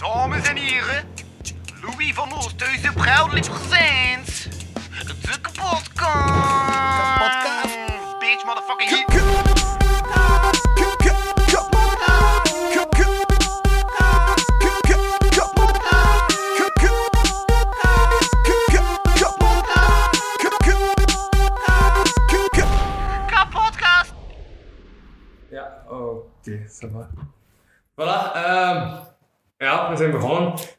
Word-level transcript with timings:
Dames 0.00 0.48
en 0.48 0.56
heren, 0.56 1.04
Louis 1.80 2.14
van 2.14 2.32
Oosthuizen 2.32 2.94
proudly 2.94 3.40
presents 3.40 4.48
de 5.06 5.40
kapotkast. 5.40 5.88
Kapotkast. 7.18 8.18
Bitch, 8.18 8.44
motherfucking 8.44 9.59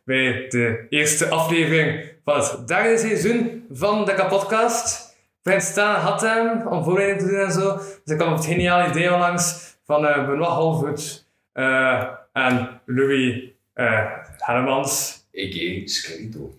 bij 0.04 0.46
de 0.50 0.86
eerste 0.90 1.30
aflevering 1.30 2.04
van 2.24 2.40
het 2.40 2.68
derde 2.68 2.98
seizoen 2.98 3.66
van 3.72 4.06
de 4.06 4.14
Kapodcast. 4.14 5.16
Fijn 5.42 5.62
staan 5.62 6.00
had 6.02 6.22
hem 6.22 6.68
om 6.68 6.84
voorbereiding 6.84 7.22
te 7.22 7.28
doen 7.28 7.46
en 7.46 7.52
zo. 7.52 7.76
Dus 7.78 8.14
ik 8.14 8.18
kwam 8.18 8.32
op 8.32 8.38
het 8.38 8.46
geniale 8.46 8.90
idee 8.90 9.14
onlangs 9.14 9.76
van 9.86 10.08
eh 10.08 10.26
Benoit 10.26 10.50
Halvoet 10.50 11.28
eh, 11.54 12.08
en 12.34 12.82
Louis 12.86 13.44
eh 13.74 14.12
Hellemans. 14.38 15.20
A.k.a. 15.38 15.88
Skelito. 15.88 16.54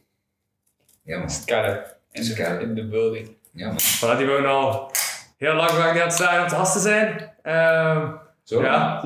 Ja 1.02 1.19
man. 1.19 1.30
Scarlet 1.30 1.97
in, 2.12 2.61
in 2.61 2.74
the 2.74 2.88
building. 2.88 3.36
Ja 3.52 3.66
man. 3.66 3.78
Voilà, 3.80 4.19
die 4.19 4.27
wonen 4.27 4.50
al 4.50 4.91
heel 5.36 5.55
lang 5.55 5.70
waar 5.70 5.95
ik 5.97 6.00
aan 6.02 6.09
het 6.09 6.16
zijn 6.16 6.42
om 6.42 6.48
te 6.48 6.55
gast 6.55 6.72
te 6.72 6.78
zijn. 6.78 7.30
Ehm, 7.42 8.09
Zo? 8.42 8.62
Ja. 8.62 9.02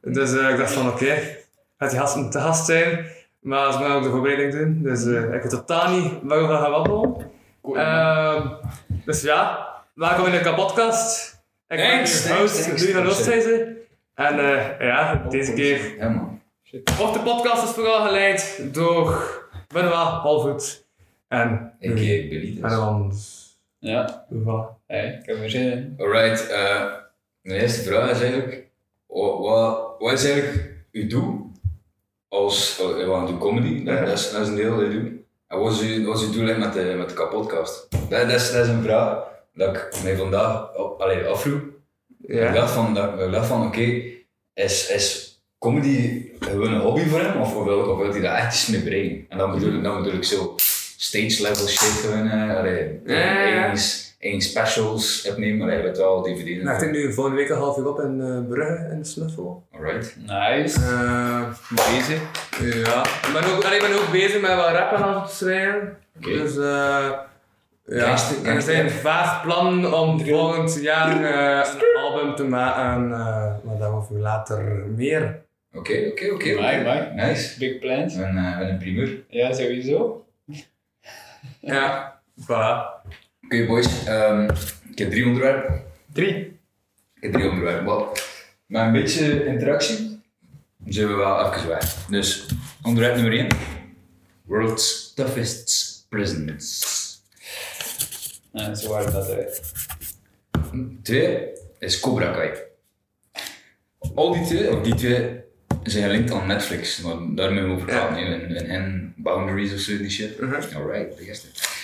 Dus 0.00 0.32
ik 0.32 0.56
dacht 0.56 0.72
van 0.72 0.88
oké, 0.88 1.36
gaat 1.78 1.90
die 1.90 1.98
gast 1.98 2.32
te 2.32 2.40
gast 2.40 2.66
zijn, 2.66 3.06
maar 3.46 3.72
ze 3.72 3.78
moeten 3.78 3.96
ook 3.96 4.02
de 4.02 4.10
voorbereiding 4.10 4.52
doen. 4.52 4.82
Dus 4.82 5.04
eh, 5.04 5.22
ik 5.22 5.42
weet 5.42 5.50
totaal 5.50 5.90
niet 5.90 6.12
waarover 6.22 6.54
we 6.54 6.62
gaan 6.62 6.70
wandelen. 6.70 7.30
Ehm, 7.74 8.48
dus 9.04 9.22
ja, 9.22 9.68
welkom 9.94 10.26
in 10.26 10.32
de 10.32 10.40
kapotcast. 10.40 11.34
Ik 11.68 11.76
ben 11.76 11.88
Thanks, 11.88 12.22
uw 12.22 12.34
thanks, 12.34 12.52
host. 12.52 12.66
Louis 12.66 12.94
van 12.94 13.06
Oosthuizen. 13.06 13.76
En 14.14 14.38
eh, 14.38 14.86
ja, 14.86 15.26
deze 15.28 15.52
keer 15.52 15.96
Ja 15.98 16.08
man. 16.08 16.40
of 17.00 17.12
de 17.12 17.18
podcast 17.18 17.62
is 17.62 17.70
vooral 17.70 18.06
geleid 18.06 18.68
door 18.72 19.40
Benoit 19.68 19.94
Halvoet 19.94 20.86
en. 21.28 21.72
Louis 21.80 22.28
Billy 22.28 22.52
dus. 22.60 22.60
Hellemans. 22.60 23.44
Ja, 23.78 24.26
hey, 24.86 25.18
ik 25.20 25.26
heb 25.26 25.42
er 25.42 25.50
zin 25.50 25.72
in. 25.72 25.94
Alright, 25.98 26.48
eh 26.48 26.92
mijn 27.42 27.60
eerste 27.60 27.82
vraag 27.82 28.10
is 28.10 28.20
eigenlijk, 28.20 28.66
wat, 29.06 29.38
wat, 29.38 29.94
wat 29.98 30.12
is 30.12 30.24
eigenlijk 30.30 30.74
uw 30.92 31.08
doel 31.08 31.45
als, 32.28 32.78
oh, 32.80 32.96
we 32.96 33.04
gaan 33.12 33.26
doen 33.26 33.38
comedy, 33.38 33.84
dat, 33.84 33.98
dat, 34.06 34.18
is, 34.18 34.30
dat 34.30 34.40
is 34.42 34.48
een 34.48 34.54
deel 34.56 34.76
dat 34.76 34.86
je 34.86 34.92
doet. 34.92 35.12
En 35.48 35.58
wat 35.58 35.72
is 35.72 35.80
uw, 35.80 36.06
wat 36.06 36.20
is 36.20 36.26
uw 36.26 36.32
doel 36.32 36.44
eigenlijk 36.46 36.74
met 36.74 36.84
de, 36.86 36.94
met 36.94 37.08
de 37.08 37.14
kapotcast? 37.14 37.86
Dat, 37.90 38.10
dat, 38.20 38.30
is, 38.30 38.52
dat 38.52 38.64
is 38.64 38.70
een 38.70 38.82
vraag 38.82 39.18
dat 39.54 39.76
ik 39.76 39.88
mij 40.02 40.16
vandaag 40.16 40.76
allee, 40.98 41.24
afvroeg. 41.26 41.60
Ik 42.26 42.52
dacht 42.54 42.72
van, 42.72 42.94
dat, 42.94 43.20
ik 43.20 43.32
dacht 43.32 43.46
van 43.46 43.66
oké, 43.66 44.02
is, 44.54 44.88
is 44.90 45.40
comedy 45.58 46.28
gewoon 46.40 46.72
een 46.72 46.80
hobby 46.80 47.02
voor 47.04 47.20
hem 47.20 47.40
of 47.40 47.64
wil, 47.64 47.78
of 47.90 47.98
wil 47.98 48.10
hij 48.10 48.20
daar 48.20 48.36
echt 48.38 48.54
iets 48.54 48.66
mee 48.66 48.82
brengen? 48.82 49.26
En 49.28 49.38
dan 49.38 49.50
bedoel 49.52 49.74
ik, 49.74 49.82
dan 49.82 50.02
bedoel 50.02 50.18
ik 50.18 50.24
zo 50.24 50.54
stage 50.96 51.42
level 51.42 51.66
shit 51.66 51.88
gewoon, 52.04 52.28
eh, 52.30 52.56
allee, 52.56 53.00
Ja, 53.06 53.14
ja, 53.14 53.46
ja. 53.46 53.64
eigen- 53.66 54.04
eigen 54.26 54.40
specials 54.50 55.28
opnemen, 55.30 55.62
allee, 55.68 55.82
weet 55.82 55.96
wel, 55.96 56.22
DVD. 56.22 56.62
Nou, 56.62 56.74
ik 56.74 56.80
denk 56.80 56.92
nu 56.92 57.12
volgende 57.12 57.38
week 57.38 57.48
een 57.48 57.56
half 57.56 57.76
uur 57.78 57.88
op 57.88 58.00
in 58.00 58.18
uh, 58.20 58.48
Brugge 58.48 58.88
in 58.92 58.98
de 58.98 59.04
Snuffel. 59.04 59.66
Alright. 59.72 60.16
Nice. 60.26 60.80
Eh, 60.80 61.42
Bezig. 61.70 62.20
Ja, 62.60 63.02
ik 63.04 63.30
ben 63.32 63.44
ook, 63.54 63.64
ik 63.64 63.80
ben 63.80 63.92
ook 63.98 64.10
bezig 64.12 64.40
met 64.40 64.54
wat 64.54 64.70
rappen 64.70 64.98
aan 64.98 65.22
het 65.22 65.30
schrijven. 65.30 65.96
Oké. 66.16 66.30
Dus 66.30 66.56
eh 66.56 67.10
ja, 67.88 68.04
Gangster- 68.06 68.46
er 68.54 68.62
zijn 68.62 68.90
vaag 68.90 69.42
plannen 69.42 69.98
om 70.00 70.20
volgend 70.26 70.78
jaar 70.82 71.22
eh, 71.24 71.70
een 71.72 72.02
album 72.02 72.34
te 72.34 72.44
maken, 72.44 73.02
eh, 73.12 73.52
maar 73.64 73.78
daarover 73.78 74.18
later 74.18 74.62
meer. 74.96 75.44
Oké, 75.72 76.08
oké, 76.10 76.30
oké. 76.32 76.48
Nice. 77.14 77.58
Big 77.58 77.78
plans. 77.78 78.14
Een, 78.14 78.36
eh, 78.36 78.68
een 78.68 78.78
primeur. 78.78 79.24
Ja, 79.28 79.52
sowieso. 79.52 80.24
Ja, 81.60 82.14
voilà. 82.40 82.95
Oké 83.46 83.66
boys, 83.66 84.04
ehm, 84.04 84.50
ik 84.90 84.98
heb 84.98 85.10
drie 85.10 85.26
onderwerpen. 85.26 85.82
Drie. 86.12 86.36
Ik 87.14 87.22
heb 87.22 87.32
drie 87.32 87.48
onderwerpen. 87.48 87.84
Wat? 87.84 88.28
Met 88.66 88.82
een 88.82 88.92
beetje 88.92 89.46
interactie 89.46 90.20
zijn 90.86 91.08
we 91.08 91.14
wel 91.14 91.52
even 91.52 91.68
weg. 91.68 92.06
Dus, 92.10 92.46
onderwerp 92.82 93.14
nummer 93.14 93.32
1. 93.32 93.48
World's 94.44 95.14
toughest 95.14 96.06
prisons. 96.08 96.84
Ja, 98.52 98.74
zo 98.74 98.88
waren 98.88 99.12
dat 99.12 99.30
uit. 99.30 99.72
Twee 101.02 101.48
is 101.78 102.00
Cobra 102.00 102.32
Kai. 102.32 102.50
Al 104.14 104.32
die 104.32 104.44
twee, 104.44 104.76
of 104.76 104.82
die 104.82 104.94
twee, 104.94 105.40
zijn 105.82 106.04
gelinkt 106.04 106.32
aan 106.32 106.46
Netflix. 106.46 107.00
Maar 107.00 107.14
daar 107.34 107.52
moeten 107.52 107.68
we 107.68 107.74
over 107.74 107.86
praten. 107.86 108.18
in, 108.18 108.66
in 108.66 109.14
Boundaries 109.16 109.72
of 109.72 109.78
zo, 109.78 109.96
die 109.96 110.10
shit. 110.10 110.40
Alright, 110.40 111.18
de 111.18 111.26
eerste. 111.26 111.75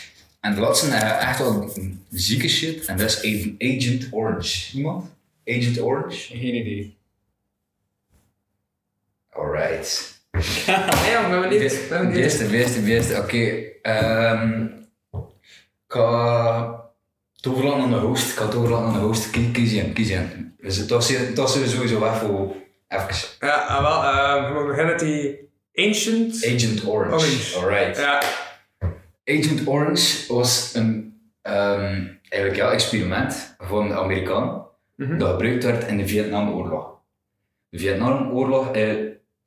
En 0.43 0.55
de 0.55 0.61
laatste, 0.61 0.91
eh, 0.91 1.29
echt 1.29 1.39
wel 1.39 1.73
zieke 2.11 2.49
shit. 2.49 2.85
En 2.85 2.97
dat 2.97 3.11
is 3.23 3.57
Agent- 3.59 4.09
Orange. 4.13 4.77
Iemand? 4.77 5.11
Agent 5.47 5.81
Orange? 5.81 6.17
Geen 6.37 6.55
idee. 6.55 6.97
Alright. 9.31 10.11
Ja, 10.67 10.87
we 10.89 11.09
hebben 11.09 11.51
De 11.51 11.59
niet. 11.59 11.73
We 11.73 11.95
hebben 11.95 12.09
de 12.09 12.15
niet. 12.15 12.25
eerste, 12.25 12.49
de 12.49 12.57
eerste, 12.57 12.85
de 12.85 12.91
eerste. 12.91 13.17
Oké. 13.19 13.63
ehm, 13.83 14.63
ik 15.13 15.89
ga 15.89 16.85
het 17.37 17.47
overlaten 17.47 17.83
aan 17.83 17.91
de 17.91 17.97
host. 17.97 18.31
Ik 18.31 18.37
ga 18.37 18.45
het 18.47 18.55
overlaten 18.55 18.87
aan 18.87 18.93
de 18.93 18.99
host. 18.99 19.31
Kies, 19.31 19.73
je 19.73 19.81
hem, 19.81 19.93
kies 19.93 20.09
je 20.09 20.15
hem. 20.15 20.55
Dus 20.61 20.77
het 20.77 20.91
was, 20.91 21.09
het 21.09 21.37
was 21.39 21.53
sowieso 21.53 22.01
weg 22.01 22.19
voor 22.19 22.55
even. 22.89 23.29
Ja, 23.41 23.55
ah, 23.55 23.81
wel, 23.83 24.03
eh, 24.13 24.47
we 24.49 24.53
mogen 24.55 24.69
beginnen 24.69 24.93
met 24.95 25.01
die 25.05 25.39
Ancient. 25.87 26.45
Agent 26.47 26.87
Orange. 26.87 27.15
Orange. 27.15 27.57
Alright. 27.57 27.97
Ja, 27.97 28.23
Agent 29.25 29.67
Orange 29.69 30.33
was 30.35 30.75
een 30.75 31.21
ehm, 31.43 32.07
eigenlijk 32.29 32.57
ja, 32.57 32.71
experiment 32.71 33.55
van 33.59 33.89
de 33.89 33.95
Amerikanen 33.95 34.61
Mhm. 34.97 35.19
dat 35.19 35.31
gebruikt 35.31 35.65
werd 35.65 35.87
in 35.89 35.97
de 35.97 36.07
Vietnamoorlog. 36.09 36.91
De 37.69 37.79
Vietnamoorlog 37.79 38.73
heeft 38.75 38.99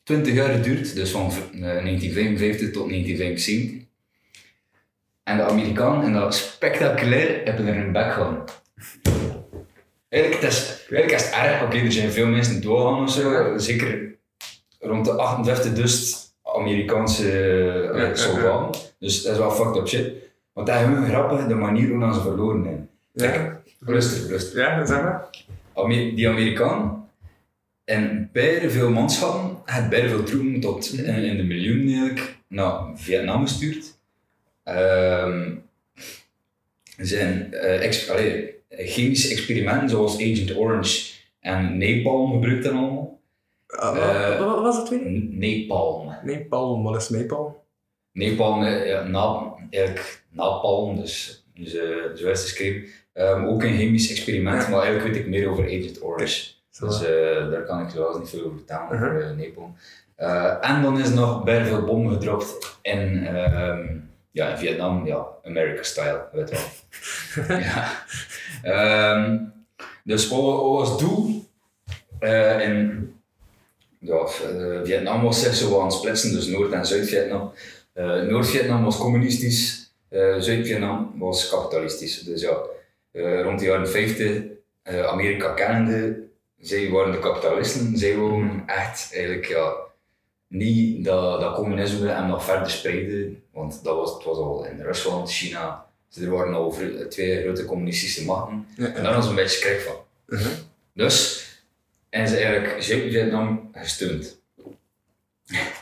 20 0.03 0.33
jaar 0.33 0.49
geduurd, 0.53 0.95
dus 0.95 1.11
van 1.11 1.31
v- 1.31 1.37
eh, 1.37 1.59
1955 1.59 2.71
tot 2.71 2.87
1975. 2.87 3.83
En 5.23 5.37
de 5.37 5.43
Amerikanen, 5.43 6.03
en 6.05 6.13
dat 6.13 6.35
spectaculair, 6.35 7.41
hebben 7.45 7.67
er 7.67 7.75
hun 7.75 7.91
bek 7.91 8.11
gehad. 8.13 8.61
Eigenlijk, 10.09 10.41
het 10.41 10.51
is, 10.51 10.85
eigenlijk 10.89 11.11
is 11.11 11.25
het 11.25 11.33
erg, 11.33 11.63
oké, 11.63 11.77
er 11.77 11.91
zijn 11.91 12.11
veel 12.11 12.27
mensen 12.27 12.61
doodgegaan 12.61 13.03
of 13.03 13.11
zo, 13.11 13.57
zeker 13.57 14.15
rond 14.79 15.05
de 15.05 15.11
58 15.11 16.24
Amerikaanse 16.65 17.31
eh, 17.93 17.99
ja, 17.99 18.15
soldaten. 18.15 18.81
Dus 18.99 19.21
dat 19.23 19.31
is 19.31 19.37
wel 19.37 19.51
fucked 19.51 19.75
up 19.75 19.87
shit. 19.87 20.11
Want 20.53 20.67
dat 20.67 20.75
is 20.75 20.83
gewoon 20.85 21.05
grappig, 21.09 21.47
de 21.47 21.55
manier 21.55 21.89
hoe 21.89 22.13
ze 22.13 22.21
verloren 22.21 22.63
zijn. 22.63 22.89
ja, 23.33 23.61
Rustig, 23.79 24.27
rustig. 24.29 24.59
ja, 24.59 24.85
zeg 24.85 25.01
maar. 25.01 25.29
Ame- 25.73 26.13
die 26.13 26.29
Amerikaan 26.29 27.09
en 27.83 28.29
bijna 28.33 28.69
veel 28.69 28.89
manschappen, 28.89 29.57
had 29.65 29.89
bijna 29.89 30.09
veel 30.09 30.23
troepen 30.23 30.59
tot 30.59 30.93
in, 30.93 31.05
in 31.05 31.37
de 31.37 31.43
miljoen 31.43 31.87
eigenlijk 31.87 32.35
naar 32.47 32.79
Vietnam 32.95 33.41
gestuurd. 33.41 33.97
Ehm 34.63 35.51
zijn 36.97 37.53
eh, 37.53 37.83
ex- 37.85 38.09
allee, 38.09 38.53
chemische 38.69 39.29
experimenten 39.31 39.89
zoals 39.89 40.15
Agent 40.15 40.55
Orange 40.55 41.11
en 41.39 41.77
Napalm 41.77 42.31
gebruikt 42.31 42.63
dan 42.63 42.75
allemaal. 42.77 43.14
Uh, 43.83 44.33
Eh, 44.33 44.45
wat, 44.45 44.59
was 44.61 44.75
het 44.77 44.85
tweede? 44.85 45.09
N- 45.09 45.37
Napalm. 45.39 46.13
Nepal, 46.23 46.83
wat 46.83 46.95
is 46.95 47.09
Nepal? 47.09 47.63
Napalm, 48.11 48.63
eh, 48.63 48.87
ja, 48.87 49.03
na, 49.03 49.53
eigenlijk 49.69 50.23
napalm, 50.29 50.95
dus, 50.95 51.45
dus 51.53 51.75
eh, 51.75 51.85
zo 52.15 52.27
is 52.29 52.39
het 52.39 52.39
geschreven. 52.39 52.89
Ehm, 53.13 53.45
ook 53.45 53.63
een 53.63 53.77
chemisch 53.77 54.09
experiment, 54.11 54.61
Ja. 54.63 54.69
maar 54.69 54.81
eigenlijk 54.81 55.13
weet 55.13 55.23
ik 55.23 55.29
meer 55.29 55.49
over 55.49 55.63
Agent 55.63 56.03
Orange. 56.03 56.53
Dus 56.79 57.03
eh, 57.03 57.49
daar 57.49 57.63
kan 57.65 57.81
ik 57.81 57.89
zelfs 57.89 58.17
niet 58.17 58.29
veel 58.29 58.43
over 58.45 58.57
vertellen, 58.57 58.87
Uh-huh. 58.91 59.07
over 59.15 59.29
uh, 59.37 59.45
Napalm. 59.47 59.75
Eh, 60.15 60.69
en 60.69 60.81
dan 60.81 60.99
is 60.99 61.09
nog 61.09 61.43
bij 61.43 61.65
veel 61.65 61.81
bommen 61.85 62.13
gedropt 62.13 62.77
in, 62.81 63.27
ehm, 63.27 63.97
ja, 64.31 64.47
in 64.49 64.57
Vietnam, 64.57 65.05
ja, 65.05 65.25
America 65.43 65.83
style, 65.83 66.25
weet 66.31 66.49
je 66.49 66.55
wel. 67.45 67.57
ja. 67.59 67.91
Ehm, 68.63 69.37
dus 70.03 70.27
wat, 70.29 70.39
was 70.61 70.89
het 70.89 70.99
doel? 70.99 71.43
Eh, 72.19 72.61
in 72.69 73.14
ja, 74.05 74.15
eh, 74.15 74.79
Vietnam 74.83 75.21
was 75.21 75.41
zich 75.41 75.55
zo 75.55 75.79
aan 75.79 75.85
het 75.85 75.93
splitsen, 75.93 76.31
dus 76.33 76.47
Noord- 76.47 76.71
en 76.71 76.85
Zuid-Vietnam. 76.85 77.51
Eh, 77.93 78.21
Noord-Vietnam 78.21 78.83
was 78.83 78.97
communistisch, 78.97 79.91
eh, 80.09 80.35
Zuid-Vietnam 80.39 81.13
was 81.17 81.49
kapitalistisch. 81.49 82.19
Dus 82.19 82.41
ja, 82.41 82.57
rond 83.43 83.59
de 83.59 83.65
jaren 83.65 83.89
50, 83.89 84.41
eh, 84.81 85.05
Amerika 85.05 85.53
kennende, 85.53 86.23
zij 86.59 86.89
waren 86.89 87.11
de 87.11 87.19
kapitalisten, 87.19 87.97
zij 87.97 88.17
wouden 88.17 88.63
echt 88.65 89.09
eigenlijk 89.13 89.45
ja, 89.45 89.73
niet 90.47 91.05
dat, 91.05 91.41
dat 91.41 91.55
communisme 91.55 92.09
hem 92.09 92.27
nog 92.27 92.43
verder 92.43 92.69
spreidde, 92.69 93.33
want 93.53 93.83
dat 93.83 93.95
was, 93.95 94.13
het 94.13 94.23
was 94.23 94.37
al 94.37 94.65
in 94.65 94.81
Rusland, 94.81 95.31
China, 95.31 95.85
dus 96.13 96.23
er 96.23 96.29
waren 96.29 96.53
al 96.53 96.75
twee 97.09 97.41
grote 97.41 97.65
communistische 97.65 98.25
machten. 98.25 98.67
En 98.77 99.03
daar 99.03 99.15
was 99.15 99.27
een 99.27 99.35
beetje 99.35 99.57
schrik 99.57 99.79
van. 99.79 99.95
Mhm. 100.25 100.49
Dus 100.93 101.44
en 102.15 102.27
ze 102.27 102.37
eigenlijk 102.37 102.83
Zuid-Vietnam 102.83 103.69
gesteund. 103.73 104.41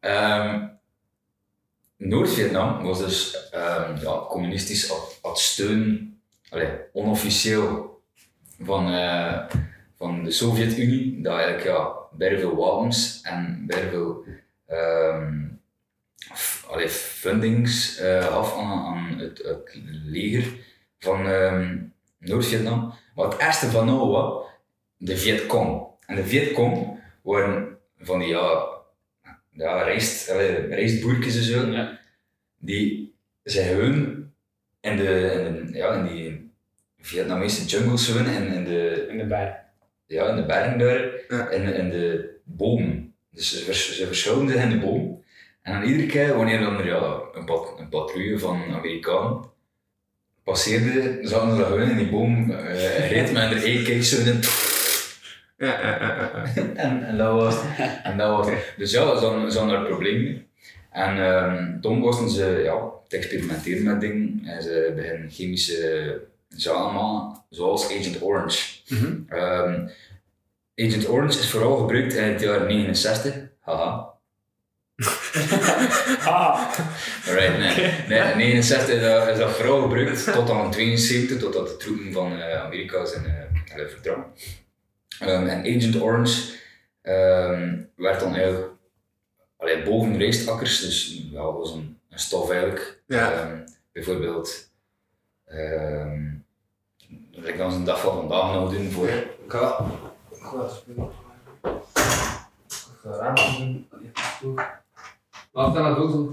Ehm, 0.00 0.66
Noord-Vietnam 1.96 2.82
was 2.82 2.98
dus 2.98 3.48
ehm, 3.50 3.96
ja, 3.96 4.26
communistisch 4.28 4.88
had 5.22 5.38
steun, 5.38 6.20
allee, 6.50 6.68
onofficieel, 6.92 8.02
van, 8.60 8.92
eh, 8.92 9.44
van 9.96 10.24
de 10.24 10.30
Sovjet-Unie, 10.30 11.22
dat 11.22 11.34
eigenlijk 11.34 11.64
ja, 11.64 11.92
bij 12.12 12.38
veel 12.38 12.56
wapens 12.56 13.20
en 13.22 13.64
bij 13.66 13.88
veel 13.88 14.24
ehm, 14.66 15.48
fundings 16.88 17.98
eh, 17.98 18.26
gaf 18.26 18.58
aan, 18.58 18.84
aan 18.84 19.18
het, 19.18 19.42
leger 20.04 20.44
van 20.98 21.22
Noord-Vietnam. 22.18 22.94
Maar 23.14 23.26
het 23.28 23.40
eerste 23.40 23.70
van 23.70 23.86
nou 23.86 24.50
de 25.04 25.16
Vietcong. 25.16 25.86
En 26.06 26.16
de 26.16 26.24
Vietcong 26.24 27.00
waren 27.22 27.76
van 27.98 28.18
die 28.18 28.28
ja, 28.28 28.68
ja, 29.52 29.82
rijst, 29.82 30.30
allee, 30.30 30.66
rijstboertjes 30.66 31.36
en 31.36 31.42
zo, 31.42 31.66
Ja. 31.66 31.98
die 32.58 33.14
zijn 33.42 33.68
gewoon 33.68 34.30
in, 34.80 34.96
de, 34.96 35.44
in, 35.46 35.66
de, 35.72 35.78
ja, 35.78 35.92
in 35.94 36.06
die 36.06 36.50
Vietnamese 37.00 37.64
jungles 37.64 38.06
zo, 38.06 38.18
in, 38.18 38.52
in, 38.52 38.64
de, 38.64 39.06
In 39.10 39.18
de 39.18 39.26
berg. 39.26 39.54
ja, 40.06 40.28
in 40.28 40.36
de 40.36 40.46
bergen 40.46 40.78
daar, 40.78 41.10
Ja. 41.28 41.48
in, 41.50 41.74
in 41.74 41.90
de 41.90 42.30
bomen. 42.44 43.14
Dus 43.30 43.58
ze, 43.58 43.64
vers, 43.64 43.96
ze 43.96 44.06
verschuilen 44.06 44.48
zich 44.48 44.62
in 44.62 44.70
de 44.70 44.78
boom. 44.78 45.24
En 45.62 45.72
dan 45.72 45.82
iedere 45.90 46.06
keer 46.06 46.36
wanneer 46.36 46.60
dan 46.60 46.78
er 46.78 46.86
ja, 46.86 47.20
een, 47.32 47.44
pat, 47.44 47.74
een 47.78 47.88
patrouille 47.88 48.38
van 48.38 48.62
Amerikanen 48.74 49.50
passeerde, 50.44 51.18
zaten 51.22 51.50
ze 51.50 51.56
dat 51.56 51.66
gewoon 51.66 51.88
in 51.90 51.96
die 51.96 52.10
boom 52.10 52.50
uh, 52.50 53.10
reed 53.10 53.32
met 53.32 53.52
een 53.52 53.86
e 53.86 54.00
zo 54.02 54.30
in. 54.30 54.40
Ja, 55.62 55.80
ja, 55.80 55.98
ja, 55.98 56.06
ja, 56.06 56.44
ja. 56.54 56.72
En, 56.84 57.06
en 57.06 57.16
dat 57.16 57.34
was 57.34 57.56
en 58.08 58.16
dat 58.16 58.36
was 58.36 58.48
Dus 58.76 58.90
ja, 58.90 59.18
ze 59.18 59.26
hadden 59.26 59.68
daar 59.68 59.84
problemen 59.84 60.22
mee. 60.22 60.46
En 60.90 61.18
ehm, 61.18 61.80
toen 61.80 61.98
moesten 61.98 62.30
ze 62.30 62.60
ja, 62.64 62.90
te 63.08 63.16
experimenteren 63.16 63.82
met 63.82 64.00
dingen 64.00 64.40
en 64.44 64.62
ze 64.62 64.92
beginnen 64.96 65.30
chemische 65.30 66.20
zaken 66.48 66.94
maken, 66.94 67.42
zoals 67.50 67.84
Agent 67.84 68.22
Orange. 68.22 68.78
Mhm. 68.88 69.12
Ehm, 69.28 69.88
Agent 70.76 71.08
Orange 71.08 71.38
is 71.38 71.50
vooral 71.50 71.76
gebruikt 71.76 72.14
in 72.14 72.24
het 72.24 72.40
jaar 72.40 72.66
69. 72.66 73.34
Haha. 73.60 74.10
Ah! 76.24 76.78
Alright, 77.26 77.58
nee. 77.58 77.90
nee 78.08 78.34
69 78.34 78.94
is 78.94 79.00
dat, 79.00 79.28
is 79.28 79.38
dat 79.38 79.50
vooral 79.50 79.82
gebruikt 79.82 80.32
tot 80.32 80.50
aan 80.50 80.70
72, 80.70 81.38
totdat 81.38 81.68
de 81.68 81.76
troepen 81.76 82.12
van 82.12 82.40
eh, 82.40 82.62
Amerika 82.62 83.04
zijn 83.04 83.24
uh, 83.76 83.88
vertrokken. 83.88 84.24
Ehm, 85.20 85.46
en 85.46 85.58
Agent 85.58 86.02
Orange 86.02 86.58
ehm, 87.02 87.80
werd 87.96 88.20
dan 88.20 88.34
eigenlijk 88.34 88.72
allee, 89.56 89.82
boven 89.82 90.18
rijstakkers, 90.18 90.80
dus 90.80 91.26
ja, 91.30 91.42
dat 91.42 91.52
was 91.52 91.72
een, 91.72 91.98
een 92.10 92.18
stof 92.18 92.50
eigenlijk. 92.50 93.02
Ja. 93.06 93.32
Ehm, 93.32 93.58
bijvoorbeeld, 93.92 94.70
ehm 95.44 96.40
ik 97.46 97.58
dan 97.58 97.72
een 97.72 97.84
dag 97.84 98.00
van 98.00 98.14
vandaag 98.14 98.54
nog 98.54 98.72
doen 98.72 98.90
voor. 98.90 99.08
Ik 99.08 99.28
ga... 99.46 99.84
Ik 100.30 100.42
ga 100.42 100.56
dat 100.56 100.72
spelen. 100.72 101.10
Ik 102.60 102.98
ga 103.02 103.10
raam 103.10 103.34
doen. 104.40 104.58
Laat 105.52 105.74
dat 105.74 105.96
ook. 105.96 106.32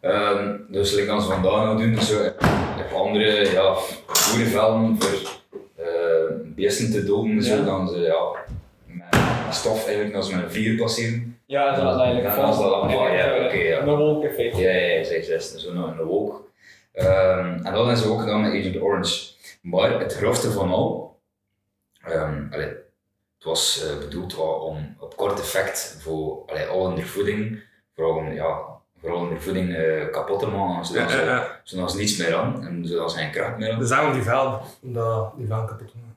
Ehm, 0.00 0.56
dus 0.68 0.94
ik 0.94 1.06
kan 1.06 1.22
ze 1.22 1.28
vandaag 1.28 1.64
nog 1.64 1.80
doen, 1.80 2.00
zo, 2.00 2.26
op 2.78 2.92
andere 2.94 3.50
ja, 3.50 3.74
boerenvelden 4.32 5.02
voor 5.02 5.10
eh 5.10 5.39
beesten 6.60 6.90
te 6.92 7.04
doden, 7.04 7.34
Ja. 7.34 7.42
zo, 7.42 7.64
dan 7.64 7.88
ze 7.88 7.98
ja, 7.98 8.30
met 8.86 9.54
stof 9.54 9.86
eigenlijk 9.86 10.24
ze 10.24 10.34
met 10.34 10.44
een 10.44 10.50
vier 10.50 10.76
passeren. 10.80 11.38
Ja, 11.46 11.64
dat 11.74 11.94
is 11.94 12.00
eigenlijk 12.00 12.36
Ja, 12.36 12.42
dat 12.42 12.54
is 12.54 12.58
wel 12.60 12.74
allemaal, 12.74 13.08
ja, 13.08 13.44
oké, 13.44 13.56
ja. 13.56 13.80
Een 13.80 13.96
wolkeneffect. 13.96 14.56
Ja, 14.58 14.70
ja, 14.70 14.86
ja, 14.86 15.04
zij 15.04 15.22
zes, 15.22 15.54
zo 15.54 15.72
nog 15.72 15.98
een 15.98 16.04
wolk. 16.06 16.48
Ehm, 16.92 17.46
en 17.46 17.62
dat 17.62 17.74
hebben 17.74 17.96
ze 17.96 18.08
ook 18.10 18.20
gedaan 18.20 18.40
met 18.40 18.52
Agent 18.52 18.80
Orange. 18.80 19.32
Maar 19.62 20.00
het 20.00 20.14
grofste 20.16 20.50
van 20.50 20.70
al, 20.70 21.18
ehm, 22.04 22.42
allee, 22.50 22.66
het 22.66 23.44
was 23.44 23.84
eh, 23.88 23.98
bedoeld 23.98 24.36
om 24.36 24.96
op 25.00 25.16
kort 25.16 25.38
effect 25.40 25.96
voor 26.02 26.42
allee, 26.46 26.64
al 26.66 26.90
hun 26.90 27.06
voeding, 27.06 27.62
vooral 27.94 28.14
om 28.16 28.32
ja, 28.32 28.58
vooral 29.00 29.26
hun 29.28 29.40
voeding 29.40 29.74
eh, 29.74 30.10
kapot 30.10 30.38
te 30.38 30.46
maken, 30.46 30.84
zodat, 30.86 31.10
Ja, 31.10 31.16
ja, 31.16 31.24
Ze, 31.24 31.30
ja. 31.30 31.60
zodat 31.64 31.90
ze 31.90 31.96
niets 31.98 32.16
meer 32.16 32.34
aan 32.34 32.66
en 32.66 32.86
zodat 32.86 33.12
ze 33.12 33.18
geen 33.18 33.30
kracht 33.30 33.58
meer 33.58 33.68
Dus 33.68 33.76
hadden. 33.76 33.88
daarom 33.88 34.12
die 34.12 34.22
velden. 34.22 34.60
Omdat 34.82 35.32
die 35.36 35.46
velden 35.46 35.66
kapot 35.66 35.90
gaan. 35.90 36.09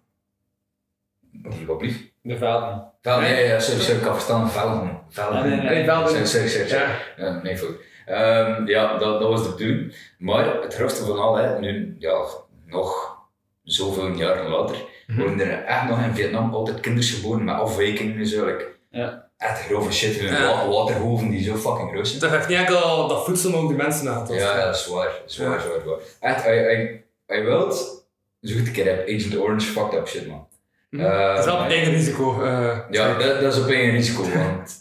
Die 1.50 1.66
wat 1.68 1.78
blieft. 1.78 2.00
De 2.22 2.38
velden. 2.38 2.92
Vel, 3.02 3.20
nee, 3.20 3.46
ja, 3.48 3.60
sorry, 3.60 3.82
sorry, 3.82 4.00
ik 4.00 4.06
had 4.06 4.14
verstaan, 4.14 4.52
velden. 4.52 5.00
Velden. 5.10 5.42
Nee, 5.42 5.50
nee, 5.50 5.60
nee. 5.60 5.70
Nee, 5.76 5.84
velden. 5.86 6.10
Sorry, 6.10 6.26
sorry, 6.28 6.48
sorry. 6.48 6.68
sorry. 6.68 6.84
Ja. 6.84 7.26
Ja, 7.26 7.40
nee, 7.44 7.58
goed. 7.58 7.76
Ehm, 8.06 8.68
ja, 8.68 8.98
dat, 8.98 9.20
dat 9.20 9.30
was 9.30 9.44
de 9.44 9.50
bedoeling. 9.50 9.96
Maar 10.18 10.62
het 10.62 10.74
grootste 10.76 11.06
van 11.06 11.20
al, 11.20 11.36
hè, 11.36 11.60
nu, 11.60 11.96
ja, 12.00 12.22
nog 12.66 13.18
zoveel 13.64 14.08
jaren 14.08 14.50
later, 14.50 14.76
Mhm. 15.08 15.20
worden 15.22 15.40
er 15.52 15.64
echt 15.64 15.90
nog 15.90 16.00
in 16.04 16.16
Vietnam 16.16 16.54
altijd 16.54 16.80
kinderen 16.80 17.10
geboren 17.10 17.44
met 17.44 17.56
afwijkingen 17.56 18.18
en 18.18 18.28
zo. 18.28 18.52
Ja. 18.90 19.30
Echt 19.38 19.62
grove 19.66 19.92
shit, 19.92 20.20
hun 20.20 20.32
Ja. 20.34 20.48
wa- 20.48 20.68
waterhoven 20.68 21.30
die 21.30 21.44
zo 21.44 21.56
fucking 21.56 21.92
groot 21.92 22.08
zijn. 22.08 22.20
Dat 22.22 22.30
heeft 22.32 22.48
niet 22.48 22.58
enkel 22.58 23.08
dat 23.08 23.26
voedsel, 23.26 23.52
maar 23.52 23.60
ook 23.60 23.68
die 23.68 23.78
mensen 23.78 24.10
aangepast. 24.10 24.40
Ja, 24.40 24.58
ja, 24.58 24.66
dat 24.66 24.76
is 24.76 24.88
waar. 24.88 25.12
Zwaar, 25.26 25.50
Ja. 25.52 25.60
zwaar, 25.60 25.80
zwaar. 25.84 25.98
Echt, 26.20 26.46
als 26.46 26.54
je- 26.56 27.00
als 27.28 27.40
wilt, 27.40 28.06
zoek 28.42 28.58
het 28.58 28.68
een 28.68 28.74
keer 28.74 28.94
op 28.94 29.00
Agent 29.08 29.38
Orange, 29.40 29.66
fucked 29.68 29.94
up 30.00 30.08
shit, 30.08 30.28
man. 30.28 30.48
Mhm. 30.94 31.06
Eh, 31.06 31.36
Dat 31.36 31.46
is 31.46 31.52
op 31.54 31.60
eigen 31.60 31.92
risico. 31.92 32.44
eh, 32.44 32.80
Ja, 32.90 33.18
dat, 33.18 33.42
dat 33.42 33.54
is 33.54 33.60
op 33.62 33.68
eigen 33.70 33.92
risico, 33.92 34.30
want 34.30 34.80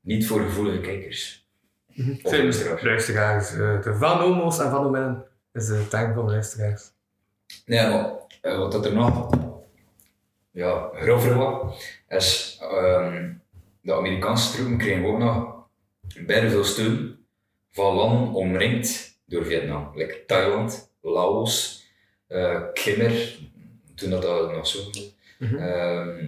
niet 0.00 0.26
voor 0.26 0.40
gevoelige 0.40 0.80
kijkers. 0.80 1.46
Zijn 2.22 2.42
luisteraars. 2.42 2.82
luisteraars. 2.82 3.50
eh, 3.52 3.82
de 3.82 3.94
van 3.94 4.18
homo's 4.20 4.58
en 4.58 4.70
van 4.70 4.82
hominnen 4.84 5.24
is 5.52 5.66
de 5.66 5.88
term 5.88 6.14
van 6.14 6.24
de 6.26 6.30
luisteraars. 6.32 6.90
Nee, 7.66 7.88
maar 7.88 8.10
wat 8.58 8.72
dat 8.72 8.86
er 8.86 8.94
nog 8.94 9.28
ja, 10.50 10.90
grover 10.94 11.34
was, 11.36 11.76
is 12.08 12.58
ehm, 12.62 13.32
de 13.80 13.94
Amerikaanse 13.94 14.52
troepen 14.56 14.78
kregen 14.78 15.04
ook 15.04 15.18
nog 15.18 15.56
bijna 16.26 16.48
veel 16.50 16.64
steun 16.64 17.26
van 17.70 17.94
landen 17.94 18.34
omringd 18.34 19.18
door 19.26 19.44
Vietnam. 19.44 19.90
Like 19.94 20.24
Thailand, 20.26 20.92
Laos, 21.00 21.84
eh 22.26 22.60
Khmer, 22.72 23.38
toen 23.98 24.10
dat, 24.10 24.22
dat 24.22 24.52
nog 24.52 24.66
zo. 24.66 24.78
Mhm. 25.38 25.56
Ehm, 25.56 26.24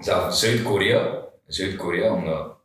zelfs 0.00 0.40
Zuid-Korea, 0.40 1.24
Zuid-Korea, 1.46 2.12
omdat 2.14 2.56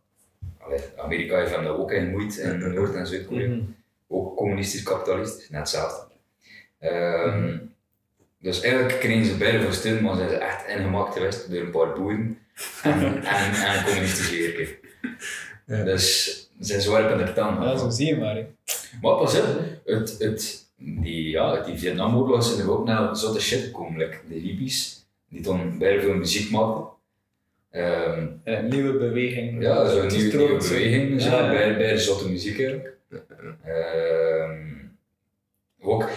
allee, 0.58 0.79
Amerika 0.98 1.38
heeft 1.38 1.51
hem 1.56 1.63
daar 1.63 1.77
ook 1.77 1.91
in 1.91 2.06
gemoeid 2.06 2.38
in 2.38 2.74
Noord- 2.74 2.96
en 2.96 3.08
Zuid-Korea 3.08 3.48
Mhm. 3.48 3.60
ook 4.08 4.36
communistisch 4.36 4.84
kapitalistisch, 4.84 5.50
net 5.50 5.60
hetzelfde. 5.60 6.06
Ehm, 6.79 7.58
Dus 8.39 8.62
eigenlijk 8.62 9.00
kregen 9.00 9.25
ze 9.25 9.38
beide 9.38 9.62
veel 9.62 9.72
steun, 9.74 10.03
maar 10.03 10.15
zijn 10.15 10.29
ze 10.29 10.36
echt 10.36 10.67
ingemaakt 10.67 11.13
geweest 11.13 11.51
door 11.51 11.62
een 11.62 11.72
paar 11.72 11.94
boeren 11.94 12.39
en, 12.84 12.94
en, 13.03 13.24
en 13.53 13.77
een 13.77 13.84
communistisch 13.84 14.29
leger. 14.29 14.79
Ja. 15.65 15.84
Dus 15.84 16.24
ze 16.60 16.65
zijn 16.65 16.82
zwaar 16.82 17.12
op 17.20 17.25
de 17.25 17.34
tanden. 17.34 17.70
Ja, 17.70 17.77
zo 17.77 17.89
zie 17.89 18.06
je 18.08 18.17
maar. 18.17 18.36
hè. 18.36 18.48
Maar 19.01 19.15
pas 19.17 19.39
op, 19.39 19.46
het, 19.86 20.15
het, 20.20 20.66
die, 20.77 21.29
ja, 21.29 21.62
die 21.63 21.75
Vietnamoorlog 21.77 22.43
zijn 22.43 22.60
er 22.60 22.72
ook 22.72 22.86
naar 22.86 23.15
zotte 23.15 23.41
shit 23.41 23.60
gekomen. 23.63 23.98
Like 24.00 24.17
de 24.29 24.36
hippies, 24.36 25.05
die 25.29 25.41
toen 25.41 25.77
bijna 25.77 26.01
veel 26.01 26.13
muziek 26.15 26.51
maakten. 26.51 26.86
Ehm, 27.72 28.27
Een 28.43 28.67
nieuwe 28.67 28.98
beweging. 28.98 29.62
ja, 29.62 29.89
zo'n 29.89 30.07
nieuwe, 30.07 30.38
nieuwe 30.38 30.57
beweging, 30.57 31.22
zo, 31.22 31.29
Ja, 31.29 31.41
ja. 31.46 31.50
bij, 31.51 31.77
bij 31.77 31.91
de 31.93 32.00
zotte 32.00 32.29
muziek 32.29 32.60
eigenlijk. 32.60 32.98
Ehm, 33.63 34.65
ook 35.81 36.10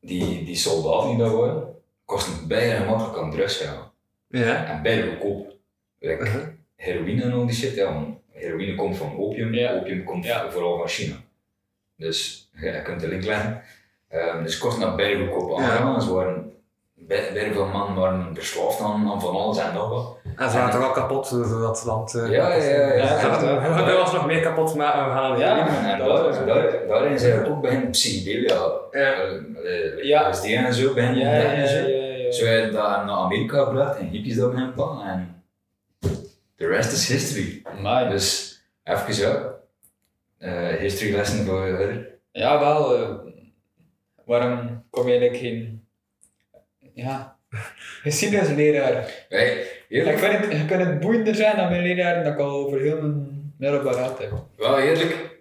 die, 0.00 0.44
die 0.44 0.56
soldaten 0.56 1.08
die 1.08 1.18
daar 1.18 1.36
waren, 1.36 1.74
kosten 2.04 2.48
bijna 2.48 2.76
gemakkelijk 2.84 3.18
aan 3.18 3.30
drugs 3.30 3.56
gaan. 3.56 3.90
Ja. 4.28 4.66
En 4.66 4.82
bijna 4.82 5.06
goedkoop. 5.10 5.54
Like, 5.98 6.22
Uh-huh. 6.22 6.42
heroïne 6.76 7.22
en 7.22 7.32
al 7.32 7.46
die 7.46 7.54
shit, 7.56 7.74
ja, 7.74 7.92
want 7.94 8.16
heroïne 8.32 8.74
komt 8.74 8.96
van 8.96 9.16
opium, 9.16 9.54
Ja. 9.54 9.74
opium 9.80 10.04
komt 10.04 10.24
Ja. 10.24 10.50
vooral 10.50 10.78
van 10.78 10.88
China. 10.88 11.14
Dus 11.96 12.50
ja, 12.52 12.72
je 12.74 12.82
kunt 12.82 13.00
de 13.00 13.08
link 13.08 13.24
leggen. 13.24 13.62
Ehm, 14.08 14.42
dus 14.42 14.52
het 14.54 14.62
kost 14.62 14.78
naar 14.78 14.94
bijna 14.94 15.26
goedkoop 15.32 15.58
Ja. 15.58 15.82
waren, 16.12 16.52
bij, 16.94 17.30
veel 17.52 17.66
mannen 17.66 17.94
waren 18.00 18.34
verslaafd 18.34 18.80
aan, 18.80 19.10
aan 19.10 19.20
van 19.20 19.34
alles 19.36 19.58
en 19.58 19.74
nog 19.74 19.88
wat. 19.88 20.16
En 20.36 20.50
ze 20.50 20.56
waren 20.56 20.70
toch 20.72 20.82
al 20.86 20.90
kapot 20.92 21.30
door 21.30 21.60
dat 21.60 21.84
land. 21.84 22.14
eh, 22.14 22.30
Ja, 22.30 22.54
ja, 22.54 22.64
ja. 22.64 22.92
Ja, 22.94 23.20
Ze 23.20 23.28
dat- 23.28 23.40
We 23.40 23.98
ons 24.00 24.12
nog 24.12 24.26
meer 24.26 24.40
kapot 24.40 24.74
maken. 24.74 25.04
We 25.04 25.10
gaan 25.10 25.38
Ja. 25.38 25.68
En 25.92 25.98
dat 25.98 26.16
daar, 26.16 26.28
is- 26.28 26.46
daar, 26.46 26.86
daarin 26.88 27.18
zijn 27.18 27.32
er 27.32 27.50
ook 27.50 27.60
bij 27.60 27.88
psychedelia, 27.90 28.54
Ja. 28.54 28.70
eh, 28.90 29.34
eh, 29.64 30.04
Ja. 30.04 30.28
LSD 30.28 30.44
en 30.44 30.74
zo, 30.74 30.94
bij 30.94 31.14
Ja, 31.14 31.34
ja, 31.34 31.52
ja, 31.52 31.62
ja, 31.62 31.80
ja. 32.16 32.32
Zo 32.32 32.44
hebben 32.44 32.72
dat 32.72 32.82
naar 33.04 33.08
Amerika 33.16 33.64
gebracht 33.64 33.98
en 33.98 34.06
hippies 34.08 34.36
daar 34.36 34.48
beginnen 34.48 34.74
plannen. 34.74 35.06
En 35.06 35.42
the 36.56 36.66
rest 36.66 36.92
is 36.92 37.08
history. 37.08 37.62
Maar 37.82 38.10
Dus 38.10 38.60
even 38.84 39.14
ja. 39.16 39.54
Eh 40.38 40.68
historylessen 40.68 41.46
voor 41.46 41.66
verder. 41.66 42.18
ja, 42.32 42.58
wel. 42.60 42.96
eh, 42.96 43.14
waarom 44.24 44.84
kom 44.90 45.04
je 45.08 45.10
eigenlijk 45.10 45.40
geen 45.42 45.86
ja, 46.94 47.36
geschiedenisleraar? 48.02 49.26
Wij, 49.28 49.66
eerlijk, 49.88 50.18
vind 50.18 50.44
het, 50.44 50.52
je 50.52 50.64
kunt 50.66 50.84
het 50.84 51.00
boeiender 51.00 51.34
zijn 51.34 51.56
dan 51.56 51.68
mijn 51.68 51.82
leraar 51.82 52.24
dat 52.24 52.32
ik 52.32 52.38
al 52.38 52.50
over 52.50 52.80
heel 52.80 53.00
mijn 53.00 53.54
middelbaar 53.58 53.96
had 53.98 54.18
heb. 54.18 54.32
wel 54.56 54.78
eerlijk. 54.78 55.34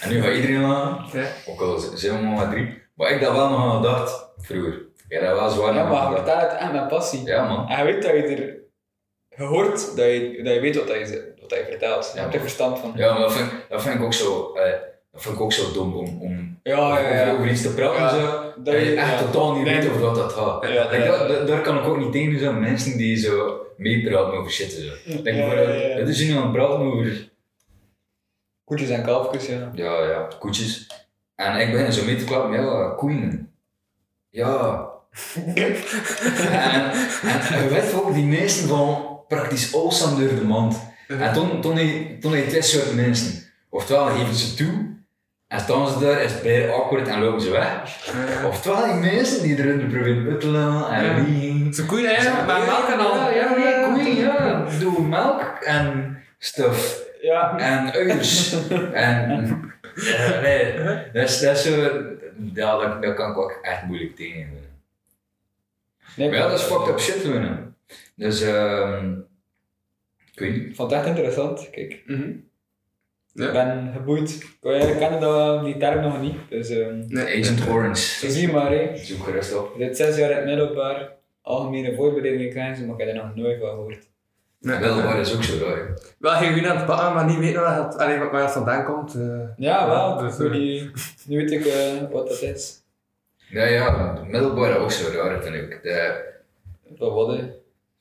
En 0.00 0.08
nu 0.10 0.20
gaat 0.22 0.34
iedereen 0.34 0.64
aan. 0.64 1.06
Ook 1.48 1.60
al 1.60 1.78
zijn 1.78 2.20
we 2.20 2.26
maar 2.26 2.50
drie. 2.50 2.82
Maar 2.94 3.10
ik 3.10 3.20
dat 3.20 3.32
wel 3.32 3.48
nog 3.50 3.60
aan 3.60 3.76
gedacht 3.82 4.30
vroeger. 4.36 4.86
Ja, 5.08 5.20
dat 5.20 5.38
was 5.40 5.54
zwaar 5.54 5.74
Ja, 5.74 5.80
aan 5.82 5.88
maar 5.88 6.10
je 6.10 6.16
vertelt 6.16 6.40
het 6.40 6.60
echt 6.60 6.72
met 6.72 6.88
passie. 6.88 7.24
Ja 7.26 7.48
man. 7.48 7.68
En 7.68 7.78
je 7.78 7.84
weet 7.92 8.02
dat 8.02 8.12
je 8.12 8.36
er 8.36 8.56
je 9.38 9.44
hoort 9.44 9.96
dat 9.96 10.06
je, 10.06 10.40
dat 10.44 10.54
je 10.54 10.60
weet 10.60 10.76
wat 10.76 10.88
je, 10.88 11.32
wat 11.40 11.50
je 11.50 11.64
vertelt. 11.68 12.10
Je 12.14 12.20
hebt 12.20 12.34
er 12.34 12.40
verstand 12.40 12.78
van. 12.78 12.92
Ja, 12.96 13.12
maar 13.12 13.20
dat 13.20 13.32
vind, 13.32 13.50
dat 13.68 13.82
vind 13.82 13.94
ik 13.94 14.02
ook 14.02 14.12
zo, 14.14 14.52
eh, 14.54 14.72
dat 15.12 15.22
vind 15.22 15.34
ik 15.34 15.40
ook 15.40 15.52
zo 15.52 15.72
dom 15.72 15.94
om, 15.94 16.22
om 16.22 16.58
ja, 16.62 16.76
ja. 16.76 16.90
over, 16.92 17.14
ja. 17.14 17.32
over 17.32 17.48
iets 17.50 17.62
te 17.62 17.74
praten 17.74 18.20
zo. 18.20 18.52
dat 18.56 18.74
je 18.74 18.94
echt 18.94 19.20
ja. 19.20 19.22
totaal 19.24 19.54
niet 19.54 19.64
weet 19.64 19.88
over 19.88 20.00
wat 20.00 20.14
dat 20.14 20.32
gaat. 20.32 20.62
Dat- 20.62 21.46
daar 21.46 21.60
kan 21.60 21.78
ik 21.78 21.84
ook 21.84 21.98
niet 21.98 22.12
tegen 22.12 22.38
zijn 22.38 22.60
mensen 22.60 22.96
die 22.96 23.16
zo 23.16 23.66
meepraten 23.76 24.32
over 24.38 24.52
shit 24.52 24.76
en 24.76 24.82
zo. 24.82 25.22
Denk 25.22 25.36
Ja, 25.36 25.96
dit 25.96 26.08
is 26.08 26.28
nu 26.28 26.36
aan 26.36 26.42
het 26.42 26.52
praten 26.52 26.78
over 26.80 27.30
Koetjes 28.64 28.88
en 28.88 29.02
kalfjes, 29.04 29.46
ja. 29.46 29.70
ja, 29.74 30.02
ja, 30.08 30.28
koetjes. 30.38 30.86
En 31.34 31.56
ik 31.60 31.72
begin 31.72 31.92
zo 31.92 32.04
mee 32.04 32.16
te 32.16 32.24
klappen, 32.24 32.60
ja, 32.60 32.94
koeien. 32.96 33.52
Ja. 34.28 34.88
en, 35.44 35.54
en 37.52 37.62
je 37.62 37.68
weet 37.70 37.94
ook, 37.94 38.14
die 38.14 38.24
meesten 38.24 38.68
van 38.68 39.17
praktisch 39.28 39.74
awesome 39.74 40.20
door 40.20 40.34
de 40.34 40.44
mand. 40.44 40.80
En 41.08 41.32
toen, 41.32 41.60
toen, 41.60 41.78
toen 42.20 42.32
hij 42.32 42.42
twee 42.42 42.62
soorten 42.62 42.94
mensen. 42.94 43.46
Oftewel 43.70 44.06
geven 44.06 44.34
ze 44.34 44.54
toe, 44.54 44.96
en 45.48 45.60
staan 45.60 45.88
ze 45.88 45.98
daar, 45.98 46.22
is 46.22 46.32
het 46.32 46.70
awkward 46.70 47.08
en 47.08 47.20
lopen 47.20 47.40
ze 47.40 47.50
weg. 47.50 47.82
Oftewel 48.44 48.84
die 48.84 48.94
mensen 48.94 49.42
die 49.42 49.58
erin 49.58 49.88
proberen 49.88 50.26
uttelen 50.26 50.88
en 50.90 51.24
liegen. 51.24 51.74
Zo 51.74 51.84
koeien, 51.86 52.14
hè? 52.14 52.46
Met 52.46 52.46
melk 52.46 52.88
en 52.88 52.98
al. 52.98 53.14
Ja, 53.14 53.30
ja, 53.30 53.56
ja, 53.56 53.92
koeien, 53.92 54.16
ja. 54.16 54.66
Doe 54.80 55.02
melk 55.02 55.58
en 55.60 56.18
stuff. 56.38 57.06
Ja. 57.20 57.58
En 57.58 57.92
uiers. 57.92 58.54
en... 58.92 59.30
eh, 59.94 60.40
nee, 60.42 60.74
dat 61.12 61.28
is, 61.28 61.40
dat 61.40 61.56
is 61.56 61.62
zo... 61.62 61.90
Ja, 62.54 62.98
dat, 63.00 63.14
kan 63.14 63.30
ik 63.30 63.38
ook 63.38 63.58
echt 63.62 63.82
moeilijk 63.82 64.16
tegen. 64.16 64.66
Nee, 66.14 66.28
Maar 66.28 66.38
ja, 66.38 66.48
dat 66.48 66.58
is 66.58 66.64
fucked 66.64 66.88
up 66.88 67.00
shit 67.00 67.22
doen. 67.22 67.74
Dus, 68.14 68.40
ehm... 68.42 69.12
Ik 70.32 70.38
weet 70.38 70.52
niet. 70.56 70.66
Ik 70.68 70.74
vond 70.76 70.90
het 70.90 71.00
echt 71.00 71.08
interessant. 71.08 71.70
Kijk, 71.70 72.02
Mhm. 72.06 72.22
ik 72.28 72.36
Ja. 73.32 73.52
ben 73.52 73.92
geboeid. 73.92 74.30
Ik 74.60 74.82
ik 74.88 74.98
kende 74.98 75.18
dat, 75.18 75.64
die 75.64 75.76
term 75.76 76.00
nog 76.00 76.20
niet. 76.20 76.36
Dus 76.48 76.68
ehm 76.68 77.04
Nee, 77.06 77.40
Agent 77.42 77.68
Orange. 77.68 78.00
zo 78.00 78.28
zie 78.28 78.46
je 78.46 78.52
maar, 78.52 78.70
hè. 78.72 78.96
Zoek 78.96 79.24
gerust 79.24 79.56
op. 79.56 79.74
Je 79.78 79.84
zit 79.84 79.96
zes 79.96 80.16
jaar 80.16 80.30
in 80.30 80.36
het 80.36 80.44
middelbaar, 80.44 81.12
algemene 81.42 81.94
voorbereidingen 81.94 82.50
krijgen, 82.50 82.86
maar 82.86 82.94
ik 83.00 83.06
heb 83.06 83.16
er 83.16 83.22
nog 83.24 83.34
nooit 83.34 83.58
van 83.60 83.68
gehoord. 83.68 84.06
Nee. 84.60 84.78
Middelbaar 84.78 85.20
is 85.20 85.34
ook 85.36 85.42
zo 85.42 85.64
raar. 85.66 85.98
Wel 86.18 86.32
geen 86.32 86.52
goed 86.58 86.66
aan 86.66 86.76
het 86.76 86.86
pakken, 86.86 87.14
maar 87.14 87.24
niet 87.26 87.38
weten 87.38 87.60
waar 87.60 87.84
het, 87.84 87.96
allee, 87.98 88.18
waar 88.18 88.42
het 88.42 88.50
vandaan 88.50 88.84
komt. 88.84 89.14
eh. 89.14 89.40
Ja, 89.56 89.86
wel. 89.88 90.16
dus, 90.18 90.38
nu, 90.38 90.46
eh, 90.46 90.52
die- 90.52 90.90
nu 91.26 91.36
weet 91.36 91.50
ik 91.50 91.66
eh, 91.66 92.10
wat 92.10 92.28
dat 92.28 92.42
is. 92.42 92.82
Ja, 93.50 93.64
ja, 93.64 94.12
middelbaar 94.26 94.70
is 94.70 94.76
ook 94.76 94.90
zo 94.90 95.10
raar, 95.12 95.42
vind 95.42 95.54
ik. 95.54 95.82
De, 95.82 96.24
Wat 96.98 97.12
wat, 97.12 97.36
hè. 97.36 97.44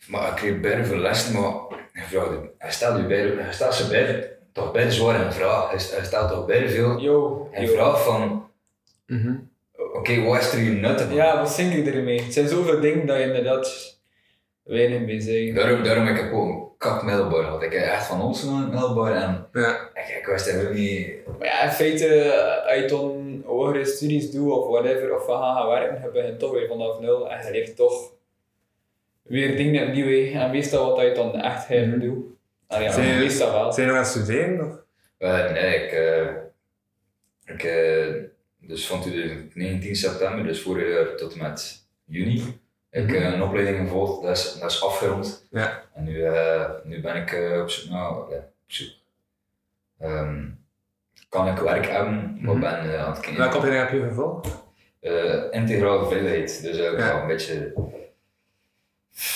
Maar 0.08 0.30
ik 0.30 0.36
kreeg 0.36 0.60
bijna 0.60 0.84
veel 0.84 0.98
lessen, 0.98 1.34
maar 1.42 1.52
je 1.94 2.02
vraagt, 2.10 2.30
hij 2.58 2.72
stelt 2.72 2.98
je 2.98 3.04
bij, 3.04 3.34
hij 3.44 3.54
stelt 3.54 3.74
ze 3.74 3.88
bij, 3.88 4.32
toch 4.54 4.72
bijna 4.72 4.90
zwaar 4.90 5.26
een 5.26 5.34
vraag. 5.34 5.70
Hij, 5.70 5.80
hij 5.98 6.06
stelt 6.06 6.30
toch 6.32 6.46
bijna 6.46 6.68
veel 6.70 7.00
Yo, 7.00 7.50
een 7.54 7.66
yo. 7.66 7.74
vraag 7.74 8.04
van, 8.04 8.46
Mhm. 9.06 9.36
oké, 9.94 10.22
wat 10.22 10.42
is 10.42 10.54
er 10.54 10.60
je 10.60 10.70
nut 10.70 11.02
van? 11.02 11.14
Ja, 11.16 11.40
wat 11.40 11.50
zing 11.50 11.74
ik 11.74 11.94
ermee? 11.96 12.22
Het 12.22 12.34
zijn 12.34 12.48
zoveel 12.48 12.80
dingen 12.80 13.06
dat 13.06 13.18
je 13.18 13.24
inderdaad 13.24 13.96
weinig 14.64 15.00
mee 15.00 15.22
zegt. 15.22 15.56
Daarom, 15.56 15.84
daarom 15.84 16.06
heb 16.06 16.18
ik 16.18 16.34
ook 16.34 16.46
een 16.48 16.68
kak 16.78 17.04
middelbaar 17.04 17.44
gehad. 17.44 17.64
Ik 17.64 17.72
heb 17.72 17.82
echt 17.84 18.06
van 18.06 18.22
ons 18.22 18.44
een 18.44 18.70
middelbaar 18.70 19.14
en 19.16 19.48
Ja. 19.54 19.90
ik, 19.94 20.18
ik 20.20 20.26
wist 20.26 20.48
eigenlijk 20.48 20.80
niet... 20.80 21.08
Maar 21.40 21.48
ja, 21.48 21.64
in 21.64 21.70
feite, 21.70 22.34
als 22.68 22.76
je 22.80 22.86
dan 22.88 23.42
hogere 23.46 23.86
studies 23.86 24.32
doet 24.32 24.52
of 24.52 24.68
whatever, 24.68 25.16
of 25.16 25.26
van 25.26 25.40
gaan 25.42 25.56
gaan 25.56 25.68
werken, 25.68 26.02
je 26.04 26.10
begint 26.12 26.40
toch 26.40 26.52
weer 26.52 26.68
vanaf 26.68 27.00
nul 27.00 27.30
en 27.32 27.46
je 27.46 27.52
leert 27.52 27.76
toch 27.76 28.12
weer 29.28 29.58
dingen 29.58 29.88
opnieuw. 29.88 30.06
hè. 30.32 30.40
En 30.40 30.52
meestal 30.52 30.96
wat 30.96 31.06
je 31.06 31.12
dan 31.14 31.36
echt 31.42 31.66
helemaal 31.68 32.00
doet. 32.00 32.26
Ah, 32.68 32.82
ja, 32.82 32.92
Zijn 32.92 33.20
meestal 33.20 33.52
wel. 33.52 33.74
Zijn 33.74 33.86
je 33.88 33.92
nog 33.94 34.02
aan 34.02 34.08
het 34.08 34.18
studeren? 34.22 34.68
Of? 34.68 34.76
Eh, 35.18 35.52
nee, 35.52 35.76
ik... 35.86 35.92
eh, 35.92 36.28
ik 37.56 37.64
eh, 37.64 38.14
dus 38.60 38.88
van 38.88 39.02
2019 39.02 39.96
september, 39.96 40.44
dus 40.46 40.62
vorig 40.62 40.88
jaar 40.94 41.16
tot 41.16 41.34
en 41.34 41.40
met 41.42 41.86
juni, 42.06 42.60
heb 42.90 43.04
ik 43.04 43.10
Mhm. 43.10 43.22
eh, 43.24 43.34
een 43.34 43.42
opleiding 43.44 43.78
gevolgd, 43.78 44.22
dat 44.24 44.38
is, 44.38 44.58
dat 44.60 44.72
is 44.72 44.84
afgerond. 44.84 45.48
Ja. 45.52 45.84
En 45.94 46.04
nu, 46.04 46.22
eh, 46.24 46.70
nu 46.84 47.02
ben 47.02 47.16
ik 47.16 47.32
eh, 47.32 47.62
op 47.62 47.70
zoek 47.70 47.90
naar... 47.92 48.00
ja, 48.02 48.38
op 48.38 48.52
zoek. 48.68 48.90
Ehm, 50.00 50.46
kan 51.30 51.48
ik 51.48 51.58
werk 51.58 51.88
hebben, 51.88 52.38
maar 52.42 52.56
Mhm. 52.56 52.60
ben 52.62 52.94
eh, 52.94 53.04
aan 53.04 53.12
het 53.12 53.20
kijken. 53.20 53.40
Welke 53.42 53.58
opleiding 53.58 53.90
heb 53.90 54.00
je 54.02 54.08
gevolgd? 54.08 54.66
Eh, 55.00 55.44
integrale 55.52 56.08
veiligheid. 56.08 56.62
Dus 56.62 56.78
ik 56.78 56.98
Ja. 57.00 57.08
ga 57.08 57.22
een 57.22 57.28
beetje 57.28 57.74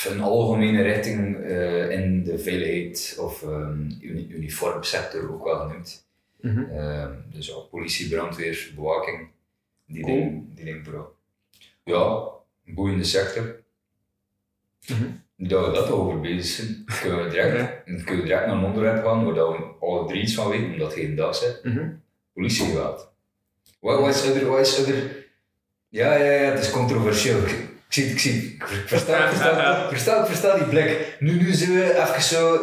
een 0.09 0.21
algemene 0.21 0.81
richting 0.81 1.37
eh, 1.37 1.89
in 1.89 2.23
de 2.23 2.39
veiligheid 2.39 3.17
of 3.19 3.43
ehm, 3.43 3.81
uni 4.01 4.27
uniformsector 4.29 5.31
ook 5.33 5.43
wel 5.43 5.59
genoemd. 5.59 6.07
Mhm. 6.41 6.63
Ehm, 6.63 7.13
dus 7.31 7.47
ja, 7.47 7.53
politie, 7.53 8.09
brandweer, 8.09 8.71
bewaking, 8.75 9.27
die 9.85 10.03
Cool. 10.03 10.15
dingen, 10.15 10.51
die 10.55 10.65
dingen 10.65 10.83
vooral. 10.83 11.15
Ja, 11.83 12.29
een 12.65 12.73
boeiende 12.73 13.03
sector. 13.03 13.59
Mhm. 14.87 15.03
Dat 15.37 15.65
we 15.65 15.71
dat 15.71 15.89
over 15.91 16.19
bezig 16.19 16.45
zijn, 16.45 16.85
kunnen 17.01 17.23
we 17.23 17.29
direct, 17.29 17.83
kunnen 17.83 18.23
we 18.23 18.27
direct 18.29 18.45
naar 18.45 18.57
een 18.57 18.63
onderwerp 18.63 19.03
gaan 19.03 19.25
waar 19.25 19.33
we 19.33 19.63
alle 19.79 20.07
drie 20.07 20.21
iets 20.21 20.33
van 20.33 20.49
weten, 20.49 20.71
omdat 20.71 20.93
het 20.93 20.99
geen 20.99 21.15
dag 21.15 21.41
is. 21.41 21.59
Mhm. 21.63 21.89
Politiegeweld. 22.33 23.09
Wat, 23.79 23.99
wat 23.99 24.09
is 24.15 24.25
er, 24.25 24.45
wat 24.45 24.59
is 24.59 24.87
er? 24.87 25.25
Ja, 25.89 26.13
ja, 26.15 26.31
ja, 26.31 26.51
het 26.51 26.59
is 26.59 26.71
controversieel. 26.71 27.39
Ik, 27.95 28.03
ik 28.03 28.03
zie, 28.03 28.11
ik 28.11 28.19
zie, 28.19 28.55
ik 28.81 28.87
versta, 28.87 29.17
ik 29.17 29.27
versta, 29.29 29.77
ik 29.83 29.89
versta, 29.89 30.19
ik 30.19 30.25
versta 30.25 30.55
die 30.55 30.63
blik. 30.63 31.15
Nu, 31.19 31.31
nu 31.41 31.51
zijn 31.51 31.71
we 31.73 31.83
even 32.07 32.21
zo 32.21 32.57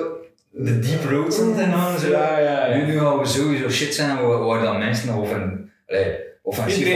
de 0.50 0.78
deep 0.78 1.10
roads 1.10 1.40
aan 1.40 1.54
het 1.56 2.00
zo. 2.00 2.10
Ja, 2.10 2.38
ja, 2.38 2.66
ja. 2.66 2.76
Nu, 2.76 2.84
nu 2.86 2.98
gaan 2.98 3.18
we 3.18 3.26
sowieso 3.26 3.68
shit 3.68 3.94
zijn 3.94 4.26
waar, 4.26 4.38
waar 4.38 4.62
dan 4.62 4.78
mensen 4.78 5.06
nog 5.08 5.16
over, 5.16 5.60
offensief 6.42 6.94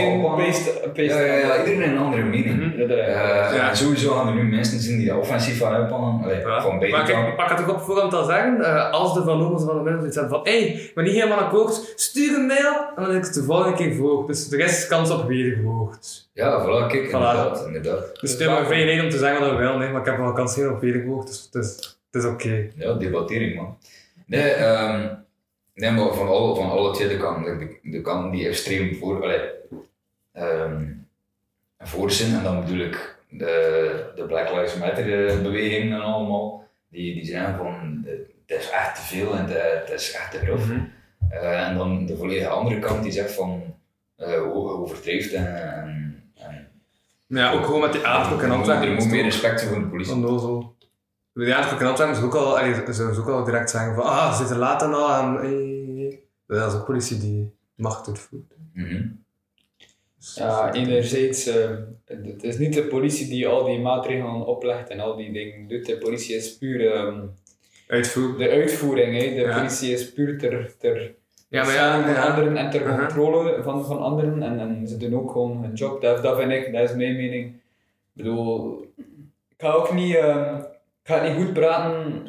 peest 0.93 1.13
Ja, 1.13 1.19
ja, 1.19 1.33
ja, 1.33 1.65
iedereen 1.65 1.91
een 1.91 1.97
andere 1.97 2.23
mening. 2.23 2.59
Mhm. 2.59 2.79
Ja, 2.81 2.87
Eh, 2.95 3.55
Ja. 3.55 3.69
En 3.69 3.77
sowieso 3.77 4.11
gaan 4.13 4.27
er 4.27 4.33
nu 4.33 4.43
mensen 4.43 4.79
zien 4.79 4.97
die 4.97 5.07
dat 5.07 5.17
offensief 5.17 5.59
gaan 5.59 5.73
uitpakken, 5.73 6.19
allee, 6.23 6.39
Ja. 6.39 6.61
van 6.61 6.79
beide 6.79 6.97
Maar 6.97 7.05
kijk, 7.05 7.27
ik 7.27 7.35
pak 7.35 7.49
het 7.49 7.59
ook 7.61 7.69
op 7.75 7.81
voorhand 7.81 8.13
al 8.13 8.23
zeggen. 8.25 8.61
eh, 8.61 8.91
als 8.91 9.13
de 9.13 9.23
Van 9.23 9.59
van 9.59 9.77
de 9.77 9.83
Middel 9.83 10.05
iets 10.05 10.15
hebben 10.15 10.33
van 10.37 10.47
hé, 10.53 10.59
hey, 10.59 10.67
ik 10.67 10.91
ben 10.95 11.03
niet 11.03 11.13
helemaal 11.13 11.39
akkoord, 11.39 11.93
stuur 11.95 12.35
een 12.35 12.45
mail 12.45 12.73
en 12.95 13.03
dan 13.03 13.15
is 13.15 13.25
het 13.25 13.33
de 13.33 13.43
volgende 13.43 13.77
keer 13.77 13.93
verhoogd. 13.93 14.27
Dus 14.27 14.51
er 14.51 14.59
is 14.59 14.87
kans 14.87 15.09
op 15.11 15.27
wederverhoogd. 15.27 16.22
Ja, 16.33 16.61
voilà, 16.61 16.87
kijk, 16.91 17.07
Voilà. 17.07 17.11
inderdaad, 17.11 17.65
inderdaad. 17.65 18.19
Dus 18.21 18.31
het 18.31 18.39
is 18.39 18.47
maar 18.47 18.65
vrij 18.65 18.83
reden 18.83 19.03
om 19.03 19.09
te 19.09 19.17
zeggen 19.17 19.39
wat 19.41 19.49
we 19.49 19.55
willen, 19.55 19.79
nee, 19.79 19.89
maar 19.89 19.99
ik 19.99 20.05
heb 20.07 20.17
wel 20.17 20.33
kans 20.33 20.55
hier 20.55 20.71
op 20.71 20.79
wederverhoogd, 20.81 21.27
dus 21.27 21.49
het 21.51 21.63
is, 21.63 21.97
het 22.11 22.23
is 22.23 22.29
oké. 22.29 22.69
Ja, 22.75 22.93
debattering 22.93 23.55
man. 23.55 23.77
Nee, 24.25 24.49
ehm 24.51 25.07
nee 25.73 25.91
maar 25.91 26.13
van 26.13 26.27
alle, 26.27 26.55
van 26.55 26.69
alle 26.69 26.93
twee 26.93 27.07
de 27.07 27.17
kanten, 27.17 27.59
de, 27.59 27.77
de 27.91 28.01
kanten 28.01 28.31
die 28.31 28.47
extreem 28.47 28.95
voor, 28.95 29.23
allee, 29.23 29.39
ehm, 30.33 30.83
voor 31.79 32.11
zijn, 32.11 32.35
en 32.37 32.43
dan 32.43 32.59
bedoel 32.65 32.85
ik 32.85 33.15
de, 33.29 34.11
de 34.15 34.23
Black 34.23 34.49
Lives 34.51 34.75
Matter 34.77 35.27
eh, 35.27 35.41
beweging 35.41 35.93
en 35.93 36.01
allemaal, 36.01 36.67
die, 36.89 37.13
die 37.13 37.25
zijn 37.25 37.55
van, 37.55 38.05
het 38.45 38.57
is 38.59 38.69
echt 38.69 38.95
te 38.95 39.01
veel 39.01 39.33
en 39.35 39.45
het, 39.47 39.89
is 39.89 40.11
echt 40.13 40.31
te 40.31 40.37
grof. 40.39 40.69
Eh, 41.29 41.67
en 41.67 41.77
dan 41.77 42.05
de 42.05 42.17
volledige 42.17 42.47
andere 42.47 42.79
kant 42.79 43.03
die 43.03 43.11
zegt 43.11 43.31
van, 43.31 43.75
eh 44.17 44.55
o- 44.55 44.69
overdreven 44.69 45.37
en, 45.37 45.55
en, 45.55 45.83
en 45.87 46.12
Ja, 47.33 47.51
ook 47.51 47.65
gewoon 47.65 47.81
met 47.81 47.91
die 47.93 48.05
aardruk 48.05 48.37
en 48.41 48.43
er 48.43 48.47
moet- 48.49 48.57
Antwerpen. 48.57 48.87
Er 48.87 48.93
moet 48.93 49.09
meer 49.11 49.23
respect 49.23 49.63
voor 49.63 49.79
de 49.79 49.85
politie. 49.87 50.13
Onnozel. 50.13 50.75
Bij 51.33 51.45
die 51.45 51.53
aardruk 51.55 51.79
en 51.79 51.85
is 52.09 52.21
ook 52.21 52.35
al, 52.35 52.57
ze 52.85 52.93
ze 53.13 53.19
ook 53.19 53.27
al 53.29 53.43
direct 53.43 53.69
zeggen 53.69 53.95
van 53.95 54.03
ah, 54.03 54.31
ze 54.31 54.37
zitten 54.37 54.57
laat 54.57 54.81
en 54.81 54.93
al 54.93 55.13
en 55.13 55.37
eh, 55.43 56.17
dat 56.47 56.71
is 56.73 56.79
ook 56.79 56.85
politie 56.85 57.17
die 57.17 57.53
macht 57.75 58.07
uitvoert. 58.07 58.53
Mhm. 58.73 59.01
Dus- 60.17 60.35
Ja, 60.35 60.73
enerzijds, 60.73 61.45
eh, 61.47 61.69
het 62.05 62.43
is 62.43 62.57
niet 62.57 62.73
de 62.73 62.83
politie 62.83 63.27
die 63.27 63.47
al 63.47 63.63
die 63.65 63.79
maatregelen 63.79 64.45
oplegt 64.45 64.89
en 64.89 64.99
al 64.99 65.15
die 65.15 65.31
dingen 65.33 65.67
doet. 65.67 65.85
De 65.85 65.97
politie 65.97 66.35
is 66.35 66.57
puur 66.57 66.91
ehm, 66.93 67.21
Uitvoer. 67.87 68.37
de 68.37 68.49
uitvoering. 68.49 69.13
Hè. 69.21 69.29
De 69.29 69.41
Ja. 69.41 69.57
politie 69.57 69.91
is 69.93 70.13
puur 70.13 70.37
ter, 70.37 70.75
ter 70.77 71.15
Ja, 71.53 71.63
maar 71.63 71.73
ja, 71.73 72.01
van 72.01 72.13
ja. 72.13 72.23
anderen 72.23 72.57
en 72.57 72.69
ter 72.69 72.97
controle 72.97 73.63
van, 73.63 73.85
van 73.85 73.99
anderen. 73.99 74.43
En, 74.43 74.59
en 74.59 74.87
ze 74.87 74.97
doen 74.97 75.15
ook 75.15 75.31
gewoon 75.31 75.63
hun 75.63 75.73
job. 75.73 76.01
Dat, 76.01 76.23
dat 76.23 76.37
vind 76.37 76.51
ik, 76.51 76.73
dat 76.73 76.89
is 76.89 76.95
mijn 76.95 77.15
mening. 77.15 77.45
Ik 77.45 78.23
bedoel, 78.23 78.81
ik 79.49 79.55
ga 79.57 79.71
ook 79.71 79.93
niet, 79.93 80.15
ehm, 80.15 80.55
ik 81.03 81.03
ga 81.03 81.23
niet 81.23 81.35
goed 81.35 81.53
praten 81.53 82.27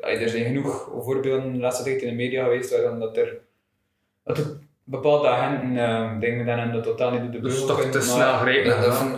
allee, 0.00 0.18
er 0.18 0.28
zijn 0.28 0.44
genoeg 0.44 0.90
voorbeelden 1.02 1.52
de 1.52 1.58
laatste 1.58 1.84
tijd 1.84 2.02
in 2.02 2.08
de 2.08 2.14
media 2.14 2.44
geweest 2.44 2.70
waarin 2.70 2.98
dat 2.98 3.16
er 3.16 3.38
dat 4.24 4.38
er 4.38 4.44
bepaalde 4.84 5.28
agenten 5.28 5.76
eh, 5.78 6.20
dingen 6.20 6.46
dan 6.46 6.72
dat 6.72 6.82
totaal 6.82 7.10
niet 7.10 7.32
de 7.32 7.40
Dus 7.40 7.58
beugel 7.58 7.66
toch 7.66 7.90
te 7.90 8.00
snel 8.00 8.36
grijpen. 8.36 8.80
Dat, 8.80 8.96
vind, 8.96 9.16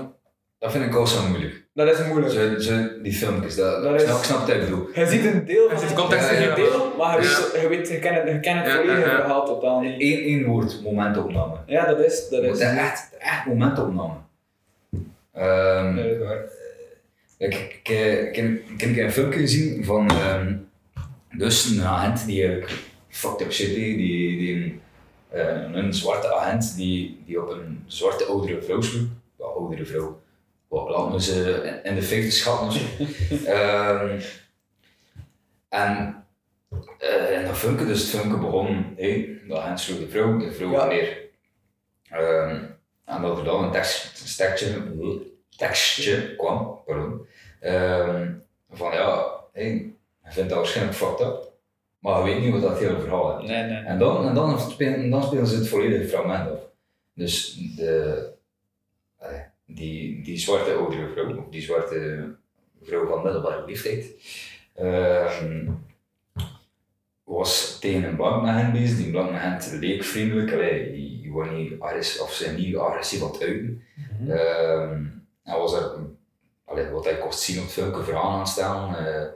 dat 0.59 0.73
vind 0.73 0.85
ik 0.85 0.97
ook 0.97 1.09
zo 1.09 1.29
moeilijk. 1.29 1.48
Dat 1.87 1.99
is 1.99 2.07
moeilijk. 2.07 2.33
Zo, 2.33 2.59
zo, 2.59 2.89
die 3.03 3.13
filmpjes, 3.13 3.55
dat, 3.57 3.83
Dat 3.83 3.95
ik, 3.95 4.01
is- 4.01 4.03
snap, 4.07 4.19
ik 4.19 4.25
snap 4.25 4.39
wat 4.39 4.49
je 4.49 4.59
bedoelt. 4.59 4.95
Je 4.95 5.07
ziet 5.07 5.25
een 5.25 5.45
deel 5.45 5.63
Je 5.63 5.69
van 5.71 5.79
ziet 5.79 5.89
het- 5.89 5.99
context 5.99 6.31
je 6.31 6.53
deel, 6.57 6.95
maar 6.99 7.23
je, 7.23 7.29
Ja. 7.29 7.53
weet, 7.53 7.63
je, 7.63 7.69
weet, 7.69 7.89
je 7.89 7.99
kent 7.99 8.17
het, 8.17 8.29
je 8.29 8.41
kent 8.41 8.59
het 8.59 8.67
Ja, 8.67 8.77
volledige 8.77 9.01
ja, 9.09 9.13
ja. 9.13 9.21
verhaal 9.21 9.47
totaal 9.47 9.81
niet. 9.81 9.93
Eén, 10.01 10.19
één 10.21 10.45
woord, 10.45 10.83
momentopname. 10.83 11.57
Ja, 11.67 11.87
dat 11.87 12.01
is, 12.01 12.29
dat 12.29 12.43
Dat 12.43 12.55
is. 12.57 12.61
echt, 12.61 13.09
echt 13.19 13.47
momentopname. 13.47 14.15
Ehm, 15.33 15.97
Dat 15.97 16.05
is 16.05 16.19
waar. 16.19 16.45
Ik, 17.39 17.55
ik, 17.55 17.89
ik, 17.89 18.37
ik, 18.37 18.81
ik 18.81 18.97
heb 18.97 19.05
een 19.07 19.13
filmpje 19.13 19.39
gezien 19.41 19.85
van 19.85 20.11
ehm, 20.11 20.55
dus 21.37 21.65
een 21.71 21.83
agent 21.85 22.27
die 22.27 22.43
eigenlijk 22.43 22.73
fucked 23.09 23.41
up 23.41 23.53
shit 23.53 23.69
deed, 23.75 23.97
die, 23.97 24.39
die 24.39 24.55
een, 24.55 24.81
eh, 25.29 25.63
een 25.83 25.95
zwarte 25.95 26.35
agent 26.35 26.77
die, 26.77 27.23
die 27.27 27.43
op 27.43 27.51
een 27.51 27.83
zwarte 27.87 28.25
oudere 28.25 28.63
vrouw 28.63 28.81
sloeg. 28.81 29.09
Ja, 29.39 29.45
oudere 29.45 29.85
vrouw. 29.87 30.21
Wat 30.69 31.13
we 31.13 31.23
ze 31.23 31.81
in- 31.83 31.95
de 31.95 32.03
50 32.03 32.33
schatten 32.33 32.67
of 32.67 32.73
zo. 32.75 32.81
Ehm, 33.53 34.21
en 35.69 36.25
eh, 36.99 37.39
in 37.41 37.45
dat 37.47 37.57
filmpje, 37.57 37.87
dus 37.87 38.01
het 38.01 38.11
filmpje 38.11 38.39
begon, 38.41 38.95
hey, 38.97 39.41
agent 39.51 39.81
sloeg 39.81 39.99
de 39.99 40.09
vrouw, 40.09 40.39
de 40.39 40.53
vrouw 40.53 40.71
Ja. 40.71 40.87
neer. 40.87 41.17
Ehm, 42.11 42.65
en 43.05 43.23
dat 43.23 43.39
er 43.39 43.45
dan 43.45 43.65
een 43.65 43.71
tekst, 43.71 44.21
een 44.21 44.37
tekstje, 44.47 44.83
tekstje 45.57 46.37
kwam, 46.37 46.81
pardon, 46.87 47.27
ehm, 47.61 48.33
van 48.71 48.93
ja, 48.93 49.27
hey, 49.53 49.93
je 50.25 50.31
vindt 50.33 50.49
dat 50.49 50.59
waarschijnlijk 50.59 50.97
fucked 50.97 51.21
up, 51.27 51.53
maar 51.99 52.19
je 52.19 52.25
weet 52.25 52.43
niet 52.43 52.53
wat 52.53 52.63
dat 52.63 52.79
hele 52.79 53.01
verhaal 53.01 53.41
is. 53.43 53.49
Nee, 53.49 53.63
nee. 53.63 53.85
En 53.85 53.99
dan, 53.99 54.29
en 54.29 54.35
dan, 54.35 54.61
spelen, 54.61 55.11
dan 55.11 55.23
spelen 55.23 55.47
ze 55.47 55.57
het 55.57 55.69
volledige 55.69 56.09
fragment 56.09 56.51
af. 56.51 56.59
Dus 57.15 57.55
de, 57.77 58.27
die, 59.69 60.23
die 60.25 60.39
zwarte 60.39 60.73
oudere 60.73 61.09
vrouw, 61.13 61.37
of 61.39 61.49
die 61.51 61.63
zwarte 61.63 62.25
vrouw 62.83 63.07
van 63.07 63.23
middelbare 63.23 63.67
leeftijd, 63.67 64.07
ehm, 64.75 65.67
was 67.25 67.79
tegen 67.81 68.05
een 68.05 68.17
blanke 68.17 68.47
agent 68.49 68.73
bezig. 68.73 68.97
Die 68.97 69.11
blanke 69.11 69.33
agent 69.33 69.73
leek 69.81 70.03
vriendelijk, 70.05 70.53
allee, 70.53 70.93
die, 70.93 71.21
die 71.23 71.33
was 71.33 71.49
niet 71.51 71.81
agressief, 71.81 72.21
of 72.23 72.33
ze 72.33 72.51
niet 72.57 72.77
agressief 72.77 73.23
aan 73.23 73.31
het 73.33 73.43
uiten. 73.43 73.83
Mhm. 74.21 74.31
Ehm, 74.31 75.05
hij 75.43 75.59
was 75.59 75.73
er, 75.75 75.91
allee, 76.65 76.87
wat 76.91 77.05
hij 77.05 77.19
kost 77.19 77.41
zien 77.41 77.61
op 77.63 77.67
filmpje, 77.69 78.03
verhaal 78.03 78.31
aan 78.39 78.47
stellen. 78.47 79.07
eh, 79.07 79.27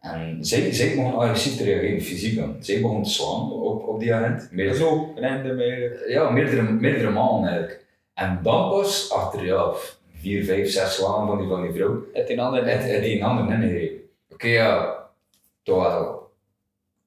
en 0.00 0.44
zij, 0.44 0.72
zij 0.72 0.94
begon 0.94 1.14
agressief 1.14 1.56
te 1.56 1.64
reageren, 1.64 2.00
fysiek 2.00 2.38
aan. 2.40 2.56
Zij 2.60 2.80
begon 2.80 3.02
te 3.02 3.10
slaan 3.10 3.52
op, 3.52 3.88
op 3.88 4.00
die 4.00 4.14
agent. 4.14 4.48
Meer, 4.52 4.74
Zo, 4.74 5.12
een 5.16 5.22
einde 5.22 5.64
eigenlijk. 5.64 6.08
ja, 6.08 6.30
meerdere, 6.30 6.62
meerdere 6.62 7.10
malen 7.10 7.48
eigenlijk. 7.48 7.84
En 8.20 8.38
dan 8.42 8.70
pas, 8.70 9.10
achter 9.12 9.44
ja, 9.44 9.70
vier, 10.20 10.44
vijf, 10.44 10.70
zes 10.70 10.94
slagen 10.94 11.26
van 11.26 11.38
die, 11.38 11.48
van 11.48 11.62
die 11.62 11.72
vrouw, 11.72 12.02
Het 12.12 12.30
een 12.30 12.38
ander. 12.38 12.66
het, 12.66 12.82
het 12.82 13.04
een 13.04 13.22
ander 13.22 13.54
ingegrepen. 13.54 13.98
Oké, 14.30 14.46
ja, 14.48 14.96
toch 15.62 15.82
wel. 15.82 16.30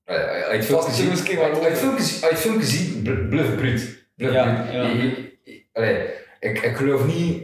Uit 0.06 0.52
het 0.58 0.66
filmpje 0.66 0.88
Was 0.88 0.98
zie- 0.98 1.10
misschien 1.10 1.36
wel 1.36 1.46
uit- 1.46 1.56
uit 1.60 1.68
het 1.68 1.78
filmpje 1.78 2.04
zie- 2.04 2.22
uit 2.24 2.32
het 2.32 2.42
filmpje 2.42 2.66
zie 2.68 3.02
bl- 3.02 3.28
bluff 3.30 3.56
bruut. 3.56 4.06
Bluff 4.16 4.34
Ja, 4.34 4.68
ja. 4.72 4.90
Allee, 5.74 6.06
ik, 6.40 6.60
ik 6.62 6.76
geloof 6.76 7.06
niet 7.06 7.44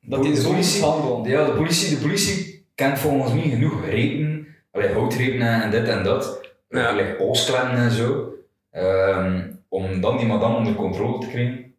Dat 0.00 0.22
die 0.22 0.34
de 0.34 0.42
politie- 0.42 0.82
handelen. 0.82 1.30
ja, 1.38 1.44
de 1.46 1.52
politie, 1.52 1.94
de 1.96 2.02
politie 2.02 2.64
kent 2.74 2.98
volgens 2.98 3.32
mij 3.32 3.48
genoeg 3.48 3.84
repen, 3.84 4.46
allee, 4.72 4.92
houtrepen 4.92 5.40
en 5.62 5.70
dit 5.70 5.88
en 5.88 6.04
dat, 6.04 6.40
Ja. 6.68 7.14
polsklemmen 7.18 7.76
en 7.76 7.90
zo, 7.90 8.34
ehm, 8.70 9.48
om 9.68 10.00
dan 10.00 10.16
die 10.16 10.26
madame 10.26 10.56
onder 10.56 10.74
controle 10.74 11.18
te 11.20 11.28
krijgen. 11.28 11.69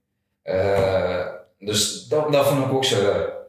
Eh, 0.51 1.25
dus 1.59 2.07
dat, 2.07 2.31
dat 2.31 2.47
vond 2.47 2.65
ik 2.65 2.71
ook 2.73 2.85
zo 2.85 3.01
raar. 3.01 3.39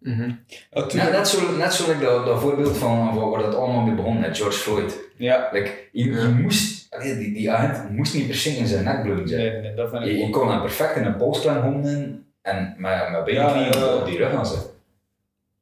Ja, 0.00 0.36
Net, 0.70 0.90
tuurlijk. 0.90 1.12
net 1.12 1.28
zo, 1.28 1.56
net 1.56 1.72
zo 1.74 1.92
like 1.92 2.04
dat, 2.04 2.26
dat 2.26 2.40
voorbeeld 2.40 2.76
van, 2.76 3.14
van 3.14 3.30
waar 3.30 3.42
dat 3.42 3.54
allemaal 3.54 3.80
mee 3.84 3.94
begon 3.94 4.20
met 4.20 4.36
George 4.36 4.58
Floyd. 4.58 4.98
Ja. 5.16 5.48
Like, 5.52 5.70
je, 5.92 6.04
je 6.04 6.28
moest, 6.42 6.90
die, 7.02 7.32
die 7.32 7.52
agent 7.52 7.90
moest 7.90 8.14
niet 8.14 8.26
per 8.26 8.34
se 8.36 8.50
in 8.50 8.66
zijn 8.66 8.84
nek 8.84 9.02
bloeden 9.02 9.28
zijn. 9.28 9.40
Nee, 9.52 9.60
nee, 9.60 9.74
dat 9.74 9.90
vind 9.90 10.04
Je, 10.04 10.10
ik 10.10 10.16
je 10.18 10.24
ook. 10.24 10.32
kon 10.32 10.50
hem 10.50 10.60
perfect 10.60 10.96
in 10.96 11.04
een 11.04 11.16
polsklem 11.16 11.62
honden 11.62 12.26
en 12.42 12.74
met, 12.78 13.10
met 13.10 13.24
beide 13.24 13.32
Ja, 13.32 13.52
knieën 13.52 13.84
op 13.94 14.06
die 14.06 14.16
rug 14.18 14.30
gaan 14.30 14.46
zitten. 14.46 14.70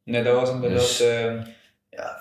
Nee, 0.04 0.22
dat 0.22 0.34
was 0.34 0.50
inderdaad. 0.50 0.78
Dus- 0.78 1.00
ehm, 1.00 1.36
ja, 1.90 2.20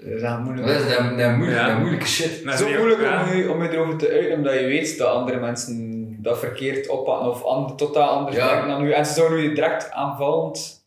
dat 0.00 0.12
is 0.32 0.38
moeilijk. 0.44 0.66
Dat 0.66 0.76
is 0.80 0.88
dat, 0.96 1.18
dat, 1.18 1.36
moeilijke, 1.36 1.60
Ja. 1.62 1.68
dat 1.68 1.78
moeilijke 1.78 2.06
shit. 2.06 2.42
Zo 2.58 2.68
je- 2.68 2.76
moeilijk 2.78 3.00
ja. 3.02 3.22
om 3.30 3.36
je, 3.36 3.50
om 3.50 3.62
je 3.62 3.70
erover 3.70 3.96
te 3.96 4.08
uiten, 4.10 4.32
omdat 4.36 4.54
je 4.54 4.64
weet 4.66 4.98
dat 4.98 5.08
andere 5.08 5.38
mensen 5.40 5.87
dat 6.22 6.38
verkeerd 6.38 6.88
oppakken 6.88 7.28
of 7.30 7.44
an- 7.44 7.76
totaal 7.76 8.08
anders 8.08 8.36
Ja. 8.36 8.48
denken 8.48 8.68
dan 8.68 8.84
u. 8.84 8.92
En 8.92 9.06
ze 9.06 9.12
zouden 9.12 9.38
je 9.42 9.52
direct 9.52 9.90
aanvallend, 9.90 10.86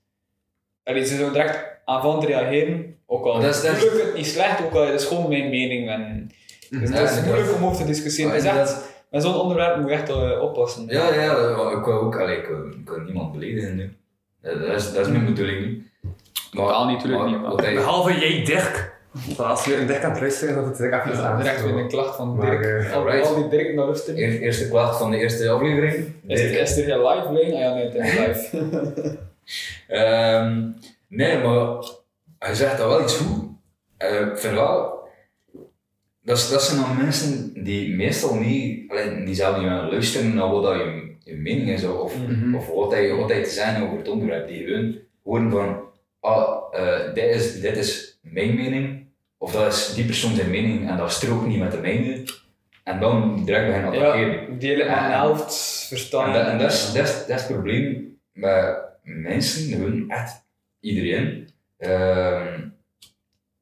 allee, 0.84 1.06
ze 1.06 1.15
zouden 1.15 1.34
direct 1.34 1.65
aanvallend 1.86 2.24
reageren. 2.24 2.96
Ook 3.06 3.26
al 3.26 3.34
Dat 3.39 3.44
is- 3.56 3.62
dat 3.62 3.76
is- 3.76 3.84
het 3.84 4.13
niet 4.15 4.26
slecht, 4.26 4.63
ook 4.63 4.74
al 4.74 4.84
is 4.84 4.89
het 4.89 5.04
gewoon 5.04 5.30
mijn 5.30 5.50
mening. 5.50 5.89
En, 5.89 6.32
dus 6.70 6.89
Ja, 6.89 6.96
dat 7.00 7.10
is 7.10 7.24
moeilijk 7.24 7.54
om 7.56 7.65
over 7.65 7.78
te 7.78 7.86
discussiëren. 7.86 8.36
Is 8.36 8.44
Ja, 8.44 8.60
echt, 8.60 8.89
met 9.10 9.22
zo'n 9.24 9.36
onderwerp 9.39 9.78
moet 9.78 9.89
je 9.89 9.96
echt 9.96 10.10
eh, 10.10 10.41
oppassen. 10.41 10.86
Ja, 10.88 11.13
ja, 11.13 11.36
dat- 11.36 11.72
ik 11.78 11.84
wil 11.86 11.94
ook, 12.02 12.20
allee, 12.20 12.38
ik, 12.38 12.46
wil, 12.48 12.65
ik 12.65 12.89
wil 12.89 13.00
niemand 13.00 13.32
beledigen 13.32 13.76
nu. 13.76 13.98
Dat, 14.41 14.60
dat 14.60 14.76
is, 14.76 14.94
dat 14.94 15.06
is 15.06 15.12
mijn 15.12 15.26
bedoeling 15.26 15.65
niet. 15.65 15.84
Maar, 16.02 16.65
Totaal 16.65 16.86
niet, 16.86 17.00
tuurlijk 17.00 17.22
maar 17.22 17.32
niet, 17.32 17.41
maar- 17.41 17.74
Behalve 17.74 18.20
jij 18.20 18.46
Dirk. 18.46 18.90
Als 19.38 19.65
je 19.65 19.76
een 19.76 19.88
Dirk 19.88 20.04
aan 20.04 20.12
het 20.24 20.39
dan 20.39 20.63
moet 20.67 20.78
het 20.78 20.80
even 20.80 21.12
Ja, 21.13 21.30
aan. 21.30 21.38
direct 21.38 21.63
weer 21.63 21.78
een 21.78 21.88
klacht 21.88 22.15
van 22.15 22.39
Dirk. 22.39 22.65
eh, 22.86 22.93
al, 22.93 23.00
alright. 23.00 23.28
al 23.28 23.36
die 23.36 23.47
Dirk 23.50 23.74
naar 23.76 23.86
luisteren. 23.86 24.19
Eer- 24.19 24.39
eerste 24.41 24.69
klacht 24.69 24.97
van 24.97 25.12
de 25.12 25.17
eerste 25.17 25.50
aflevering. 25.50 26.13
Is 26.28 26.41
is 26.41 26.78
er 26.78 26.84
geen 26.84 26.97
live 27.08 27.26
lane? 27.26 27.54
Ah 27.54 27.60
ja, 27.60 27.74
nee, 27.74 27.84
het 27.89 27.95
is 27.95 28.17
live. 28.17 29.17
Ehm, 29.88 30.67
nee, 31.08 31.38
maar 31.43 31.84
hij 32.39 32.54
zegt 32.54 32.78
dat 32.78 32.88
wel 32.88 33.02
iets 33.02 33.17
goed. 33.17 33.43
Ik 33.97 34.32
vind 34.38 34.54
wel, 34.54 35.00
dat, 36.24 36.47
dat 36.52 36.63
zijn 36.63 36.82
dan 36.82 36.97
mensen 36.97 37.63
die 37.63 37.95
meestal 37.95 38.36
niet, 38.36 38.91
alleen, 38.91 39.26
die 39.26 39.36
zelf 39.36 39.56
niet 39.58 39.67
willen 39.67 39.89
luisteren 39.89 40.34
naar 40.36 40.50
wat 40.50 40.63
dat 40.63 40.76
je, 40.76 41.15
je 41.24 41.36
mening 41.36 41.69
is 41.69 41.86
of, 41.86 42.13
Mhm. 42.28 42.56
of 42.56 42.67
wat, 42.67 42.91
hij, 42.91 43.13
wat 43.15 43.30
hij 43.30 43.43
te 43.43 43.50
zeggen 43.50 43.84
over 43.86 43.97
het 43.97 44.08
onderwerp. 44.10 44.47
Die 44.47 44.65
gewoon 44.65 44.95
horen 45.24 45.52
van, 45.52 45.80
ah, 46.19 46.58
eh, 46.71 47.13
dit, 47.13 47.36
is, 47.36 47.60
dit 47.62 47.78
is 47.78 48.19
mijn 48.21 48.56
mening, 48.56 49.00
of 49.41 49.51
dat 49.51 49.73
is 49.73 49.93
die 49.93 50.06
persoon 50.06 50.36
zijn 50.36 50.49
mening 50.49 50.89
en 50.89 50.97
dat 50.97 51.12
strookt 51.12 51.45
niet 51.45 51.60
met 51.60 51.71
de 51.71 51.77
mijne. 51.77 52.23
En 52.84 52.99
dan 52.99 53.45
direct 53.45 53.65
beginnen 53.65 53.91
attackeren. 53.91 54.51
ja, 54.51 54.58
die 54.60 54.75
de 54.75 54.84
helft 54.84 55.86
verstaan. 55.88 56.27
En, 56.27 56.34
dat, 56.34 56.47
en 56.47 56.58
dat, 56.58 56.71
is, 56.71 56.93
dat, 56.93 57.08
is, 57.08 57.13
dat 57.13 57.30
is 57.30 57.43
het 57.43 57.51
probleem 57.51 58.17
met 58.32 58.77
mensen, 59.04 59.71
gewoon 59.71 60.10
echt 60.10 60.45
iedereen, 60.80 61.49
ehm, 61.77 62.60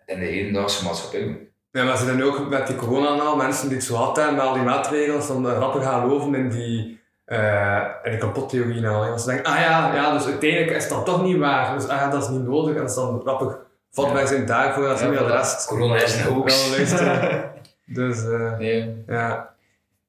in 0.06 0.20
de 0.20 0.26
hedendaagse 0.26 0.84
maatschappij. 0.84 1.48
Ja, 1.72 1.84
maar 1.84 1.98
ze 1.98 2.06
zijn 2.06 2.24
ook 2.24 2.50
met 2.50 2.68
die 2.68 2.76
corona 2.76 3.14
en 3.14 3.20
al, 3.20 3.36
mensen 3.36 3.68
die 3.68 3.78
het 3.78 3.86
zo 3.86 3.96
hard 3.96 4.16
hebben 4.16 4.36
met 4.36 4.46
al 4.46 4.54
die 4.54 4.64
maatregelen, 4.64 5.28
dan 5.28 5.46
grappig 5.46 5.84
gaan 5.84 6.02
geloven 6.02 6.36
in 6.36 6.50
die, 6.50 7.00
uh, 7.26 7.86
in 8.04 8.12
de 8.12 8.18
kapottheorie 8.18 8.82
nou. 8.82 9.12
Als 9.12 9.24
ze 9.24 9.28
denken, 9.28 9.46
ah 9.46 9.60
ja, 9.60 9.96
ja, 9.96 10.14
dus 10.14 10.26
uiteindelijk 10.26 10.72
is 10.72 10.90
dat 10.90 11.06
toch 11.06 11.24
niet 11.24 11.38
waar, 11.38 11.76
dus 11.76 11.88
ah 11.88 12.12
dat 12.12 12.24
is 12.24 12.30
niet 12.30 12.48
nodig, 12.48 12.76
en 12.76 12.82
dat 12.82 12.90
is 12.90 12.96
dan 12.96 13.22
grappig. 13.22 13.68
Vat 13.92 14.12
wij 14.12 14.26
zijn 14.26 14.46
daarvoor, 14.46 14.92
is 14.92 15.00
Ja, 15.00 15.10
niet 15.10 15.18
aan 15.20 15.26
de 15.26 15.32
voilà. 15.32 15.36
rest. 15.36 15.66
Corona 15.68 15.96
is 15.96 16.16
een 16.16 16.34
hoax. 16.34 16.70
Wel 16.70 16.78
luisteren. 16.78 17.52
dus, 17.86 18.24
uh, 18.24 18.58
Nee, 18.58 19.04
ja. 19.08 19.56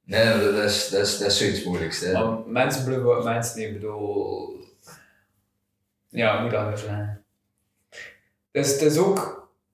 Nee, 0.04 0.52
dat 0.52 0.54
is, 0.54 0.88
dat 0.88 1.06
is, 1.06 1.18
dat 1.18 1.28
is 1.28 1.38
zoiets 1.38 1.64
moeilijks. 1.64 2.00
Hè. 2.00 2.12
maar 2.12 2.38
mensen 2.46 2.84
blijven 2.84 3.04
wat 3.04 3.24
mensen, 3.24 3.62
ik 3.62 3.72
bedoel... 3.72 4.48
Ja, 6.08 6.40
moet 6.42 6.50
dat 6.50 6.66
weer 6.66 6.76
zijn? 6.76 7.22
Dus 8.50 8.72
het 8.72 8.80
is 8.80 8.98
ook 8.98 9.18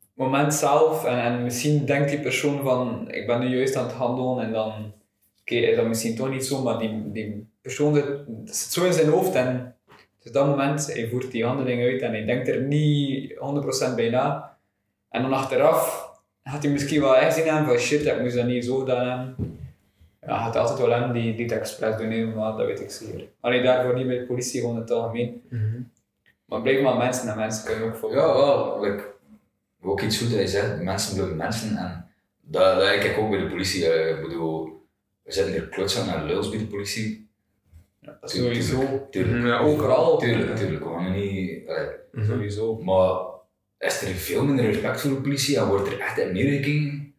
het 0.00 0.24
moment 0.24 0.54
zelf, 0.54 1.04
en, 1.04 1.18
en 1.18 1.42
misschien 1.42 1.84
denkt 1.84 2.10
die 2.10 2.20
persoon 2.20 2.62
van, 2.62 3.10
ik 3.10 3.26
ben 3.26 3.40
nu 3.40 3.56
juist 3.56 3.76
aan 3.76 3.86
het 3.86 3.92
handelen, 3.92 4.44
en 4.44 4.52
dan, 4.52 4.92
oké, 5.40 5.54
is 5.54 5.76
dat 5.76 5.86
misschien 5.86 6.16
toch 6.16 6.30
niet 6.30 6.46
zo, 6.46 6.62
maar 6.62 6.78
die, 6.78 7.12
die 7.12 7.48
persoon 7.60 7.94
zit 8.44 8.56
zo 8.72 8.84
in 8.84 8.92
zijn 8.92 9.08
hoofd, 9.08 9.34
en 9.34 9.75
dus 10.26 10.34
dat 10.34 10.46
moment, 10.46 10.86
hij 10.92 11.08
voert 11.08 11.30
die 11.30 11.44
handeling 11.44 11.82
uit, 11.82 12.00
en 12.02 12.10
hij 12.10 12.24
denkt 12.24 12.48
er 12.48 12.60
niet 12.60 13.34
100% 13.90 13.94
bij 13.96 14.10
na. 14.10 14.56
En 15.08 15.22
dan 15.22 15.32
achteraf 15.32 16.08
gaat 16.44 16.62
hij 16.62 16.72
misschien 16.72 17.00
wel 17.00 17.16
echt 17.16 17.34
zien 17.36 17.46
hebben 17.46 17.64
van 17.66 17.78
shit, 17.78 18.06
ik 18.06 18.20
moest 18.20 18.34
dat 18.36 18.46
niet 18.46 18.64
zo 18.64 18.78
gedaan 18.78 19.06
hebben. 19.08 19.58
Ja, 20.20 20.44
het 20.46 20.56
altijd 20.56 20.78
wel 20.78 20.94
aan 20.94 21.12
die, 21.12 21.34
die 21.34 21.44
het 21.44 21.52
expres 21.54 21.96
doen, 21.96 22.34
maar 22.34 22.56
dat 22.56 22.66
weet 22.66 22.80
ik 22.80 22.90
zeker. 22.90 23.24
Alleen 23.40 23.62
daarvoor 23.62 23.94
niet 23.94 24.06
bij 24.06 24.18
de 24.18 24.24
politie, 24.26 24.60
gewoon 24.60 24.74
in 24.74 24.80
het 24.80 24.90
algemeen. 24.90 25.42
Maar 26.44 26.62
blijkbaar 26.62 26.96
mensen 26.96 27.28
en 27.28 27.36
mensen 27.36 27.64
kunnen 27.66 27.88
ook 27.88 27.96
voor. 27.96 28.10
Ja, 28.14 28.26
wel. 28.34 28.80
Like, 28.80 29.04
ook 29.82 30.00
iets 30.00 30.18
goed 30.18 30.30
dat 30.30 30.40
je 30.40 30.46
zegt, 30.46 30.80
mensen 30.82 31.14
blijven 31.14 31.36
mensen. 31.36 31.76
En 31.76 32.08
dat, 32.40 32.76
dat 32.78 32.88
heb 32.88 33.02
ik 33.02 33.18
ook 33.18 33.30
bij 33.30 33.38
de 33.38 33.46
politie. 33.46 33.86
eh, 33.92 34.16
Ik 34.16 34.22
bedoel, 34.22 34.64
we 35.22 35.32
zitten 35.32 35.52
hier 35.52 35.68
klutsen 35.68 36.06
naar 36.06 36.24
luls 36.24 36.48
bij 36.48 36.58
de 36.58 36.66
politie. 36.66 37.25
Ja, 38.06 38.18
dat 38.20 38.30
is 38.30 38.36
sowieso. 38.36 39.06
Tuurlijk. 39.10 39.46
Ja, 39.46 39.58
Overal. 39.58 40.18
Tuurlijk, 40.18 40.56
tuurlijk. 40.56 40.84
We 40.84 40.90
gaan 40.90 41.12
niet... 41.12 41.68
allee, 41.68 42.24
Sowieso. 42.26 42.76
Maar 42.82 43.18
is 43.78 44.02
er 44.02 44.08
veel 44.08 44.44
minder 44.44 44.64
respect 44.64 45.00
voor 45.00 45.10
de 45.10 45.16
politie 45.20 45.58
en 45.58 45.66
wordt 45.66 45.86
er 45.92 46.00
echt 46.00 46.18
in 46.18 46.32
neergekeken? 46.32 47.14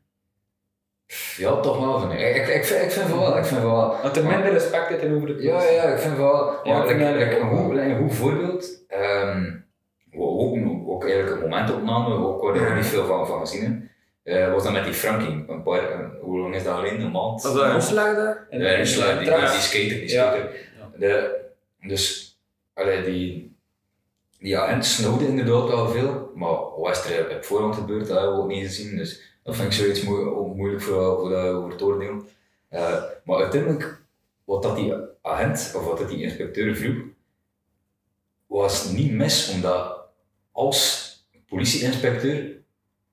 Ja, 1.37 1.59
toch 1.59 1.79
wel. 1.79 1.99
Vind 1.99 2.11
ik. 2.13 2.19
Ik, 2.19 2.35
ik, 2.35 2.47
ik, 2.55 2.65
vind, 2.65 2.81
ik 2.83 2.91
vind 2.91 3.09
van 3.09 3.19
wel. 3.19 3.37
Ik 3.37 3.45
vind 3.45 3.61
van 3.61 3.71
wel. 3.71 3.95
Dat 4.03 4.17
er 4.17 4.25
minder 4.25 4.51
respect 4.51 4.89
is 4.89 4.95
tegenover 4.99 5.27
de 5.27 5.33
politie. 5.33 5.51
Ja, 5.53 5.63
ja, 5.63 5.83
ik 5.83 5.99
vind 5.99 6.17
wel. 6.17 6.59
Ja, 6.63 6.83
ik 6.83 7.33
ook 7.43 7.51
een, 7.51 7.57
goed, 7.57 7.77
een 7.77 7.97
goed 7.97 8.15
voorbeeld. 8.15 8.83
ehm 8.87 9.55
we 10.11 10.23
ook, 10.23 10.57
ook 10.87 11.03
eigenlijk 11.05 11.35
een 11.43 11.49
momentopname, 11.49 12.15
ook 12.15 12.41
waar 12.41 12.53
we 12.53 12.59
Ja. 12.59 12.75
niet 12.75 12.85
veel 12.85 13.05
van, 13.05 13.27
van 13.27 13.39
gezien 13.39 13.61
hebben. 13.61 13.89
eh, 14.23 14.53
was 14.53 14.63
dat 14.63 14.71
met 14.73 14.83
die 14.83 14.93
Frankie. 14.93 15.43
Een 15.47 15.63
paar, 15.63 15.81
hoe 16.21 16.39
lang 16.39 16.55
is 16.55 16.63
dat 16.63 16.75
alleen? 16.75 17.01
Een 17.01 17.11
maand? 17.11 17.41
Was 17.41 17.53
dat 17.53 17.89
een 17.89 17.95
daar? 17.95 18.47
Ja, 18.49 18.57
die, 18.57 18.77
die, 18.77 18.85
skater, 18.85 19.19
die 19.19 20.11
Ja. 20.11 20.35
De, 20.99 21.45
dus, 21.81 22.35
allee, 22.73 23.03
die, 23.03 23.55
die 24.39 24.57
agent 24.57 24.85
snowde 24.85 25.27
inderdaad 25.27 25.67
wel 25.67 25.87
veel, 25.89 26.31
maar 26.35 26.51
wat 26.79 27.05
is 27.05 27.11
er 27.11 27.35
op 27.35 27.43
voorhand 27.45 27.75
gebeurd, 27.75 28.07
dat 28.07 28.17
hebben 28.17 28.35
we 28.35 28.41
ook 28.41 28.47
niet 28.49 28.65
gezien. 28.65 28.97
Dus 28.97 29.21
dat 29.43 29.55
vind 29.55 29.67
ik 29.67 29.73
zoiets 29.79 30.07
ook 30.09 30.55
moeilijk 30.55 30.81
voor, 30.81 31.19
voor, 31.19 31.29
dat- 31.29 31.55
voor 31.61 31.69
het 31.71 31.81
oordeel. 31.81 32.23
Eh, 32.69 33.03
maar 33.23 33.37
uiteindelijk, 33.41 34.01
wat 34.43 34.63
dat 34.63 34.75
die 34.75 34.93
agent, 35.21 35.73
of 35.75 35.85
wat 35.85 35.97
dat 35.97 36.09
die 36.09 36.21
inspecteur 36.21 36.75
vroeg, 36.75 36.97
was 38.47 38.91
niet 38.91 39.11
mis, 39.11 39.51
omdat 39.53 40.05
als 40.51 41.05
politieinspecteur 41.47 42.55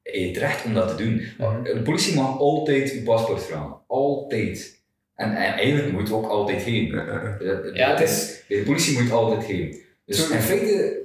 je 0.03 0.27
het 0.27 0.37
recht 0.37 0.64
om 0.64 0.75
dat 0.75 0.88
te 0.88 0.94
doen. 1.05 1.16
De 1.64 1.81
politie 1.85 2.14
mag 2.14 2.38
altijd 2.38 2.90
je 2.90 3.03
paspoort 3.03 3.42
vragen. 3.42 3.81
Altijd. 3.87 4.83
En, 5.14 5.29
en 5.37 5.53
eigenlijk 5.55 5.92
moet 5.92 6.09
je 6.09 6.14
ook 6.14 6.27
altijd 6.31 6.62
geven. 6.62 6.96
De- 7.38 7.70
Ja, 7.74 7.90
het 7.90 8.00
is- 8.00 8.44
De 8.48 8.62
politie 8.66 9.03
moet 9.03 9.12
altijd 9.12 9.44
geven. 9.44 9.81
Dus 10.07 10.31
in 10.31 10.40
feite 10.40 11.03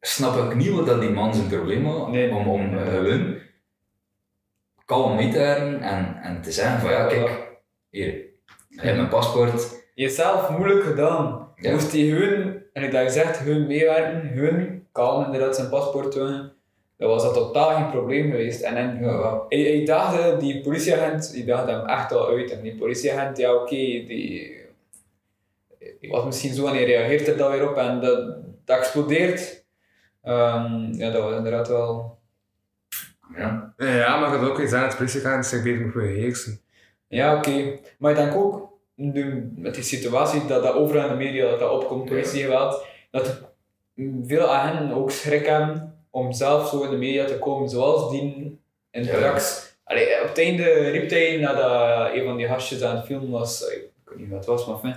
snap 0.00 0.36
ik 0.50 0.54
niet 0.56 0.70
wat 0.70 0.86
dat 0.86 1.00
die 1.00 1.10
man 1.10 1.34
zijn 1.34 1.48
probleem 1.48 1.84
had 1.86 2.08
Nee. 2.10 2.30
om, 2.30 2.48
om 2.48 2.74
uh, 2.74 2.86
gewoon 2.86 3.34
kalm 4.84 5.16
mee 5.16 5.30
te 5.32 5.38
hebben 5.38 5.80
en, 5.82 6.18
en 6.22 6.42
te 6.42 6.52
zeggen 6.52 6.80
van 6.80 6.90
ja, 6.90 7.06
kijk, 7.06 7.48
hier, 7.90 8.06
je 8.68 8.80
hebt 8.80 8.96
mijn 8.96 9.08
paspoort. 9.08 9.78
Jezelf 9.94 10.50
moeilijk 10.50 10.82
gedaan. 10.84 11.48
Ja. 11.56 11.70
Moest 11.72 11.92
hij 11.92 12.00
gewoon, 12.00 12.54
en 12.72 12.82
ik 12.82 12.90
dat 12.92 13.02
je 13.02 13.10
zegt, 13.10 13.36
gewoon 13.36 13.66
meewerken, 13.66 14.30
gewoon 14.34 14.82
kalm 14.92 15.24
inderdaad 15.24 15.56
zijn 15.56 15.68
paspoort 15.68 16.12
tonen, 16.12 16.52
dan 17.00 17.08
was 17.08 17.22
dat 17.22 17.34
totaal 17.34 17.74
geen 17.76 17.90
probleem 17.90 18.30
geweest. 18.30 18.60
En 18.60 18.74
dan, 18.74 19.10
Ja, 19.48 19.84
dacht, 19.84 20.18
eh, 20.18 20.38
die 20.38 20.60
politieagent, 20.60 21.32
die 21.32 21.44
dacht 21.44 21.66
hem 21.66 21.86
echt 21.86 22.12
al 22.12 22.28
uit. 22.28 22.50
En 22.50 22.62
die 22.62 22.76
politieagent, 22.76 23.36
ja 23.36 23.54
oké, 23.54 23.74
die, 23.74 24.06
die 26.00 26.10
was 26.10 26.24
misschien 26.24 26.54
zo 26.54 26.66
en 26.66 26.72
die 26.72 26.84
reageert 26.84 27.28
er 27.28 27.36
dan 27.36 27.50
weer 27.50 27.70
op 27.70 27.76
en 27.76 28.00
dat, 28.00 28.36
dat 28.64 28.78
explodeert. 28.78 29.64
Ehm, 30.22 30.92
ja, 30.92 31.10
dat 31.10 31.22
was 31.22 31.36
inderdaad 31.36 31.68
wel... 31.68 32.18
ja. 33.36 33.74
Ja, 33.76 34.20
maar 34.20 34.32
het 34.32 34.48
ook 34.48 34.60
iets 34.60 34.72
aan 34.72 34.82
het 34.88 34.96
politieagent 34.96 35.46
zich 35.46 35.62
beter 35.62 35.84
moet 35.84 35.94
beheersen. 35.94 36.60
Ja, 37.08 37.36
oké. 37.36 37.78
Maar 37.98 38.10
ik 38.10 38.16
denk 38.16 38.34
ook, 38.34 38.72
nu, 38.94 39.52
met 39.56 39.74
die 39.74 39.84
situatie 39.84 40.46
dat 40.46 40.62
dat 40.62 40.74
overal 40.74 41.02
in 41.02 41.18
de 41.18 41.24
media 41.24 41.50
dat 41.50 41.58
dat 41.58 41.70
opkomt, 41.70 42.04
politiegeweld, 42.04 42.86
dat 43.10 43.26
er 43.26 43.48
veel 44.26 44.54
agenten 44.54 44.96
ook 44.96 45.10
schrik 45.10 45.46
hebben 45.46 45.89
om 46.10 46.32
zelf 46.32 46.68
zo 46.68 46.82
in 46.82 46.90
de 46.90 46.96
media 46.96 47.24
te 47.24 47.38
komen, 47.38 47.68
zoals 47.68 48.10
die 48.10 48.58
in 48.90 49.04
Ja. 49.04 49.12
Drax. 49.12 49.68
Allee, 49.84 50.22
op 50.22 50.28
het 50.28 50.38
einde 50.38 50.90
riep 50.90 51.10
hij 51.10 51.36
nadat 51.36 52.14
een 52.14 52.24
van 52.24 52.36
die 52.36 52.46
gastjes 52.46 52.82
aan 52.82 52.96
het 52.96 53.04
filmen 53.04 53.30
was, 53.30 53.60
ik 53.62 53.90
weet 54.04 54.18
niet 54.18 54.28
wat 54.28 54.38
het 54.38 54.46
was, 54.46 54.66
maar 54.66 54.74
enfin, 54.74 54.96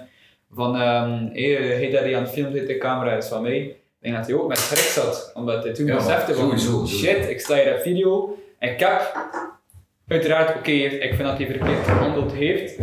van 0.52 0.76
um, 0.76 1.30
hey, 1.34 1.52
hey, 1.52 1.89
dat 1.89 2.02
hij 2.02 2.15
aan 2.15 2.23
het 2.23 2.32
filmen 2.32 2.52
zit, 2.52 2.67
de 2.67 2.78
camera 2.78 3.15
is 3.15 3.28
van 3.28 3.41
mij. 3.41 3.58
Ik 3.58 3.76
denk 3.99 4.15
dat 4.15 4.26
hij 4.26 4.36
ook 4.36 4.47
met 4.47 4.58
schrik 4.58 5.04
zat, 5.04 5.32
omdat 5.34 5.63
hij 5.63 5.73
toen 5.73 5.86
Ja, 5.86 5.95
besefte 5.95 6.34
van 6.36 6.60
sowieso, 6.60 6.86
shit, 6.97 7.30
ik 7.30 7.39
sta 7.39 7.56
hier 7.56 7.73
op 7.73 7.80
video 7.82 8.38
en 8.60 8.71
ik 8.71 8.80
heb 8.80 9.15
Uiteraard, 10.08 10.58
oké, 10.58 10.71
ik 10.71 11.13
vind 11.13 11.28
dat 11.28 11.38
hij 11.38 11.45
verkeerd 11.45 11.86
gehandeld 11.86 12.32
heeft, 12.34 12.80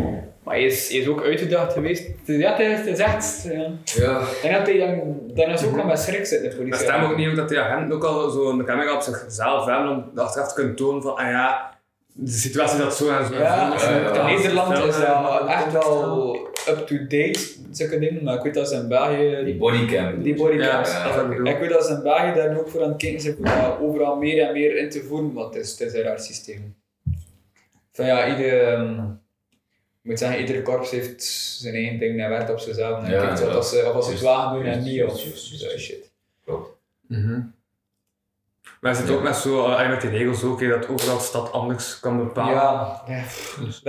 maar 0.51 0.59
hij 0.59 0.69
is, 0.69 0.89
hij 0.89 0.99
is 0.99 1.07
ook 1.09 1.23
uitgedaagd 1.23 1.73
geweest. 1.73 2.11
Ja, 2.25 2.57
het 2.57 2.61
is, 2.61 2.79
het 2.79 2.87
is 2.87 2.99
echt... 2.99 3.43
Ja. 3.45 3.71
ja. 3.85 4.23
Denk 4.43 4.55
dat 4.57 4.67
hij 4.67 4.79
dan, 4.79 5.21
dan 5.35 5.51
is 5.51 5.65
ook 5.65 5.75
wel 5.75 5.85
met 5.85 5.99
schrik 5.99 6.27
zit, 6.27 6.43
de 6.43 6.49
Maar 6.49 6.57
politie. 6.57 6.81
stem 6.81 7.03
ook 7.03 7.17
niet 7.17 7.29
ook 7.29 7.37
dat 7.37 7.49
die 7.49 7.59
agenten 7.59 7.97
ook 7.97 8.05
al 8.05 8.31
zo 8.31 8.51
een 8.51 8.65
camera 8.65 8.95
op 8.95 9.01
zichzelf 9.01 9.67
hebben 9.67 9.89
om 9.91 10.19
achteraf 10.19 10.49
te 10.49 10.55
kunnen 10.55 10.75
tonen 10.77 11.03
van, 11.03 11.17
ah 11.17 11.27
ja, 11.31 11.79
de 12.13 12.31
situatie 12.31 12.79
dat 12.79 12.97
zo 12.97 13.09
en 13.09 13.27
zo. 13.27 13.35
Ja, 13.35 13.73
en 13.73 13.81
zo. 13.81 13.91
ja, 13.91 14.15
ja. 14.15 14.29
in 14.29 14.37
Nederland 14.37 14.73
is 14.79 14.79
dat 14.79 14.95
Ja, 14.97 15.47
echt 15.49 15.73
wel 15.73 16.37
up-to-date, 16.69 17.41
zulke 17.71 17.99
dingen, 17.99 18.25
maar 18.25 18.35
ik 18.37 18.43
weet 18.43 18.55
dat 18.55 18.69
ze 18.69 18.75
in 18.75 18.89
België... 18.89 19.45
Die 19.45 19.57
bodycam. 19.57 20.23
Die 20.23 20.35
bodycams. 20.35 20.93
Ja, 20.93 21.03
dat 21.05 21.31
is 21.31 21.39
wat 21.39 21.49
ik 21.49 21.59
weet 21.59 21.71
dat 21.71 21.87
ze 21.87 21.93
in 21.93 22.03
België 22.03 22.35
daar 22.35 22.59
ook 22.59 22.69
voor 22.69 22.83
aan 22.83 22.89
het 22.89 22.99
kijken 22.99 23.21
zijn, 23.21 23.37
om 23.39 23.87
overal 23.89 24.17
meer 24.17 24.47
en 24.47 24.53
meer 24.53 24.77
in 24.77 24.91
te 24.91 25.03
voeren, 25.03 25.33
want 25.33 25.55
het 25.55 25.65
is, 25.65 25.71
het 25.71 25.81
is 25.81 25.95
een 25.95 26.03
raar 26.03 26.21
systeem. 26.21 26.75
Van 27.93 28.07
ja, 28.07 28.29
ieder, 28.37 28.63
ehm, 28.63 28.99
moet 30.03 30.19
zeggen, 30.19 30.41
iedere 30.41 30.63
korps 30.63 30.91
heeft 30.91 31.23
zijn 31.61 31.75
eigen 31.75 31.99
ding 31.99 32.21
en 32.21 32.29
werkt 32.29 32.51
op 32.51 32.59
zichzelf. 32.59 33.05
En 33.05 33.11
Ja, 33.11 33.21
kijkt 33.27 33.41
wat 33.41 33.49
ja. 33.49 33.55
als 33.55 33.71
ze, 33.71 33.85
of 33.89 33.95
als 33.95 34.05
ze 34.07 34.13
het 34.13 34.21
wagen 34.21 34.55
doen 34.59 34.65
en 34.67 34.83
niet, 34.83 35.03
of 35.05 35.19
zo 35.19 35.69
shit. 35.79 36.11
Klopt. 36.45 36.71
Mhm. 37.09 37.41
Maar 38.81 38.93
is 38.93 38.99
het 38.99 39.11
ook 39.11 39.23
met 39.23 39.37
zo, 39.37 39.67
eh, 39.73 39.89
met 39.89 40.01
die 40.01 40.11
regels 40.11 40.43
ook, 40.45 40.61
hè, 40.61 40.69
dat 40.69 40.89
overal 40.89 41.19
stad 41.21 41.53
anders 41.53 42.01
kan 42.01 42.17
bepalen? 42.17 42.55
Ja, 42.55 43.03
ja, 43.09 43.25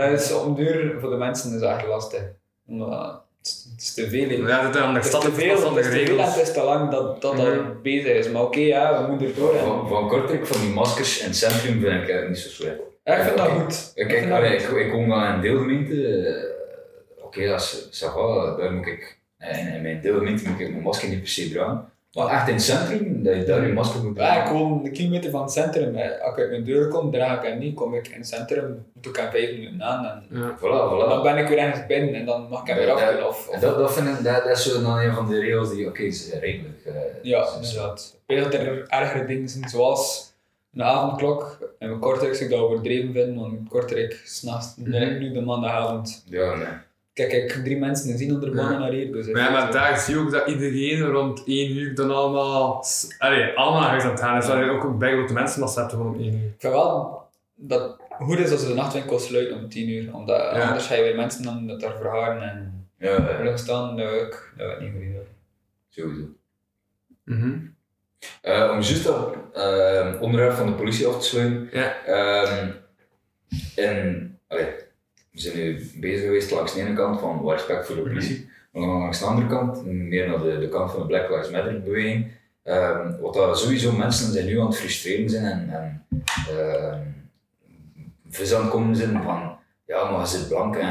dat 0.09 0.19
is 0.21 0.33
om 0.33 0.55
duur 0.55 0.97
voor 0.99 1.09
de 1.09 1.15
mensen 1.15 1.55
is 1.55 1.61
echt 1.61 1.87
lastig. 1.87 2.21
Omdat 2.67 3.21
het 3.37 3.47
is- 3.47 3.67
het 3.71 3.81
is 3.81 3.93
te 3.93 4.09
veel. 4.09 4.29
Ja, 4.47 4.65
Het 4.93 5.03
is 5.03 5.07
stad 5.09 5.21
te 5.21 5.31
veel, 5.31 5.57
van 5.57 5.75
het 5.75 5.83
de 5.83 5.89
is 5.89 5.99
te 5.99 6.05
veel 6.05 6.19
en 6.19 6.31
het 6.31 6.41
is 6.41 6.53
te 6.53 6.61
lang 6.63 6.91
dat 6.91 7.21
dat, 7.21 7.33
Mhm. 7.33 7.41
al 7.41 7.75
bezig 7.81 8.13
is. 8.15 8.29
Maar 8.29 8.41
oké, 8.41 8.59
ja, 8.59 9.01
we 9.03 9.07
moeten 9.11 9.27
erdoor. 9.27 9.53
en- 9.55 9.65
Van, 9.65 9.87
van 9.87 10.07
Kortrijk, 10.07 10.47
van 10.47 10.61
die 10.61 10.69
maskers 10.73 11.19
in 11.19 11.25
het 11.25 11.35
centrum 11.37 11.71
vind 11.71 11.83
ik 11.83 11.89
eigenlijk 11.91 12.29
niet 12.29 12.37
zo 12.37 12.49
slecht. 12.49 12.79
Ja, 13.03 13.15
ik 13.15 13.23
vind 13.23 13.37
dat 13.37 13.47
goed. 13.47 13.91
Ik, 13.95 14.09
vind 14.09 14.23
ik, 14.23 14.29
dat 14.29 14.37
allee, 14.37 14.59
goed. 14.65 14.77
ik, 14.77 14.85
ik 14.85 14.91
woon 14.91 15.07
wel 15.09 15.17
in 15.23 15.31
een 15.31 15.41
deelgemeente. 15.41 16.17
eh, 16.17 17.23
Oké, 17.25 17.47
dat 17.47 17.59
is 17.61 18.01
ça 18.03 18.05
va, 18.13 18.55
daar 18.57 18.71
moet 18.73 18.85
ik. 18.87 19.17
In, 19.39 19.73
in 19.73 19.81
mijn 19.81 20.01
deelgemeente 20.01 20.49
moet 20.49 20.59
ik 20.59 20.69
mijn 20.69 20.83
masker 20.83 21.09
niet 21.09 21.19
per 21.19 21.27
se 21.29 21.49
dragen. 21.49 21.85
Maar 22.13 22.27
echt 22.27 22.47
in 22.47 22.53
het 22.53 22.63
centrum, 22.63 23.23
dat 23.23 23.35
je 23.35 23.43
daar 23.43 23.67
je 23.67 23.73
masker 23.73 24.03
moet 24.03 24.17
Ja, 24.17 24.27
ik 24.27 24.33
dragen. 24.35 24.55
woon 24.55 24.85
een 24.85 24.91
kilometer 24.91 25.31
van 25.31 25.41
het 25.41 25.51
centrum. 25.51 25.95
hè. 25.95 26.21
Als 26.21 26.33
ik 26.33 26.39
uit 26.39 26.49
mijn 26.49 26.63
deur 26.63 26.87
kom, 26.87 27.11
draag 27.11 27.37
ik 27.43 27.49
hem 27.49 27.57
niet. 27.59 27.75
Kom 27.75 27.93
ik 27.95 28.07
in 28.07 28.17
het 28.17 28.27
centrum, 28.27 28.85
doe 28.93 29.11
ik 29.13 29.19
hem 29.19 29.29
vijf 29.31 29.51
minuten 29.51 29.83
aan. 29.83 30.05
En 30.05 30.39
Ja. 30.39 30.57
Voilà, 30.57 30.61
voilà. 30.61 31.09
dan 31.09 31.23
ben 31.23 31.37
ik 31.37 31.47
weer 31.47 31.57
ergens 31.57 31.85
binnen 31.85 32.13
en 32.13 32.25
dan 32.25 32.47
mag 32.49 32.61
ik 32.61 32.67
hem 32.67 32.77
weer 32.77 32.85
Dat- 32.85 33.01
af. 33.01 33.27
Of, 33.27 33.47
of, 33.47 33.59
Dat, 33.59 33.77
dat, 33.77 33.93
vind 33.93 34.07
ik, 34.07 34.23
dat, 34.23 34.43
dat 34.43 34.57
is 34.57 34.63
zo 34.63 34.81
dan 34.81 34.97
een 34.99 35.13
van 35.13 35.27
de 35.29 35.39
regels 35.39 35.69
die, 35.69 35.87
oké, 35.87 36.11
ze 36.11 36.27
zijn 36.29 36.41
redelijk. 36.41 36.85
eh, 36.85 36.93
ja, 37.21 37.45
inderdaad. 37.55 38.17
Ik 38.27 38.35
weet 38.35 38.43
dat 38.43 38.53
er 38.53 38.85
ergere 38.87 39.25
dingen 39.25 39.49
zijn, 39.49 39.69
zoals 39.69 40.30
een 40.73 40.83
avondklok. 40.83 41.73
En 41.79 41.99
Kortrijk 41.99 42.33
zou 42.35 42.45
ik 42.49 42.55
dat 42.55 42.59
overdreven 42.65 43.13
vinden, 43.13 43.35
want 43.35 43.53
in 43.53 43.67
Kortrijk 43.69 44.21
s'nachts 44.25 44.75
ben 44.77 45.11
ik 45.13 45.19
nu 45.19 45.31
de 45.31 45.41
maandagavond. 45.41 46.23
Ja, 46.25 46.55
nee. 46.55 46.67
Kijk, 47.13 47.31
ik 47.31 47.51
drie 47.63 47.77
mensen 47.77 48.17
zien 48.17 48.33
onder 48.33 48.49
de 48.49 48.55
bannen 48.55 48.73
Ja. 48.73 48.79
naar 48.79 48.91
hier. 48.91 49.11
Dus 49.11 49.27
Maar, 49.27 49.41
ja, 49.41 49.51
maar 49.51 49.71
daar 49.71 49.97
zie 49.99 50.13
je 50.15 50.19
ook 50.21 50.31
dat 50.31 50.47
iedereen 50.47 51.01
rond 51.01 51.43
1 51.45 51.71
uur 51.77 51.95
dan 51.95 52.11
allemaal, 52.11 52.83
allee, 53.17 53.45
allemaal 53.57 53.79
naar 53.81 53.89
huis 53.89 54.03
aan 54.03 54.09
het 54.11 54.19
gaan 54.19 54.37
is. 54.37 54.45
Dat 54.45 54.57
je 54.57 54.69
ook 54.69 54.83
een 54.83 54.97
bijgrote 54.97 55.33
mensenmassa 55.33 55.79
hebt 55.81 55.93
gewoon 55.93 56.07
om 56.13 56.19
1 56.19 56.33
uur. 56.33 56.45
Ik 56.47 56.55
vind 56.57 56.73
wel 56.73 57.21
dat 57.55 57.81
het 57.81 58.27
goed 58.27 58.39
is 58.39 58.51
als 58.51 58.61
ze 58.61 58.67
de 58.67 58.73
nachtwinkel 58.73 59.19
sluiten 59.19 59.57
om 59.57 59.69
10 59.69 59.89
uur. 59.89 60.15
Omdat 60.15 60.37
Ja. 60.39 60.67
anders 60.67 60.87
ga 60.87 60.95
je 60.95 61.01
weer 61.03 61.15
mensen 61.15 61.43
dan 61.43 61.67
dat 61.67 61.79
daar 61.81 61.97
verharen 61.97 62.41
en 62.41 62.87
Ja, 62.97 63.41
ja, 63.43 63.57
staan. 63.57 63.97
Dat 63.97 64.09
wil 64.09 64.21
ik, 64.21 64.53
dat 64.57 64.67
wil 64.77 64.87
ik 64.87 64.93
niet 64.93 65.13
doen. 65.13 65.25
sowieso. 65.89 66.23
Mhm. 67.23 67.57
Eh, 68.41 68.69
om 68.71 68.81
juist 68.81 69.03
dat 69.03 69.35
eh, 69.53 70.21
onderwerp 70.21 70.53
van 70.53 70.65
de 70.65 70.73
politie 70.73 71.07
af 71.07 71.19
te 71.19 71.27
sluiten. 71.27 71.69
Ja. 71.71 72.05
Ehm, 72.05 72.69
en, 73.75 74.39
allee, 74.47 74.65
we 75.31 75.39
zijn 75.39 75.57
nu 75.57 75.91
bezig 75.95 76.23
geweest 76.23 76.51
langs 76.51 76.73
de 76.73 76.79
ene 76.79 76.93
kant 76.93 77.19
van 77.19 77.49
respect 77.49 77.85
voor 77.85 77.95
de 77.95 78.01
politie, 78.01 78.49
maar 78.71 78.81
dan 78.81 78.97
langs 78.97 79.19
de 79.19 79.25
andere 79.25 79.47
kant, 79.47 79.85
meer 79.85 80.27
naar 80.27 80.41
de, 80.41 80.59
de 80.59 80.69
kant 80.69 80.91
van 80.91 80.99
de 80.99 81.05
Black 81.05 81.29
Lives 81.29 81.49
Matter 81.49 81.81
beweging. 81.81 82.31
Ehm, 82.63 83.19
wat 83.19 83.33
daar 83.33 83.55
sowieso 83.55 83.91
mensen 83.91 84.31
zijn 84.31 84.45
nu 84.45 84.59
aan 84.59 84.65
het 84.65 84.77
frustreren 84.77 85.29
zijn 85.29 85.45
en, 85.45 85.69
en 85.69 86.05
ehm, 86.49 86.99
vis 88.29 88.53
aan 88.53 88.61
het 88.61 88.71
komen 88.71 88.95
zijn 88.95 89.23
van 89.23 89.59
ja, 89.91 90.11
maar 90.11 90.19
je 90.19 90.27
zit 90.27 90.47
blank 90.47 90.75
en 90.75 90.87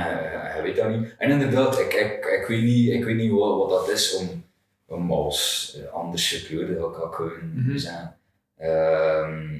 je 0.56 0.60
weet 0.62 0.76
dat 0.76 0.88
niet. 0.88 1.14
En 1.18 1.30
inderdaad, 1.30 1.78
ik, 1.78 1.92
ik, 1.92 2.24
ik 2.24 2.44
weet 2.48 2.62
niet, 2.62 2.92
ik 2.92 3.04
weet 3.04 3.16
niet 3.16 3.30
wat, 3.30 3.56
wat 3.56 3.70
dat 3.70 3.90
is 3.90 4.16
om, 4.16 4.44
om 4.90 5.12
als 5.12 5.76
anders 5.92 6.32
gekleurde, 6.32 6.72
ik 7.06 7.14
gewoon 7.14 7.52
Mhm. 7.54 7.76
zijn. 7.78 8.16
Ehm, 8.56 9.58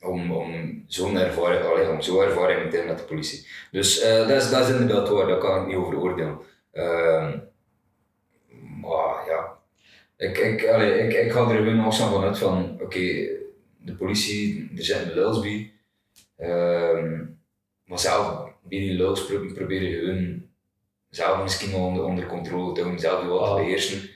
om, 0.00 0.32
om 0.32 0.84
zo'n 0.86 1.18
ervaring, 1.18 1.64
allee, 1.64 1.88
om 1.90 2.00
zo'n 2.02 2.22
ervaring 2.22 2.70
te 2.70 2.76
hebben 2.76 2.94
met 2.94 2.98
de 3.02 3.08
politie. 3.08 3.46
Dus 3.70 4.00
eh, 4.00 4.16
dat, 4.28 4.42
is, 4.42 4.50
dat 4.50 4.68
is 4.68 4.74
inderdaad 4.74 5.08
waar, 5.08 5.26
daar 5.26 5.38
kan 5.38 5.60
ik 5.60 5.66
niet 5.66 5.76
over 5.76 5.98
oordelen. 5.98 6.38
Ehm, 6.72 7.38
maar 8.80 9.26
ja, 9.28 9.58
ik, 10.16 10.38
ik, 10.38 10.66
allee, 10.68 10.98
ik, 10.98 11.12
ik 11.12 11.32
ga 11.32 11.40
er 11.50 11.56
gewoon 11.56 11.80
afstand 11.80 12.12
van 12.12 12.24
uit 12.24 12.38
van, 12.38 12.78
oké, 12.80 12.98
de 13.78 13.94
politie, 13.98 14.70
er 14.76 14.84
zijn 14.84 15.12
lulls 15.12 15.40
bij, 15.40 15.70
Ehm, 16.36 17.24
maar 17.84 17.98
zelf 17.98 18.44
bij 18.62 18.78
die 18.78 18.92
lulls 18.92 19.26
pro- 19.26 19.52
proberen 19.54 19.92
gewoon 19.98 20.45
zelf 21.16 21.42
misschien 21.42 21.70
wel 21.70 21.80
onder, 21.80 22.04
onder 22.04 22.26
controle 22.26 22.72
te 22.74 22.80
houden, 22.80 23.00
zelf 23.00 23.24
wat 23.24 23.38
te 23.38 23.44
Ah. 23.44 23.54
beheersen 23.54 24.08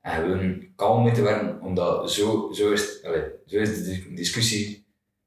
en 0.00 0.12
gewoon 0.14 0.64
kalm 0.76 1.02
mee 1.04 1.12
te 1.12 1.22
werden, 1.22 1.58
omdat 1.62 2.10
zo, 2.12 2.48
zo, 2.52 2.72
is, 2.72 2.80
het- 2.80 3.00
allee, 3.06 3.22
zo 3.46 3.56
is 3.56 3.74
de 3.76 3.82
dis- 3.84 4.06
discussie 4.16 4.84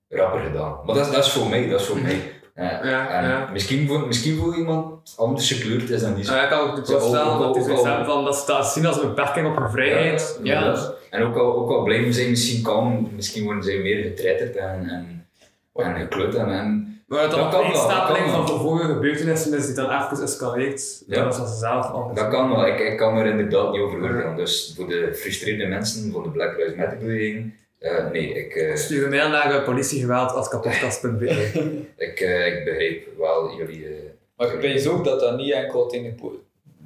rapper 0.10 0.40
gedaan. 0.42 0.80
Maar 0.86 0.96
dat 0.96 1.06
is, 1.08 1.12
dat 1.14 1.26
is 1.26 1.32
voor 1.32 1.50
mij, 1.50 1.68
dat 1.70 1.80
is 1.80 1.86
voor 1.86 2.00
mij. 2.02 2.22
Ja, 2.56 2.86
Ja, 2.86 3.08
en 3.10 3.30
ja. 3.30 3.50
Misschien, 3.52 3.88
voor, 3.88 4.08
misschien 4.08 4.38
voor 4.38 4.56
iemand 4.58 5.14
anders 5.18 5.52
gekleurd 5.52 5.90
is 5.90 6.02
dan 6.02 6.16
die 6.16 6.24
zo. 6.24 6.34
Ja, 6.36 6.44
ik 6.44 6.50
kan 6.50 6.60
ook 6.60 6.76
voorstellen 6.88 7.40
dat 7.40 7.58
ook- 7.58 7.86
hebben 7.86 8.06
van 8.06 8.24
dat 8.26 8.36
ze 8.36 8.46
dat 8.46 8.68
zien 8.68 8.86
als 8.86 8.96
een 9.02 9.08
beperking 9.08 9.48
op 9.48 9.56
hun 9.58 9.70
vrijheid. 9.70 10.40
Ja. 10.44 10.76
En 11.10 11.24
ook 11.24 11.36
al, 11.36 11.56
ook 11.56 11.70
al 11.70 11.84
blijven 11.84 12.14
zij 12.14 12.30
misschien 12.30 12.64
kalm, 12.64 13.10
misschien 13.16 13.44
worden 13.44 13.64
zij 13.64 13.78
meer 13.78 14.04
getreiterd 14.04 14.56
en, 14.56 14.90
en. 14.90 15.28
En, 15.76 16.50
en, 16.52 16.93
Maar 17.08 17.30
dat 17.30 17.34
kan 17.34 17.44
een 17.46 17.52
wel, 17.52 17.72
dat 17.72 17.82
stapeling 17.82 18.24
kan 18.24 18.34
van 18.34 18.46
wel. 18.46 18.56
vervolgende 18.56 18.94
gebeurtenissen 18.94 19.54
is 19.54 19.66
die 19.66 19.76
dan 19.76 19.86
even 20.04 20.24
escaleert. 20.24 21.04
Ja. 21.08 21.24
Dat 21.24 21.48
is 21.48 21.60
zelf 21.60 21.86
anders 21.92 22.20
dat 22.20 22.30
kan 22.30 22.50
wel, 22.50 22.68
ik, 22.68 22.80
ik 22.80 22.98
kan 22.98 23.18
er 23.18 23.26
inderdaad 23.26 23.72
niet 23.72 23.82
over 23.82 24.02
oordelen. 24.02 24.36
Dus 24.36 24.74
voor 24.76 24.88
de 24.88 25.08
gefrustreerde 25.12 25.66
mensen 25.68 26.12
van 26.12 26.24
de 26.24 26.30
Black 26.30 26.58
Lives 26.58 26.76
Matter 26.76 26.98
beweging, 26.98 27.54
eh, 27.80 28.10
nee, 28.12 28.34
ik, 28.34 28.56
eh, 28.56 28.76
Stuur 28.76 29.10
mij 29.10 29.28
naar 29.28 29.52
eh, 29.56 29.64
politiegeweld.kapotkast.be. 29.64 31.26
ik, 32.08 32.20
eh, 32.20 32.48
ik 32.48 32.64
begrijp 32.66 33.08
wel 33.18 33.56
jullie. 33.58 33.86
eh, 33.86 33.92
Maar 34.38 34.54
ik 34.54 34.60
weet 34.62 34.88
ook 34.88 35.04
dat 35.04 35.20
dat 35.20 35.38
niet 35.38 35.54
enkel 35.54 35.88
tegen 35.88 36.18
de, 36.18 36.30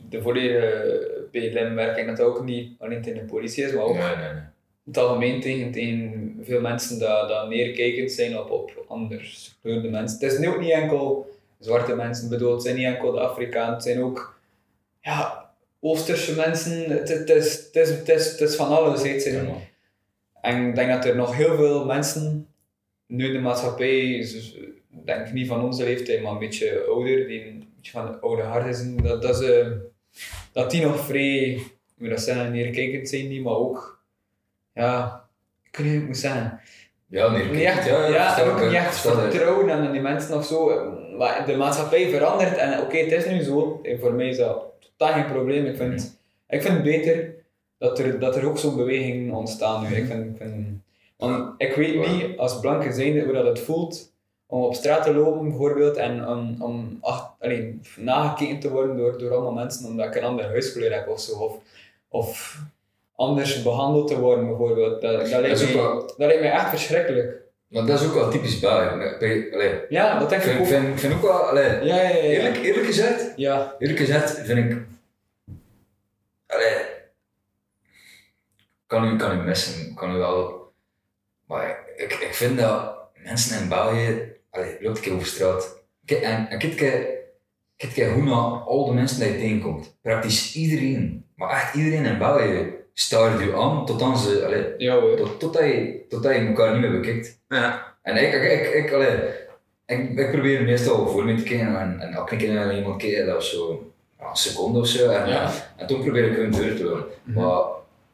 de 0.09 0.21
volledige 0.21 1.27
BLM-werking, 1.31 2.07
dat 2.07 2.17
dat 2.17 2.25
ook 2.25 2.43
niet 2.43 2.71
alleen 2.79 3.01
tegen 3.01 3.19
de 3.19 3.25
politie 3.25 3.63
is, 3.63 3.73
maar 3.73 3.83
ook 3.83 3.93
nee, 3.97 4.15
nee, 4.15 4.33
nee. 4.33 4.41
Het 4.87 4.97
algemeen 4.97 5.41
tegen, 5.41 5.71
tegen 5.71 6.39
veel 6.41 6.61
mensen 6.61 6.99
dat, 6.99 7.29
dat 7.29 7.49
neerkijkend 7.49 8.11
zijn 8.11 8.39
op, 8.39 8.51
op 8.51 8.85
anders 8.87 9.55
gekleurde 9.55 9.89
mensen. 9.89 10.19
Het 10.19 10.31
is 10.31 10.39
nu 10.39 10.47
ook 10.47 10.59
niet 10.59 10.71
enkel 10.71 11.29
zwarte 11.59 11.95
mensen 11.95 12.29
bedoeld, 12.29 12.53
het 12.53 12.61
zijn 12.61 12.75
niet 12.75 12.85
enkel 12.85 13.11
de 13.11 13.19
Afrikanen, 13.19 13.73
het 13.73 13.83
zijn 13.83 14.03
ook 14.03 14.39
ja, 15.01 15.51
Oosterse 15.79 16.35
mensen. 16.35 16.89
Het, 16.89 17.09
het, 17.09 17.29
is, 17.29 17.53
het, 17.53 17.75
is, 17.75 17.89
het, 17.89 18.09
is, 18.09 18.31
het 18.31 18.41
is 18.41 18.55
van 18.55 18.67
alles. 18.67 19.03
Het 19.03 19.21
zijn, 19.21 19.45
Ja, 19.45 19.55
en 20.41 20.67
ik 20.67 20.75
denk 20.75 20.89
dat 20.89 21.05
er 21.05 21.15
nog 21.15 21.35
heel 21.35 21.55
veel 21.55 21.85
mensen 21.85 22.47
nu 23.05 23.25
in 23.25 23.33
de 23.33 23.39
maatschappij, 23.39 24.17
dus, 24.17 24.55
ik 24.91 25.05
denk 25.05 25.31
niet 25.31 25.47
van 25.47 25.63
onze 25.63 25.83
leeftijd, 25.83 26.21
maar 26.21 26.31
een 26.31 26.39
beetje 26.39 26.85
ouder, 26.87 27.27
die 27.27 27.47
een 27.47 27.67
beetje 27.75 27.91
van 27.91 28.05
de 28.05 28.19
oude 28.19 28.41
harde 28.41 28.73
zijn, 28.73 28.97
dat, 28.97 29.21
dat, 29.21 29.35
ze, 29.35 29.77
dat 30.51 30.71
die 30.71 30.81
nog 30.81 31.05
vrij, 31.05 31.61
hoe 31.97 32.09
dat 32.09 32.21
zeggen, 32.21 32.51
neerkijkend 32.51 33.09
zijn, 33.09 33.29
die, 33.29 33.41
maar 33.41 33.55
ook, 33.55 33.96
ja, 34.77 35.27
ik 35.71 35.77
weet 35.77 35.85
niet 35.85 35.95
hoe 35.95 36.01
ik 36.01 36.07
moet 36.07 36.17
zeggen. 36.17 36.59
Ja, 37.09 37.29
nee, 37.29 37.45
Niet 37.45 37.63
echt, 37.63 37.85
ja, 37.85 38.07
ja, 38.07 38.39
en 38.39 38.49
ook 38.49 38.61
niet 38.61 38.73
echt 38.73 38.99
vertrouwen 38.99 39.71
aan 39.71 39.91
die 39.91 40.01
mensen 40.01 40.37
of 40.37 40.45
zo. 40.45 40.91
Maar 41.17 41.45
de 41.45 41.55
maatschappij 41.55 42.09
verandert 42.09 42.57
en 42.57 42.81
oké, 42.81 42.97
het 42.97 43.11
is 43.11 43.25
nu 43.25 43.43
zo. 43.43 43.79
En 43.83 43.99
voor 43.99 44.13
mij 44.13 44.27
is 44.27 44.37
dat 44.37 44.63
totaal 44.79 45.13
geen 45.13 45.31
probleem. 45.31 45.65
Ik 45.65 45.77
vind, 45.77 46.19
ik 46.47 46.61
vind 46.61 46.73
het 46.73 46.83
beter 46.83 47.35
dat 47.77 47.99
er, 47.99 48.19
dat 48.19 48.35
er 48.35 48.47
ook 48.47 48.57
zo'n 48.57 48.75
beweging 48.75 49.33
ontstaan 49.33 49.83
nu. 49.83 49.95
Ik, 49.95 50.05
vind, 50.05 50.25
ik, 50.25 50.37
vind, 50.37 50.81
want 51.17 51.53
ik 51.57 51.75
weet 51.75 52.07
niet 52.07 52.37
als 52.37 52.59
blanke 52.59 52.91
zijnde 52.91 53.23
hoe 53.23 53.33
dat 53.33 53.45
het 53.45 53.59
voelt 53.59 54.15
om 54.47 54.61
op 54.61 54.73
straat 54.73 55.03
te 55.03 55.13
lopen 55.13 55.49
bijvoorbeeld 55.49 55.95
en 55.95 56.27
om, 56.27 56.55
om 56.61 56.97
ach, 57.01 57.35
alleen, 57.39 57.81
nagekeken 57.95 58.59
te 58.59 58.71
worden 58.71 58.97
door, 58.97 59.17
door 59.17 59.31
allemaal 59.31 59.53
mensen 59.53 59.89
omdat 59.89 60.05
ik 60.05 60.15
een 60.15 60.23
andere 60.23 60.47
huiskleur 60.47 60.93
heb 60.93 61.07
of 61.07 61.19
zo. 61.19 61.31
Of, 61.31 61.59
of 62.07 62.59
anders 63.17 63.61
behandeld 63.63 64.07
te 64.07 64.19
worden 64.19 64.47
bijvoorbeeld. 64.47 65.01
Dat, 65.01 65.29
dat, 65.29 65.29
wel- 65.73 65.99
dat 66.07 66.17
lijkt 66.17 66.41
mij 66.41 66.51
echt 66.51 66.69
verschrikkelijk. 66.69 67.45
Maar 67.67 67.85
dat 67.85 67.99
is 68.01 68.07
ook 68.07 68.13
wel 68.13 68.29
typisch 68.29 68.59
België. 68.59 69.15
Allee, 69.53 69.81
Ja, 69.89 70.19
dat 70.19 70.29
denk 70.29 70.41
Ik 70.43 70.47
ik 70.51 70.55
vind, 70.55 70.59
ook. 70.59 70.67
vind, 70.85 70.99
vind 70.99 71.13
ook 71.13 71.21
wel, 71.21 71.31
allee, 71.49 71.69
Ja, 71.69 71.95
ja, 71.95 72.01
ja. 72.01 72.09
eerlijk, 72.13 72.57
eerlijk 72.57 72.85
gezegd, 72.85 73.33
Ja, 73.35 73.75
eerlijk 73.79 73.99
gezegd 73.99 74.39
vind 74.39 74.71
ik, 74.71 74.77
allee, 76.47 76.77
kan 78.87 79.03
u, 79.13 79.15
kan 79.17 79.39
u 79.39 79.43
missen, 79.43 79.93
kan 79.95 80.15
u 80.15 80.17
wel, 80.17 80.71
maar 81.45 81.85
ik, 81.95 82.13
ik 82.13 82.33
vind 82.33 82.59
dat 82.59 82.95
mensen 83.15 83.61
in 83.61 83.69
België, 83.69 84.31
allee, 84.49 84.77
loop 84.79 84.95
een 84.95 85.01
keer 85.01 85.13
over 85.13 85.27
straat, 85.27 85.83
en, 86.05 86.47
en 86.49 86.59
kijk 86.59 88.11
hoe 88.13 88.23
naar 88.23 88.33
al 88.65 88.85
de 88.85 88.93
mensen 88.93 89.19
die 89.19 89.27
je 89.31 89.37
tegenkomt, 89.39 89.97
praktisch 90.01 90.55
iedereen, 90.55 91.25
maar 91.35 91.49
echt 91.49 91.73
iedereen 91.75 92.05
in 92.05 92.17
België 92.17 92.73
staart 92.99 93.41
u 93.41 93.55
aan 93.55 93.85
tot 93.85 94.01
aan 94.01 94.17
ze, 94.17 94.45
allee, 94.45 94.65
ja 94.77 94.99
tot, 95.17 95.39
totdat, 95.39 95.63
je, 95.63 96.05
totdat 96.09 96.33
je 96.35 96.39
elkaar 96.39 96.71
niet 96.71 96.81
meer 96.81 96.99
bekijkt. 96.99 97.39
Ja. 97.47 97.95
En 98.01 98.15
ik, 98.17 98.33
ik, 98.33 98.43
ik, 98.51 98.73
ik, 98.85 98.93
allee, 98.93 99.17
ik, 99.85 100.17
ik 100.19 100.31
probeer 100.31 100.61
meestal 100.63 101.07
voor 101.07 101.25
me 101.25 101.35
te 101.35 101.43
kijken 101.43 101.79
en, 101.79 101.99
en 101.99 102.13
als 102.13 102.25
ik 102.25 102.31
een 102.31 102.37
keer 102.37 102.53
naar 102.53 102.75
iemand 102.75 103.01
kijk, 103.01 103.25
dat 103.25 103.41
is 103.41 103.49
zo 103.49 103.91
ja, 104.19 104.29
een 104.29 104.35
seconde 104.35 104.79
of 104.79 104.87
zo. 104.87 105.09
En, 105.09 105.29
Ja. 105.29 105.51
en 105.77 105.87
toen 105.87 106.01
probeer 106.03 106.25
ik 106.31 106.35
hun 106.35 106.51
deur 106.51 106.75
te 106.75 106.83
doen. 106.83 107.03
Maar 107.23 107.61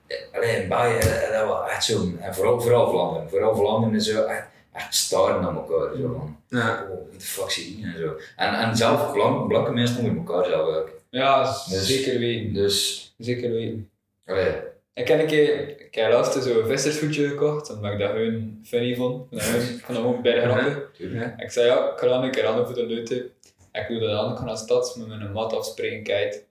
eh, 0.08 0.17
allee, 0.34 0.62
in 0.62 0.69
België, 0.69 0.98
eh, 1.08 1.32
dat 1.39 1.48
was 1.48 1.69
echt 1.69 1.84
zo, 1.84 2.12
en 2.19 2.36
vooral, 2.36 2.62
vooral 2.62 2.89
Vlaanderen, 2.89 3.30
vooral 3.30 3.56
Vlaanderen 3.56 3.96
is 3.96 4.06
zo 4.08 4.24
echt, 4.24 4.48
echt 4.74 4.96
staren 4.96 5.41
naar 5.41 5.56
elkaar. 5.56 5.96
Zo 5.98 6.13
van, 6.17 6.38
Ja. 6.60 6.84
oh, 6.84 6.89
wat 6.89 7.13
de 7.13 7.19
fuck 7.26 7.50
zie 7.52 7.80
je 7.80 7.86
en 7.86 7.98
zo. 8.00 8.15
En, 8.36 8.54
en 8.54 8.76
zelf, 8.76 9.13
blank, 9.13 9.48
blanke 9.48 9.72
mensen 9.72 9.98
onder 9.98 10.15
elkaar 10.17 10.46
zelf 10.46 10.76
ook. 10.76 10.89
Ja, 11.10 11.41
Dus- 11.43 11.86
zeker 11.88 12.19
weten. 12.19 12.54
Dus, 12.54 13.00
Zeker 13.17 13.52
weten. 13.52 13.89
allee, 14.26 14.54
Ik 14.94 15.08
heb 15.08 15.20
een 15.20 15.26
keer, 15.28 15.70
ik 15.86 15.96
heb 15.96 16.12
laatst 16.12 16.44
zo'n 16.44 16.66
vissersvoetje 16.68 17.28
gekocht, 17.28 17.76
omdat 17.76 17.92
ik 17.92 18.00
dat 18.00 18.12
hun 18.12 18.60
funny 18.66 18.96
vond. 18.96 19.32
Ik 19.32 19.42
vond 19.42 19.54
dat 19.54 19.62
hun- 19.68 19.76
ik 19.76 19.84
vond 19.84 19.88
dat 19.88 19.98
gewoon 19.98 20.22
bij 20.22 20.34
de 20.34 20.42
grappig. 20.42 20.90
tuurlijk. 20.94 21.34
Ik 21.42 21.52
zei 21.52 21.66
ja, 21.68 21.92
ik 21.92 21.98
ga 22.00 22.08
dan 22.08 22.24
een 22.24 22.32
keer 22.32 22.46
aan 22.46 22.66
voor 22.66 22.76
de 22.76 22.86
leute. 22.86 23.30
Ik 23.72 23.86
doe 23.88 24.00
dat 24.00 24.10
aan, 24.20 24.32
ik 24.32 24.38
ga 24.38 24.44
naar 24.44 24.54
de 24.54 24.60
stad 24.60 24.96
met 24.98 25.08
mijn 25.08 25.32
mat 25.32 25.54
afspringen, 25.54 26.04
kijk. 26.04 26.46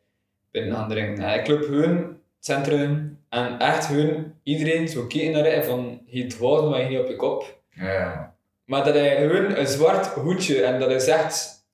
Binnen 0.50 0.74
gaan 0.76 0.88
drinken. 0.88 1.24
En 1.24 1.40
ik 1.40 1.46
loop 1.48 1.66
hun, 1.66 1.96
het 1.96 2.14
centrum, 2.40 3.18
en 3.28 3.58
echt 3.58 3.86
hun, 3.86 4.34
iedereen 4.42 4.88
zo 4.88 5.06
kijken 5.06 5.30
naar 5.32 5.54
je 5.54 5.62
van, 5.64 6.00
je 6.06 6.26
dwaalt 6.26 6.70
maar 6.70 6.80
je 6.82 6.88
niet 6.88 6.98
op 6.98 7.08
je 7.08 7.16
kop. 7.16 7.58
Ja, 7.70 8.34
Maar 8.64 8.84
dat 8.84 8.94
hij 8.94 9.24
hun 9.24 9.58
een 9.60 9.66
zwart 9.66 10.06
hoedje 10.06 10.62
en 10.64 10.80
dat 10.80 10.90
is 10.90 11.06
echt. 11.06 11.66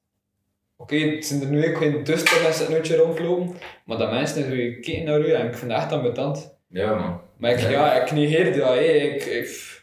Oké, 0.76 0.96
het 0.96 1.26
zijn 1.26 1.40
er 1.40 1.46
nu 1.48 1.68
ook 1.68 1.76
geen 1.76 2.04
duster 2.04 2.42
met 2.42 2.54
zijn 2.54 2.72
hoedje 2.72 2.96
rondlopen, 2.96 3.56
maar 3.84 3.98
dat 3.98 4.10
mensen 4.10 4.42
zo 4.42 4.48
kijken 4.80 5.04
naar 5.04 5.20
u 5.20 5.32
en 5.32 5.46
ik 5.46 5.54
vind 5.54 5.70
dat 5.70 5.80
echt 5.80 5.92
ambetant. 5.92 6.56
Ja 6.68 6.94
man. 6.94 7.20
Maar 7.36 7.50
ik, 7.50 7.58
Ja. 7.60 7.68
ja, 7.70 7.92
ik 8.02 8.10
negeer 8.10 8.56
dat, 8.58 8.68
hé. 8.68 8.80
Ik, 8.80 9.24
ik, 9.24 9.82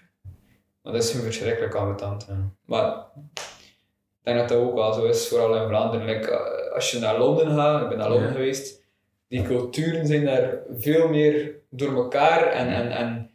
maar 0.81 0.93
dat 0.93 1.03
is 1.03 1.09
gewoon 1.09 1.25
verschrikkelijk 1.25 1.73
ambetant. 1.75 2.25
Ja. 2.29 2.49
Maar 2.65 3.05
ik 3.35 4.21
denk 4.21 4.37
dat 4.37 4.49
dat 4.49 4.57
ook 4.57 4.73
wel 4.73 4.93
zo 4.93 5.05
is, 5.05 5.27
vooral 5.27 5.61
in 5.61 5.67
Vlaanderen. 5.67 6.05
Like, 6.05 6.31
eh, 6.31 6.73
als 6.73 6.91
je 6.91 6.99
naar 6.99 7.17
Londen 7.17 7.55
gaat, 7.55 7.81
ik 7.81 7.89
ben 7.89 7.97
naar 7.97 8.09
Londen 8.09 8.27
Ja. 8.27 8.33
geweest, 8.33 8.83
die 9.27 9.41
culturen 9.41 10.05
zijn 10.07 10.25
daar 10.25 10.57
veel 10.77 11.07
meer 11.09 11.55
door 11.69 11.95
elkaar 11.95 12.47
en, 12.47 12.67
en, 12.67 12.91
en 12.91 13.29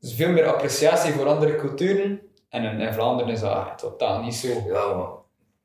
er 0.00 0.08
is 0.08 0.14
veel 0.14 0.30
meer 0.30 0.46
appreciatie 0.46 1.12
voor 1.12 1.26
andere 1.26 1.56
culturen. 1.56 2.20
En 2.48 2.64
in, 2.64 2.80
in 2.80 2.92
Vlaanderen 2.92 3.32
is 3.32 3.40
dat 3.40 3.78
totaal 3.78 4.22
niet 4.22 4.34
zo. 4.34 4.48
Ja, 4.48 4.94
maar 4.94 5.08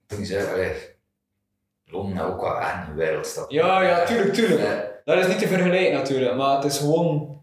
toen 0.08 0.20
ik 0.20 0.26
zei, 0.26 0.72
Londen 1.86 2.15
is 2.18 2.24
ook 2.24 2.41
wel 2.41 2.60
echt 2.60 2.88
een 2.88 2.96
wereldstad. 2.96 3.52
Ja, 3.52 3.82
ja, 3.82 4.06
tuurlijk, 4.06 4.34
tuurlijk. 4.34 4.60
Ja. 4.62 4.94
Dat 5.06 5.18
is 5.18 5.28
niet 5.28 5.39
te 5.39 5.48
vergelijken 5.48 5.94
natuurlijk, 5.94 6.36
maar 6.36 6.56
het 6.56 6.63
is 6.65 6.78
gewoon 6.78 7.41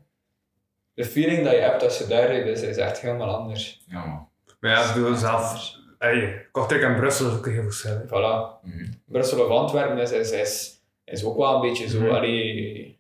de 0.94 1.05
feeling 1.05 1.44
dat 1.44 1.53
je 1.53 1.59
hebt 1.59 1.83
als 1.83 1.98
je 1.98 2.07
daar 2.07 2.27
rijdt, 2.27 2.48
is, 2.48 2.62
is 2.62 2.77
echt 2.77 3.01
helemaal 3.01 3.37
anders. 3.37 3.83
Ja, 3.87 4.05
man. 4.07 4.29
Maar 4.61 4.70
ja, 4.70 4.88
ik 4.88 4.94
bedoel 4.94 5.14
zelf. 5.16 5.70
Hey, 5.98 6.48
Kortrijk 6.53 6.83
en 6.83 6.96
Brussel 6.96 7.27
is 7.31 7.37
ook 7.37 7.46
heel 7.46 7.62
verschil. 7.62 7.90
hè. 7.92 8.05
Voilà. 8.07 8.62
Mhm. 8.64 8.90
Brussel 9.07 9.44
of 9.44 9.51
Antwerpen 9.51 9.98
is, 9.98 10.11
is, 10.12 10.31
is, 10.31 10.81
is 11.05 11.25
ook 11.25 11.37
wel 11.37 11.55
een 11.55 11.61
beetje 11.61 11.88
zo. 11.88 12.01
Mhm. 12.01 12.11
Allee, 12.11 12.98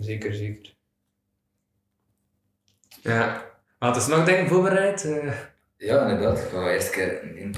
zeker, 0.00 0.34
zeker. 0.34 0.74
Ja. 3.02 3.44
Maar 3.78 3.88
het 3.92 3.98
is 4.02 4.06
nog 4.06 4.24
dingen 4.24 4.48
voorbereid. 4.48 5.04
eh. 5.04 5.32
Ja, 5.76 6.00
inderdaad. 6.08 6.38
Ik 6.38 6.48
ga 6.50 6.68
eerst 6.70 6.86
een 6.86 6.92
keer 6.92 7.36
in 7.36 7.54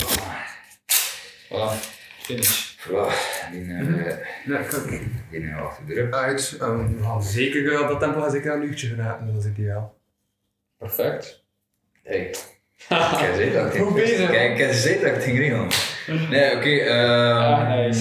Voilà. 1.49 1.81
Finish. 2.19 2.72
Voilà, 2.83 3.13
die, 3.53 3.61
uh, 3.65 4.07
Ja, 4.45 4.59
ik 4.59 4.75
ook. 4.75 4.89
die 5.31 5.41
uh, 5.41 5.63
achter 5.67 5.87
de 5.87 5.95
rug. 5.95 6.11
Uit. 6.11 6.59
Um, 6.63 6.99
gaan 7.03 7.23
zeker, 7.23 7.83
op 7.83 7.89
dat 7.89 8.01
tempo 8.01 8.21
gaan 8.21 8.31
zeker 8.31 8.53
een 8.53 8.63
uurtje 8.63 8.89
geraken, 8.89 9.27
dat 9.35 9.45
is 9.45 9.51
ideaal. 9.51 9.95
Perfect. 10.79 11.45
Hey. 12.03 12.21
Ik 12.31 12.37
heb 12.89 13.31
gezegd 13.31 13.55
dat 13.55 13.75
ik 13.75 13.95
bezig. 13.95 14.31
Kijk, 14.31 14.53
ik 14.53 14.59
heb 14.59 14.69
gezegd 14.71 15.01
dat 15.01 15.09
ik 15.09 15.15
het 15.15 15.25
ging 15.25 15.39
regelen. 15.39 15.69
Nee, 16.31 16.57
oké. 16.57 16.69
ehm, 16.69 17.37
Ah. 17.37 17.93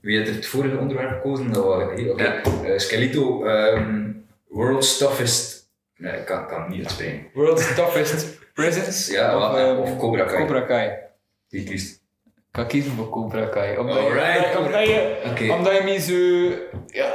Wie 0.00 0.16
heeft 0.16 0.28
er 0.28 0.34
het 0.34 0.46
vorige 0.46 0.76
onderwerp 0.78 1.10
gekozen? 1.10 1.52
Dat 1.52 1.64
was. 1.64 2.00
Ja. 2.00 2.42
Eh, 2.42 2.78
Skelito, 2.78 3.44
ehm, 3.44 4.10
World's 4.48 4.98
Toughest. 4.98 5.70
Nee, 5.96 6.12
ik 6.18 6.24
kan, 6.24 6.46
kan 6.46 6.60
het 6.60 6.68
niet 6.70 6.80
uitspreken. 6.80 7.26
World's 7.34 7.74
toughest 7.74 8.38
prisons? 8.54 9.08
Ja, 9.10 9.36
of, 9.36 9.50
of, 9.52 9.56
ehm, 9.58 9.76
of 9.76 9.98
Cobra 9.98 10.24
Kai. 10.24 10.38
Cobra 10.38 10.60
Kai. 10.60 10.92
Die 11.48 11.64
kiest. 11.64 12.02
Ik 12.58 12.64
ga 12.64 12.70
kiezen 12.70 12.92
voor 12.92 13.08
Cobra 13.08 13.44
Kai. 13.46 13.76
Omdat, 13.78 13.96
Alright. 13.98 14.52
je, 14.52 14.58
omdat, 14.58 14.86
je, 14.86 15.16
Oké. 15.30 15.52
omdat 15.52 15.76
je 15.76 15.82
me 15.84 15.98
zo... 16.00 16.54
Ja, 16.86 17.12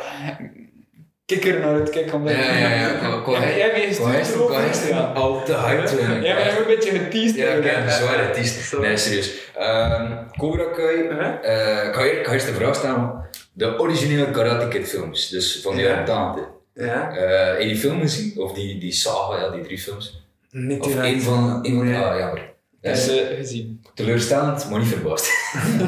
kikker 1.26 1.60
naar 1.60 1.74
het 1.74 1.90
kijken. 1.90 2.14
Omdat 2.14 2.34
Ja, 2.36 2.40
ja, 2.54 2.70
ja. 2.70 2.88
je- 2.88 2.98
Qua- 2.98 3.22
qua- 3.22 3.48
Jij 3.56 3.70
Qua 3.70 4.12
gestuurd 4.12 4.56
gisteren 4.56 4.96
ja. 4.98 5.12
al 5.14 5.44
te 5.44 5.54
hyped. 5.58 5.88
toen. 5.98 6.22
Jij 6.22 6.42
hebt 6.42 6.54
me 6.54 6.60
een 6.60 6.76
beetje 6.76 6.92
geteased. 6.92 7.36
Ja, 7.36 7.48
ik 7.50 7.64
heb 7.64 7.84
een 7.86 7.92
zware 7.92 8.28
artiest. 8.28 8.78
Nee, 8.80 8.98
serieus. 8.98 9.34
Ehm 9.58 10.12
Cobra 10.38 10.64
Kai. 10.64 10.96
Uh-huh. 10.96 11.34
eh, 11.42 11.88
ik 11.88 11.94
ga 11.94 12.04
hier- 12.04 12.20
ik 12.20 12.26
ga 12.28 12.34
eerst 12.34 12.46
de 12.48 12.54
vraag 12.54 12.76
stellen. 12.76 13.26
De 13.54 13.80
originele 13.80 14.32
Karate 14.32 14.68
Kid 14.68 14.88
films, 14.90 15.30
dus 15.30 15.60
van 15.62 15.76
de 15.76 15.82
Ja. 15.82 15.88
jaren 15.88 16.06
80. 16.06 16.44
Ja? 16.74 17.12
Eh, 17.16 17.48
heb 17.52 17.60
je 17.60 17.68
die 17.68 17.78
film 17.78 18.00
gezien? 18.02 18.34
Of 18.38 18.54
die, 18.54 18.80
die 18.80 18.92
saga, 18.92 19.40
ja, 19.40 19.50
die 19.50 19.62
drie 19.64 19.78
films? 19.80 20.22
Niet 20.52 20.82
Of 20.84 20.96
één 21.02 21.22
van, 21.22 21.60
één 21.64 21.76
van 21.78 22.04
ah, 22.04 22.18
jammer. 22.20 22.53
Is 22.92 23.06
je 23.06 23.34
gezien? 23.38 23.82
teleurstellend, 23.94 24.70
maar 24.70 24.80
niet 24.80 24.88
verbaasd. 24.88 25.32
nee, 25.64 25.88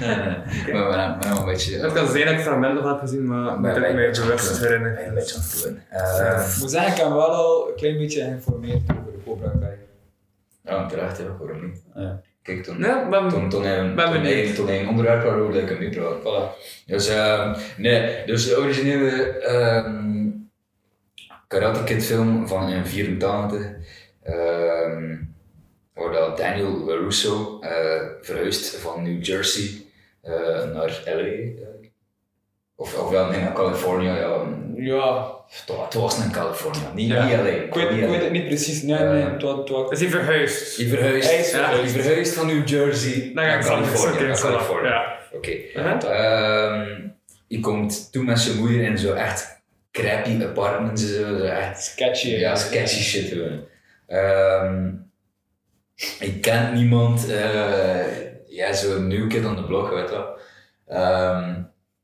nee, 0.00 0.26
nee. 0.26 0.72
Maar 0.72 0.88
we 0.88 0.94
hebben 0.94 1.38
een 1.38 1.44
beetje... 1.44 1.78
Het 1.78 1.92
kan 1.92 2.08
zijn 2.08 2.24
dat 2.26 2.34
ik 2.34 2.40
fragmenten 2.40 2.88
heb 2.88 2.98
gezien, 2.98 3.26
maar 3.26 3.58
moet 3.60 3.76
ik 3.76 3.78
mij 3.94 4.10
bewust 4.10 4.58
herinneren. 4.60 5.06
Een 5.08 5.14
beetje 5.14 5.34
aan 5.36 5.42
het 5.42 5.62
doen. 5.62 5.80
Eh, 5.88 6.48
Ik 6.54 6.60
moet 6.60 6.70
zeggen, 6.70 6.90
ik 6.92 6.98
heb 6.98 7.08
me 7.08 7.14
wel 7.14 7.28
al 7.34 7.68
een 7.68 7.74
klein 7.76 7.96
beetje 7.98 8.20
geïnformeerd 8.22 8.80
over 8.90 9.12
de 9.12 9.18
Cobra 9.24 9.52
Kai. 9.60 9.72
Ja, 10.64 10.86
terecht, 10.86 11.18
hè, 11.18 11.24
waarom 11.38 11.64
niet? 11.66 11.82
Ja. 11.94 12.20
Kijk, 12.42 12.62
toen, 12.62 12.80
Nee, 12.80 13.04
maar 13.10 13.28
toen, 13.30 13.48
toen, 13.48 13.64
hij- 13.64 13.94
ben 13.94 14.04
toen, 14.04 14.22
benieuwd. 14.22 14.54
toen 14.54 14.68
een 14.68 14.88
onderwerp 14.88 15.22
waarover 15.22 15.62
ik 15.62 15.68
hem 15.68 15.78
nu 15.78 15.90
praat. 15.90 16.18
Voilà. 16.20 16.56
Dus, 16.86 17.08
ehm, 17.08 17.54
nee, 17.76 18.26
dus 18.26 18.48
de 18.48 18.58
originele 18.58 19.10
ehm 19.38 20.28
Karate 21.48 21.84
Kid 21.84 22.04
film 22.04 22.48
van 22.48 22.68
in 22.68 22.86
84, 22.86 23.66
ehm 24.22 25.14
waar 25.94 26.12
dat 26.12 26.36
Daniel 26.36 26.84
LaRusso 26.84 27.58
eh 27.60 28.00
verhuist 28.20 28.76
van 28.76 29.02
New 29.02 29.24
Jersey 29.24 29.70
eh, 30.22 30.32
naar 30.72 31.02
LA. 31.04 31.12
eh. 31.12 31.52
of, 32.76 32.98
of 32.98 33.12
ja, 33.12 33.30
nee, 33.30 33.40
naar 33.40 33.52
California. 33.52 34.16
Ja. 34.16 34.42
Ja, 34.76 35.32
Toch, 35.66 35.84
het 35.84 35.94
was 35.94 36.24
in 36.24 36.30
California, 36.30 36.92
niet, 36.94 37.08
Ja. 37.08 37.24
niet 37.24 37.34
LA. 37.36 37.46
ik 37.46 37.74
weet, 37.74 37.90
ik 37.90 38.08
weet 38.08 38.22
het 38.22 38.30
niet 38.30 38.46
precies. 38.46 38.82
Nee, 38.82 38.98
nee, 38.98 39.22
het 39.22 39.42
was- 39.42 39.58
het 39.58 39.68
was- 39.68 39.90
is 39.90 40.00
hij 40.00 40.08
verhuisd? 40.08 40.76
Je 40.76 40.88
verhuist, 40.88 41.30
Hij 41.30 41.38
is 41.38 41.50
ja, 41.50 41.56
verhuisd. 41.58 41.94
je 41.94 42.00
verhuist 42.02 42.34
van 42.34 42.46
New 42.46 42.68
Jersey 42.68 43.30
naar 43.34 43.46
naar 43.46 43.62
voilà. 43.64 43.66
California. 44.40 44.90
Ja. 44.90 45.18
Oké. 45.32 45.50
Uh-huh. 45.76 46.02
Ehm, 46.02 47.00
je 47.46 47.60
komt 47.60 48.12
toen 48.12 48.24
met 48.24 48.38
zijn 48.38 48.58
moeder 48.58 48.80
in 48.82 48.98
zo 48.98 49.12
echt 49.12 49.62
crappy 49.92 50.44
apartments, 50.44 51.02
en 51.02 51.08
zo, 51.08 51.36
zo 51.38 51.44
echt 51.44 51.82
sketchy. 51.84 52.28
ja, 52.28 52.54
sketchy 52.56 53.02
shit 53.02 53.30
doen. 53.30 53.64
Je 56.20 56.38
kent 56.40 56.72
niemand, 56.72 57.28
eh 57.28 58.32
ja, 58.48 58.72
zo'n 58.72 59.06
new 59.06 59.28
kid 59.28 59.44
on 59.44 59.56
the 59.56 59.64
block, 59.64 59.90
weet. 59.90 60.12
Ehm, 60.86 61.62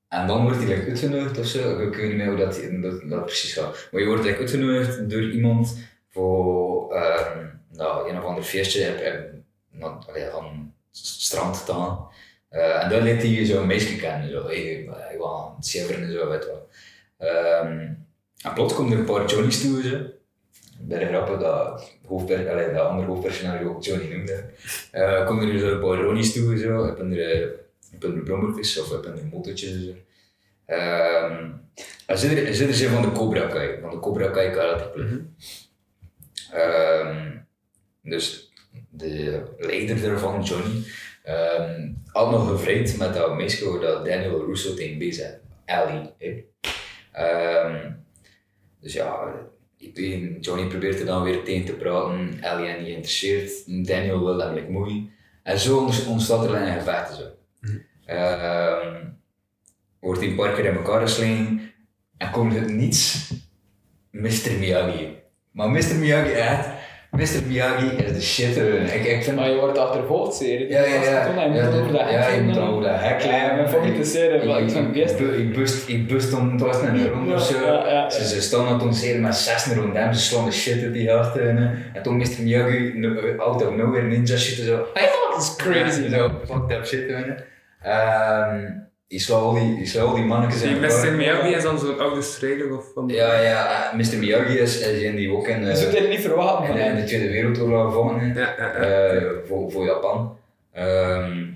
en 0.09 0.27
dan 0.27 0.43
wordt 0.43 0.63
hij 0.65 0.89
uitgenodigd 0.89 1.39
of 1.39 1.47
zo, 1.47 1.81
ik 1.81 1.95
weet 1.95 2.09
niet 2.09 2.17
meer 2.17 2.27
hoe 2.27 2.37
dat, 2.37 2.61
dat, 3.09 3.25
precies 3.25 3.53
gaat. 3.53 3.89
Maar 3.91 4.01
je 4.01 4.07
wordt 4.07 4.25
like, 4.25 4.39
uitgenodigd 4.39 5.11
door 5.11 5.23
iemand 5.23 5.77
voor 6.09 6.95
ehm 6.95 7.51
nou, 7.73 8.11
een 8.11 8.19
of 8.19 8.25
ander 8.25 8.43
feestje 8.43 8.83
heb, 8.83 9.03
heb, 9.03 9.33
nou, 9.71 9.93
aan 10.33 10.75
het 10.89 10.99
strand 10.99 11.67
te 11.67 11.73
gaan. 11.73 12.09
Eh, 12.49 12.85
en 12.85 12.91
dan 12.91 13.03
leert 13.03 13.23
hij 13.23 13.45
zo'n 13.45 13.67
meisje 13.67 13.97
kennen, 13.97 14.31
zo, 14.31 14.47
hey, 14.47 14.89
hij 14.91 15.17
wil 15.17 15.39
aan 15.39 15.57
het 15.57 15.91
en 15.91 16.13
zo, 16.13 16.29
weet. 16.29 16.49
Ehm, 17.19 17.89
en 18.43 18.53
plots 18.55 18.75
komen 18.75 18.93
er 18.93 18.99
een 18.99 19.05
paar 19.05 19.27
Johnny's 19.27 19.61
toe, 19.61 19.83
zo. 19.83 19.99
Bij 20.83 20.99
de 20.99 21.07
grappen 21.07 21.39
dat, 21.39 21.93
hoofdper, 22.07 22.51
allee, 22.51 22.73
dat 22.73 22.87
andere 22.87 23.09
hoofdpersonage 23.09 23.69
ook 23.69 23.85
Johnny 23.85 24.15
noemde. 24.15 24.45
Eh 24.91 25.27
komen 25.27 25.49
er 25.49 25.59
zo 25.59 25.73
een 25.73 25.81
paar 25.81 26.03
Ronnies 26.03 26.33
toe, 26.33 26.59
zo. 26.59 26.87
Ik 26.87 26.97
ben 26.97 27.13
er, 27.13 27.31
eh, 27.31 27.49
ik 27.93 27.99
ben 27.99 28.15
er 28.15 28.23
brommertjes 28.23 28.81
of 28.81 28.93
ik 28.93 29.03
ben 29.03 29.19
er 29.19 29.27
motortjes. 29.33 29.85
Zo. 29.85 29.93
Ehm, 30.67 31.51
en 32.07 32.19
zit 32.19 32.39
er, 32.39 32.55
zit 32.55 32.69
er 32.69 32.75
zo 32.75 32.89
van 32.89 33.03
de 33.03 33.13
Cobra 33.13 33.47
Kai, 33.47 33.81
van 33.81 33.91
de 33.91 33.99
Cobra 33.99 34.29
Kai 34.29 34.51
Karate 34.51 34.91
Club. 34.93 35.23
Ehm, 36.53 37.37
dus 38.03 38.53
de 38.89 39.43
leider 39.59 40.01
daarvan, 40.03 40.43
Johnny, 40.43 40.83
ehm 41.23 41.89
had 42.13 42.31
nog 42.31 42.49
gevrijd 42.49 42.99
met 42.99 43.15
dat 43.15 43.37
meisje 43.37 43.79
dat 43.81 44.05
Daniel 44.05 44.47
Russo 44.47 44.75
tegen 44.75 44.99
bezig 44.99 45.27
had. 45.27 45.39
Ellie. 45.65 46.45
Ehm, 47.13 47.91
dus 48.81 48.93
ja, 48.93 49.35
Johnny 50.41 50.67
probeert 50.69 51.01
er 51.01 51.07
dan 51.07 51.23
weer 51.23 51.43
tegen 51.45 51.65
te 51.67 51.73
praten. 51.73 52.39
Ellie 52.43 52.67
niet 52.69 52.87
geïnteresseerd. 52.87 53.87
Daniel 53.87 54.25
wil 54.25 54.37
like 54.37 54.71
moeien. 54.71 55.11
En 55.43 55.59
zo 55.59 55.79
ont- 55.79 56.07
ontstaat 56.07 56.45
er 56.45 56.55
een 56.55 56.73
gevecht. 56.79 57.15
Zo. 57.17 57.23
Ehm, 58.07 59.05
wordt 60.01 60.21
hij 60.21 60.29
een 60.29 60.37
paar 60.37 60.53
keer 60.55 60.65
in 60.65 60.75
elkaar 60.77 61.01
geslagen. 61.01 61.73
En 62.17 62.31
komt 62.31 62.55
het 62.55 62.69
niets. 62.73 63.31
Mr. 64.11 64.53
Miyagi. 64.59 65.17
Maar 65.51 65.71
Mr. 65.71 65.95
Miyagi, 65.99 66.31
echt. 66.31 66.69
Mr. 67.11 67.43
Miyagi 67.47 67.87
is 67.97 68.13
de 68.13 68.23
shit. 68.23 68.57
eh. 68.57 68.95
Ik, 68.95 69.05
ik 69.05 69.23
vind 69.25 69.37
Maar 69.37 69.51
je 69.51 69.57
wordt 69.57 69.79
achtervolgd, 69.79 70.35
zeer. 70.35 70.71
ja, 70.71 70.81
ja, 70.85 71.03
ja. 71.03 71.27
Toen, 71.27 71.35
hij 71.39 71.49
moet 71.49 71.57
ja, 71.59 71.67
over 71.69 71.93
dat 71.93 72.01
ja, 72.01 72.07
hek 72.07 72.35
je 72.35 72.41
moet 72.43 72.59
over 72.59 72.83
dat 72.83 73.01
hek 73.01 73.21
Ja, 73.23 73.29
klimmen. 73.29 73.55
mijn 73.57 73.69
favoriete 73.69 74.05
serie, 74.05 74.41
ik 74.59 74.93
best. 74.93 75.19
Ik, 75.21 75.53
bust, 75.53 75.89
ik 75.89 76.07
bust 76.09 76.33
om, 76.35 76.51
het 76.53 76.61
was 76.61 76.83
een 76.83 77.09
ronde 77.09 77.35
of 77.35 77.43
zo. 77.43 77.61
Ja, 77.65 77.73
ja, 77.73 77.89
ja. 77.93 78.11
Ze, 78.11 78.25
ze 78.29 78.41
staan 78.43 78.67
aan 78.67 78.73
het 78.73 78.83
onseren 78.83 79.21
met 79.21 79.35
zes 79.37 79.67
rond 79.67 79.97
hem, 79.97 80.13
ze 80.13 80.21
slaan 80.21 80.45
de 80.45 80.51
shit 80.53 80.83
uit 80.83 80.93
die 80.93 81.09
gasten. 81.09 81.49
En, 81.49 81.79
en 81.95 82.03
toen 82.03 82.17
Mr. 82.17 82.27
Miyagi, 82.43 83.07
out 83.39 83.67
of 83.67 83.75
nowhere, 83.77 84.07
ninja 84.07 84.37
shit 84.37 84.59
en 84.59 84.65
zo. 84.65 84.87
Dat 85.33 85.41
is 85.43 85.57
crazy. 85.57 86.09
Zo, 86.09 86.31
fucked 86.47 86.79
up 86.79 86.87
shit. 86.87 87.11
hè. 87.79 88.59
Je 89.13 89.19
slaat 89.19 89.41
al 89.43 89.53
die, 89.55 89.93
je 89.93 90.01
al 90.01 90.15
die 90.15 90.25
mannetjes 90.25 90.63
Die. 90.63 90.75
Mr. 90.77 91.13
Miyagi 91.17 91.55
is 91.55 91.63
dan 91.63 91.79
zo'n 91.79 91.99
oude 92.01 92.23
strijder 92.23 92.77
of 92.79 92.85
van... 92.95 93.09
Ja, 93.09 93.41
ja, 93.41 93.91
eh, 93.93 93.99
Mr. 93.99 94.19
Miyagi 94.19 94.59
is, 94.59 94.81
is 94.81 95.01
in 95.03 95.17
die 95.17 95.33
ook 95.33 95.49
in, 95.49 95.77
zou 95.77 95.87
eh, 95.97 96.01
dit 96.01 96.09
niet 96.09 96.21
verwachten 96.21 96.67
van 96.67 96.77
in, 96.77 96.85
in 96.87 96.93
de 96.95 96.99
hem. 96.99 97.07
Tweede 97.07 97.29
Wereldoorlog 97.29 97.85
gevonden. 97.87 98.21
hè. 98.21 98.41
Ja, 98.41 98.55
ja, 98.59 98.83
ja. 98.83 99.11
Eh, 99.13 99.31
voor, 99.47 99.71
voor 99.73 99.85
Japan. 99.85 100.37
Ehm 100.73 101.47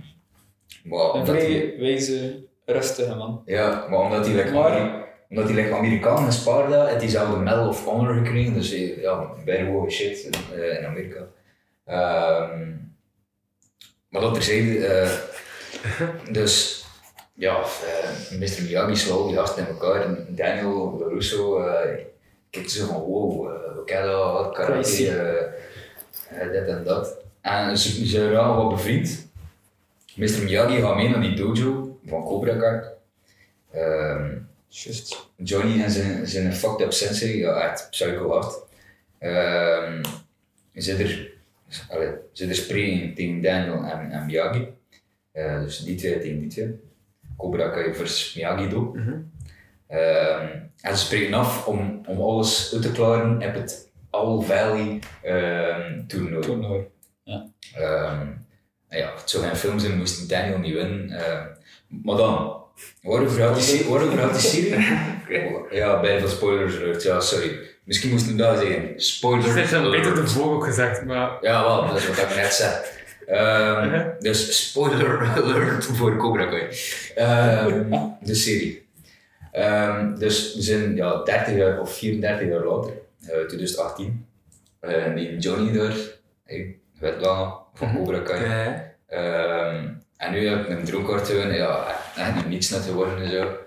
maar 0.84 1.14
Een 1.14 1.26
vrij 1.26 1.74
wijze, 1.78 2.44
rustige 2.64 3.14
man. 3.14 3.42
ja, 3.46 3.86
maar 3.90 3.98
omdat 4.00 4.26
hij 4.26 4.34
like, 4.34 4.50
Maar- 4.52 4.70
Ameri- 4.70 5.02
omdat 5.28 5.44
hij 5.44 5.54
like, 5.54 5.74
Amerikaan 5.74 6.24
in 6.24 6.32
Sparta 6.32 6.86
heeft 6.86 7.00
hij 7.00 7.08
zelf 7.10 7.30
de 7.30 7.36
Medal 7.36 7.68
of 7.68 7.84
Honor 7.84 8.14
gekregen, 8.14 8.54
dus 8.54 8.70
ja, 9.00 9.30
bijna 9.44 9.70
hoge 9.70 9.90
shit 9.90 10.18
in, 10.22 10.58
eh, 10.58 10.78
in 10.78 10.86
Amerika. 10.86 11.26
Ehm 11.86 12.70
maar 14.08 14.20
dat 14.20 14.34
terzijde, 14.34 14.86
eh 14.86 15.10
dus 16.32 16.83
ja, 17.34 17.62
eh, 17.62 18.38
Mr. 18.38 18.62
Miyagi 18.62 18.94
die 19.26 19.36
gasten 19.36 19.66
in 19.66 19.72
elkaar 19.72 20.02
en 20.02 20.26
Daniel 20.34 20.98
LaRusso 20.98 21.58
eh 21.58 22.04
kijkt 22.50 22.70
zo 22.70 22.86
van 22.86 23.00
wow, 23.00 23.46
uh, 23.46 23.76
we 23.76 23.82
kennen 23.84 24.32
wat 24.32 24.54
karate, 24.54 25.08
eh, 25.08 26.42
eh, 26.42 26.52
dit 26.52 26.68
en 26.68 26.84
dat. 26.84 27.16
En 27.40 27.78
ze, 27.78 28.06
ze 28.06 28.30
raken 28.30 28.56
wat 28.56 28.68
bevriend. 28.68 29.28
Mr. 30.14 30.42
Miyagi 30.42 30.80
gaat 30.80 30.96
mee 30.96 31.08
naar 31.08 31.20
die 31.20 31.34
dojo 31.34 31.98
van 32.06 32.24
Cobra 32.24 32.56
Kai. 32.56 32.80
Ehm, 33.72 34.38
Just. 34.68 35.28
Johnny 35.36 35.82
en 35.82 35.90
zijn, 35.90 36.26
zijn 36.26 36.52
fucked 36.52 36.80
up 36.80 36.92
sensei, 36.92 37.38
ja, 37.38 37.70
echt 37.70 37.90
psycho 37.90 38.30
hard. 38.30 38.62
Ehm 39.18 40.02
zit 40.72 40.98
er, 40.98 41.32
allee, 41.88 42.10
zit 42.32 42.50
er 42.50 43.14
tegen 43.14 43.40
Daniel 43.42 43.82
en, 43.84 44.10
en 44.10 44.26
Miyagi. 44.26 44.68
Eh, 45.32 45.60
dus 45.60 45.78
die 45.78 45.96
twee 45.96 46.18
tegen 46.18 46.38
die 46.38 46.48
twee. 46.48 46.80
Cobra 47.36 47.68
Kai 47.68 47.94
versus 47.94 48.34
Miyagi-Do. 48.34 48.94
Ehm, 49.88 50.46
en 50.80 50.96
ze 50.96 51.04
spreken 51.04 51.34
af 51.34 51.66
om, 51.66 52.00
om 52.06 52.20
alles 52.20 52.70
uit 52.74 52.82
te 52.82 52.92
klaren 52.92 53.34
op 53.48 53.54
het 53.54 53.90
All 54.10 54.40
Valley 54.42 54.98
ehm 55.22 56.06
toernooi. 56.06 56.66
Hoor. 56.66 56.86
Ehm, 57.74 58.26
en 58.88 58.98
ja, 58.98 59.12
het 59.16 59.30
zou 59.30 59.44
geen 59.44 59.56
film 59.56 59.78
zijn, 59.78 59.96
moest 59.98 60.28
Daniel 60.28 60.58
niet 60.58 60.74
winnen. 60.74 61.10
Ehm, 61.10 61.46
maar 61.88 62.16
dan, 62.16 62.62
waarover 63.02 63.42
had 63.42 63.60
die, 63.60 63.84
waarover 63.88 64.32
die 64.32 64.40
serie? 64.40 64.84
ja, 65.80 66.00
bij 66.00 66.18
veel 66.18 66.28
spoilers 66.28 66.76
alert, 66.76 67.02
ja, 67.02 67.20
sorry. 67.20 67.58
Misschien 67.84 68.10
moesten 68.10 68.36
we 68.36 68.42
dat 68.42 68.58
zeggen. 68.58 68.92
Spoilers 68.96 69.46
Het 69.46 69.64
is 69.64 69.70
een 69.72 69.90
beter 69.90 70.02
de 70.02 70.10
alert. 70.10 70.32
vogel 70.32 70.60
gezegd, 70.60 71.04
maar... 71.04 71.38
Ja, 71.40 71.62
wel, 71.62 71.86
dat 71.86 71.96
is 71.96 72.06
wat 72.08 72.16
ik 72.18 72.36
net 72.36 72.52
zei. 72.52 72.74
Ehm. 73.26 74.08
Dus 74.18 74.68
spoiler 74.68 75.26
alert 75.36 75.84
voor 75.84 76.16
Cobra 76.16 76.46
Kai. 76.46 76.68
Ehm, 77.14 77.94
de 78.28 78.34
serie. 78.34 78.86
Ehm, 79.52 80.18
dus 80.18 80.54
we 80.54 80.62
zijn 80.62 80.96
ja, 80.96 81.22
30 81.22 81.54
jaar 81.54 81.80
of 81.80 81.96
34 81.96 82.48
jaar 82.48 82.64
later, 82.64 82.92
eh 83.20 83.46
2018. 83.46 84.26
Eh 84.80 85.14
die 85.14 85.38
Johnny 85.38 85.72
daar, 85.72 85.96
ik 86.46 86.76
weet 86.98 87.20
wel 87.20 87.66
van 87.74 87.96
Cobra 87.96 88.18
Kai. 88.18 88.82
En 90.16 90.32
nu 90.32 90.48
heb 90.48 90.60
ik 90.60 90.68
een 90.68 90.84
geworden, 90.84 91.54
ja, 91.54 91.86
echt 92.16 92.46
niets 92.46 92.70
net 92.70 92.82
geworden 92.82 93.22
en 93.22 93.30
zo. 93.30 93.58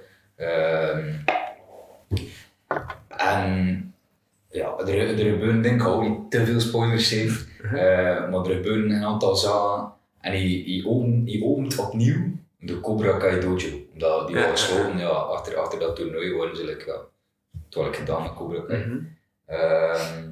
En 3.18 3.87
ja, 4.50 4.78
er, 4.78 5.00
er 5.00 5.08
gebeuren 5.30 5.62
denk 5.62 5.82
ik 5.82 5.88
ook 5.88 6.02
niet 6.02 6.32
te 6.32 6.46
veel 6.46 6.60
spoilers 6.60 7.10
zijn, 7.10 7.30
Eh, 7.64 8.30
maar 8.30 8.46
er 8.46 8.56
gebeuren 8.56 8.90
een 8.92 9.04
aantal 9.04 9.36
zaken 9.36 9.92
en 10.22 10.32
hij, 10.32 10.64
hij, 11.26 11.42
opent, 11.42 11.78
opnieuw 11.78 12.32
de 12.60 12.80
Cobra 12.80 13.18
Kai 13.18 13.40
Dojo. 13.40 13.68
Omdat 13.94 14.28
die 14.28 14.36
Ja. 14.36 14.50
was 14.50 14.64
gesloten, 14.66 14.98
ja, 14.98 15.08
achter, 15.08 15.56
achter 15.58 15.80
dat 15.80 15.96
toernooi 15.96 16.34
worden 16.34 16.56
ze 16.58 16.66
like, 16.66 16.86
ja, 16.86 17.82
had 17.82 17.86
ik 17.88 17.96
gedaan 17.96 18.22
met 18.24 18.34
Cobra 18.34 18.60
Kai. 18.68 18.86
Mhm. 18.86 18.98
Ehm, 19.46 20.26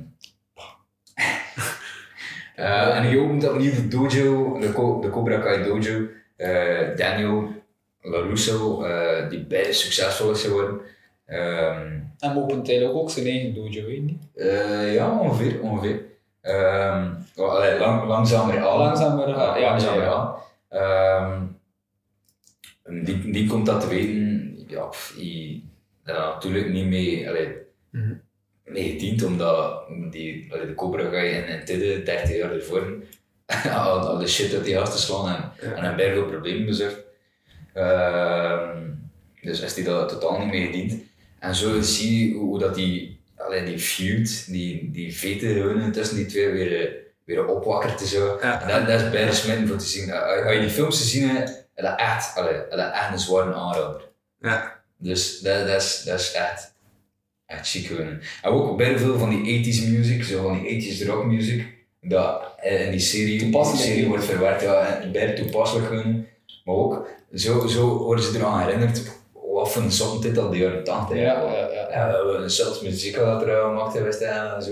eh, 2.56 2.98
en 2.98 3.04
hij 3.04 3.18
opent 3.18 3.50
opnieuw 3.50 3.72
de 3.76 3.88
dojo, 3.88 4.60
de, 4.60 4.72
Co- 4.72 5.00
de 5.02 5.10
Cobra 5.10 5.38
Kai 5.38 5.64
dojo. 5.64 6.08
Eh, 6.36 6.96
Daniel 6.96 7.48
LaRusso, 8.02 8.86
die 9.30 9.46
beide 9.46 9.74
succesvol 9.74 10.32
is 10.32 10.44
geworden. 10.44 10.82
Ehm, 11.26 12.00
En 12.20 12.38
opent 12.38 12.68
hij 12.68 12.88
ook 12.90 13.10
zijn 13.10 13.26
eigen 13.26 13.54
dojo, 13.54 13.86
weet 13.86 13.96
je 13.96 14.02
niet? 14.02 14.24
eh, 14.36 14.94
ja, 14.94 15.20
ongeveer, 15.20 15.62
ongeveer. 15.62 16.02
Ehm, 16.42 17.10
allee, 17.36 17.80
lang, 17.80 18.08
langzamer 18.08 18.60
aan. 18.68 18.78
Langzamer, 18.78 19.30
ja, 19.30 19.58
ja, 19.58 19.70
langzamer 19.70 20.04
ja. 20.04 20.14
aan. 20.14 20.36
Ehm, 20.70 21.42
en 22.84 23.04
die, 23.04 23.32
die 23.32 23.48
komt 23.48 23.66
dat 23.66 23.82
te 23.82 23.88
weten, 23.88 24.64
ja, 24.68 24.84
pff, 24.86 25.14
die, 25.18 25.70
ja, 26.06 26.14
natuurlijk 26.34 26.70
niet 26.70 26.86
mee, 26.86 27.30
allee, 27.30 27.56
mee 28.64 28.90
gediend, 28.92 29.24
omdat 29.24 29.84
die, 30.12 30.54
allee, 30.54 30.66
de 30.66 30.74
Cobra 30.74 31.06
Kai 31.10 31.32
en, 31.34 31.48
en 31.48 31.66
Tidde, 31.66 32.04
30 32.04 32.36
jaar 32.38 32.52
ervoor, 32.52 32.94
al, 33.72 34.00
al 34.00 34.18
de 34.18 34.28
shit 34.28 34.54
uit 34.54 34.64
die 34.66 34.82
te 34.82 34.98
slaan 34.98 35.36
en, 35.36 35.52
Ja. 35.70 35.76
en 35.76 35.84
een 35.86 35.96
berg 35.96 36.14
veel 36.14 36.26
problemen 36.26 36.66
bezorgd. 36.66 37.04
Ehm, 37.74 38.84
dus 39.42 39.62
is 39.62 39.74
die 39.74 39.84
dat 39.84 40.10
totaal 40.10 40.40
niet 40.40 40.48
mee 40.52 40.66
gediend. 40.66 41.04
En 41.46 41.56
zo 41.56 41.82
zie 41.82 42.30
je 42.30 42.36
hoe, 42.36 42.60
dat 42.60 42.76
die, 42.76 43.20
allee, 43.38 43.66
die 43.66 43.80
feud, 43.80 44.46
die, 44.52 44.92
die 44.92 45.16
vete 45.16 45.90
tussen 45.92 46.16
die 46.16 46.26
twee 46.26 46.50
weer, 46.50 46.88
eh, 46.88 46.94
weer 47.26 47.48
opwakkert 47.48 48.02
en 48.02 48.08
zo. 48.08 48.38
Ja. 48.42 48.62
En 48.62 48.68
dat, 48.68 48.88
dat 48.88 49.02
is 49.02 49.10
bijna 49.10 49.32
smitten 49.32 49.68
voor 49.68 49.78
te 49.78 49.86
zien. 49.86 50.12
Als 50.12 50.44
als 50.44 50.54
je 50.54 50.60
die 50.60 50.70
films 50.70 50.98
gezien 50.98 51.30
hebt, 51.30 51.50
is 51.50 51.84
dat 51.84 52.00
echt, 52.00 52.36
allee, 52.36 52.54
dat 52.70 52.94
echt 52.94 53.12
een 53.12 53.20
zware 53.20 53.54
aanrader. 53.54 54.02
Ja. 54.40 54.84
Dus 54.98 55.40
dat, 55.40 55.68
dat, 55.68 55.82
is, 55.82 56.04
dat 56.06 56.20
is 56.20 56.32
echt, 56.32 56.74
echt 57.46 57.70
chic 57.70 57.86
gewoon. 57.86 58.20
En 58.42 58.52
ook 58.52 58.78
bijna 58.78 58.98
veel 58.98 59.18
van 59.18 59.30
die 59.30 59.66
80s 59.66 59.90
music, 59.90 60.24
zo 60.24 60.42
van 60.42 60.62
die 60.62 60.96
80s 60.96 61.08
rock 61.08 61.26
music, 61.26 61.66
dat 62.02 62.42
eh, 62.58 62.86
in 62.86 62.92
die 62.92 63.00
serie, 63.00 63.52
die 63.52 63.66
serie 63.76 64.08
wordt 64.08 64.26
verwerkt, 64.26 64.62
ja, 64.62 65.02
bijna 65.12 65.34
toepasselijk 65.34 65.88
gewoon. 65.88 66.26
Maar 66.64 66.76
ook, 66.76 67.08
zo, 67.34 67.68
zo 67.68 67.98
worden 67.98 68.26
ze 68.26 68.38
eraan 68.38 68.62
herinnerd, 68.62 69.02
wat 69.56 69.72
voor 69.72 69.82
een 69.82 69.92
al 70.38 70.50
de 70.50 70.58
jaren 70.58 70.84
80 70.84 71.18
Ja, 71.18 71.24
ja, 71.24 71.70
ja. 71.90 72.48
zelfs 72.48 72.82
muziek 72.82 73.16
dat 73.16 73.42
er 73.42 73.62
gemaakt 73.62 74.14
staan 74.14 74.56
en 74.56 74.64
zo. 74.64 74.72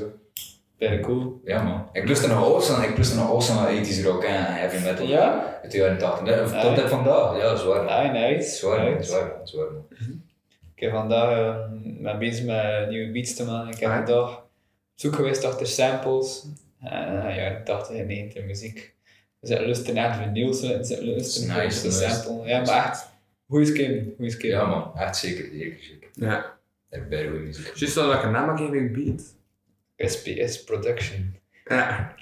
Very 0.79 0.99
cool. 0.99 1.41
Ja 1.45 1.61
man. 1.63 1.87
Ik 1.93 2.07
lust 2.07 2.23
er 2.23 2.29
nog 2.29 2.45
awesome, 2.45 2.87
ik 2.87 2.97
lust 2.97 3.11
er 3.11 3.17
nog 3.17 3.29
awesome 3.29 3.85
80s 3.85 4.03
rock 4.05 4.23
en 4.23 4.43
heavy 4.45 4.83
metal 4.83 5.05
Ja? 5.05 5.57
uit 5.61 5.71
de 5.71 5.77
jaren 5.77 5.97
80. 5.97 6.23
Nee, 6.25 6.35
Ja. 6.35 6.61
Tot 6.61 6.83
op 6.83 6.87
vandaag, 6.89 7.37
ja 7.41 7.55
zwaar. 7.55 7.87
Ah, 7.87 8.11
nice. 8.11 8.49
Zwaar, 8.55 9.03
zwaar, 9.03 9.33
man, 9.37 9.47
zwaar. 9.47 9.65
man. 9.71 9.85
Ik 10.75 10.81
heb 10.81 10.91
vandaag 10.91 11.37
uh, 11.39 11.55
ben 12.01 12.19
bezig 12.19 12.45
met 12.45 12.89
nieuwe 12.89 13.11
beats 13.11 13.33
te 13.35 13.45
maken. 13.45 13.73
Ik 13.73 13.79
heb 13.79 13.89
Ah. 13.89 13.95
vandaag 13.95 14.29
op 14.37 14.43
zoek 14.95 15.15
geweest 15.15 15.43
achter 15.45 15.67
samples. 15.67 16.45
En 16.81 17.23
uh, 17.25 17.35
ja, 17.35 17.61
80 17.63 17.95
en 17.95 18.07
90 18.07 18.43
muziek. 18.45 18.93
We 19.39 19.47
zitten 19.47 19.67
lusten 19.67 19.93
naar 19.93 20.15
vinyls, 20.15 20.61
we 20.61 20.77
zitten 20.81 21.05
lusten 21.05 21.47
naar 21.47 21.63
Nice, 21.63 21.81
de 21.81 21.91
sample. 21.91 22.47
Ja, 22.47 22.61
maar 22.61 22.85
echt, 22.85 23.09
goeie 23.53 23.65
skin, 23.65 24.13
goeie 24.17 24.31
skin. 24.31 24.49
Ja 24.49 24.65
man, 24.65 24.91
echt 24.95 25.17
zeker, 25.17 25.45
zeker, 25.51 25.77
zeker. 25.83 26.09
Ja. 26.13 26.57
Echt 26.89 27.09
bij 27.09 27.23
goede 27.27 27.39
muziek. 27.39 27.75
Juist 27.75 27.95
wel 27.95 28.07
welke 28.07 28.27
naam 28.27 28.57
ik 28.57 28.73
even 28.73 28.93
beat. 28.93 29.35
SPS 30.11 30.63
Production. 30.63 31.35
Ja. 31.65 32.15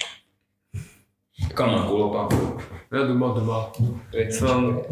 Ik 1.49 1.53
kan 1.55 1.73
een 1.73 1.85
cool 1.85 2.07
op 2.09 2.15
aan. 2.31 2.59
Ja, 2.89 3.05
doe 3.05 3.15
maar, 3.15 3.33
doe 3.33 3.43
maar. 3.43 3.65
Weet. 4.11 4.37
Van- 4.37 4.85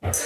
Het 0.00 0.16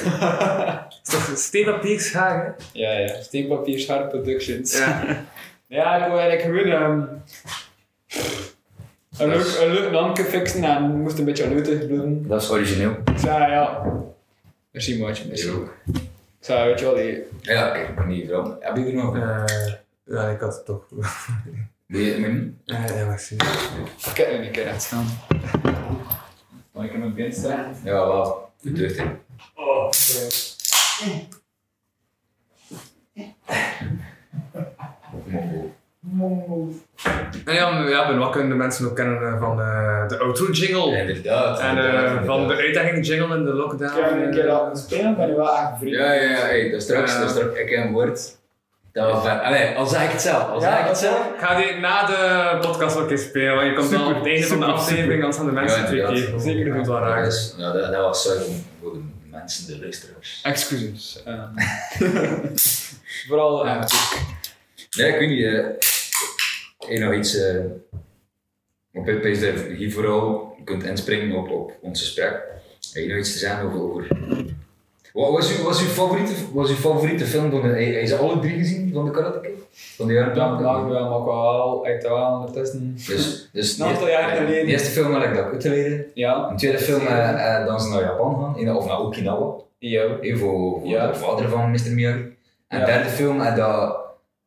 is 1.02 1.10
toch 1.12 1.32
steenpapier 1.38 2.00
schaar, 2.00 2.44
hè? 2.44 2.64
Ja, 2.80 2.92
ja. 2.98 3.20
Steenpapier 3.22 3.78
Schaar 3.78 4.08
Productions. 4.08 4.78
Ja. 4.78 5.02
Ja, 5.66 5.96
ik 6.04 6.10
wil 6.10 6.20
eigenlijk 6.20 6.40
gewoon 6.56 6.82
ehm, 6.82 7.00
een, 9.18 9.28
leuk, 9.28 9.58
een 9.60 9.90
leuk 9.90 10.18
fixen 10.18 10.62
en 10.64 11.00
moest 11.00 11.18
een 11.18 11.24
beetje 11.24 11.48
luchtig 11.54 11.86
blijven. 11.86 12.28
Dat 12.28 12.42
is 12.42 12.50
origineel. 12.50 12.90
Ik 12.90 13.18
zei 13.18 13.50
ja, 13.50 13.82
merci 14.72 14.98
maatje, 14.98 15.28
merci. 15.28 15.44
Zo. 15.44 15.62
Ik 16.40 16.64
weet 16.64 16.78
je 16.78 16.84
wel, 16.84 16.94
die, 16.94 17.22
Ja, 17.40 17.74
ik 17.74 17.94
ben 17.94 18.06
niet 18.06 18.26
vrouw. 18.26 18.56
Heb 18.60 18.76
je 18.76 18.84
er 18.84 18.94
nog? 18.94 19.16
Eh, 19.16 19.44
ja, 20.04 20.28
ik 20.28 20.40
had 20.40 20.54
het 20.54 20.64
toch. 20.64 20.86
Wil 21.86 22.00
je 22.00 22.10
het 22.10 22.20
met 22.20 22.32
me? 22.32 22.52
Ja, 22.64 22.86
ja, 22.86 23.06
merci. 23.06 23.34
ik 23.34 24.16
heb 24.16 24.30
nu 24.30 24.46
een 24.46 24.52
keer 24.52 24.66
echt 24.66 24.82
staan. 24.82 25.06
Mag 26.72 26.84
ik 26.84 26.92
hem 26.92 27.02
een 27.02 27.14
binnen 27.14 27.34
staan? 27.34 27.74
Ja, 27.84 28.06
wel. 28.06 28.50
De 28.60 28.72
deur 28.72 28.96
in. 28.96 29.18
Oh, 29.54 29.90
En 37.44 37.54
ja, 37.54 37.88
ja, 37.88 38.06
ben 38.08 38.18
wat 38.18 38.30
kunnen 38.30 38.48
de 38.48 38.54
mensen 38.54 38.86
ook 38.86 38.96
kennen 38.96 39.22
eh, 39.22 39.38
van 39.40 39.56
de, 39.56 40.04
de 40.08 40.18
outro 40.18 40.50
jingle. 40.50 40.98
Inderdaad. 40.98 41.60
En 41.60 41.68
inderdaad, 41.68 42.04
eh, 42.04 42.24
van 42.24 42.36
de 42.36 42.40
inderdaad. 42.42 42.58
uitdaging 42.64 43.06
jingle 43.06 43.36
in 43.36 43.44
de 43.44 43.52
lockdown. 43.52 43.98
Ik 43.98 44.04
heb 44.04 44.22
een 44.24 44.30
keer 44.30 44.46
eh, 44.46 44.52
laten 44.52 44.76
spelen, 44.82 45.16
ben 45.16 45.28
je 45.28 45.34
wel 45.36 45.56
echt 45.56 45.68
vriend. 45.78 45.94
Ja, 45.96 46.12
ja, 46.12 46.22
ja, 46.22 46.38
hey, 46.38 46.70
dat 46.70 46.82
straks, 46.82 47.12
Ja. 47.12 47.20
dat 47.20 47.30
straks, 47.30 47.58
ik 47.58 47.70
heb 47.70 47.84
een 47.84 47.92
woord. 47.92 48.36
Dat 48.92 49.12
was 49.12 49.24
allee, 49.26 49.76
al 49.76 49.86
zeg 49.86 50.02
ik 50.04 50.10
het 50.10 50.20
zelf, 50.22 50.48
al 50.48 50.60
Ja, 50.60 50.70
zeg 50.70 50.80
ik 50.80 50.86
het 50.86 50.98
zelf. 50.98 51.18
Ik 51.26 51.40
ga 51.40 51.56
die 51.56 51.74
na 51.76 52.06
de 52.06 52.58
podcast 52.60 52.92
wel 52.94 53.02
een 53.02 53.08
keer 53.08 53.18
spelen, 53.18 53.54
want 53.54 53.66
je 53.66 53.74
komt 53.74 53.90
dan 53.90 54.06
op 54.06 54.14
het 54.14 54.26
einde 54.26 54.46
van 54.46 54.58
de 54.58 54.64
super, 54.64 54.78
aflevering, 54.80 55.12
anders 55.22 55.36
gaan 55.36 55.46
de 55.46 55.52
mensen 55.52 55.80
Ja, 55.80 55.86
twee 55.86 56.24
keer. 56.26 56.40
Zeker 56.40 56.74
het 56.74 56.86
wel 56.86 56.96
Ja, 56.96 57.02
raar. 57.08 57.22
dat, 57.22 57.32
is, 57.32 57.54
ja, 57.58 57.72
dat, 57.72 57.92
dat 57.92 58.02
was 58.04 58.22
zo 58.22 58.30
voor 58.82 58.92
de 58.92 59.00
mensen, 59.30 59.66
de 59.66 59.78
luisteraars. 59.80 60.40
Excuses. 60.42 61.22
ehm. 61.24 61.48
Vooral, 63.28 63.66
eh, 63.66 63.80
Ja, 64.90 65.04
ik 65.06 65.18
weet 65.18 65.28
niet, 65.28 65.38
eh, 66.78 66.88
heb 66.88 66.98
je 66.98 67.04
nog 67.04 67.14
iets 67.14 67.36
eh 67.36 67.56
op 68.94 69.06
het 69.06 69.22
dat 69.22 69.32
je 69.40 69.74
hier 69.76 69.92
vooral 69.92 70.56
kunt 70.64 70.82
inspringen 70.84 71.36
op, 71.36 71.50
op 71.50 71.72
ons 71.80 72.00
gesprek? 72.00 72.42
Heb 72.92 73.02
je 73.02 73.08
nog 73.08 73.18
iets 73.18 73.32
te 73.32 73.38
zeggen 73.38 73.66
over... 73.66 73.80
over 73.80 74.06
wat 75.12 75.30
was 75.30 75.56
uw, 75.58 75.64
was 75.64 75.80
uw, 75.80 75.86
favoriete, 75.86 76.32
was 76.52 76.68
uw 76.70 76.74
favoriete 76.76 77.24
film 77.24 77.50
van 77.50 77.62
de... 77.62 77.68
Heb 77.68 77.78
je 78.00 78.06
ze 78.06 78.16
alle 78.16 78.38
drie 78.40 78.56
gezien 78.58 78.92
van 78.92 79.04
de 79.04 79.10
Karate 79.10 79.40
Kid? 79.40 79.52
Van 79.96 80.06
de 80.06 80.12
jaren 80.12 80.34
dan 80.34 80.48
80? 80.48 80.66
maken 80.66 80.88
we 80.88 80.94
hem 80.96 81.06
ook 81.12 81.24
wel 81.26 81.86
echt 81.86 82.02
wel 82.02 82.32
ondertussen. 82.32 82.94
Dus, 83.06 83.48
dus 83.52 83.78
Een 83.78 83.86
aantal 83.86 84.08
jaren 84.08 84.30
de, 84.30 84.36
geleden. 84.46 84.66
de 84.66 84.72
eerste 84.72 84.90
film 84.90 85.12
had 85.12 85.24
ik 85.24 85.34
dat 85.34 85.44
uitgeleden. 85.44 86.06
Ja, 86.14 86.48
Een 86.50 86.56
tweede 86.56 86.78
film 86.78 87.06
eh, 87.06 87.56
eh, 87.60 87.66
dan 87.66 87.80
ze 87.80 87.88
naar 87.88 88.00
Japan 88.02 88.34
gaan, 88.40 88.58
in- 88.58 88.72
of 88.74 88.86
naar 88.86 89.00
Okinawa. 89.00 89.54
ja. 89.78 90.18
Even 90.20 90.38
voor, 90.38 90.80
voor 90.80 90.88
Ja. 90.88 91.06
de 91.06 91.14
vader 91.14 91.48
van 91.48 91.70
Mr. 91.70 91.90
Miyagi. 91.94 92.36
En 92.68 92.78
Ja. 92.80 92.86
derde 92.86 93.08
film 93.08 93.38
dat... 93.56 93.96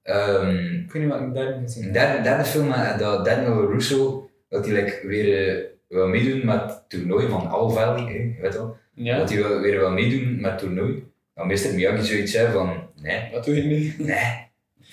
ehm, 0.04 0.81
Ik 0.92 0.98
weet 0.98 1.06
niet 1.06 1.20
wat 1.20 1.28
ik 1.28 1.34
derde 1.34 1.62
gezien 1.62 1.84
een 1.84 1.94
heb. 1.94 2.08
derde, 2.08 2.22
derde 2.22 2.46
film 2.46 2.74
dat 2.98 3.26
Daniel 3.26 3.72
Russo, 3.72 4.30
dat 4.50 4.66
hij 4.66 4.74
like, 4.74 5.08
weer 5.08 5.58
eh, 5.58 5.64
wil 5.88 6.08
meedoen 6.08 6.46
met 6.46 6.62
het 6.62 6.90
toernooi 6.90 7.28
van 7.28 7.48
All 7.48 7.70
Valley, 7.70 8.04
hè, 8.04 8.18
je 8.18 8.38
weet 8.42 8.54
wel. 8.54 8.78
Ja, 8.94 9.18
Dat 9.18 9.30
hij 9.30 9.38
wil, 9.38 9.60
weer 9.60 9.80
wil 9.80 9.92
meedoen 9.92 10.42
met 10.42 10.52
het 10.52 10.60
toernooi. 10.60 11.04
Dan 11.36 11.48
Mr. 11.48 11.74
Miyagi 11.74 12.04
zoiets 12.04 12.32
zei 12.32 12.52
van, 12.52 12.90
nee, 12.96 13.30
wat 13.32 13.46
doe 13.46 13.56
je 13.56 13.64
nu? 13.64 13.94
nee, 14.06 14.48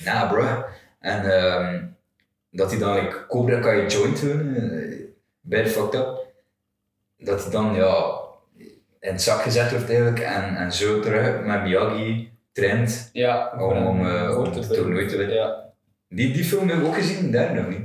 nah 0.04 0.30
bro. 0.30 0.64
En 1.00 1.30
ehm, 1.30 1.84
dat 2.50 2.70
hij 2.70 2.80
dan 2.80 2.94
like, 2.94 3.26
Cobra 3.26 3.60
Kai 3.60 3.86
joint 3.86 4.20
hun, 4.20 4.46
uh, 4.46 5.04
bij 5.40 5.66
fucked 5.66 5.94
up. 5.94 6.26
Dat 7.16 7.42
hij 7.42 7.52
dan 7.52 7.74
ja, 7.74 8.18
in 9.00 9.12
het 9.12 9.22
zak 9.22 9.42
gezet 9.42 9.70
wordt 9.70 9.88
eigenlijk 9.88 10.20
en, 10.20 10.56
en 10.56 10.72
zo 10.72 11.00
terug 11.00 11.44
met 11.44 11.62
Miyagi 11.62 12.32
traint 12.52 13.10
Ja, 13.12 13.52
om, 13.58 13.86
om, 13.86 14.06
eh, 14.06 14.38
om 14.38 14.52
het 14.52 14.74
toernooi 14.74 15.06
te 15.06 15.16
winnen. 15.16 15.36
Ja, 15.36 15.67
Die, 16.08 16.32
die 16.32 16.44
film 16.44 16.68
heb 16.68 16.78
ik 16.78 16.84
ook 16.86 16.94
gezien, 16.94 17.30
daar 17.30 17.54
nog 17.54 17.68
niet. 17.68 17.80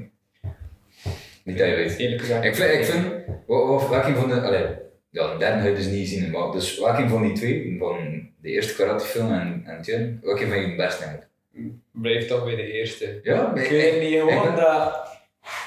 Niet 1.43 1.57
dat 1.57 1.67
je 1.67 1.76
weet. 1.76 1.97
eerlijk 1.97 2.21
gezegd. 2.21 2.43
Ik 2.43 2.55
vind, 2.55 2.71
ik 2.74 2.86
vind 2.86 3.05
wa- 3.47 3.65
wa- 3.65 3.89
welke 3.89 4.15
van 4.15 4.30
de, 4.30 4.41
allee, 4.41 4.65
ja, 5.09 5.32
de 5.32 5.38
derde 5.38 5.59
heb 5.61 5.69
je 5.71 5.84
dus 5.84 5.91
niet 5.91 6.07
gezien, 6.07 6.32
maar 6.32 6.51
dus 6.51 6.80
welke 6.80 7.07
van 7.07 7.21
die 7.24 7.32
twee, 7.34 7.76
van 7.80 7.97
de 8.41 8.49
eerste 8.49 8.76
karatefilm 8.76 9.32
en, 9.32 9.63
en 9.65 9.82
tweede, 9.82 10.17
welke 10.21 10.39
vind 10.41 10.53
je 10.53 10.67
het 10.67 10.76
best 10.78 10.99
eigenlijk? 11.01 11.28
Blijf 11.91 12.28
toch 12.28 12.43
bij 12.43 12.55
de 12.55 12.71
eerste. 12.71 13.19
Ja, 13.24 13.55
Ik 13.55 13.63
ik- 13.63 13.69
weet 13.69 14.01
niet, 14.01 14.11
ik 14.11 14.19
gewoon 14.19 14.43
ben- 14.43 14.55
dat... 14.55 15.11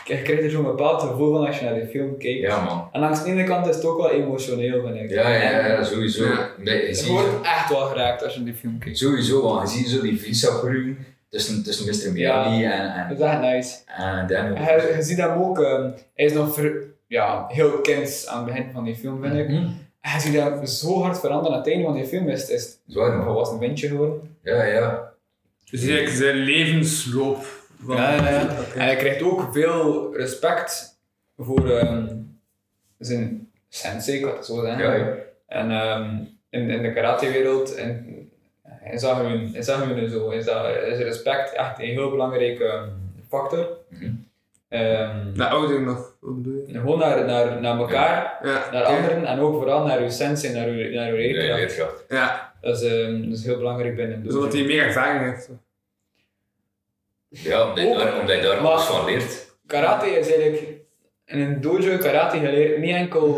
Je 0.04 0.22
krijgt 0.22 0.42
er 0.42 0.50
zo'n 0.50 0.62
bepaald 0.64 1.02
gevoel 1.02 1.32
van 1.32 1.46
als 1.46 1.58
je 1.58 1.64
naar 1.64 1.74
die 1.74 1.86
film 1.86 2.18
kijkt. 2.18 2.40
Ja 2.40 2.64
man. 2.64 2.88
En 2.92 3.00
langs 3.00 3.24
de 3.24 3.30
ene 3.30 3.44
kant 3.44 3.66
is 3.66 3.74
het 3.74 3.84
ook 3.84 3.96
wel 3.96 4.10
emotioneel, 4.10 4.82
vind 4.86 4.96
ik. 4.96 5.10
Ja, 5.10 5.30
ja, 5.34 5.66
ja, 5.66 5.82
sowieso. 5.84 6.24
Ja. 6.24 6.50
Nee, 6.58 6.86
je 6.96 7.06
wordt 7.08 7.46
echt 7.46 7.68
wel 7.68 7.80
geraakt 7.86 8.22
als 8.24 8.34
je 8.34 8.42
die 8.42 8.54
film 8.54 8.78
kijkt. 8.78 8.98
sowieso, 8.98 9.42
want 9.42 9.72
je 9.72 9.78
ziet 9.78 9.88
zo 9.88 10.00
die 10.00 10.34
groeien 10.34 10.98
tussen, 11.28 11.62
tussen 11.62 11.86
Mr. 11.86 12.12
Miyagi 12.12 12.64
en, 12.64 13.08
Dat 13.08 13.18
en, 13.18 13.26
is 13.26 13.32
echt 13.32 13.40
nice. 13.40 13.76
en 13.86 14.26
Daniel. 14.26 14.56
Hij, 14.56 14.96
je 14.96 15.02
ziet 15.02 15.16
hem 15.18 15.42
ook, 15.42 15.60
ehm, 15.60 15.90
hij 16.14 16.24
is 16.24 16.32
nog 16.32 16.54
ver- 16.54 16.82
ja, 17.06 17.46
heel 17.48 17.80
kind 17.80 18.24
aan 18.28 18.44
het 18.44 18.54
begin 18.54 18.70
van 18.72 18.84
die 18.84 18.96
film, 18.96 19.22
vind 19.22 19.34
ik. 19.34 19.48
Mhm. 19.48 19.66
En 20.00 20.12
je 20.12 20.20
ziet 20.20 20.34
hem 20.34 20.66
zo 20.66 21.02
hard 21.02 21.20
veranderen 21.20 21.52
aan 21.52 21.62
het 21.62 21.68
einde 21.72 21.84
van 21.84 21.94
die 21.94 22.06
film. 22.06 22.28
Is, 22.28 22.48
is 22.48 22.62
het 22.64 22.78
Zwaar 22.86 23.12
een 23.14 23.22
volwassen 23.22 23.58
ventje 23.58 23.88
geworden. 23.88 24.36
Ja, 24.42 24.64
ja. 24.64 25.12
Dus 25.70 25.80
eigenlijk 25.80 26.16
zijn 26.16 26.36
levensloop. 26.36 27.44
Van, 27.84 27.96
Ja, 27.96 28.14
ja, 28.14 28.30
ja. 28.30 28.40
En 28.74 28.80
hij 28.80 28.96
krijgt 28.96 29.22
ook 29.22 29.48
veel 29.52 30.16
respect 30.16 30.98
voor 31.36 31.70
ehm, 31.70 32.06
zijn 32.98 33.50
sensei, 33.68 34.18
ik 34.18 34.24
had 34.24 34.36
het 34.36 34.46
zo 34.46 34.60
zeggen. 34.64 34.84
Ja, 34.84 34.94
ja. 34.94 35.14
En 35.46 35.70
ehm, 35.70 36.14
in, 36.50 36.70
in 36.70 36.82
de 36.82 36.92
karatewereld 36.92 37.74
en 37.74 38.06
is 38.92 39.00
dat 39.00 39.16
gewoon, 39.16 39.54
is 39.54 39.66
dat 39.66 39.76
gewoon 39.76 40.08
zo. 40.08 40.30
Is, 40.30 40.44
dat, 40.44 40.66
is 40.86 40.98
respect 40.98 41.52
echt 41.52 41.78
een 41.78 41.84
heel 41.84 42.10
belangrijke 42.10 42.88
factor. 43.28 43.68
Mhm. 43.88 44.10
Ehm, 44.68 45.32
De 45.34 45.46
ouder 45.48 45.80
nog, 45.82 46.14
wat 46.20 46.42
bedoel 46.42 46.64
je? 46.66 46.78
gewoon 46.78 46.98
naar, 46.98 47.24
naar, 47.24 47.60
naar 47.60 47.78
elkaar, 47.78 48.38
Ja. 48.42 48.68
naar 48.72 48.84
anderen 48.84 49.24
en 49.26 49.38
ook 49.38 49.54
vooral 49.54 49.86
naar 49.86 50.00
uw 50.00 50.08
sensei, 50.10 50.54
naar 50.54 50.66
uw, 50.66 50.90
naar 50.90 51.10
uw 51.10 51.16
Ja, 51.16 51.54
leerkracht. 51.54 52.04
Ja, 52.08 52.52
Dat, 52.60 52.82
is, 52.82 52.90
ehm, 52.92 53.28
dat 53.28 53.38
is 53.38 53.44
heel 53.44 53.56
belangrijk 53.56 53.96
binnen. 53.96 54.22
de 54.22 54.32
zodat 54.32 54.52
hij 54.52 54.62
meer 54.62 54.82
ervaring 54.82 55.30
heeft. 55.30 55.50
Ja, 57.28 57.68
omdat 57.68 57.84
Ook. 57.86 57.98
daar, 57.98 58.20
omdat 58.20 58.36
je 58.36 58.42
daar 58.42 58.56
alles 58.58 58.84
van 58.84 59.04
leert. 59.04 59.56
Karate 59.66 60.06
is 60.06 60.32
eigenlijk 60.34 60.62
in 61.24 61.40
een 61.40 61.60
dojo 61.60 61.98
karate 61.98 62.40
je 62.40 62.50
leert 62.50 62.78
niet 62.78 62.94
enkel 62.94 63.34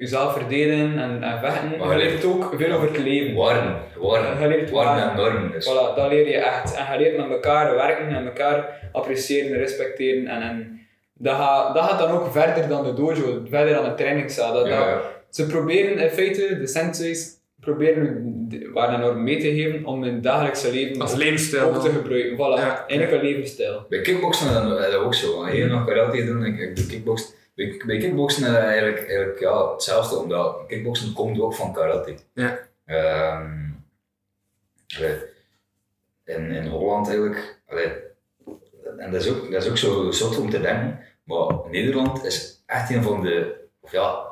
jezelf 0.00 0.32
verdedigen 0.32 0.98
en, 0.98 1.22
en 1.22 1.38
vechten, 1.40 1.78
Maar 1.78 1.98
je 1.98 2.04
leert 2.04 2.24
ook 2.24 2.54
veel 2.56 2.72
over 2.72 2.88
het 2.88 2.98
leven. 2.98 3.28
Je 3.30 3.34
waarden, 3.36 4.48
leert 4.48 4.70
waarden. 4.70 5.10
en 5.10 5.16
normen. 5.16 5.50
Dus. 5.52 5.68
Voilà, 5.68 5.94
dat 5.96 6.08
leer 6.08 6.28
je 6.28 6.36
echt. 6.36 6.74
En 6.76 6.92
je 6.92 6.98
leert 6.98 7.16
met 7.16 7.30
elkaar 7.30 7.74
werken 7.74 8.08
en 8.08 8.24
elkaar 8.26 8.88
appreciëren 8.92 9.52
en 9.52 9.58
respecteren. 9.58 10.26
En, 10.26 10.42
en 10.42 10.80
dat, 11.14 11.34
gaat, 11.36 11.74
dat 11.74 11.84
gaat 11.84 11.98
dan 11.98 12.10
ook 12.10 12.32
verder 12.32 12.68
dan 12.68 12.84
de 12.84 12.92
dojo, 12.94 13.42
verder 13.50 13.74
dan 13.74 13.84
de 13.84 13.94
trainingszaal. 13.94 14.52
Dat, 14.52 14.66
Ja, 14.66 14.76
dat- 14.78 14.86
ja. 14.86 15.00
Ze 15.30 15.46
proberen 15.46 15.98
in 15.98 16.10
feite, 16.10 16.58
de 16.60 16.66
senseis, 16.66 17.28
proberen 17.60 18.34
waar 18.72 18.90
dan 18.90 19.00
norm 19.00 19.22
mee 19.24 19.36
te 19.38 19.54
geven 19.54 19.84
om 19.84 20.04
in 20.04 20.14
het 20.14 20.22
dagelijkse 20.22 20.72
leven 20.72 21.00
Als 21.00 21.14
levensstijl 21.14 21.68
ook 21.68 21.82
te 21.82 21.90
gebruiken. 21.90 22.32
Voilà, 22.36 22.60
Ja. 22.62 22.84
eigenlijk 22.86 23.22
een 23.22 23.28
levensstijl. 23.28 23.86
Bij 23.88 24.00
kickboksen 24.00 24.46
is 24.46 24.52
dat, 24.52 24.78
is 24.78 24.84
dat 24.84 24.94
ook 24.94 25.14
zo. 25.14 25.42
Als 25.44 25.52
je 25.52 25.64
nog 25.64 25.86
karate 25.86 26.24
doet, 26.24 26.44
ik, 26.44 26.58
ik 26.58 26.76
doe 26.76 26.86
kickboksen. 26.86 27.34
Bij, 27.60 27.82
bij 27.86 27.98
kickboksen 27.98 28.42
is 28.46 28.52
dat 28.52 28.62
eigenlijk, 28.62 28.98
eigenlijk 28.98 29.40
ja, 29.40 29.72
hetzelfde, 29.72 30.16
omdat 30.16 30.66
kickboksen 30.66 31.12
komt 31.12 31.40
ook 31.40 31.54
van 31.54 31.72
karate. 31.72 32.16
Ja. 32.34 32.58
Ehm, 32.86 33.68
allee, 34.96 35.16
in, 36.24 36.50
in 36.50 36.66
Holland 36.66 37.06
eigenlijk, 37.06 37.60
allee, 37.66 37.92
en 38.98 39.10
dat 39.10 39.22
is, 39.22 39.28
ook, 39.30 39.50
dat 39.50 39.62
is 39.62 39.70
ook 39.70 39.76
zo 39.76 40.10
zot 40.10 40.38
om 40.38 40.50
te 40.50 40.60
denken, 40.60 41.00
maar 41.24 41.54
Nederland 41.70 42.24
is 42.24 42.62
echt 42.66 42.90
een 42.90 43.02
van 43.02 43.22
de, 43.22 43.54
of 43.80 43.92
ja, 43.92 44.26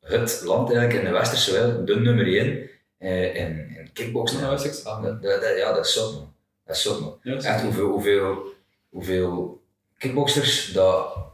het 0.00 0.42
land 0.44 0.72
eigenlijk 0.72 0.98
in 0.98 1.04
de 1.04 1.18
westerse 1.18 1.52
wereld, 1.52 1.86
de 1.86 2.00
nummer 2.00 2.26
1 2.26 2.70
eh, 2.98 3.34
in, 3.34 3.76
in 3.76 3.90
kickboksen. 3.92 4.40
Ja, 4.40 4.48
dat. 4.50 5.22
Dat, 5.22 5.56
ja, 5.56 5.72
dat 5.72 5.84
is 5.84 5.92
zot 5.92 6.14
man. 6.14 6.34
Dat 6.64 6.76
is 6.76 6.82
zot 6.82 7.00
man. 7.00 7.18
Ja, 7.22 7.32
dat 7.32 7.42
is 7.42 7.48
Echt 7.48 7.62
hoeveel, 7.62 7.88
hoeveel, 7.88 8.54
hoeveel 8.88 9.62
kickboxers 9.98 10.72
dat 10.72 11.28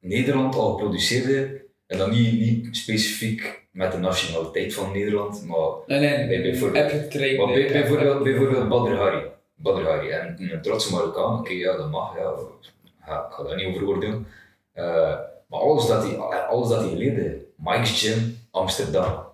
Nederland 0.00 0.54
al 0.54 0.74
produceerde. 0.74 1.66
En 1.86 1.98
dan 1.98 2.10
niet, 2.10 2.32
niet 2.40 2.76
specifiek 2.76 3.66
met 3.70 3.92
de 3.92 3.98
nationaliteit 3.98 4.74
van 4.74 4.92
Nederland, 4.92 5.44
maar 5.46 5.68
Nee, 5.86 5.98
nee, 5.98 6.26
Bij- 6.28 6.42
bijvoorbeeld- 6.42 6.92
maar 7.36 7.46
bij, 7.46 7.68
bijvoorbeeld, 7.72 8.22
bijvoorbeeld 8.22 8.68
Badr 8.68 8.92
Hari. 8.94 9.22
Badr 9.54 9.82
Hari. 9.82 10.08
En 10.08 10.36
een 10.52 10.62
trotse 10.62 10.92
Marokkaan, 10.92 11.38
oké, 11.38 11.52
ja, 11.52 11.76
dat 11.76 11.90
mag, 11.90 12.16
ja, 12.18 12.32
ga, 13.00 13.26
ik 13.26 13.32
ga 13.32 13.42
daar 13.42 13.56
niet 13.56 13.66
over 13.66 13.86
oordelen. 13.88 14.26
Eh, 14.72 14.84
maar 15.48 15.60
alles 15.60 15.86
dat 15.86 16.02
hij 16.02 16.16
alles 16.18 16.68
dat 16.68 16.80
hij 16.80 16.94
leerde, 16.94 17.36
Mike's 17.56 18.02
Gym, 18.02 18.38
Amsterdam. 18.50 19.24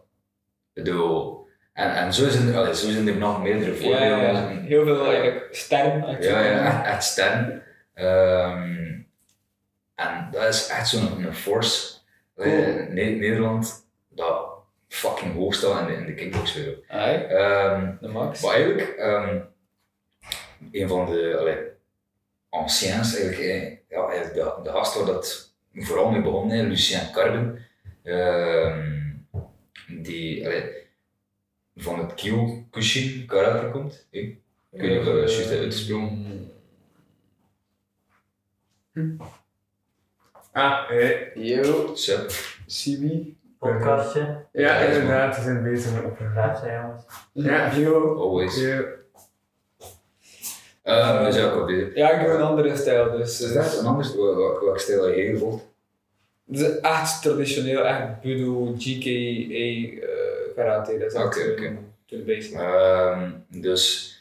Bedoel, 0.72 1.46
en, 1.72 1.94
en 1.94 2.12
zo, 2.14 2.28
zijn, 2.28 2.54
allee, 2.54 2.74
zo 2.74 2.90
zijn 2.90 3.08
er 3.08 3.16
nog 3.16 3.42
meerdere 3.42 3.70
Ja, 3.70 3.76
voorbeelden. 3.76 4.18
ja, 4.18 4.50
ja. 4.50 4.60
heel 4.60 4.84
veel 4.84 5.04
eigenlijk 5.06 5.48
sterren. 5.50 6.16
Ja, 6.22 6.40
ja, 6.44 6.84
echt, 6.84 6.86
echt 6.94 7.04
sterren. 7.04 7.62
En 9.94 10.28
dat 10.30 10.44
is 10.54 10.66
echt 10.68 10.88
zo'n 10.88 11.32
force. 11.32 11.96
Eh, 12.36 12.46
Ne- 12.88 12.88
Nederland, 13.18 13.86
dat 14.08 14.48
fucking 14.88 15.34
hoog 15.34 15.54
staat 15.54 15.80
in 15.80 15.86
de, 15.94 16.00
in 16.00 16.06
de 16.06 16.14
kickboxwereld. 16.14 16.84
Ai, 16.88 17.16
Ehm, 17.22 17.92
de 18.00 18.08
max. 18.08 18.42
maar 18.42 18.54
eigenlijk, 18.54 18.88
ehm, 18.88 19.40
een 20.72 20.88
van 20.88 21.06
de 21.06 21.36
allee, 21.38 21.58
anciens, 22.48 23.16
eigenlijk, 23.18 23.38
eh, 23.48 23.76
ja, 23.88 24.08
de, 24.32 24.60
de 24.62 24.70
gast 24.70 24.94
waar 24.96 25.06
dat 25.06 25.54
vooral 25.74 26.10
mee 26.10 26.22
begon, 26.22 26.50
hè, 26.50 26.62
Lucien 26.62 27.10
Carben, 27.12 27.66
ehm, 28.02 29.02
die 29.88 30.46
allee, 30.46 30.72
van 31.76 31.98
het 31.98 32.14
Kyokushin 32.14 33.26
karate 33.26 33.70
komt. 33.70 34.06
Ik 34.10 34.38
weet 34.70 34.88
niet 34.90 34.98
of 34.98 35.04
dat 35.04 35.14
juist 35.14 35.38
is 35.38 35.58
uitgesproken. 35.58 36.50
Ah, 40.54 40.86
eh, 40.90 41.34
Yo, 41.34 41.94
Sup. 41.94 42.30
Sibi. 42.66 43.36
Podcastje. 43.58 44.20
ja, 44.52 44.60
Ja, 44.62 44.76
is 44.78 44.96
inderdaad, 44.96 45.36
we 45.36 45.42
zijn 45.42 45.62
bezig 45.62 45.92
met 45.92 46.04
opnemen. 46.04 46.34
Daar 46.34 46.56
zijn 46.56 46.80
jongens. 46.82 47.02
Ja. 47.32 47.76
Yo. 47.76 48.16
Always. 48.16 48.60
Ja. 48.60 48.82
Ehm, 50.82 51.24
dus 51.24 51.36
ja, 51.36 51.46
ik 51.48 51.54
was 51.54 51.66
bezig. 51.66 51.94
Ja, 51.94 52.10
ik 52.10 52.26
doe 52.26 52.34
een 52.34 52.42
andere 52.42 52.76
stijl, 52.76 53.10
dus... 53.10 53.40
Is 53.40 53.48
eh, 53.54 53.62
dat 53.62 53.78
een 53.78 53.86
anders? 53.86 54.14
Wat- 54.14 54.34
wat- 54.34 54.60
Welke 54.60 54.78
stijl 54.78 55.04
heb 55.06 55.14
je 55.14 55.24
gevolgd? 55.26 55.64
Het 56.50 56.60
is 56.60 56.80
echt 56.80 57.22
traditioneel, 57.22 57.84
echt 57.86 58.20
Budo, 58.20 58.74
GKA, 58.78 59.10
eh 60.06 60.54
karate. 60.56 60.98
Dat 60.98 61.06
is 61.12 61.14
echt 61.14 61.24
Oké, 61.24 61.50
oké. 61.50 61.76
to 62.06 62.16
the 62.16 62.22
basic. 62.22 62.52
Ehm, 62.54 63.30
dus 63.48 64.12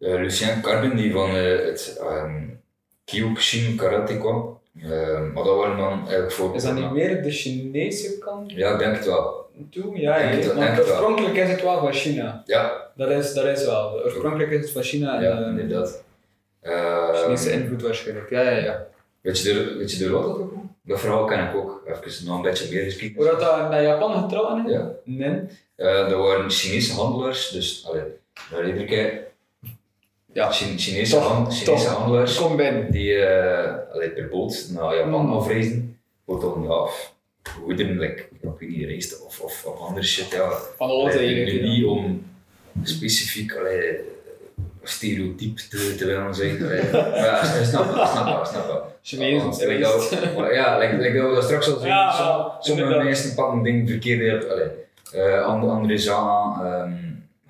eh, 0.00 0.14
Lucien 0.14 0.60
Carben, 0.60 0.96
die 0.96 1.12
van 1.12 1.30
eh, 1.30 1.64
het 1.64 2.00
um, 2.02 2.60
Kyokushin 3.04 3.76
karate 3.76 4.18
kwam. 4.18 4.60
Ehm, 4.82 5.32
maar 5.32 5.44
dat 5.44 5.56
waren 5.56 5.76
dan 5.76 5.98
eigenlijk 6.00 6.32
voor. 6.32 6.54
Is 6.54 6.62
dat 6.62 6.74
niet 6.74 6.90
meer 6.90 7.22
de 7.22 7.30
Chinese 7.30 8.18
kant 8.18 8.52
Ja, 8.52 8.72
ik 8.72 8.78
denk 8.78 8.96
het 8.96 9.06
wel. 9.06 9.46
toe? 9.70 9.98
Ja, 10.00 10.18
Denk 10.18 10.42
het 10.42 10.54
want 10.54 10.78
oorspronkelijk 10.78 11.36
is 11.36 11.50
het 11.50 11.62
wel 11.62 11.78
van 11.80 11.92
China. 11.92 12.42
Ja, 12.46 12.90
Dat 12.96 13.10
is, 13.10 13.34
dat 13.34 13.44
is 13.44 13.64
wel. 13.64 14.02
Oorspronkelijk 14.04 14.50
is 14.50 14.60
het 14.60 14.70
van 14.70 14.82
China 14.82 15.16
en 15.16 15.22
ja 15.22 15.40
eh, 15.40 15.46
inderdaad. 15.46 16.02
Ehm, 16.60 17.14
Chinese 17.14 17.52
invloed 17.52 17.82
waarschijnlijk. 17.82 18.30
Ja, 18.30 18.40
ja, 18.40 18.56
ja. 18.56 18.86
weet, 19.20 19.40
je 19.42 19.74
weet 19.78 19.92
je 19.92 20.04
er 20.04 20.10
wat 20.12 20.22
dat 20.22 20.36
ook? 20.36 20.52
Dat 20.82 21.00
verhaal 21.00 21.24
ken 21.24 21.48
ik 21.48 21.54
ook. 21.56 21.82
Even 21.86 22.26
nog 22.26 22.36
een 22.36 22.42
beetje 22.42 22.74
meer 22.74 22.90
gekeken. 22.90 23.16
Hoe 23.16 23.24
dat 23.24 23.40
dat 23.40 23.70
naar 23.70 23.82
Japan 23.82 24.22
getrouwd 24.22 24.66
is? 24.66 24.72
Ja. 24.72 24.90
Nee. 25.04 25.40
Eh, 25.76 26.08
dat 26.08 26.18
waren 26.18 26.50
Chinese 26.50 26.92
handelaars, 26.94 27.50
dus 27.50 27.86
allee, 27.88 28.02
daar 28.50 28.64
redelijk 28.64 28.90
Ja. 30.34 30.50
Chin- 30.52 30.78
Chinese, 30.78 31.14
Toch, 31.14 31.28
hand- 31.28 31.54
Chinese 31.54 31.84
toch. 31.84 31.94
handelaars 31.96 32.36
Kom 32.36 32.56
binnen. 32.56 32.90
die 32.90 33.16
allee, 33.92 34.10
per 34.10 34.28
boot 34.28 34.68
naar 34.72 34.96
Japan 34.96 35.26
Mm. 35.26 35.32
afreizen. 35.32 35.98
Voor 36.26 36.40
dan 36.40 36.66
ja, 36.68 36.86
goederen, 37.62 37.98
like, 37.98 38.28
ja, 38.42 38.48
ik 38.50 38.58
weet 38.58 38.68
niet, 38.68 38.86
rijst 38.86 39.22
of, 39.24 39.40
of, 39.40 39.64
of 39.64 39.80
andere 39.80 40.06
shit. 40.06 40.30
Ja. 40.30 40.50
Van 40.76 40.88
alles 40.90 41.14
eigenlijk. 41.14 41.52
nu 41.52 41.66
ja. 41.66 41.72
niet 41.72 41.84
om 41.84 42.26
specifiek 42.82 43.56
allee, 43.56 43.98
stereotyp 44.82 45.56
te, 45.58 45.94
te 45.98 46.06
willen 46.06 46.34
zijn. 46.34 46.62
Allee, 46.64 46.82
maar 46.92 47.16
ja, 47.16 47.44
snap 47.44 47.84
ik 47.84 48.06
snap 48.06 48.40
ik 48.40 48.46
snap 48.46 48.68
het. 48.72 48.82
Chinees 49.02 49.42
Want, 49.42 49.60
en 49.62 49.68
like 49.68 50.52
Ja, 50.52 50.78
like, 50.78 50.96
like 50.96 51.18
dat 51.18 51.28
we 51.28 51.34
dat 51.34 51.44
straks 51.44 51.72
al 51.72 51.78
zien. 51.78 51.88
Ja, 51.88 52.10
som- 52.12 52.50
sommige 52.76 53.04
mensen 53.04 53.34
pakken 53.34 53.62
dingen 53.62 53.88
verkeerd. 53.88 54.48
Allee, 54.50 54.68
eh, 55.12 55.44
andere, 55.44 55.72
andere 55.72 55.98
zaken, 55.98 56.66
ehm 56.66 56.92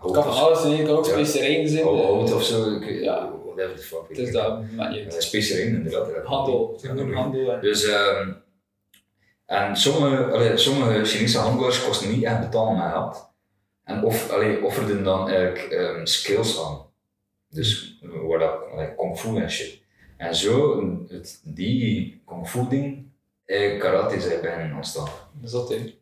Het 0.04 0.12
kan 0.12 0.24
alles 0.32 0.60
zijn, 0.60 0.76
het 0.76 0.86
kan 0.86 0.96
ook 0.96 1.06
Ja. 1.06 1.12
specerijen 1.12 1.68
zijn. 1.68 1.84
Hou- 1.84 1.98
eh, 1.98 2.04
hout 2.04 2.32
of 2.32 2.42
zo, 2.44 2.70
Ja. 2.80 3.30
whatever 3.44 3.76
the 3.76 3.82
fuck. 3.82 4.08
Het 4.08 4.18
is 4.18 4.32
dat, 4.32 4.62
uit. 4.78 5.14
specerijen 5.18 5.74
inderdaad. 5.74 6.08
ja. 6.08 6.22
Handel, 6.24 6.80
handel. 7.14 7.52
en- 7.52 7.60
Dus, 7.60 7.84
ehm 7.84 8.32
en 9.46 9.76
sommige, 9.76 10.24
allee, 10.24 10.56
sommige 10.56 11.04
Chinese 11.04 11.38
handelaars 11.38 11.84
kosten 11.84 12.10
niet 12.10 12.24
echt 12.24 12.40
betalen 12.40 12.76
met 12.78 12.92
geld. 12.92 13.28
En 13.84 14.04
of, 14.04 14.30
allee, 14.30 14.64
offerden 14.64 15.04
dan 15.04 15.28
eigenlijk 15.28 15.58
ehm, 15.58 16.04
skills 16.06 16.60
aan. 16.64 16.86
Dus 17.50 17.98
waar 18.00 18.38
dat, 18.38 18.54
allee, 18.72 18.94
kung 18.94 19.18
fu 19.18 19.36
en 19.36 19.50
shit. 19.50 19.82
En 20.16 20.34
zo, 20.36 20.82
het, 21.08 21.40
die 21.44 22.22
kung 22.26 22.48
fu 22.48 22.68
ding, 22.68 23.06
eigenlijk 23.46 23.80
karate 23.80 24.20
zijn 24.20 24.40
bijna 24.40 24.76
ontstaan. 24.76 25.08
Zot, 25.42 25.68
hè. 25.68 25.94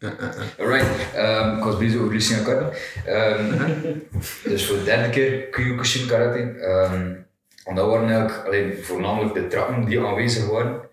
Alright, 0.58 1.14
ehm, 1.14 1.56
ik 1.56 1.64
was 1.64 1.78
bezig 1.78 2.00
over 2.00 2.12
Lucien 2.12 2.44
Carter. 2.44 2.78
Ehm, 3.06 3.58
dus 4.44 4.66
voor 4.66 4.76
de 4.76 4.84
derde 4.84 5.10
keer 5.10 5.48
Kyokushin 5.48 6.06
Karate. 6.06 6.38
Ehm, 6.38 7.14
en 7.64 7.74
dat 7.74 7.86
waren 7.86 8.08
eigenlijk 8.08 8.46
alleen 8.46 8.84
voornamelijk 8.84 9.34
de 9.34 9.46
trappen 9.46 9.84
die 9.84 10.00
aanwezig 10.00 10.46
waren. 10.46 10.88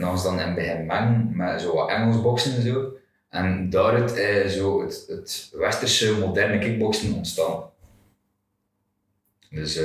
Dan 0.00 0.10
was 0.10 0.22
dan 0.22 0.40
in 0.40 0.54
begin 0.54 0.86
mengen 0.86 1.32
met 1.36 1.60
zo 1.60 1.74
wat 1.74 1.90
Engels 1.90 2.22
boksen 2.22 2.54
en 2.54 2.62
zo. 2.62 2.92
En 3.28 3.70
daaruit 3.70 4.16
is 4.16 4.56
zo 4.56 4.82
het, 4.82 5.04
het 5.08 5.50
westerse 5.52 6.18
moderne 6.18 6.58
kickboksen 6.58 7.14
ontstaan. 7.14 7.70
Dus, 9.50 9.80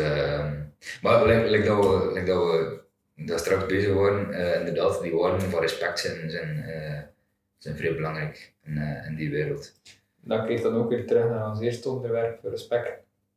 maar 1.02 1.26
like, 1.26 1.50
like 1.50 1.68
dat 1.68 1.86
we, 1.86 2.12
like 2.14 2.26
dat 2.26 2.44
we 2.44 2.84
daar 3.16 3.40
straks 3.40 3.66
bezig 3.66 3.94
waren, 3.94 4.34
eh, 4.34 4.60
inderdaad, 4.60 5.02
die 5.02 5.16
waarden 5.16 5.50
van 5.50 5.62
respect 5.62 6.00
zijn, 6.00 6.30
zijn, 6.30 6.64
eh, 6.64 7.00
zijn 7.66 7.78
vrij 7.78 7.96
belangrijk 7.96 8.54
in, 8.66 8.78
eh, 8.78 9.10
in 9.10 9.16
die 9.16 9.30
wereld. 9.30 9.74
Dat 10.22 10.46
keert 10.46 10.62
dan 10.62 10.76
ook 10.76 10.90
weer 10.90 11.08
terug 11.08 11.30
naar 11.30 11.50
ons 11.50 11.60
eerste 11.60 11.90
onderwerp, 11.90 12.40
respect 12.44 12.90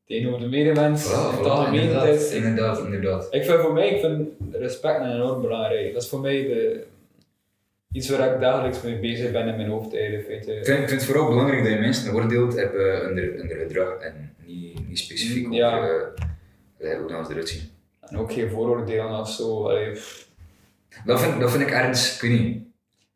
tegenover 0.06 0.40
de 0.40 0.46
medemens. 0.48 1.06
Voilà, 1.06 1.36
het 1.36 1.44
algemeen. 1.46 1.80
inderdaad, 1.80 2.08
is- 2.14 2.30
inderdaad, 2.32 2.78
inderdaad. 2.84 3.28
Ik 3.34 3.44
vind 3.44 3.60
voor 3.60 3.72
mij, 3.72 3.88
ik 3.88 4.00
vind 4.00 4.28
respect 4.52 5.00
enorm 5.00 5.40
belangrijk. 5.42 5.92
Dat 5.92 6.02
is 6.02 6.08
voor 6.08 6.20
mij 6.20 6.42
de, 6.42 6.84
iets 7.92 8.08
waar 8.08 8.34
ik 8.34 8.40
dagelijks 8.40 8.82
mee 8.82 8.98
bezig 8.98 9.32
ben 9.32 9.48
in 9.48 9.56
mijn 9.56 9.68
hoofd 9.68 9.94
eigenlijk. 9.96 10.28
Ik 10.28 10.44
vind, 10.44 10.58
ik 10.58 10.64
vind 10.64 10.90
het 10.90 11.04
vooral 11.04 11.28
belangrijk 11.28 11.62
dat 11.62 11.72
je 11.72 11.78
mensen 11.78 12.14
oordeelt 12.14 12.54
hebben 12.56 13.08
onder, 13.08 13.40
onder 13.42 13.56
gedrag 13.56 13.98
en 13.98 14.34
niet, 14.46 14.88
niet 14.88 14.98
specifiek 14.98 15.52
Ja. 15.52 15.76
over 15.78 16.12
eh, 16.78 16.98
hoe 16.98 17.24
ze 17.24 17.30
eruit 17.30 17.48
zien. 17.48 17.62
En 18.00 18.16
ook 18.18 18.32
geen 18.32 18.50
vooroordelen 18.50 19.18
of 19.20 19.30
zo. 19.30 19.68
Allee. 19.68 19.92
Dat 21.04 21.20
vind, 21.22 21.40
dat 21.40 21.50
vind 21.50 21.62
ik 21.62 21.70
ergens, 21.70 22.14
ik 22.14 22.20
weet 22.20 22.40
niet, 22.40 22.62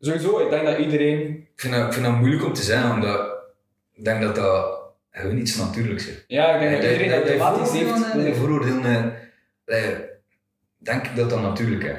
Sowieso, 0.05 0.39
ik 0.39 0.49
denk 0.49 0.65
dat 0.65 0.77
iedereen 0.77 1.19
ik 1.37 1.59
vind 1.59 1.73
dat, 1.73 1.85
ik 1.85 1.93
vind 1.93 2.05
dat 2.05 2.15
moeilijk 2.15 2.45
om 2.45 2.53
te 2.53 2.61
zeggen, 2.61 2.91
omdat 2.91 3.31
ik 3.93 4.03
denk 4.05 4.21
dat 4.21 4.35
dat 4.35 4.81
gewoon 5.11 5.37
iets 5.37 5.55
natuurlijks 5.55 6.07
is. 6.07 6.23
Ja, 6.27 6.53
ik 6.53 6.59
denk 6.59 6.81
dat 6.81 6.91
iedereen 6.91 7.11
automatisch 7.11 7.71
heeft. 7.71 8.13
De 8.13 8.35
vooroordelen, 8.35 9.13
denk 10.77 11.05
ik 11.07 11.15
dat 11.15 11.29
dat 11.29 11.41
natuurlijk 11.41 11.83
is. 11.83 11.97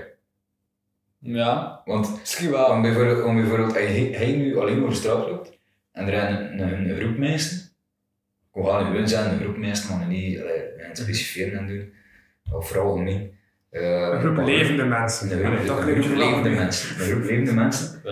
Ja, 1.19 1.83
Want 1.85 2.19
misschien 2.21 2.51
wel. 2.51 2.67
om 2.67 2.83
bijvoorbeeld, 2.83 3.25
om 3.25 3.37
bijvoorbeeld 3.37 3.77
als 3.77 3.85
hij, 3.85 4.35
nu 4.37 4.59
alleen 4.59 4.83
over 4.83 4.95
straat 4.95 5.29
loopt 5.29 5.59
en 5.93 6.09
er 6.09 6.31
een, 6.31 6.61
een, 6.61 6.89
een 6.91 6.97
groep 6.97 7.17
mensen, 7.17 7.69
we 8.53 8.65
gaan 8.65 8.93
nu 8.93 9.09
zijn, 9.09 9.33
een 9.33 9.41
groep 9.41 9.57
mensen, 9.57 9.99
maar 9.99 10.07
niet 10.07 10.41
allee, 10.41 10.63
gaan 10.77 10.97
specifieren 10.97 11.59
en 11.59 11.67
doen, 11.67 11.93
of 12.53 12.69
vooral 12.69 12.87
algemeen. 12.91 13.39
Uh, 13.75 14.09
Een 14.13 14.21
groep 14.21 14.37
levende 14.47 14.85
mensen. 14.85 15.31
Een 15.33 15.45
groep, 15.45 15.67
toch 15.67 15.81
een 15.81 15.89
een 15.89 15.95
groep 15.95 16.05
groep 16.05 16.17
levende 16.17 16.49
mensen. 16.51 16.89
Een 17.01 17.07
groep 17.11 17.23
levende 17.23 17.53
mensen. 17.53 18.03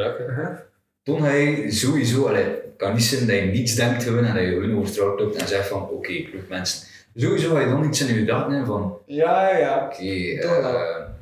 Toen 1.02 1.22
hij 1.22 1.70
sowieso, 1.70 2.26
allee, 2.26 2.42
het 2.44 2.62
kan 2.76 2.92
niet 2.92 3.02
zijn 3.02 3.26
dat 3.26 3.36
je 3.36 3.42
niets 3.42 3.74
denkt 3.74 4.02
gewoon 4.02 4.24
en 4.24 4.34
dat 4.34 4.42
je 4.42 4.50
gewoon 4.50 4.76
over 4.76 4.88
straat 4.88 5.20
loopt 5.20 5.36
en 5.36 5.48
zegt 5.48 5.68
van 5.68 5.88
oké, 5.88 6.12
groep 6.12 6.48
mensen. 6.48 6.86
Sowieso 7.16 7.54
ga 7.54 7.60
je 7.60 7.66
dan 7.66 7.84
iets 7.84 8.00
in 8.00 8.14
je 8.14 8.20
gedachten 8.20 8.50
hebben 8.52 8.66
van 8.74 8.98
Ja, 9.06 9.48
ja, 9.50 9.58
ja. 9.58 9.84
oké, 9.92 10.02
eh, 10.02 10.50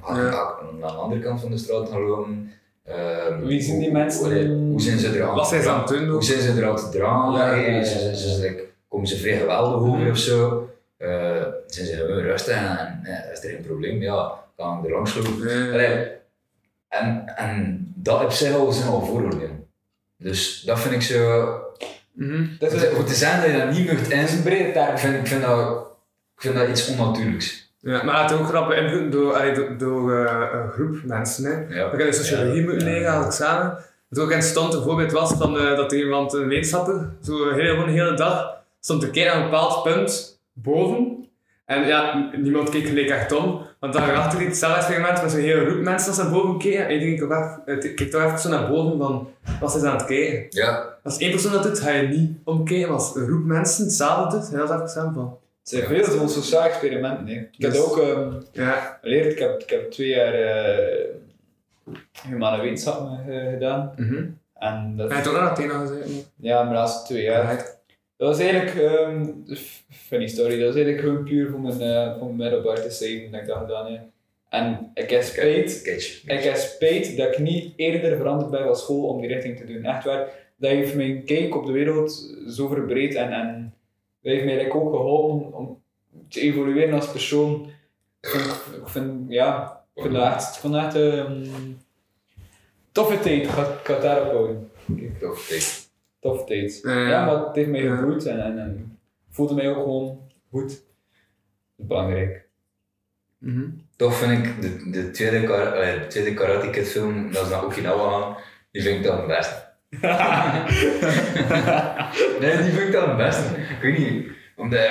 ga 0.03 0.59
ik 0.63 0.79
naar 0.81 0.91
de 0.91 0.97
andere 0.97 1.21
kant 1.21 1.41
van 1.41 1.51
de 1.51 1.59
straat 1.59 1.89
gaan 1.89 2.01
lopen. 2.03 2.53
Ehm, 2.85 3.47
Wie 3.47 3.61
zijn 3.63 3.79
die 3.79 3.93
mensen? 3.93 4.25
allee, 4.25 4.47
Hoe 4.49 4.81
zijn 4.81 4.99
ze 4.99 5.09
er 5.19 5.23
aan 5.23 5.35
Wat 5.35 5.49
zijn 5.49 5.63
ze 5.63 5.69
aan 5.69 5.79
het 5.81 5.89
doen 5.89 6.09
Hoe 6.09 6.25
zijn 6.25 6.41
ze 6.41 6.61
er 6.61 6.69
aan 6.69 6.77
te 6.77 6.89
dragen? 6.89 7.33
Ja, 7.33 7.47
Hey, 7.47 7.71
ja, 7.71 7.77
ja, 7.77 7.85
ze- 7.85 8.17
ze- 8.17 8.65
komen 8.89 9.07
ze 9.07 9.17
vrij 9.17 9.37
geweldig 9.39 9.81
over 9.81 10.11
of 10.11 10.19
zo? 10.19 10.69
Zijn 11.71 11.87
ze 11.87 11.97
gewoon 11.97 12.23
rustig 12.23 12.55
en 12.57 13.01
eh, 13.03 13.33
is 13.33 13.45
er 13.45 13.51
geen 13.51 13.63
probleem? 13.67 14.03
Ja, 14.03 14.35
kan 14.57 14.79
ik 14.79 14.85
er 14.85 14.91
langs 14.91 15.15
lopen? 15.15 15.49
Ja. 15.49 15.73
Allee, 15.73 16.09
en, 16.89 17.37
en 17.37 17.93
dat 17.97 18.25
op 18.25 18.31
zich 18.31 18.55
al 18.55 18.73
zijn 18.73 18.89
al 18.89 19.05
vooroordelen. 19.05 19.67
Dus 20.17 20.63
dat 20.67 20.81
vind 20.81 20.95
ik 20.95 21.03
zo. 21.03 21.55
Mhm. 22.13 22.47
Dat 22.59 22.73
is 22.73 22.81
te, 22.81 22.91
een, 22.91 23.09
zeggen 23.09 23.43
dat 23.43 23.51
je 23.51 23.67
dat 23.67 23.77
niet 23.77 23.91
mocht 23.93 24.11
dat 24.11 24.19
is 24.19 24.31
een 24.31 24.37
in, 24.37 24.43
brede 24.43 24.73
term. 24.73 24.91
ik 24.93 24.99
vind, 24.99 25.15
ik 25.17 25.27
vind, 25.27 25.43
dat, 25.43 25.87
ik 26.35 26.41
vind 26.43 26.55
dat 26.55 26.69
iets 26.69 26.89
onnatuurlijks. 26.89 27.73
Ja, 27.81 28.03
maar 28.03 28.23
het 28.23 28.31
is 28.31 28.37
ook 28.37 28.47
grap 28.47 28.69
beïnvloed 28.69 29.13
door, 29.13 29.55
door, 29.55 29.77
door 29.79 30.27
eh, 30.27 30.49
een 30.53 30.71
groep 30.71 31.03
mensen. 31.05 31.45
Hè. 31.45 31.75
Ja. 31.75 31.91
De 31.91 32.13
sociologie 32.13 32.61
Ja. 32.61 32.69
moeten 32.69 32.85
leren 32.85 33.33
samen. 33.33 33.79
Het 34.09 34.19
ook 34.19 34.31
een 34.31 34.43
voorbeeld 34.83 35.13
was 35.13 35.33
van, 35.33 35.59
eh, 35.59 35.77
dat 35.77 35.93
er 35.93 35.99
iemand, 35.99 36.33
een 36.33 36.49
wetenschapper, 36.49 37.09
zo 37.23 37.53
heel, 37.53 37.71
gewoon 37.75 37.87
de 37.87 37.93
hele 37.93 38.15
dag 38.15 38.57
stond 38.81 39.01
te 39.01 39.11
kijken 39.11 39.33
aan 39.33 39.43
een 39.43 39.51
bepaald 39.51 39.83
punt 39.83 40.41
boven. 40.53 41.10
En 41.71 41.87
ja, 41.87 42.29
niemand 42.37 42.69
keek 42.71 42.87
gelijk 42.87 43.09
echt 43.09 43.33
om. 43.33 43.61
Want 43.81 43.93
dan 43.93 44.15
achter 44.15 44.39
liet 44.39 44.49
hetzelfde 44.49 44.79
experiment 44.79 45.23
met 45.23 45.31
zo'n 45.31 45.41
hele 45.41 45.67
groep 45.71 45.83
mensen 45.83 46.09
als 46.09 46.17
ze 46.17 46.23
naar 46.23 46.33
boven 46.33 46.59
keken. 46.59 46.87
En 46.87 46.93
iedereen 46.93 47.15
keek, 47.19 47.25
ook 47.25 47.31
even- 47.33 47.63
eh, 47.91 47.95
keek 47.95 48.11
toch 48.11 48.23
even 48.25 48.39
zo 48.39 48.49
naar 48.49 48.69
boven 48.69 48.99
van, 48.99 49.29
wat 49.61 49.75
is 49.75 49.83
aan 49.83 49.97
het 49.97 50.05
kijken? 50.07 50.47
Ja, 50.49 50.89
Als 51.03 51.19
één 51.19 51.31
persoon 51.31 51.53
dat 51.53 51.63
doet, 51.63 51.81
ga 51.81 51.91
je 51.91 52.09
niet 52.09 52.39
omkijken. 52.45 52.89
Maar 52.89 52.97
als 52.97 53.15
een 53.17 53.27
groep 53.27 53.45
mensen 53.45 53.85
hetzelfde 53.85 54.39
doet, 54.39 54.49
heel 54.51 54.67
dat 54.67 54.91
samen 54.91 55.15
van. 55.15 55.39
Het 55.61 55.69
zijn 55.69 55.85
veel 55.85 56.05
zo'n 56.05 56.29
sociaal 56.29 56.63
experimenten. 56.63 57.27
Hè. 57.27 57.33
Ik 57.35 57.49
heb 57.63 57.71
Dus- 57.73 57.81
ook 57.85 57.99
ehm, 57.99 58.33
Ja. 58.53 58.99
geleerd, 59.03 59.33
ik 59.33 59.39
heb, 59.39 59.61
ik 59.61 59.71
heb 59.71 59.91
twee 59.91 60.09
jaar 60.09 60.35
eh 60.35 61.05
humane 62.29 62.63
wetenschappen 62.63 63.25
eh, 63.29 63.51
gedaan. 63.53 63.93
Mhm. 63.97 64.25
En 64.55 64.95
dat, 64.97 65.07
Hij 65.09 65.17
heeft 65.17 65.29
ook 65.29 65.35
nog 65.41 65.51
Athena 65.51 65.79
gezeten. 65.79 66.11
ja, 66.37 66.63
maar 66.63 66.75
laatste 66.75 67.07
twee 67.13 67.23
jaar. 67.23 67.45
Dat 68.21 68.29
was 68.29 68.39
eigenlijk, 68.39 68.75
ehm, 68.75 69.25
f- 69.55 69.85
funny 69.91 70.27
story, 70.27 70.57
dat 70.59 70.67
was 70.67 70.75
eigenlijk 70.75 71.01
gewoon 71.05 71.25
puur 71.25 71.51
voor 71.51 71.61
mijn, 71.61 71.81
eh 71.81 72.19
voor 72.19 72.27
mijn 72.27 72.37
middelbaar 72.37 72.83
te 72.83 72.91
zeggen 72.91 73.31
dat 73.31 73.41
ik 73.41 73.47
dat 73.47 73.57
gedaan 73.59 73.93
heb. 73.93 74.01
En 74.49 74.91
ik 74.95 75.11
heb 75.11 75.23
spijt, 75.23 75.83
ik 76.27 76.43
heb 76.43 76.55
spijt 76.57 77.17
dat 77.17 77.33
ik 77.33 77.39
niet 77.39 77.73
eerder 77.77 78.17
veranderd 78.17 78.51
ben 78.51 78.65
van 78.65 78.77
school 78.77 79.09
om 79.09 79.21
die 79.21 79.33
richting 79.33 79.57
te 79.57 79.65
doen. 79.67 79.85
Echt 79.85 80.05
waar, 80.05 80.29
dat 80.57 80.71
heeft 80.71 80.95
mijn 80.95 81.25
kijk 81.25 81.57
op 81.57 81.67
de 81.67 81.73
wereld 81.73 82.35
zo 82.49 82.69
verbreed 82.69 83.15
en, 83.15 83.33
en 83.33 83.75
dat 84.23 84.33
heeft 84.33 84.45
mij 84.45 84.55
eigenlijk 84.59 84.85
ook 84.85 84.93
geholpen 84.95 85.59
om 85.59 85.83
te 86.29 86.41
evolueren 86.41 86.95
als 86.95 87.11
persoon. 87.11 87.71
Ik 88.21 88.29
vind, 88.29 88.45
ik 88.83 88.89
vind 88.89 89.13
ja, 89.29 89.81
ik 89.95 90.03
vind 90.03 90.15
dat 90.15 90.25
echt, 90.35 90.57
ik 90.57 90.95
een 90.95 91.79
toffe 92.93 93.19
tijd, 93.21 93.43
ik 93.43 93.49
ga, 93.49 93.63
ik 93.63 93.81
ga 93.87 93.99
daarop 94.01 94.33
houden. 94.33 94.71
Tof, 95.21 95.47
kijk. 95.49 95.80
Toffe 96.21 96.45
tijd. 96.45 96.79
Ja. 96.83 97.09
Ja, 97.09 97.25
maar 97.25 97.47
het 97.47 97.57
heeft 97.57 97.71
mij 97.71 97.87
en, 97.87 98.27
en, 98.27 98.59
en 98.59 98.99
voelde 99.31 99.55
mij 99.55 99.69
ook 99.69 99.83
gewoon 99.83 100.21
goed. 100.51 100.83
Belangrijk. 101.77 102.49
Mhm. 103.39 103.69
Toch 103.97 104.15
vind 104.15 104.47
ik 104.47 104.63
de, 104.63 104.91
de, 104.91 105.11
tweede, 105.11 105.47
kar, 105.47 105.75
de 105.75 106.05
tweede 106.09 106.35
Karate 106.35 106.71
Kid 106.71 106.89
film, 106.89 107.33
dat 107.33 107.45
is 107.45 107.51
naar 107.51 107.65
Okinawa 107.65 108.11
gaan, 108.11 108.37
die 108.71 108.83
vind 108.83 108.97
ik 108.97 109.03
dan 109.03 109.17
het 109.17 109.27
beste. 109.27 109.69
nee, 112.41 112.57
die 112.57 112.73
vind 112.73 112.87
ik 112.87 112.93
dan 112.93 113.09
het 113.09 113.17
beste. 113.17 113.61
Ik 113.61 113.79
weet 113.83 113.99
niet, 113.99 114.29
omdat, 114.57 114.89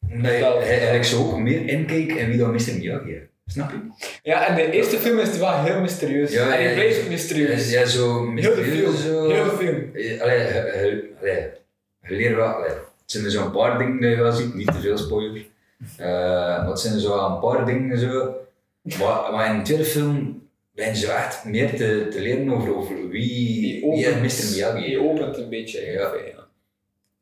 omdat 0.00 0.32
je 0.32 0.44
eigenlijk 0.44 1.04
zo 1.04 1.30
ook 1.30 1.38
meer 1.38 1.68
inkijkt 1.68 2.16
in 2.16 2.28
wie 2.28 2.38
dat 2.38 2.52
Mr. 2.52 2.76
Miyagi 2.78 3.12
is. 3.12 3.22
Snap 3.52 3.70
je? 3.70 4.06
Ja, 4.22 4.46
en 4.46 4.54
de 4.54 4.70
eerste 4.70 4.98
film 4.98 5.18
is 5.18 5.38
wel 5.38 5.62
heel 5.62 5.80
mysterieus. 5.80 6.32
Ja, 6.32 6.56
en 6.56 6.66
die 6.66 6.74
blijft 6.74 7.08
mysterieus. 7.08 7.70
Ja, 7.70 7.86
zo 7.86 8.32
heel 8.34 8.54
de 8.54 8.64
film. 8.64 8.90
mysterieus. 8.90 9.02
Heel 9.02 9.44
de 9.44 9.56
film. 9.58 9.90
Allee, 10.22 10.38
je, 10.38 10.52
je, 10.52 11.10
allee, 11.20 11.50
je 12.02 12.14
leert 12.16 12.34
wel, 12.36 12.46
allee, 12.46 12.68
het 12.68 12.80
zijn 13.04 13.24
er 13.24 13.30
zo'n 13.30 13.50
paar 13.50 13.78
dingen 13.78 14.00
die 14.00 14.10
je 14.10 14.16
wel 14.16 14.32
ziet, 14.32 14.54
niet 14.54 14.72
te 14.72 14.80
veel 14.80 14.98
spoilers. 14.98 15.50
Eh, 15.96 16.06
maar 16.06 16.66
het 16.68 16.80
zijn 16.80 16.94
er 16.94 17.00
zo 17.00 17.26
een 17.26 17.40
paar 17.40 17.66
dingen 17.66 17.98
zo. 17.98 18.34
Maar, 18.82 19.32
maar 19.32 19.50
in 19.50 19.56
de 19.58 19.62
tweede 19.64 19.84
film 19.84 20.48
ben 20.74 20.98
je 20.98 21.12
echt 21.12 21.44
meer 21.44 21.70
te, 21.76 22.06
te 22.10 22.20
leren 22.20 22.52
over, 22.52 22.76
over 22.76 23.08
wie, 23.08 23.10
Die 23.10 23.80
wie 23.80 24.08
opent, 24.08 24.24
is 24.24 24.50
Mr. 24.50 24.52
Miyagi. 24.54 24.84
Die 24.84 25.00
opent 25.00 25.36
een 25.36 25.48
beetje. 25.48 25.90
ja. 25.90 26.40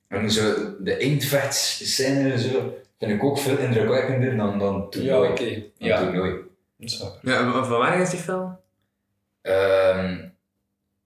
En 0.09 0.31
zo 0.31 0.43
de 0.81 0.97
eindvechtscène 0.97 2.39
zo, 2.39 2.74
vind 3.01 3.12
ik 3.12 3.24
ook 3.24 3.38
veel 3.38 3.59
indrukwekkender 3.59 4.36
dan, 4.36 4.59
dan 4.59 4.74
Ja, 4.74 4.88
toernooi. 4.90 5.28
oké. 5.30 5.62
Ja, 5.76 5.98
toernooi. 5.98 6.30
dat 6.76 6.90
is 6.90 6.98
waar. 6.98 7.12
Ja, 7.22 7.53
van 7.64 7.78
wanneer 7.78 8.01
is 8.01 8.11
die 8.11 8.18
film? 8.18 8.59
Ehm, 9.42 10.18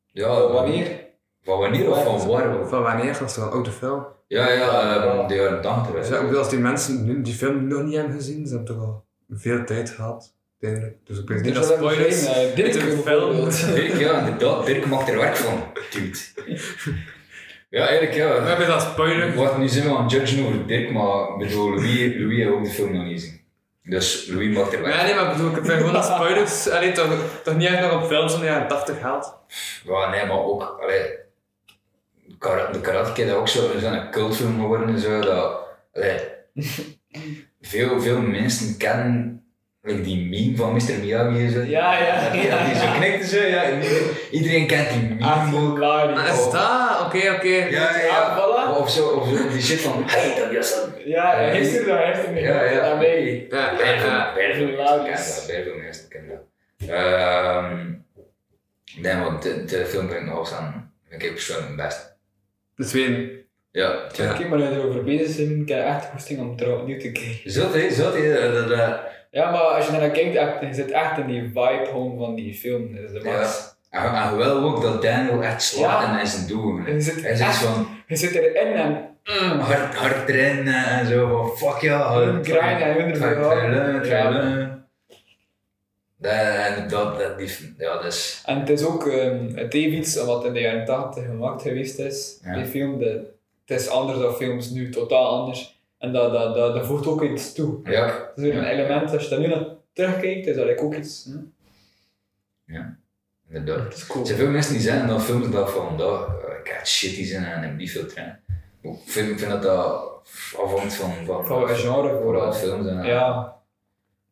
ja, 0.07 0.35
Van 0.35 0.53
wanneer? 0.53 1.03
Van 1.43 1.59
wanneer 1.59 1.91
of 1.91 2.03
van 2.05 2.29
waar? 2.29 2.67
Van 2.69 2.83
wanneer? 2.83 3.13
Dat 3.19 3.29
is 3.29 3.35
toch 3.35 3.45
een 3.45 3.51
oude 3.51 3.71
film? 3.71 4.07
Ja, 4.27 4.51
ja, 4.53 4.95
ehm, 5.05 5.29
de 5.29 5.35
jaren 5.35 5.63
80. 5.63 5.95
Dus 5.95 6.09
hè. 6.09 6.15
ja, 6.15 6.21
ik 6.21 6.27
bedoel, 6.27 6.41
als 6.43 6.51
die 6.51 6.59
mensen 6.59 7.05
nu 7.05 7.23
die 7.23 7.35
film 7.35 7.67
nog 7.69 7.83
niet 7.83 7.95
hebben 7.95 8.15
gezien, 8.15 8.47
ze 8.47 8.55
hebben 8.57 8.75
toch 8.77 8.85
al 8.85 9.05
veel 9.31 9.65
tijd 9.65 9.91
gehad. 9.91 10.33
Dus 11.05 11.19
ik 11.19 11.29
weet 11.29 11.43
niet 11.43 11.55
dat 11.55 11.65
spoilers 11.65 12.25
eh, 12.27 12.55
Dirk 12.55 12.73
film. 13.05 13.35
Dirk, 13.75 13.97
ja, 13.99 14.19
inderdaad. 14.19 14.67
Dirk 14.67 14.87
maakt 14.87 15.09
er 15.09 15.17
werk 15.19 15.37
van. 15.37 15.63
Dude. 15.93 16.19
Ja, 17.75 17.87
eigenlijk 17.87 18.13
We 18.13 18.21
ja. 18.21 18.43
hebben 18.43 18.67
dat 18.67 18.83
spoiler. 18.83 19.35
Wat 19.35 19.59
nu 19.59 19.69
zijn 19.69 19.89
we 19.89 19.97
aan 19.97 20.03
het 20.03 20.13
judgen 20.13 20.47
over 20.47 20.67
Dirk, 20.67 20.91
maar 20.91 21.37
bedoel, 21.37 21.71
Louis, 21.71 22.15
Louis 22.15 22.37
heeft 22.37 22.51
ook 22.51 22.65
de 22.65 22.71
film 22.71 22.93
nog 22.93 23.05
niet 23.05 23.21
gezien. 23.21 23.41
Dus 23.83 24.27
Louis 24.27 24.57
maakt 24.57 24.73
er 24.73 24.83
werk 24.83 24.95
Ja, 24.95 25.03
nee, 25.03 25.15
maar 25.15 25.25
ik 25.25 25.37
bedoel, 25.37 25.51
ik 25.51 25.65
vind 25.65 25.79
gewoon 25.79 25.93
dat 25.93 26.05
spoilers 26.05 26.71
allee, 26.71 26.93
toch, 26.93 27.41
toch 27.45 27.57
niet 27.57 27.69
echt 27.69 27.81
nog 27.81 28.03
op 28.03 28.09
films 28.09 28.33
van 28.33 28.41
de 28.41 28.47
jaren 28.47 28.69
80 28.69 29.01
haalt. 29.01 29.37
Ja, 29.85 30.11
nee, 30.11 30.27
maar 30.27 30.39
ook, 30.39 30.79
allee, 30.83 31.03
de 32.73 32.81
Karate 32.81 33.13
Kid 33.13 33.27
is 33.27 33.33
ook 33.33 33.49
zo, 33.49 33.71
is 33.71 33.83
een 33.83 34.11
cultfilm 34.11 34.61
geworden 34.61 34.89
en 34.89 34.99
zo, 34.99 35.21
dat, 35.21 35.61
allee, 35.95 36.21
veel, 37.61 38.01
veel 38.01 38.21
mensen 38.21 38.77
kennen 38.77 39.44
like 39.85 40.03
die 40.03 40.29
meme 40.29 40.57
van 40.57 40.73
Mr. 40.73 40.99
Miyagi 41.01 41.45
en 41.45 41.51
zo. 41.51 41.63
Ja, 41.63 41.99
ja, 41.99 42.31
Die, 42.31 42.43
ja. 42.43 42.65
die 42.65 42.75
zo 42.75 42.87
knikt 42.97 43.21
en 43.23 43.29
zo, 43.29 43.43
ja. 43.43 43.63
en 43.63 43.83
iedereen, 43.83 44.11
iedereen 44.31 44.67
kent 44.67 44.91
die 44.91 45.03
meme 45.03 45.25
Ah, 45.25 45.55
ook. 45.55 45.79
Is 46.29 46.51
dat? 46.51 47.01
Oké, 47.07 47.33
oké. 47.37 47.49
Ja, 47.49 47.69
ja, 47.71 47.99
ja. 47.99 48.19
Ah, 48.19 48.39
voilà. 48.39 48.79
Of 48.81 48.91
zo, 48.91 49.09
of 49.09 49.29
zo, 49.29 49.49
die 49.49 49.63
shit 49.63 49.81
van, 49.81 50.03
hey, 50.07 50.35
dat 50.39 50.51
is 50.53 50.75
dat. 50.75 50.91
Ja, 51.05 51.35
hij 51.37 51.51
heeft 51.51 51.77
er, 51.79 51.97
hij 51.97 52.07
heeft 52.07 52.27
er 52.27 52.41
Ja, 52.41 52.63
ja. 52.65 52.81
daarmee. 52.81 53.47
Ja, 53.51 53.77
veel 55.65 55.77
mensen 55.77 56.09
kennen 56.09 56.31
dat. 56.31 56.89
Ehm, 56.89 57.93
nee, 58.97 59.17
want 59.17 59.43
de, 59.43 59.65
de 59.65 59.87
film 59.87 60.09
ik 60.11 60.25
nog 60.25 60.53
aan, 60.53 60.93
ik 61.11 61.19
persoonlijk 61.33 61.69
het 61.69 61.77
beste. 61.77 62.03
De 62.77 62.85
tweede. 62.85 63.44
Ja, 63.75 63.93
Ja. 64.17 64.33
Kijk, 64.33 64.49
maar 64.49 64.61
erover 64.61 65.05
bezig 65.05 65.29
zijn, 65.29 65.61
ik 65.61 65.69
heb 65.69 65.87
echt 65.87 66.05
goesting 66.07 66.41
om 66.41 66.57
trouw 66.57 66.79
opnieuw 66.81 66.99
te 66.99 67.13
kijken. 67.13 67.41
Hè, 67.45 68.53
dat, 68.53 68.69
dat, 68.69 68.79
dat, 68.79 69.01
Ja, 69.31 69.51
maar 69.51 69.61
als 69.61 69.87
je 69.87 69.93
naar 69.93 70.11
kijkt, 70.11 70.37
echt, 70.37 70.61
je 70.61 70.75
zit 70.75 70.91
echt 70.91 71.19
in 71.19 71.27
die 71.27 71.43
vibe 71.43 71.83
gewoon 71.85 72.19
van 72.19 72.35
die 72.35 72.55
film. 72.55 72.95
Dat 72.95 73.05
is 73.05 73.13
de 73.13 73.29
max. 73.31 73.77
En, 73.91 74.15
en 74.15 74.37
wel 74.37 74.63
ook 74.63 74.83
dat 74.83 75.03
Daniel 75.03 75.43
echt 75.43 75.63
slaat 75.63 76.03
Ja. 76.03 76.13
en 76.15 76.21
in 76.21 76.27
zijn 76.27 76.47
doel. 76.47 76.77
Je 76.87 77.01
zit, 77.01 77.23
Hij 77.23 77.31
echt, 77.31 77.57
van 77.57 77.87
je 78.07 78.17
zit 78.17 78.35
erin 78.35 78.73
en... 78.73 79.09
Mm, 79.43 79.59
hard, 79.59 79.95
hard 79.95 80.27
trainen 80.27 80.85
en 80.87 81.07
zo 81.07 81.29
van 81.29 81.71
fuck 81.73 81.81
ja. 81.81 82.13
Gewoon 82.13 82.45
grinden 82.45 82.79
en 82.79 82.95
hun 83.01 83.11
ervoor 83.11 83.35
Dat, 86.19 86.33
en 86.33 86.89
dat, 86.89 87.19
dat, 87.19 87.39
die, 87.39 87.75
ja, 87.79 88.03
is, 88.03 88.43
En 88.47 88.61
het 88.61 88.69
is 88.71 88.85
ook, 88.85 89.07
ehm, 89.07 89.55
het 89.55 89.73
heeft 89.73 89.95
iets 89.95 90.25
wat 90.25 90.45
in 90.45 90.53
de 90.53 90.61
jaren 90.61 90.85
80 90.85 91.25
gemaakt 91.25 91.63
geweest 91.63 91.99
is, 91.99 92.41
Ja. 92.45 92.55
die 92.55 92.65
film. 92.65 92.99
De, 92.99 93.33
het 93.65 93.81
is 93.81 93.89
anders 93.89 94.19
dan 94.19 94.35
films 94.35 94.71
nu, 94.71 94.91
totaal 94.91 95.27
anders. 95.41 95.83
En 95.99 96.13
dat, 96.13 96.33
dat, 96.33 96.55
dat, 96.55 96.75
dat 96.75 96.87
voegt 96.87 97.07
ook 97.07 97.23
iets 97.23 97.53
toe. 97.53 97.81
ja, 97.85 98.07
Het 98.07 98.33
is 98.37 98.43
weer 98.43 98.57
een 98.57 98.65
Ja. 98.65 98.71
element, 98.71 99.13
als 99.13 99.23
je 99.25 99.29
daar 99.31 99.39
nu 99.39 99.47
naar 99.47 99.67
terugkijkt, 99.93 100.47
is 100.47 100.57
dat 100.57 100.79
ook 100.79 100.95
iets. 100.95 101.25
Hm? 101.25 102.83
inderdaad. 103.49 103.85
Dat 103.85 103.95
is 103.95 104.07
cool. 104.07 104.21
Er 104.21 104.27
zijn 104.27 104.39
veel 104.39 104.51
mensen 104.51 104.73
die 104.73 104.83
zeggen 104.83 105.09
dat 105.09 105.23
films 105.23 105.51
dat 105.51 105.71
van, 105.71 105.97
dat, 105.97 106.29
eh, 106.29 106.59
ik 106.59 106.69
ga 106.69 106.85
shitty 106.85 107.25
zijn 107.25 107.45
en 107.45 107.63
heb 107.63 107.77
niet 107.77 107.91
veel 107.91 108.07
trainen. 108.07 108.41
Ik 108.81 108.99
vind, 109.05 109.31
ik 109.31 109.39
vind 109.39 109.51
dat 109.51 109.63
dat 109.63 110.13
afhangt 110.57 110.95
van, 110.95 111.13
van, 111.25 111.47
Van 111.47 111.59
welk 111.59 111.71
genre 111.77 112.21
vooral. 112.23 112.53
films. 112.53 112.87
En, 112.87 113.05
Ja, 113.05 113.57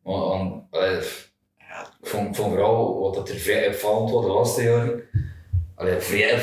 Want, 0.01 0.63
ja, 0.71 1.81
ik 2.01 2.07
vond, 2.07 2.27
ik 2.29 2.35
vond 2.35 2.51
vooral 2.53 2.99
wat 2.99 3.13
dat 3.13 3.29
er 3.29 3.35
vrij 3.35 3.67
opvallend 3.67 4.11
was 4.11 4.25
de 4.25 4.31
laatste 4.31 4.63
jaren. 4.63 5.03
Allee, 5.75 5.99
vrij 5.99 6.39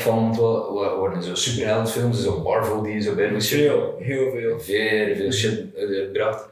wa- 0.73 0.95
waren 0.99 1.23
zo 1.23 1.35
superheldenfilms, 1.35 2.23
zo 2.23 2.39
Marvel 2.43 2.81
die 2.81 3.01
zo 3.01 3.15
bij 3.15 3.39
shit, 3.41 3.59
veel, 3.59 3.95
heel 3.99 4.31
veel. 4.31 4.59
veel, 4.59 5.15
veel 5.15 5.31
shit 5.31 5.65
uitbracht. 5.75 6.49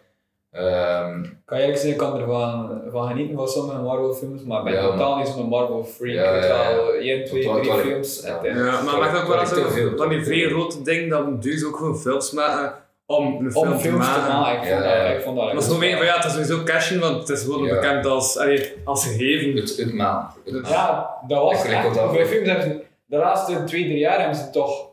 Ehm, 0.52 1.22
Kan 1.46 1.58
je 1.58 1.64
eigenlijk 1.64 1.78
zeggen, 1.78 1.90
ik 1.92 1.98
kan 1.98 2.20
ervan 2.20 2.82
van 2.92 3.08
genieten 3.08 3.36
van 3.36 3.48
sommige 3.48 3.82
Marvel 3.82 4.14
films, 4.14 4.44
maar 4.44 4.58
ik 4.58 4.64
ben 4.64 4.74
Ja, 4.74 4.90
totaal 4.92 5.18
niet 5.18 5.28
zo'n 5.28 5.50
Marvel 5.50 5.84
freak. 5.84 6.16
Ja, 6.16 6.36
ik 6.36 6.44
ja, 6.44 6.70
ja. 6.70 6.76
wel 6.76 6.94
1, 6.94 7.26
2, 7.26 7.44
Totaal- 7.44 7.60
3 7.60 7.70
totaal- 7.72 7.86
films. 7.86 8.22
ja. 8.26 8.40
dan- 8.42 8.86
maar 8.86 8.98
maakt 9.00 9.22
ook 9.22 9.28
wel 9.28 9.46
zo 9.46 9.70
veel, 9.70 9.98
van 9.98 10.10
die 10.10 10.24
vrij 10.24 10.50
grote 10.50 10.82
ding 10.82 11.10
dat 11.10 11.42
dus 11.42 11.66
ook 11.66 11.76
gewoon 11.78 11.98
films 12.00 12.32
maken 12.32 12.74
om 13.18 13.46
een 13.46 13.52
film 13.52 13.68
Om 13.68 13.74
te 13.78 13.80
films 13.80 14.06
te 14.06 14.12
maken. 14.12 14.34
maken, 14.34 14.62
ik 14.62 14.68
vond 14.70 14.84
Ja, 14.84 14.96
ja. 14.96 15.08
dat, 15.08 15.18
ik 15.18 15.24
vond 15.24 15.38
dat 15.38 15.52
Dat 15.52 15.62
is 15.62 15.66
gewoon 15.66 15.80
meer 15.80 15.98
van 15.98 16.06
ja, 16.06 16.16
het 16.16 16.26
is 16.26 16.32
sowieso 16.32 16.64
cashen, 16.64 17.00
want 17.00 17.18
het 17.28 17.30
is 17.38 17.44
gewoon 17.44 17.64
Ja. 17.64 17.74
bekend 17.80 18.06
als, 18.06 18.38
allee, 18.38 18.74
als 18.84 19.04
gegeven. 19.06 19.56
het, 19.56 19.78
het 19.78 19.94
maan. 19.94 20.34
Ja, 20.64 21.10
dat 21.28 21.42
was 21.42 21.64
echt, 21.64 21.98
hoeveel 21.98 22.26
films 22.26 22.48
hebben 22.48 22.66
ze, 22.66 22.84
de 23.06 23.18
laatste 23.18 23.64
twee, 23.64 23.84
drie 23.84 23.98
jaar 23.98 24.20
hebben 24.20 24.38
ze 24.38 24.50
toch 24.50 24.88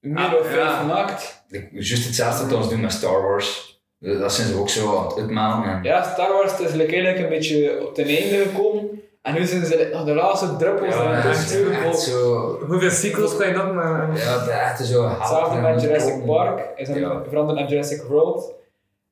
meer 0.00 0.16
Ah, 0.18 0.32
of 0.40 0.46
vijf 0.46 0.56
ja. 0.62 0.78
gemaakt. 0.78 1.44
Ik- 1.50 1.68
Juist 1.72 2.04
hetzelfde 2.06 2.46
dat 2.54 2.64
ze 2.64 2.70
doen 2.70 2.80
met 2.80 2.92
Star 2.92 3.22
Wars. 3.22 3.80
Dat 3.98 4.32
zijn 4.32 4.48
ze 4.48 4.56
ook 4.58 4.68
zo 4.68 4.98
aan 4.98 5.06
het 5.06 5.18
uitmaken. 5.18 5.70
En, 5.72 5.82
Ja, 5.82 6.02
Star 6.12 6.32
Wars 6.32 6.52
is 6.60 6.76
eigenlijk 6.78 7.18
een 7.18 7.28
beetje 7.28 7.86
op 7.86 7.94
ten 7.94 8.04
einde 8.06 8.36
gekomen. 8.36 8.81
En 9.22 9.34
nu 9.34 9.44
zijn 9.44 9.64
ze 9.64 9.88
nog 9.92 10.04
de 10.04 10.14
laatste 10.14 10.56
druppels 10.56 10.94
ja, 10.94 11.12
echt, 11.28 11.60
echt 11.84 11.98
zo. 12.00 12.58
Hoeveel 12.66 12.90
sequels 12.90 13.36
kan 13.36 13.46
je 13.48 13.52
nog 13.54 13.72
maken? 13.72 14.16
Ja, 14.16 14.44
de 14.44 14.50
echte 14.50 14.86
zo. 14.86 15.08
Hetzelfde 15.08 15.60
met 15.60 15.82
Jurassic 15.82 16.26
Park, 16.26 16.68
is 16.76 16.88
een 16.88 17.00
Ja. 17.00 17.22
veranderd 17.28 17.58
naar 17.58 17.68
Jurassic 17.68 18.02
World. 18.02 18.52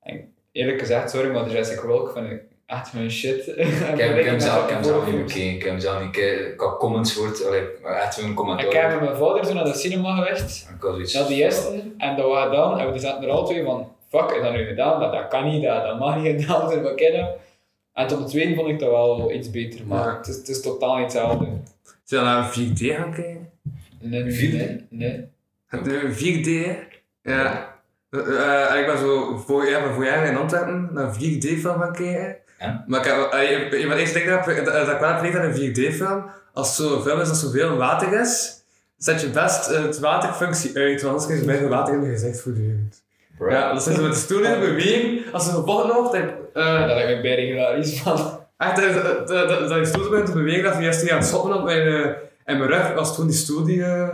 En 0.03 0.33
eerlijk 0.53 0.79
gezegd, 0.81 1.11
sorry, 1.11 1.31
maar 1.31 1.45
de 1.45 1.51
Jurassic 1.51 1.81
World 1.81 2.13
vind 2.13 2.31
ik 2.31 2.43
echt 2.67 2.93
mijn 2.93 3.11
shit. 3.11 3.47
Ik 3.57 3.57
heb, 3.97 4.25
hem 4.25 4.41
zelf, 4.41 5.07
niet 5.07 5.17
bekeken. 5.27 5.55
Ik 5.55 5.63
heb 5.63 5.71
hem 5.71 5.81
zelf 5.81 6.01
niet 6.03 6.15
gekeken. 6.15 6.53
Ik 6.53 6.61
had 6.61 6.77
comments 6.79 7.13
gehoord, 7.13 7.47
allee, 7.47 7.63
maar 7.83 7.93
echt 7.95 8.15
zo'n 8.15 8.35
commentaar. 8.35 8.67
Ik 8.67 8.73
heb 8.73 8.91
met 8.91 9.01
mijn 9.01 9.17
vader 9.17 9.45
zo 9.45 9.55
naar 9.55 9.65
de 9.65 9.75
cinema 9.75 10.15
geweest, 10.17 10.69
Ik 10.77 10.83
had 10.83 10.91
zoiets- 10.93 11.15
naar 11.15 11.27
die 11.27 11.43
eerste, 11.43 11.83
en 11.99 12.17
dat 12.17 12.27
we 12.31 12.37
gedaan, 12.37 12.79
en 12.79 12.93
we 12.93 12.99
zaten 12.99 13.23
er 13.25 13.31
al 13.31 13.45
twee 13.47 13.65
van, 13.65 13.89
fuck, 14.09 14.31
is 14.31 14.43
dat 14.43 14.53
nu 14.53 14.65
gedaan? 14.67 15.01
Dat, 15.01 15.13
dat 15.13 15.29
kan 15.29 15.45
niet, 15.45 15.63
dat, 15.63 15.83
dat 15.85 15.99
mag 15.99 16.17
niet 16.17 16.41
gedaan 16.41 16.61
worden, 16.65 16.83
wat 16.83 16.95
kennen. 16.95 17.29
En 18.01 18.07
tot 18.07 18.19
de 18.19 18.25
tweede 18.25 18.55
vond 18.55 18.69
ik 18.69 18.79
dat 18.79 18.91
wel 18.91 19.33
iets 19.33 19.51
beter, 19.51 19.87
maar 19.87 20.07
Ja. 20.07 20.17
het, 20.17 20.27
is, 20.29 20.37
het 20.37 20.49
is 20.49 20.61
totaal 20.61 20.95
niet 20.95 21.03
hetzelfde. 21.03 21.49
Zullen 22.05 22.25
we 22.25 22.31
naar 22.31 22.51
4D 22.51 22.97
gaan 22.97 23.13
kijken? 23.15 23.49
Nee, 24.01 24.23
nee, 24.23 24.53
nee, 24.53 24.87
nee. 24.91 25.29
De 25.83 26.13
4D, 26.15 26.47
hè? 26.67 26.79
Ja. 27.33 27.75
Eh, 28.11 28.73
en 28.73 28.79
ik 28.81 28.87
ben 28.87 28.99
zo 28.99 29.37
voor, 29.47 29.69
ja, 29.69 29.93
vorig 29.93 30.11
jaar 30.11 30.27
in 30.27 30.37
Antwerpen 30.37 30.89
naar 30.93 31.05
een 31.05 31.15
4D-film 31.15 31.81
gaan 31.81 31.93
kijken. 31.93 32.37
Ja. 32.59 32.85
Maar 32.87 33.01
ik 33.01 33.07
heb, 33.07 33.17
allee, 33.31 33.65
een 33.75 33.87
van 33.87 33.91
de 33.97 34.01
eerste 34.01 34.19
dingen 34.19 34.37
dat, 34.39 34.49
ik- 34.49 34.65
dat, 34.65 34.75
dat 34.75 34.89
ik 34.89 34.99
wel 35.01 35.09
heb 35.09 35.19
geleerd 35.19 35.37
aan 35.37 35.45
een 35.51 35.75
4D-film, 35.75 36.25
als 36.53 36.77
zo'n 36.77 37.03
film 37.03 37.21
is 37.21 37.29
dat 37.29 37.37
zoveel 37.37 37.77
water 37.77 38.21
is, 38.21 38.63
zet 38.97 39.21
je 39.21 39.29
best 39.31 39.69
eh, 39.71 39.83
het 39.83 39.99
waterfunctie 39.99 40.77
uit, 40.77 41.03
want 41.03 41.07
anders 41.07 41.25
krijg 41.27 41.41
je 41.41 41.47
bijna 41.47 41.69
water 41.69 41.95
in 41.95 42.03
je 42.03 42.11
gezicht 42.11 42.41
voortdurend. 42.41 43.03
Bro. 43.41 43.51
Ja, 43.51 43.73
dat 43.73 43.87
is 43.87 43.95
zo 43.95 44.03
met 44.03 44.13
de 44.13 44.19
stoel 44.19 44.45
in 44.45 44.61
beweging, 44.61 45.33
als 45.33 45.45
ze 45.45 45.51
gevolgd 45.51 45.93
wordt, 45.93 46.13
dan, 46.13 46.23
eh, 46.23 46.65
Daar 46.65 46.99
heb 46.99 47.09
ik 47.17 47.23
bij 47.23 47.41
hilarisch 47.45 48.01
van. 48.01 48.39
Echt, 48.57 48.77
dat, 48.77 48.95
dat, 49.05 49.29
dat, 49.29 49.49
dat, 49.49 49.69
dat 49.69 49.79
je 49.79 49.85
stoel 49.85 50.09
begint 50.11 50.27
te 50.27 50.33
bewegen, 50.33 50.63
dat 50.63 50.75
je 50.77 50.81
eerst 50.83 51.03
niet 51.03 51.11
aan 51.11 51.19
het 51.19 51.27
schoppen 51.27 51.55
op 51.55 51.63
mijn, 51.65 51.87
eh, 51.87 52.11
in 52.47 52.59
mijn 52.59 52.67
rug, 52.67 52.95
als 52.97 53.07
het 53.07 53.15
gewoon 53.15 53.31
die 53.31 53.39
stoel 53.39 53.65
die, 53.65 53.85
eh, 53.85 54.09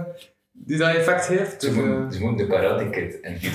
die 0.52 0.78
dat 0.78 0.94
effect 0.94 1.26
heeft. 1.26 1.62
Ze 1.62 1.66
Dus, 1.68 1.76
moeten, 1.76 2.12
ze 2.12 2.34
de 2.34 2.46
karate 2.46 2.90
kid 2.90 3.20
en 3.20 3.38
die 3.38 3.50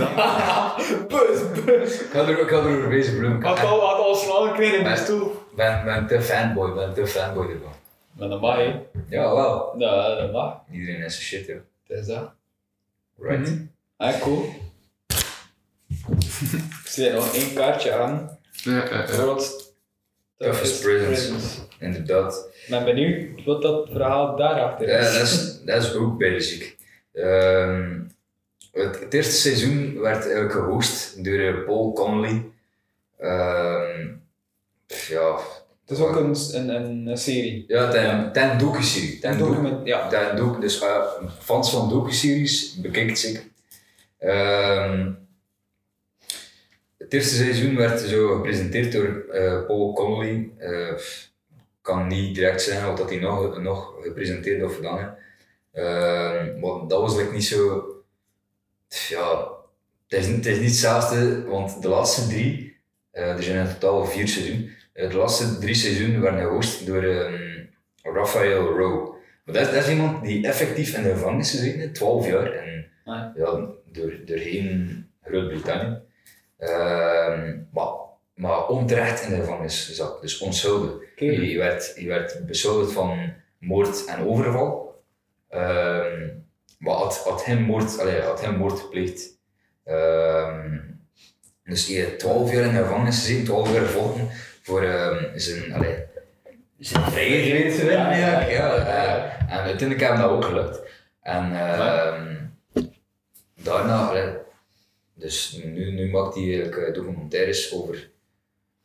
bus, 1.08 1.64
bus. 1.66 2.02
Ik 2.02 2.08
ga 2.12 2.20
er, 2.20 2.40
ik 2.40 2.50
ga 2.50 2.58
er 2.58 2.90
bezig 2.90 3.18
bloemen. 3.18 3.38
Ik 3.40 3.44
Had 3.46 3.60
al, 3.64 3.80
had 3.80 3.98
al 4.00 4.16
snel 4.16 4.42
gekregen 4.42 4.78
in 4.78 4.84
Maar- 4.84 4.98
stoel. 4.98 5.32
ben, 5.56 5.82
ben 5.86 6.08
te 6.08 6.22
fanboy, 6.22 6.74
ben 6.74 6.94
te 6.94 7.08
fanboy 7.08 7.44
ervan. 7.50 7.72
Maar 8.18 8.30
dat 8.30 8.42
mag, 8.42 8.56
hè. 8.56 8.80
Ja, 9.10 9.36
wel. 9.36 9.74
Ja, 9.78 10.16
dat 10.16 10.32
mag. 10.32 10.56
Iedereen 10.72 11.04
is 11.04 11.14
zijn 11.14 11.26
shit, 11.26 11.46
joh. 11.48 11.58
Het 11.88 11.98
is 12.00 12.06
dat. 12.08 12.32
Right. 13.20 13.40
Mhm. 13.50 13.62
Ah, 13.98 14.22
cool. 14.22 14.46
Ik 16.84 16.88
zet 16.88 17.14
nog 17.14 17.36
één 17.36 17.54
kaartje 17.54 17.94
aan. 17.94 18.38
ja, 18.52 18.72
ja, 18.72 18.84
ja. 18.84 19.06
Bijvoorbeeld... 19.06 19.70
Toughest 20.38 20.82
Prisons. 20.82 21.60
Inderdaad. 21.80 22.48
Ik 22.64 22.70
ben 22.70 22.86
benieuwd 22.86 23.46
wat 23.46 23.62
dat 23.62 23.90
verhaal 23.92 24.36
daarachter 24.36 24.88
Ja, 24.88 24.98
is. 24.98 25.14
dat 25.14 25.22
is, 25.22 25.60
dat 25.66 25.84
is 25.84 25.94
ook 25.94 26.24
ziek. 26.38 26.78
Ehm, 27.14 28.00
het, 28.72 29.00
het 29.00 29.14
eerste 29.14 29.32
seizoen 29.36 30.00
werd 30.00 30.24
eigenlijk 30.24 30.52
gehost 30.52 31.24
door 31.24 31.40
eh, 31.40 31.66
Paul 31.66 31.94
Connolly. 31.94 32.46
Ehm, 33.20 34.08
pff, 34.88 35.08
ja, 35.08 35.36
Het 35.86 35.98
is 35.98 36.04
ook 36.04 36.16
een, 36.16 36.36
een, 36.70 37.08
een, 37.08 37.18
serie. 37.18 37.64
ja, 37.68 37.90
ten, 37.90 38.32
ten 38.34 38.58
docu-serie. 38.58 39.20
Ten 39.20 39.38
docu- 39.38 39.82
ja. 39.84 40.08
ten 40.08 40.36
docu, 40.36 40.60
dus 40.60 40.82
eh, 40.82 41.02
fans 41.40 41.72
van 41.72 41.90
docu-series, 41.90 42.76
bekijk 42.76 43.10
het 43.10 43.20
zeker. 43.20 43.44
Ehm, 44.20 45.12
het 47.12 47.20
eerste 47.20 47.36
seizoen 47.36 47.76
werd 47.76 48.00
zo 48.00 48.36
gepresenteerd 48.36 48.92
door 48.92 49.26
eh, 49.32 49.66
Paul 49.66 49.94
Connolly. 49.94 50.50
Eh, 50.58 50.88
Ik 50.90 51.88
kan 51.88 52.08
niet 52.08 52.36
direct 52.36 52.62
zeggen 52.62 52.90
of 52.92 52.98
dat 52.98 53.10
hij 53.10 53.20
nog, 53.20 53.62
nog 53.62 53.94
gepresenteerd 54.02 54.64
of 54.64 54.76
gedaan 54.76 54.98
heeft. 54.98 55.10
Ehm, 55.72 56.60
maar 56.60 56.88
dat 56.88 57.02
was 57.02 57.16
like 57.18 57.32
niet 57.32 57.44
zo. 57.44 57.86
Ja, 59.10 59.52
het 60.08 60.20
is, 60.20 60.28
niet- 60.28 60.36
het 60.36 60.46
is 60.46 60.58
niet 60.60 60.70
hetzelfde, 60.70 61.44
want 61.46 61.82
de 61.82 61.88
laatste 61.88 62.28
drie, 62.28 62.78
eh, 63.12 63.30
er 63.30 63.44
zijn 63.44 63.68
in 63.68 63.74
totaal 63.74 64.06
vier 64.06 64.28
seizoenen, 64.28 64.70
eh, 64.94 65.10
de 65.10 65.18
laatste 65.18 65.58
drie 65.60 65.76
seizoenen 65.76 66.22
werden 66.22 66.42
gehost 66.42 66.86
door 66.86 67.04
ehm, 67.04 67.60
Raphael 68.04 68.78
Rowe. 68.78 69.10
Maar 69.46 69.56
dat 69.56 69.68
is, 69.68 69.74
dat 69.74 69.84
is 69.84 69.90
iemand 69.90 70.24
die 70.26 70.48
effectief 70.48 70.98
in 70.98 71.04
de 71.04 71.10
gevangenis 71.10 71.52
gezeten 71.52 71.94
12 71.94 72.28
jaar, 72.28 72.52
en, 72.52 72.86
Ah. 73.06 73.36
ja, 73.36 73.68
door, 73.92 74.14
doorheen 74.26 75.08
Groot-Brittannië. 75.24 75.98
Ehm, 76.62 77.58
maar, 77.72 77.90
maar 78.34 78.68
onterecht 78.68 79.24
in 79.24 79.30
de 79.30 79.36
gevangenis 79.36 79.96
zat, 79.96 80.22
dus 80.22 80.40
onschuldig. 80.40 80.92
Oké. 80.92 81.26
Hij 81.26 81.58
werd, 81.58 81.96
hij 81.96 82.06
werd 82.08 82.46
beschuldigd 82.46 82.92
van 82.92 83.34
moord 83.60 84.06
en 84.06 84.28
overval. 84.28 85.02
Ehm, 85.50 86.28
maar 86.80 86.94
had, 86.96 87.18
had, 87.18 87.46
hem 87.46 87.62
moord, 87.62 88.00
allee, 88.00 88.22
had 88.22 88.42
hem 88.42 88.58
moord 88.58 88.80
gepleegd. 88.80 89.30
Ehm, 89.84 90.78
dus 91.64 91.88
hij 91.88 91.96
heeft 91.96 92.20
12 92.20 92.52
jaar 92.52 92.64
in 92.64 92.76
de 92.76 92.82
gevangenis 92.84 93.20
gezeten, 93.20 93.46
12 93.46 93.74
jaar 93.74 93.86
gevochten 93.86 94.28
voor 94.62 94.84
ehm, 94.84 95.38
zijn, 95.38 95.74
allee, 95.74 95.96
zijn 96.78 97.04
vrijheid 97.12 97.76
winnen. 97.78 97.96
Ja, 97.96 98.16
ja, 98.16 98.40
ja, 98.40 98.48
Ja, 98.50 98.76
ja. 98.76 98.76
eh, 98.76 99.42
en 99.54 99.60
uiteindelijk 99.60 100.00
hebben 100.00 100.18
we 100.22 100.28
dat 100.28 100.32
ook 100.36 100.46
gelukt. 100.46 100.82
En 101.22 101.52
ehm, 101.60 102.36
daarna, 103.64 104.08
allee, 104.08 104.34
dus 105.22 105.62
nu, 105.64 105.92
nu 105.92 106.10
maakt 106.10 106.36
hij 106.36 106.44
eigenlijk 106.44 106.78
eh, 106.78 106.94
documentaires 106.94 107.74
over. 107.74 108.10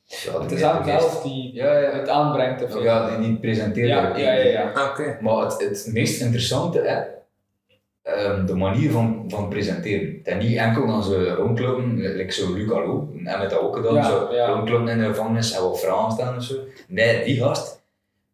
Ja, 0.05 0.41
Het 0.43 0.53
is 0.53 0.61
zelf 0.61 1.23
die 1.23 1.55
Ja, 1.55 1.79
ja. 1.79 1.91
het 1.91 2.09
aanbrengt 2.09 2.63
of 2.63 2.83
ja, 2.83 3.17
die, 3.17 3.29
die 3.29 3.39
presenteert 3.39 3.89
ja, 3.89 4.17
ja, 4.17 4.33
ja. 4.33 4.45
ja. 4.51 4.71
Ah, 4.71 4.91
Oké. 4.91 5.19
Maar 5.21 5.45
het, 5.45 5.61
het 5.61 5.89
meest 5.93 6.21
interessante 6.21 6.81
is 6.81 6.97
ehm, 8.13 8.47
de 8.47 8.55
manier 8.55 8.91
van, 8.91 9.25
van 9.29 9.49
presenteren. 9.49 10.21
Het 10.23 10.37
is 10.37 10.49
niet 10.49 10.57
enkel 10.57 10.87
dan 10.87 11.03
ze 11.03 11.35
rondlopen, 11.35 11.97
like 11.97 12.33
zo 12.33 12.55
Luc 12.55 12.71
Allo, 12.71 13.09
en 13.25 13.39
met 13.39 13.51
dat 13.51 13.61
ook 13.61 13.77
gedaan, 13.77 13.95
Ja, 13.95 14.03
zo 14.03 14.29
ja. 14.33 14.47
rondlopen 14.47 14.89
in 14.89 14.99
de 14.99 15.05
gevangenis 15.05 15.53
en 15.53 15.63
wat 15.63 15.81
vragen 15.81 16.13
stellen 16.13 16.37
of 16.37 16.43
zo. 16.43 16.55
Nee, 16.89 17.25
die 17.25 17.41
gast, 17.41 17.83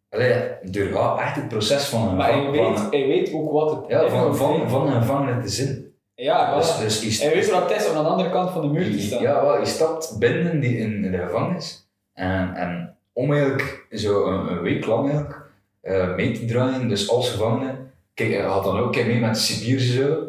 allee, 0.09 0.41
doorgaat 0.61 1.19
echt 1.19 1.35
het 1.35 1.47
proces 1.47 1.83
van 1.83 2.07
een 2.07 2.15
Maar 2.15 2.31
hij 2.31 2.43
van, 2.43 2.51
weet, 2.51 2.79
van, 2.79 2.89
hij 2.89 3.07
weet 3.07 3.33
ook 3.33 3.51
wat 3.51 3.71
het 3.71 3.79
ja, 3.87 4.09
van, 4.09 4.35
van, 4.35 4.59
hè. 4.61 4.69
van 4.69 4.87
een 4.87 5.01
gevangene 5.01 5.41
te 5.41 5.49
zin. 5.49 5.92
Ja, 6.15 6.55
Dus, 6.57 6.77
dus 6.77 7.17
je, 7.17 7.23
Hij 7.25 7.33
weet 7.33 7.45
om 7.89 7.97
aan 7.97 8.03
de 8.03 8.09
andere 8.09 8.29
kant 8.29 8.51
van 8.51 8.61
de 8.61 8.67
muur 8.67 8.91
te 8.91 8.99
staan. 9.01 9.21
ja, 9.21 9.41
wel, 9.41 9.59
je 9.59 9.65
stapt 9.65 10.15
binnen 10.19 10.59
die, 10.59 10.77
in, 10.77 11.03
in 11.05 11.11
de 11.11 11.17
gevangenis 11.17 11.87
en, 12.13 12.53
en 12.55 12.97
om 13.13 13.31
eigenlijk 13.33 13.85
zo 13.91 14.25
een, 14.25 14.51
een 14.51 14.61
week 14.61 14.85
lang 14.85 15.09
eigenlijk, 15.09 15.41
eh, 15.81 16.15
mee 16.15 16.31
te 16.31 16.45
draaien, 16.45 16.87
dus 16.87 17.09
als 17.09 17.29
gevangene, 17.31 17.75
kijk, 18.13 18.31
hij 18.33 18.41
had 18.41 18.63
dan 18.63 18.79
ook 18.79 18.95
mee 19.05 19.19
met 19.19 19.37
en 19.87 19.93
zo. 19.93 20.21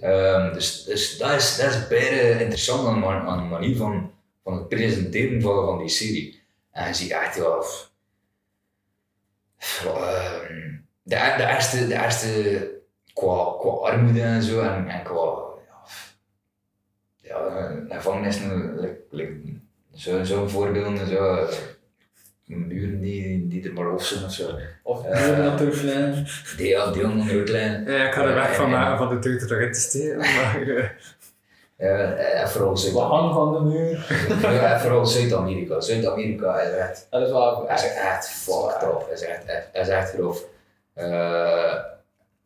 Ehm, 0.00 0.52
dus 0.52 0.84
dus 0.84 1.18
dat, 1.18 1.30
is, 1.32 1.56
dat 1.56 1.70
is 1.70 1.88
beide 1.88 2.30
interessant 2.40 2.88
aan, 2.88 3.00
de- 3.00 3.06
aan 3.06 3.38
de 3.42 3.48
manier 3.48 3.76
van, 3.76 4.10
van 4.44 4.54
het 4.54 4.68
presenteren 4.68 5.40
van, 5.42 5.64
van 5.66 5.78
die 5.78 5.88
serie. 5.88 6.42
En 6.72 6.86
je 6.86 6.94
ziet 6.94 7.10
echt 7.10 7.38
wel. 7.38 7.64
ehm, 9.84 10.70
de, 11.02 11.16
e- 11.16 11.36
de, 11.36 11.46
eerste, 11.54 11.86
de 11.86 12.02
eerste 12.02 12.70
qua, 13.20 13.54
qua 13.60 13.70
armoede 13.90 14.22
en 14.22 14.42
zo 14.42 14.60
en, 14.60 14.88
en 14.88 15.02
qua. 15.02 15.48
Ja, 17.22 17.36
een 17.46 17.86
gevangenis, 17.90 18.38
like, 18.76 18.98
like, 19.10 19.32
zo- 19.94 20.24
zo'n 20.24 20.48
voorbeeld 20.50 20.98
en 20.98 21.06
zo. 21.06 21.46
muren 22.44 23.00
die, 23.00 23.48
die 23.48 23.64
er 23.68 23.72
maar 23.72 23.90
op 23.92 24.00
zijn 24.00 24.24
of 24.24 24.32
zo. 24.32 24.50
Of 24.82 25.04
Eh. 25.04 25.28
uh, 25.28 25.38
natuurlijn. 25.38 26.26
Die, 26.56 26.68
ja, 26.68 26.90
die 26.90 27.04
onder 27.04 27.44
de 27.44 27.52
lijn. 27.52 27.84
Ja, 27.90 28.06
ik 28.06 28.12
ga 28.14 28.22
er 28.24 28.34
weg 28.34 28.54
van 28.54 28.64
Eh, 28.64 28.70
maken 28.70 28.98
van 28.98 29.08
de 29.08 29.18
deur 29.18 29.52
erin 29.52 29.72
te 29.72 29.80
steken. 29.80 30.16
Maar, 30.18 30.62
eh, 30.62 30.84
Ja, 31.76 31.96
en 32.14 32.48
vooral 32.48 32.74
De 32.74 32.80
Zuid-Amerika. 32.80 33.14
hang 33.16 33.34
van 33.34 33.52
de 33.52 33.60
muur. 33.60 34.06
Ja, 34.54 34.72
en 34.74 34.80
vooral 34.80 35.06
Zuid-Amerika. 35.06 35.80
Zuid-Amerika 35.80 36.60
is 36.60 36.72
echt, 36.74 37.06
Dat 37.10 37.22
is 37.22 37.30
wel 37.30 37.68
is 37.70 37.84
echt 37.94 38.28
fucked 38.30 38.82
up. 38.82 39.08
Is 39.12 39.20
echt, 39.22 39.42
is 39.72 39.88
echt 39.88 40.10
grof. 40.12 40.44
Eh, 40.94 41.74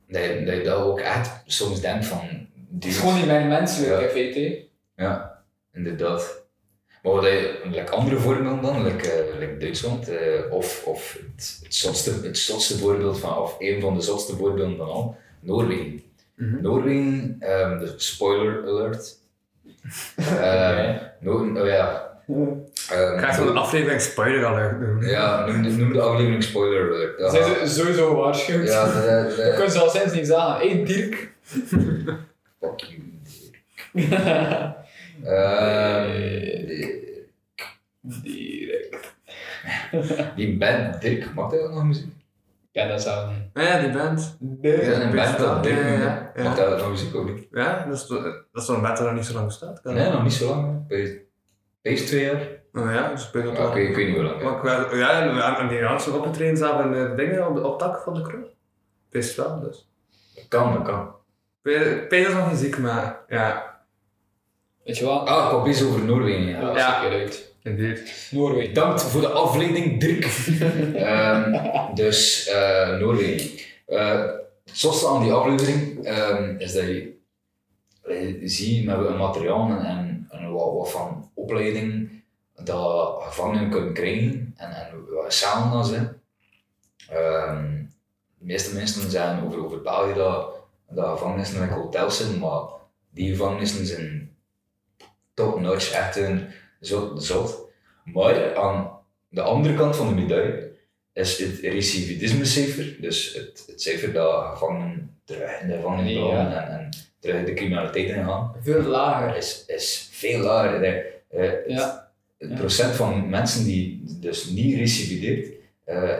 dat, 0.08 0.22
je, 0.24 0.42
dat 0.44 0.54
je 0.56 0.62
dat 0.62 0.82
ook 0.82 1.00
echt 1.00 1.42
soms 1.46 1.80
denkt 1.80 2.06
van... 2.06 2.18
Het 2.20 2.46
Die, 2.68 2.90
is 2.90 2.98
gewoon 2.98 3.14
niet 3.14 3.26
mijn 3.26 3.48
menselijk, 3.48 4.00
Ja. 4.00 4.08
feite. 4.08 4.64
Ja, 4.96 5.42
inderdaad. 5.72 6.42
Maar 7.02 7.12
wat 7.12 7.24
je, 7.24 7.60
like 7.64 7.90
andere 7.90 8.16
voorbeelden 8.18 8.62
dan, 8.62 8.82
like, 8.84 9.34
like 9.38 9.56
Duitsland, 9.56 10.08
eh, 10.08 10.52
of, 10.52 10.82
of 10.86 11.12
het, 11.36 11.60
het, 11.62 11.74
zotste, 11.74 12.12
het 12.22 12.38
zotste 12.38 12.78
voorbeeld 12.78 13.18
van, 13.18 13.38
of 13.38 13.56
een 13.58 13.80
van 13.80 13.94
de 13.94 14.00
zotste 14.00 14.36
voorbeelden 14.36 14.76
van 14.76 14.86
al, 14.86 15.16
Noorwegen. 15.40 16.02
Noorwegen, 16.36 17.36
dus 17.78 17.94
spoiler 17.96 18.66
alert. 18.66 19.18
Noor- 21.20 21.60
oh 21.60 21.66
ja. 21.66 22.18
Ehm, 22.90 23.14
ik 23.14 23.20
ga 23.20 23.32
zo'n 23.32 23.56
aflevering 23.56 24.00
spoiler 24.00 24.46
alert 24.46 24.80
doen. 24.80 25.00
ja, 25.06 25.46
noem, 25.46 25.62
de- 25.62 25.70
noem 25.70 25.92
de 25.92 26.00
aflevering 26.00 26.42
spoiler 26.42 26.92
alert. 26.94 27.18
Ja, 27.18 27.30
Zijn 27.30 27.44
ze 27.68 27.74
sowieso 27.80 28.08
gewaarschuwd? 28.08 28.68
ja, 28.68 28.84
dat- 28.94 29.04
dat- 29.06 29.38
Ik 29.38 29.44
dat- 29.44 29.54
kan 29.56 29.70
zelfs 29.70 29.92
sinds 29.98 30.12
niet 30.14 30.26
zeggen, 30.26 30.56
hé 30.56 30.68
hey, 30.74 30.84
Dirk. 30.84 31.32
Fuck 32.60 32.80
you. 32.80 33.02
Ehm, 35.24 36.10
die- 36.66 37.02
Dirk. 38.00 39.00
die 40.36 40.56
band 40.58 41.00
Dirk, 41.00 41.34
maakt 41.34 41.52
hij 41.52 41.60
ook 41.62 41.72
nog 41.72 41.84
muziek? 41.84 42.12
Ja, 42.72 42.88
dat 42.88 43.02
zou 43.02 43.28
niet. 43.32 43.64
Ja, 43.64 43.80
die 43.80 43.90
band. 43.90 44.36
Dirk. 44.40 44.82
Ja, 44.82 45.00
een 45.00 45.14
band 45.14 45.38
dat 45.38 45.62
Dirk 45.62 45.78
Ja, 45.78 46.32
ja. 46.36 46.42
Maakt 46.42 46.58
hij 46.58 46.68
nog 46.68 46.90
muziek 46.90 47.14
ook 47.14 47.34
niet? 47.34 47.46
Ja, 47.50 47.84
dat 47.88 47.94
is, 47.96 48.06
dat 48.06 48.62
is 48.62 48.68
een 48.68 48.80
band 48.82 48.96
dat 48.96 49.06
nog 49.06 49.14
niet 49.14 49.24
zo 49.24 49.32
lang 49.34 49.46
bestaat. 49.46 49.84
Nee, 49.84 50.04
dat? 50.04 50.12
nog 50.12 50.22
niet 50.22 50.32
zo 50.32 50.48
lang. 50.48 50.88
Deze 51.82 52.04
twee 52.04 52.24
jaar? 52.24 52.38
Oh 52.74 52.92
ja, 52.92 53.10
dus 53.10 53.22
spelen 53.22 53.46
dat 53.46 53.56
Ja, 53.56 53.60
wel. 53.62 53.68
ik, 53.68 53.74
weet- 53.74 53.88
ik 53.88 53.96
weet 53.96 54.06
niet 54.06 54.14
hoe 54.16 54.24
lang. 54.24 54.42
Maar 54.42 54.62
wel- 54.62 54.96
ja, 54.96 55.58
en, 55.58 55.68
die 55.68 55.78
Jansen 55.78 56.14
opgetreden 56.14 56.56
zaten 56.56 56.84
in 56.84 56.92
de 56.92 57.14
dingen 57.16 57.48
op, 57.48 57.54
de- 57.54 57.66
op 57.66 57.78
tak 57.78 58.02
van 58.02 58.14
de 58.14 58.22
kroeg. 58.22 58.46
Best 59.10 59.36
wel, 59.36 59.60
dus. 59.60 59.88
Kan, 60.48 60.72
dat 60.72 60.82
kan. 60.82 61.14
Peter 61.62 62.18
is 62.28 62.32
nog 62.34 62.50
niet 62.50 62.58
ziek, 62.58 62.78
maar 62.78 63.20
ja, 63.28 63.72
Weet 64.84 64.98
je 64.98 65.04
wat? 65.04 65.28
Ah, 65.28 65.58
ik 65.60 65.66
eens 65.66 65.82
over 65.84 66.04
Noorwegen. 66.04 66.46
Ja. 66.46 66.60
Ja, 66.60 66.76
Ja. 66.76 67.02
zeker 67.02 67.18
uit. 67.18 67.52
indeed. 67.62 68.28
Noorwegen. 68.30 68.68
Bedankt 68.74 69.02
voor 69.02 69.20
de 69.20 69.28
afleiding, 69.28 70.00
Dirk. 70.00 70.24
Ehm, 70.94 71.58
dus, 71.94 72.46
eh, 72.48 72.96
Noorwegen. 72.98 73.58
Eh, 73.86 74.20
het 74.64 74.78
zotste 74.78 75.08
aan 75.08 75.22
die 75.22 75.32
aflevering 75.32 76.04
ehm, 76.06 76.54
is 76.58 76.72
dat 76.72 76.82
je 76.84 77.12
eh, 78.02 78.34
ziet 78.44 78.84
met 78.84 78.96
een 79.06 79.16
materiaal 79.16 79.68
en, 79.68 79.84
en, 79.84 80.26
en 80.30 80.52
wat, 80.52 80.72
wat 80.72 80.90
van 80.90 81.30
opleiding 81.34 82.13
dat 82.62 83.22
gevangenen 83.22 83.70
kunnen 83.70 83.92
krijgen 83.94 84.54
en, 84.56 84.70
en 84.70 84.92
samen 85.28 85.72
dan 85.72 85.84
zijn. 85.84 86.20
Ehm, 87.08 87.82
de 88.38 88.44
meeste 88.44 88.74
mensen 88.74 89.10
zeggen 89.10 89.42
over, 89.44 89.64
over 89.64 89.82
België 89.82 90.14
dat, 90.14 90.54
dat 90.88 91.08
gevangenissen 91.10 91.62
in 91.62 91.68
hotels 91.68 92.16
zijn, 92.16 92.38
maar 92.38 92.62
die 93.10 93.30
gevangenissen 93.30 93.86
zijn 93.86 94.36
top 95.34 95.60
notch, 95.60 95.90
echt 95.92 96.16
een 96.16 96.46
zot. 96.80 97.24
zot. 97.24 97.62
Maar 98.04 98.56
aan 98.56 98.90
de 99.28 99.42
andere 99.42 99.74
kant 99.74 99.96
van 99.96 100.08
de 100.08 100.14
medaille 100.14 100.72
is 101.12 101.38
het 101.38 101.58
recidivismecijfer, 101.60 102.96
dus 103.00 103.34
het, 103.34 103.64
het 103.66 103.82
cijfer 103.82 104.12
dat 104.12 104.44
gevangenen 104.52 105.16
terug 105.24 105.60
in 105.60 105.68
de 105.68 105.74
gevangenis 105.74 106.12
Ja. 106.12 106.20
belanden 106.20 106.66
en, 106.66 106.78
en 106.78 106.90
terug 107.20 107.44
de 107.44 107.54
criminaliteit 107.54 108.08
ingaan, 108.08 108.54
Veel 108.62 108.82
lager. 108.82 109.36
is, 109.36 109.64
is 109.66 110.08
veel 110.12 110.38
lager. 110.40 110.80
De, 110.80 111.12
eh, 111.30 111.40
het, 111.50 111.64
Ja. 111.66 112.03
Het 112.48 112.58
procent 112.58 112.94
van 112.94 113.28
mensen 113.28 113.64
die 113.64 114.02
dus 114.20 114.44
niet 114.44 114.76
recidiveert, 114.76 115.52
eh, 115.84 116.18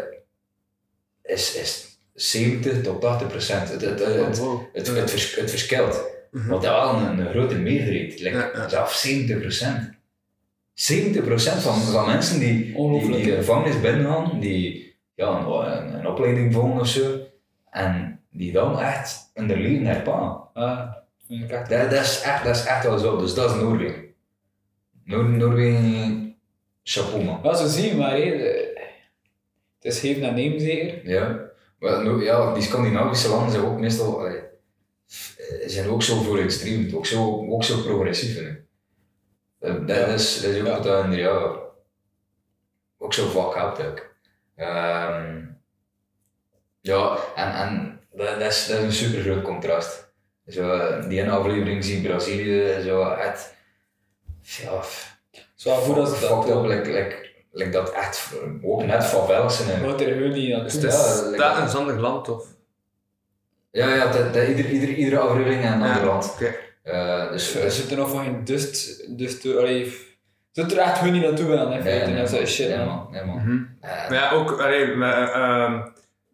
is, 1.22 1.54
is 1.54 1.98
70 2.14 2.82
tot 2.82 3.00
80 3.00 3.28
procent. 3.28 3.68
Het, 3.68 3.80
het, 3.80 3.98
het, 3.98 4.16
het, 4.16 4.40
het, 4.72 4.86
het, 4.86 5.10
vers- 5.10 5.34
het 5.36 5.50
verschilt. 5.50 6.02
Mhm. 6.30 6.48
Want 6.48 6.62
dat 6.62 6.72
wel 6.72 6.94
een, 7.00 7.18
een 7.18 7.30
grote 7.30 7.54
meerderheid, 7.54 8.20
like, 8.20 8.64
zelfs 8.68 9.00
70 9.00 9.40
procent. 9.40 9.92
70 10.74 11.24
procent 11.24 11.60
van, 11.62 11.80
van 11.80 12.06
mensen 12.06 12.38
die, 12.40 12.64
die, 12.64 13.00
die 13.16 13.24
de 13.24 13.36
gevangenis 13.36 13.80
binnengaan, 13.80 14.40
die 14.40 14.94
ja, 15.14 15.28
een, 15.28 15.46
een, 15.46 15.98
een 15.98 16.06
opleiding 16.06 16.52
volgen 16.52 16.80
of 16.80 16.88
zo, 16.88 17.18
en 17.70 18.20
die 18.30 18.52
dan 18.52 18.80
echt 18.80 19.30
hun 19.34 19.46
leven. 19.46 19.82
Ah, 20.54 20.92
echt. 21.48 21.68
Dat, 21.70 21.90
dat, 21.90 22.00
is 22.00 22.20
echt, 22.24 22.44
dat 22.44 22.56
is 22.56 22.64
echt 22.64 22.84
wel 22.84 22.98
zo, 22.98 23.18
dus 23.18 23.34
dat 23.34 23.50
is 23.50 23.60
Noorwegen. 23.60 24.04
Noor, 25.04 25.24
Noorwegen, 25.24 26.36
chapeau 26.82 27.24
man. 27.24 27.42
Wel 27.42 27.54
zo 27.54 27.66
zien, 27.66 27.96
maar 27.96 28.10
hé, 28.10 28.24
de- 28.36 28.72
het 29.78 29.92
is 29.92 30.00
geven 30.00 30.22
en 30.22 30.34
nemen 30.34 30.60
zeker. 30.60 31.08
Ja, 31.08 31.50
maar 31.78 32.04
no- 32.04 32.20
ja, 32.22 32.54
die 32.54 32.62
Scandinavische 32.62 33.28
landen 33.28 33.50
zijn 33.52 33.64
ook 33.64 33.78
meestal, 33.78 34.18
allee, 34.18 34.38
eh, 34.38 35.68
zijn 35.68 35.88
ook 35.88 36.02
zo 36.02 36.22
voor 36.22 36.38
extreem, 36.38 36.96
ook 36.96 37.06
zo, 37.06 37.46
ook 37.48 37.64
zo 37.64 37.82
progressief 37.82 38.36
vind 38.36 38.48
ik. 38.48 38.62
Dat, 39.86 40.08
is, 40.08 40.40
dat 40.40 40.50
is 40.50 40.60
ook 40.60 40.66
Ja. 40.66 40.72
wat 40.72 40.82
dat 40.82 41.04
in 41.04 41.10
de 41.10 41.16
ja, 41.16 41.56
ook 42.98 43.14
zo 43.14 43.28
vaak 43.28 43.54
helpt 43.54 43.86
ook. 43.86 44.12
Ehm, 44.56 45.42
ja, 46.80 47.18
en, 47.34 47.52
en 47.54 48.00
dat, 48.12 48.38
dat, 48.38 48.50
is, 48.52 48.66
dat 48.66 48.78
is 48.78 48.84
een 48.84 48.92
super 48.92 49.20
groot 49.22 49.42
contrast. 49.42 50.12
Zo, 50.46 50.70
eh, 50.78 51.08
die 51.08 51.20
ene 51.20 51.30
aflevering 51.30 51.84
zie 51.84 52.02
Brazilië, 52.02 52.80
zo 52.82 53.14
het, 53.16 53.54
ja, 54.44 54.80
Zo 55.54 55.70
als 55.70 56.18
fucked 56.18 56.28
dat. 56.28 56.38
up, 56.48 56.54
wel. 56.54 56.66
like, 56.66 56.90
like, 56.92 57.28
like 57.52 57.70
dat 57.70 57.90
echt, 57.92 58.32
ook 58.62 58.84
net 58.84 59.04
favelas 59.04 59.56
zijn. 59.56 59.70
en- 59.70 59.86
Wat 59.86 60.00
er 60.00 60.16
niet 60.34 60.54
aan 60.54 60.62
Dus 60.62 60.72
het 60.72 60.82
Ja, 60.82 60.88
dat 60.88 61.58
een 61.62 61.68
zandig 61.68 61.96
land, 61.96 62.28
of? 62.28 62.46
Ja, 63.70 63.94
ja 63.94 64.06
dat, 64.06 64.34
dat, 64.34 64.48
ieder, 64.48 64.70
ieder, 64.70 64.88
iedere 64.88 65.18
aflevering 65.18 65.64
een 65.74 65.82
ander 65.82 66.04
land. 66.04 66.30
oké. 66.32 66.54
Eh, 66.82 67.30
dus, 67.30 67.54
Er 67.54 67.60
dus 67.62 67.76
zit 67.76 67.90
er 67.90 67.96
nog 67.96 68.10
van 68.10 68.24
geen 68.24 68.44
dust, 68.44 69.04
dust 69.18 69.46
allee, 69.56 69.96
zit 70.52 70.72
er 70.72 70.78
echt 70.78 70.98
gewoon 70.98 71.12
niet 71.12 71.22
naartoe 71.22 71.56
gaan, 71.56 71.68
feite. 71.82 72.06
nee, 72.06 72.22
dat 72.22 72.30
nee, 72.30 72.40
is 72.42 72.54
shit, 72.54 72.68
nee, 72.76 72.84
man. 72.86 73.08
Nee, 73.10 73.24
man. 73.24 73.36
Mhm. 73.36 73.62
Eh, 73.80 73.90
Maar 73.90 74.12
ja, 74.18 74.30
ook, 74.30 74.60
allee, 74.60 74.86
met, 74.86 75.14
ehm 75.30 75.80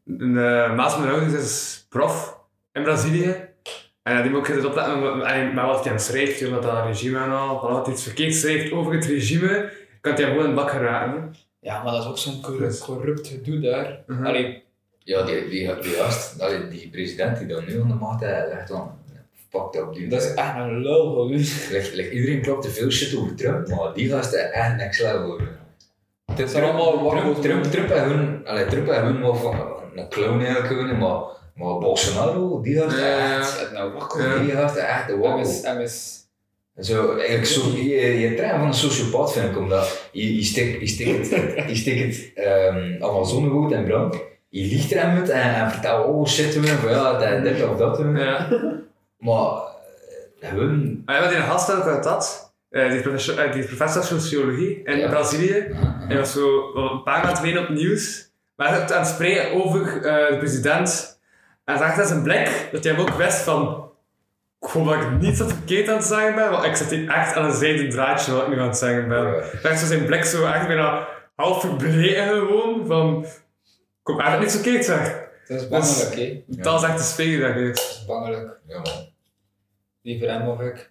de 0.04 0.72
is 1.34 1.86
prof 1.88 2.38
in 2.72 2.82
Brazilië. 2.82 3.48
En 4.02 4.14
ja, 4.14 4.22
die 4.22 4.30
moet 4.30 4.40
ook 4.40 4.48
eens 4.48 4.64
opletten 4.64 5.02
met, 5.02 5.14
met, 5.14 5.54
met 5.54 5.64
wat 5.64 5.84
hij 5.84 5.92
aan 5.92 6.00
schrijft, 6.00 6.38
joh, 6.38 6.52
met 6.52 6.62
dat 6.62 6.84
regime 6.84 7.18
en 7.18 7.30
al. 7.30 7.68
Als 7.68 7.86
hij 7.86 7.94
iets 7.94 8.02
verkeerd 8.02 8.34
schrijft 8.34 8.72
over 8.72 8.92
het 8.92 9.04
regime, 9.04 9.72
kan 10.00 10.14
hij 10.14 10.24
gewoon 10.24 10.44
in 10.44 10.48
de 10.48 10.56
bak 10.56 10.70
geraken. 10.70 11.34
Ja, 11.60 11.82
maar 11.82 11.92
dat 11.92 12.02
is 12.02 12.08
ook 12.08 12.18
zo'n 12.18 12.42
corrupt, 12.42 12.78
corrupt 12.78 13.26
gedoe 13.26 13.60
daar. 13.60 14.02
Mhm. 14.06 14.26
Allee, 14.26 14.62
ja, 14.98 15.22
die, 15.22 15.48
die, 15.48 15.78
die 15.80 15.92
gast, 15.92 16.40
allee, 16.40 16.68
die 16.68 16.88
president 16.90 17.38
die 17.38 17.46
dan 17.46 17.64
nu 17.64 17.80
aan 17.80 17.88
de 17.88 17.94
macht 17.94 18.22
is, 18.22 18.28
echt 18.28 18.68
dan 18.68 18.98
fucked 19.50 19.80
up 19.80 19.94
dude. 19.94 20.08
dat 20.08 20.22
is 20.22 20.34
echt 20.34 20.56
een 20.56 20.82
lul 20.82 21.10
gewoon. 21.10 21.28
Like, 21.28 21.90
like, 21.94 22.10
iedereen 22.10 22.42
klopt 22.42 22.62
te 22.62 22.68
veel 22.68 22.90
shit 22.90 23.18
over 23.18 23.34
Trump, 23.34 23.68
maar 23.68 23.94
die 23.94 24.08
gast 24.08 24.34
is 24.34 24.40
echt 24.40 24.76
next 24.76 25.00
level. 25.00 25.40
Het 26.32 26.50
zijn 26.50 26.64
allemaal 26.64 26.90
Trump, 26.90 27.12
wakkels. 27.12 27.40
Trump, 27.40 27.64
Trump, 27.64 27.88
heeft 27.88 28.04
hun, 28.04 28.46
allee, 28.46 28.66
Trump 28.66 28.86
heeft 28.86 29.00
hun 29.00 29.20
wel 29.20 29.34
van 29.34 29.54
een 29.94 30.08
clown 30.08 30.40
eigenlijk 30.40 30.66
gewoon, 30.66 30.98
maar, 30.98 31.22
maar 31.60 31.78
Bolsonaro, 31.78 32.60
die 32.60 32.74
Ja, 32.74 33.38
echt, 33.38 33.60
Het 33.60 33.72
nou 33.72 33.92
wakkel. 33.92 34.20
Ja. 34.20 34.38
die 34.38 34.52
is 34.52 34.76
echt 34.76 35.08
de 35.08 35.16
wakkel. 35.16 35.80
is... 35.80 36.18
Zo, 36.78 37.16
eigenlijk 37.16 37.46
zo, 37.46 37.60
je, 37.76 38.20
je 38.20 38.34
trein 38.34 38.58
van 38.58 38.66
een 38.66 38.74
sociopaat 38.74 39.32
vind 39.32 39.50
ik, 39.50 39.58
omdat 39.58 40.08
je, 40.12 40.36
je 40.36 40.42
steekt 40.42 40.80
je 40.80 40.86
steekt 40.86 41.30
het, 41.30 41.68
je 41.68 41.76
steekt 41.76 42.34
het 42.34 43.02
Amazonewoud 43.02 43.72
in 43.72 43.84
brand, 43.84 44.14
je 44.48 44.66
liegt 44.66 44.92
er 44.92 45.12
met 45.12 45.28
en, 45.28 45.54
en 45.54 45.70
vertelt 45.70 46.06
oh 46.06 46.26
shit 46.26 46.52
doen, 46.54 46.64
van 46.64 46.90
ja, 46.90 47.18
dat, 47.18 47.42
dit 47.42 47.68
of 47.68 47.76
dat 47.76 47.96
doen. 47.96 48.16
Ja. 48.16 48.48
Maar 49.18 49.50
eh, 50.40 50.50
hun, 50.50 51.02
Maar 51.04 51.14
ja, 51.14 51.20
wat 51.20 51.30
die 51.30 51.40
gast 51.40 51.70
uit 51.70 52.02
dat, 52.02 52.52
eh, 52.70 52.88
die, 52.88 52.96
is 52.96 53.02
professor, 53.02 53.38
eh, 53.38 53.52
die 53.52 53.64
professor 53.64 54.02
sociologie 54.02 54.82
in 54.84 54.98
Ja. 54.98 55.08
Brazilië. 55.08 55.66
Hij 56.08 56.16
was 56.16 56.32
zo 56.32 56.74
een 56.74 57.02
paar 57.02 57.22
maanden 57.22 57.36
geleden 57.36 57.62
op 57.62 57.68
nieuws. 57.68 58.30
Maar 58.56 58.68
hij 58.68 58.80
was 58.80 58.92
aan 58.92 58.98
het 58.98 59.08
spreken 59.08 59.64
over 59.64 60.04
eh, 60.04 60.30
de 60.30 60.38
president. 60.38 61.19
En 61.64 61.78
zag 61.78 61.96
dat 61.96 62.08
zijn 62.08 62.22
blik, 62.22 62.68
dat 62.72 62.84
hij 62.84 62.98
ook 62.98 63.10
wist 63.10 63.40
van... 63.42 63.88
Ik 64.60 64.68
hoop 64.68 64.84
dat 64.84 65.02
ik 65.02 65.20
niet 65.20 65.36
zo 65.36 65.48
verkeerd 65.48 65.88
aan 65.88 65.96
het 65.96 66.04
zeggen 66.04 66.34
ben, 66.34 66.50
want 66.50 66.64
ik 66.64 66.76
zit 66.76 66.90
hier 66.90 67.08
echt 67.10 67.34
aan 67.34 67.44
een 67.44 67.52
zijden 67.52 67.90
draadje 67.90 68.32
wat 68.32 68.42
ik 68.42 68.48
nu 68.48 68.60
aan 68.60 68.66
het 68.66 68.76
zeggen 68.76 69.08
ben. 69.08 69.24
Ja. 69.24 69.42
Zag 69.62 69.78
zo 69.78 69.86
zijn 69.86 70.04
blik 70.04 70.24
zo 70.24 70.46
echt 70.46 70.66
bijna 70.66 71.08
half 71.36 71.60
verbleken 71.60 72.28
gewoon, 72.28 72.86
van... 72.86 73.24
Ik 74.00 74.06
hoop 74.06 74.20
eigenlijk 74.20 74.40
niet 74.40 74.50
zo 74.50 74.62
verkeerd 74.62 74.84
zeg. 74.84 75.28
Dat 75.46 75.60
is 75.60 75.68
bangelijk, 75.68 76.14
hè. 76.14 76.44
Dat 76.46 76.82
is 76.82 76.88
echt 76.88 76.98
de 76.98 77.04
sfeer 77.04 77.40
dat 77.40 77.56
is. 77.56 77.76
Dat 77.76 77.90
is 77.90 78.04
bangelijk. 78.06 78.58
ja 78.66 78.80
man. 78.80 79.08
Liever 80.02 80.28
hem 80.28 80.48
of 80.48 80.60
ik. 80.60 80.90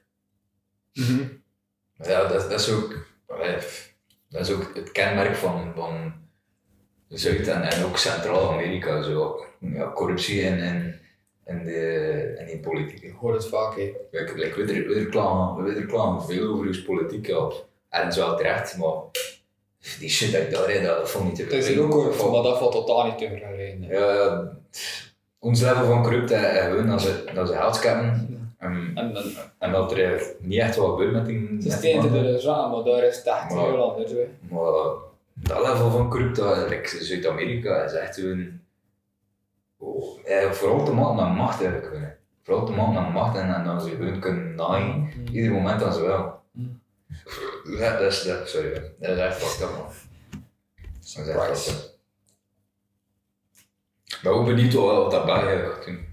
Maar 1.97 2.09
ja, 2.09 2.27
dat, 2.27 2.49
dat 2.49 2.59
is 2.59 2.69
ook, 2.69 3.07
dat 4.29 4.41
is 4.41 4.51
ook 4.51 4.75
het 4.75 4.91
kenmerk 4.91 5.35
van, 5.35 5.71
van 5.75 6.13
Zuid- 7.09 7.47
en, 7.47 7.61
en 7.61 7.85
ook 7.85 7.97
Centraal-Amerika, 7.97 9.01
zo. 9.01 9.43
Ja, 9.59 9.91
corruptie 9.93 10.41
in, 10.41 10.57
in, 10.57 10.95
in, 11.45 11.63
de, 11.63 12.35
in 12.39 12.45
die 12.45 12.59
politiek. 12.59 13.01
Ik 13.03 13.13
hoor 13.19 13.33
het 13.33 13.47
vaak, 13.47 13.75
hè. 13.75 13.81
Ik, 14.11 14.29
ik, 14.29 14.53
we, 14.55 14.61
er- 14.61 14.87
we, 14.87 14.93
reclamen, 14.93 15.63
we 15.63 15.73
reclamen 15.73 16.23
veel 16.23 16.53
over 16.53 16.65
uw 16.65 16.83
politiek, 16.85 17.27
ja. 17.27 17.49
En 17.89 18.13
zo 18.13 18.35
terecht, 18.35 18.77
maar 18.77 18.93
die 19.99 20.09
shit 20.09 20.31
dat 20.31 20.41
ik 20.41 20.51
daar 20.83 20.97
dat 20.97 21.09
vond 21.09 21.23
ik 21.23 21.29
niet 21.37 21.49
te 21.49 21.55
Het 21.55 21.65
is 21.65 21.77
ook 21.77 22.31
maar 22.31 22.43
dat 22.43 22.57
valt 22.57 22.71
totaal 22.71 23.05
niet 23.05 23.17
te 23.17 23.27
vergelijken. 23.27 23.87
Ja, 23.87 24.13
ja, 24.13 24.51
ons 25.39 25.61
level 25.61 25.85
van 25.85 26.03
corruptie 26.03 26.37
gewoon 26.37 26.87
dat 26.87 27.01
ze, 27.01 27.23
dat 27.33 27.47
ze 27.47 27.53
geld 27.55 27.75
scannen. 27.75 28.27
En, 28.57 28.91
En 28.95 29.13
dan 29.13 29.23
en 29.59 29.71
dat 29.71 29.91
er 29.91 30.35
niet 30.39 30.59
echt 30.59 30.75
wat 30.75 30.89
gebeurt 30.89 31.11
met 31.11 31.25
die 31.25 31.49
het 31.55 31.83
is 31.83 31.93
mannen. 31.95 32.23
de 32.33 32.39
zaak, 32.39 32.71
maar 32.71 32.83
daar 32.83 33.03
is 33.03 33.15
het 33.17 33.25
echt 33.25 33.47
heel 33.53 33.91
anders. 33.91 34.11
Maar 34.49 35.07
dat 35.41 35.61
level 35.67 35.91
van 35.91 36.09
corruptie, 36.09 36.67
like 36.67 37.03
Zuid-Amerika, 37.03 37.83
is 37.83 37.93
echt 37.93 38.15
gewoon... 38.15 38.59
Oh, 39.77 40.19
eh, 40.29 40.51
vooral 40.51 40.85
te 40.85 40.91
maken 40.93 41.15
met 41.27 41.35
macht 41.37 41.61
eigenlijk. 41.63 41.93
gewoon. 41.93 42.11
Vooral 42.43 42.65
te 42.65 42.71
maken 42.71 43.03
met 43.03 43.13
macht 43.13 43.37
en, 43.37 43.53
en 43.55 43.63
dan 43.63 43.81
ze 43.81 43.89
gewoon 43.89 44.19
kunnen 44.19 44.55
naaien. 44.55 45.09
Ieder 45.31 45.51
moment 45.51 45.93
ze 45.93 46.01
wel. 46.01 46.37
Ja, 47.77 47.91
dat 47.97 48.11
is, 48.11 48.23
dat, 48.23 48.49
sorry, 48.49 48.73
dat 48.99 49.09
is 49.09 49.17
echt 49.17 49.37
fucked 49.43 49.69
up 49.69 49.75
man. 49.77 49.87
Dat 50.99 51.03
is 51.03 51.15
echt 51.27 51.27
fucked 51.61 51.83
up. 51.83 51.97
Ik 54.05 54.19
ben 54.23 54.31
ook 54.33 54.45
benieuwd 54.45 54.73
wat, 54.73 54.95
wat 54.95 55.11
dat 55.11 55.25
België 55.25 55.63
gaat 55.73 55.85
doen. 55.85 56.07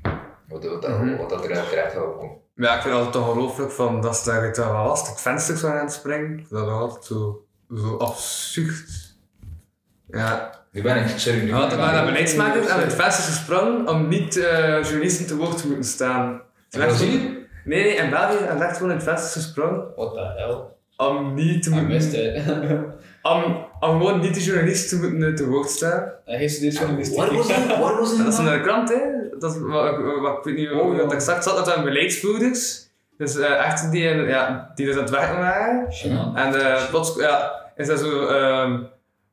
Wat, 0.49 0.65
wat, 0.65 0.83
dat- 0.83 0.91
Mhm. 1.01 1.17
wat 1.17 1.31
dat 1.31 1.41
er 1.45 1.49
terecht 1.49 1.73
gaat 1.73 1.93
komen. 1.95 2.31
Ja, 2.55 2.77
ik 2.77 2.83
vind 2.83 2.95
het 2.95 3.05
altijd 3.05 3.25
ongelooflijk 3.25 3.71
van 3.73 4.01
dat 4.01 4.17
ze 4.17 4.31
daar 4.31 4.45
het 4.45 4.57
wel 4.57 4.73
was, 4.73 5.09
het 5.09 5.21
venster 5.21 5.57
zou 5.57 5.73
gaan 5.73 5.91
springen. 5.91 6.47
Dat 6.51 6.67
is 6.67 6.73
altijd 6.73 7.05
zo, 7.05 7.47
zo 7.75 7.97
absurd. 7.97 9.06
Ja, 10.11 10.51
Nu 10.73 10.83
ben 10.83 10.97
ik, 10.97 11.09
sorry, 11.19 11.41
nu 11.43 11.49
Ja, 11.49 11.71
ik- 11.71 11.77
waren 11.79 12.05
beleidsmakers 12.05 12.69
aan 12.69 12.81
het 12.81 12.95
venster 12.95 13.25
gesprongen 13.25 13.89
om 13.89 14.09
niet 14.09 14.37
eh, 14.37 14.83
journalisten 14.83 15.27
te 15.27 15.37
woord 15.37 15.57
te 15.61 15.67
moeten 15.67 15.85
staan. 15.85 16.41
Ze 16.69 16.79
In 16.79 16.85
werd 16.85 16.91
Brazilië? 16.97 17.19
gewoon- 17.19 17.35
Nee, 17.65 17.83
nee, 17.83 17.95
in 17.95 18.11
België 18.11 18.45
en 18.45 18.59
werd 18.59 18.73
gewoon 18.77 18.91
in 18.91 18.97
het 18.97 19.05
venster 19.07 19.31
gesprongen 19.43 19.85
Wat 19.97 20.15
de 20.15 20.33
hel? 20.37 20.77
om 20.97 21.35
niet 21.35 21.63
te 21.63 21.71
Ik 21.71 21.89
moeten... 21.89 22.43
het. 22.43 22.79
Om, 23.23 23.43
om 23.81 23.99
gewoon 23.99 24.21
niet 24.21 24.35
de 24.35 24.43
journalisten 24.43 25.01
te 25.01 25.09
moeten 25.09 25.35
te 25.35 25.47
woord 25.49 25.71
staan. 25.71 26.03
En 26.25 26.39
geen 26.39 26.51
studeert 26.51 26.79
journalistiek. 26.79 27.17
Waar 27.19 27.35
was 27.35 27.49
dat? 27.49 27.67
Waar 27.79 27.97
was 28.01 28.17
Dat 28.19 28.27
is 28.27 28.37
dat? 28.37 28.47
in 28.47 28.53
de 28.53 28.61
krant, 28.61 28.89
hè. 28.89 28.99
Dat 29.39 29.55
is, 29.55 29.61
wat, 29.61 29.97
wat, 30.21 30.37
ik 30.39 30.45
weet 30.45 30.57
niet 30.57 30.69
hoe 30.69 30.81
Oh, 30.81 30.93
ja. 30.97 31.03
dat 31.03 31.13
exact 31.13 31.45
zat, 31.45 31.57
dat 31.57 31.67
zijn 31.67 31.85
beleidsvoerders. 31.85 32.87
Dus 33.19 33.37
eh, 33.39 33.65
echt 33.67 33.91
die, 33.91 34.09
eh, 34.09 34.29
ja, 34.29 34.71
die 34.75 34.87
dus 34.87 34.95
aan 34.95 35.01
het 35.01 35.11
werken 35.11 35.39
waren. 35.39 35.87
En 36.35 36.55
eh, 36.61 36.89
plots 36.91 37.17
ja, 37.17 37.53
is 37.77 37.87
dat 37.87 37.99
zo... 37.99 38.27
ehm 38.27 38.79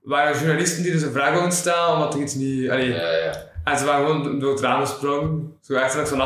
waren 0.04 0.38
journalisten 0.38 0.84
die 0.84 0.92
dus 0.92 1.02
een 1.02 1.12
vraag 1.12 1.32
wilden 1.32 1.52
stellen, 1.52 1.94
omdat 1.94 2.14
er 2.14 2.20
iets 2.22 2.34
niet... 2.36 2.70
Allee, 2.70 2.90
Ja, 2.94 3.12
ja. 3.12 3.52
En 3.64 3.78
ze 3.78 3.86
waren 3.86 4.06
gewoon 4.06 4.40
door 4.40 4.52
het 4.52 4.62
raam 4.62 4.82
gesprongen. 4.86 5.58
Zo 5.62 5.74
echt 5.74 5.92
van 6.10 6.22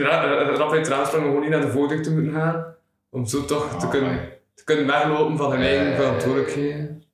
ra- 0.00 0.38
eh, 0.40 0.56
Rap 0.56 0.70
uit 0.70 0.78
het 0.80 0.88
raam 0.88 1.00
gesprongen 1.00 1.26
om 1.28 1.34
gewoon 1.34 1.48
niet 1.50 1.58
naar 1.58 1.66
de 1.66 1.72
voordeur 1.72 2.02
te 2.02 2.12
moeten 2.12 2.32
gaan. 2.32 2.64
Om 3.10 3.26
zo 3.26 3.44
toch 3.44 3.68
te, 3.78 3.84
Ah, 3.84 3.90
kunnen, 3.90 4.20
te 4.54 4.64
kunnen 4.64 4.86
weglopen 4.86 5.36
van 5.36 5.50
hun 5.50 5.60
Ja, 5.60 5.66
eigen 5.66 5.94
verantwoordelijkheden. 5.96 7.04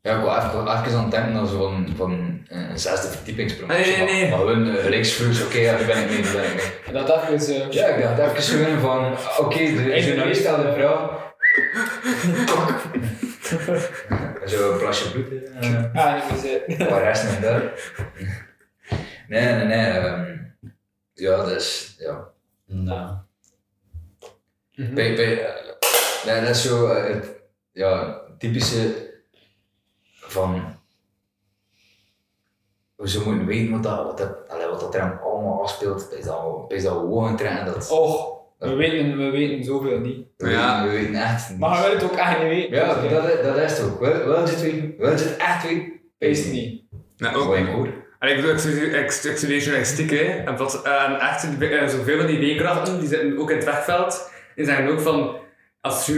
Ja, 0.00 0.16
ik 0.16 0.20
wil 0.22 0.30
even, 0.36 0.48
even 0.50 0.96
aan 0.98 1.02
het 1.02 1.10
denken 1.10 1.34
dat 1.34 1.48
ze 1.48 1.54
van, 1.56 1.88
van 1.96 2.12
een 2.48 2.78
zesde 2.78 3.08
verdiepingssprong. 3.08 3.70
Nee, 3.72 3.96
nee, 3.96 4.04
nee. 4.04 4.30
Maar 4.30 4.38
gewoon 4.38 4.66
uh, 4.66 4.84
linksvloers, 4.84 5.44
oké, 5.44 5.58
ja, 5.58 5.78
nu 5.78 5.84
ben 5.86 5.96
ik 6.02 6.08
mee, 6.08 6.16
nu 6.22 6.22
ben 6.32 6.44
ik 6.44 6.54
mee. 6.54 6.72
En 6.86 6.92
dat 7.06 7.28
even. 7.28 7.54
eh, 7.62 7.70
Ja, 7.70 7.86
ik 7.86 8.16
dacht 8.16 8.36
even 8.38 8.64
gewoon 8.66 8.78
van, 9.18 9.44
oké, 9.44 9.56
de 9.58 10.00
journalist 10.04 10.40
stelt 10.40 10.64
een 10.64 10.74
vraag. 10.74 11.20
Zo 14.46 14.72
een 14.72 14.78
plasje 14.78 15.10
bloed, 15.12 15.42
eh, 15.44 15.94
Ah, 15.94 16.14
niet 16.14 16.30
meer 16.30 16.40
zitten. 16.40 16.88
waar 16.88 17.02
rest 17.02 17.24
en 17.36 17.42
daar. 17.42 17.92
Nee, 19.28 19.54
nee, 19.54 19.64
nee. 19.66 19.86
ehm, 19.86 20.36
ja, 21.12 21.36
dat 21.36 21.50
is, 21.50 21.94
ja. 21.98 22.28
Nou. 22.66 23.16
Bij, 24.74 25.14
bij, 25.14 25.46
eh, 25.46 25.72
nee, 26.26 26.40
dat 26.40 26.48
is 26.48 26.62
zo 26.62 26.86
eh, 26.86 27.14
het 27.14 27.30
ja, 27.72 28.20
typische 28.38 29.10
van. 30.20 30.80
Ze 33.04 33.22
moeten 33.24 33.46
weten 33.46 33.72
wat 33.72 33.82
dat, 33.82 34.04
wat 34.04 34.18
dat, 34.18 34.68
wat 34.70 34.80
dat 34.80 34.94
er 34.94 35.20
allemaal 35.20 35.62
afspeelt. 35.62 36.12
Is 36.12 36.24
dat, 36.24 36.64
is 36.72 36.82
dat 36.82 36.92
we 36.92 36.98
gewoon 36.98 37.36
trekken 37.36 37.64
dat. 37.66 37.90
Och, 37.90 38.41
we 38.70 38.74
weten, 38.74 39.16
we 39.18 39.30
weten 39.30 39.64
zoveel 39.64 39.98
niet. 39.98 40.26
Ja. 40.36 40.84
we 40.84 40.90
weten 40.90 41.14
echt 41.14 41.50
niet. 41.50 41.58
Maar 41.58 41.76
we 41.76 41.82
willen 41.82 41.94
het 41.98 42.04
ook 42.10 42.16
echt 42.16 42.38
niet 42.38 42.48
weten. 42.48 42.74
ja, 42.76 42.94
Dus, 43.00 43.10
dat, 43.10 43.24
is- 43.28 43.44
dat 43.46 43.56
is 43.56 43.78
het 43.78 43.86
ook. 43.86 44.00
Wil, 44.00 44.12
wil 44.24 44.32
je 44.44 44.50
het 44.50 44.60
weten? 44.62 44.94
Wil 44.98 45.06
je 45.10 45.14
het 45.14 45.36
echt 45.36 45.62
weten? 45.68 45.92
Wees 46.18 46.38
het 46.38 46.52
niet. 46.52 46.82
Nou, 47.16 47.36
Ook 47.36 47.56
in 47.56 47.72
koor. 47.72 47.88
en 48.18 48.28
ik 48.28 48.36
bedoel, 48.36 48.50
ik 48.52 49.10
studeer, 49.10 49.58
journalistiek, 49.58 50.10
hè. 50.10 50.22
En, 50.24 50.56
wat, 50.56 50.82
en 50.82 51.20
echt, 51.20 51.40
zoveel 51.90 52.16
van 52.18 52.26
die 52.26 52.38
leerkrachten, 52.38 52.98
die 53.00 53.08
zitten 53.08 53.38
ook 53.38 53.50
in 53.50 53.56
het 53.56 53.64
wegveld. 53.64 54.30
Die 54.56 54.64
zeggen 54.64 54.88
ook 54.88 55.00
van, 55.00 55.36
als, 55.82 56.10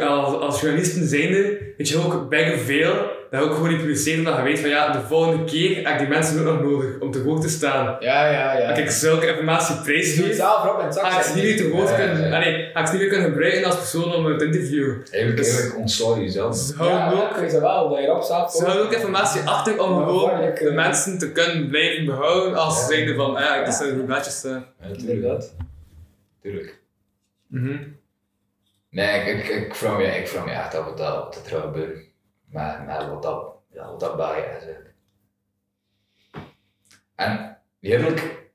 als, 0.00 0.34
als 0.40 0.60
journalisten 0.60 1.06
zijnde, 1.06 1.58
weet 1.76 1.88
je 1.88 1.98
ook 2.04 2.28
bijna 2.28 2.56
veel, 2.58 2.92
dat 3.30 3.40
je 3.40 3.46
ook 3.48 3.54
gewoon 3.54 3.68
niet 3.68 3.78
publiceert, 3.78 4.18
omdat 4.18 4.36
je 4.36 4.42
weet 4.42 4.60
van, 4.60 4.68
ja, 4.68 4.92
de 4.92 5.00
volgende 5.00 5.44
keer 5.44 5.76
heb 5.76 5.92
ik 5.92 5.98
die 5.98 6.08
mensen 6.08 6.38
ook 6.38 6.44
nog 6.44 6.62
nodig 6.70 6.98
om 7.00 7.10
te 7.10 7.22
woord 7.22 7.42
te 7.42 7.48
staan. 7.48 7.96
Ja, 8.00 8.26
ja, 8.30 8.58
ja. 8.58 8.68
Als 8.70 8.78
ik 8.78 8.90
zulke 8.90 9.26
informatie 9.26 9.74
het 9.74 9.84
prijsgeef, 9.84 10.34
zelf 10.36 10.64
erop 10.64 10.80
en 10.80 10.92
zak 10.92 11.04
ga 11.06 11.18
ik 11.18 11.24
ze 11.24 11.34
niet 11.34 11.44
meer 11.44 11.56
te 11.56 11.68
woord 11.68 11.88
Ja, 11.88 11.98
ja, 11.98 12.06
kunnen, 12.06 12.28
ja. 12.28 12.36
allee, 12.36 12.70
ga 12.72 12.80
ik 12.80 12.86
ze 12.86 12.92
niet 12.92 13.00
meer 13.00 13.10
kunnen 13.10 13.28
gebruiken 13.30 13.64
als 13.64 13.76
persoon 13.76 14.14
om 14.14 14.24
het 14.26 14.42
interview. 14.42 14.90
Eigenlijk, 14.90 15.36
Dus- 15.36 15.48
eigenlijk 15.48 15.78
ontsla 15.78 16.14
je 16.16 16.22
jezelf. 16.22 16.56
Ze 16.56 16.74
Ja, 16.78 16.84
houden 16.84 17.18
ja, 17.18 17.24
ook 17.24 17.30
ik 17.30 17.36
weet 17.36 17.60
wel, 17.60 17.88
dat 17.88 17.98
je 17.98 18.04
erop 18.04 18.22
staat. 18.22 18.52
Ze 18.56 18.64
houden 18.64 18.84
ook 18.86 18.92
informatie 18.92 19.40
achter 19.42 19.82
om 19.82 19.98
Ja, 19.98 20.04
gewoon 20.04 20.30
de 20.40 20.68
eh. 20.68 20.74
mensen 20.74 21.18
te 21.18 21.32
kunnen 21.32 21.68
blijven 21.68 22.04
behouden 22.04 22.54
als 22.54 22.74
ze 22.76 22.80
Ja. 22.82 22.88
zeiden 22.88 23.16
van, 23.16 23.36
ah 23.36 23.42
ja, 23.42 23.64
dat 23.64 23.74
zijn 23.74 24.04
blaadjes. 24.04 24.44
eh. 24.44 24.50
Ja, 24.50 24.86
tuurlijk. 24.86 25.08
Inderdaad. 25.08 25.54
tuurlijk. 26.42 26.80
Mhm. 27.48 27.76
Nee, 28.92 29.20
ik, 29.20 29.44
ik, 29.44 29.48
ik, 29.48 29.74
vraag 29.74 29.96
me, 29.96 30.04
ik 30.04 30.28
vraag 30.28 30.44
me 30.44 30.50
echt 30.50 30.74
af 30.74 30.84
wat 30.84 30.98
dat, 30.98 31.14
wat 31.14 31.34
dat 31.34 31.48
gaat. 31.48 31.76
Maar, 32.44 32.82
maar 32.86 33.10
wat 33.10 33.22
dat, 33.22 33.54
ja, 33.70 33.86
wat 33.86 34.00
dat 34.00 34.34
je 34.34 34.58
is. 34.60 34.74
En 37.14 37.58
eerlijk, 37.80 38.50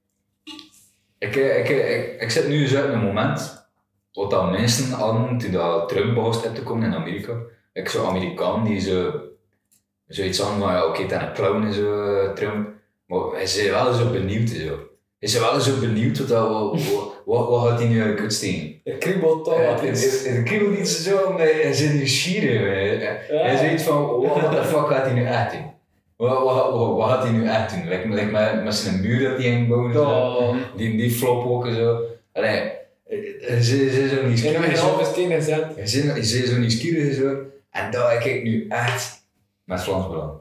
ik, 1.18 1.36
eh, 1.36 1.60
ik, 1.60 1.70
ik, 1.70 2.22
ik 2.22 2.30
zit 2.30 2.48
nu 2.48 2.68
zo 2.68 2.86
in 2.86 2.92
een 2.92 3.04
moment 3.04 3.70
wat 4.14 4.32
dat 4.32 4.52
mensen 4.52 4.92
hadden 4.92 5.38
toen 5.38 5.52
dat 5.52 5.90
Trump 5.90 6.14
begon 6.14 6.44
uit 6.44 6.56
te 6.56 6.64
komen 6.64 6.86
in 6.86 6.96
Amerika. 6.96 7.34
Ik 7.74 7.90
zo 7.90 8.08
Amerikaan 8.08 8.64
die 8.64 8.80
zo 8.80 9.22
zoiets 10.08 10.42
aan 10.42 10.60
van 10.60 10.72
ja 10.72 10.86
oké, 10.86 11.02
het 11.02 11.12
is 11.12 11.18
een 11.18 11.34
clown 11.34 11.66
en 11.66 11.74
zo, 11.74 12.16
eh, 12.16 12.34
Trump. 12.34 12.70
Maar 13.06 13.20
hij 13.20 13.42
is 13.44 13.70
wel 13.70 13.94
zo 13.94 14.12
benieuwd 14.12 14.50
en 14.50 14.68
zo. 14.68 14.80
Hij 15.20 15.30
is 15.30 15.40
wel 15.40 15.60
zo 15.60 15.80
benieuwd 15.80 16.18
wat, 16.18 16.28
dat, 16.28 16.50
wat, 16.50 16.82
wat, 17.26 17.50
wat, 17.50 17.68
gaat 17.68 17.80
hij 17.80 17.88
nu 17.88 17.94
eigenlijk 17.94 18.22
uitsteken. 18.22 18.82
Er 18.84 18.98
kriebelt 18.98 19.46
toch 19.46 19.66
wat 19.66 19.82
het, 19.82 19.90
iets. 19.90 20.04
het, 20.04 20.36
het 20.36 20.44
kriebelt 20.44 20.78
iets 20.78 21.04
zo, 21.04 21.32
maar 21.32 21.42
hij 21.42 21.52
is 21.52 21.80
nieuwsgierig. 21.80 22.62
Hij, 22.62 23.20
hij 23.28 23.58
zoiets 23.58 23.84
van, 23.84 24.06
wat 24.06 24.42
what 24.42 24.52
the 24.52 24.64
fuck 24.64 24.88
gaat 24.88 25.06
hij 25.06 25.14
nu 25.14 25.26
echt 25.26 25.52
doen? 25.52 25.66
Wat, 26.16 26.44
wat, 26.44 26.72
wat, 26.72 26.96
wat 26.96 27.10
gaat 27.10 27.24
hij 27.24 27.32
nu 27.32 27.48
echt 27.48 27.74
doen? 27.74 27.88
Lijkt 27.88 28.06
me 28.06 28.16
like 28.16 28.32
met, 28.32 28.64
met 28.64 28.76
zijn 28.76 29.02
muur 29.02 29.30
dat 29.30 29.44
hij 29.44 29.66
zo. 29.94 30.04
Oh. 30.04 30.56
die, 30.76 30.98
die 30.98 31.12
flop 31.12 31.46
ook 31.46 31.66
en 31.66 31.76
zo. 31.76 32.02
Allee, 32.34 32.72
hij 33.08 33.58
is 33.58 33.70
hij 33.70 33.80
is 33.80 33.94
zo 33.94 34.04
Ik 34.04 34.12
heb 34.12 34.22
een 34.22 34.28
nieuwsgierig. 34.28 34.80
halve 34.80 35.06
steen 35.06 35.32
gezet. 35.32 35.66
Hij 35.76 35.84
is 35.84 36.34
is 36.34 36.50
zo 36.50 36.58
nieuwsgierig 36.58 37.08
en 37.08 37.16
zo. 37.16 37.38
En 37.72 37.92
daar 37.92 38.18
kijk 38.18 38.36
ik 38.36 38.44
nu 38.44 38.66
echt 38.70 39.28
met 39.64 39.84
Vlaams 39.84 40.08
Belang. 40.08 40.32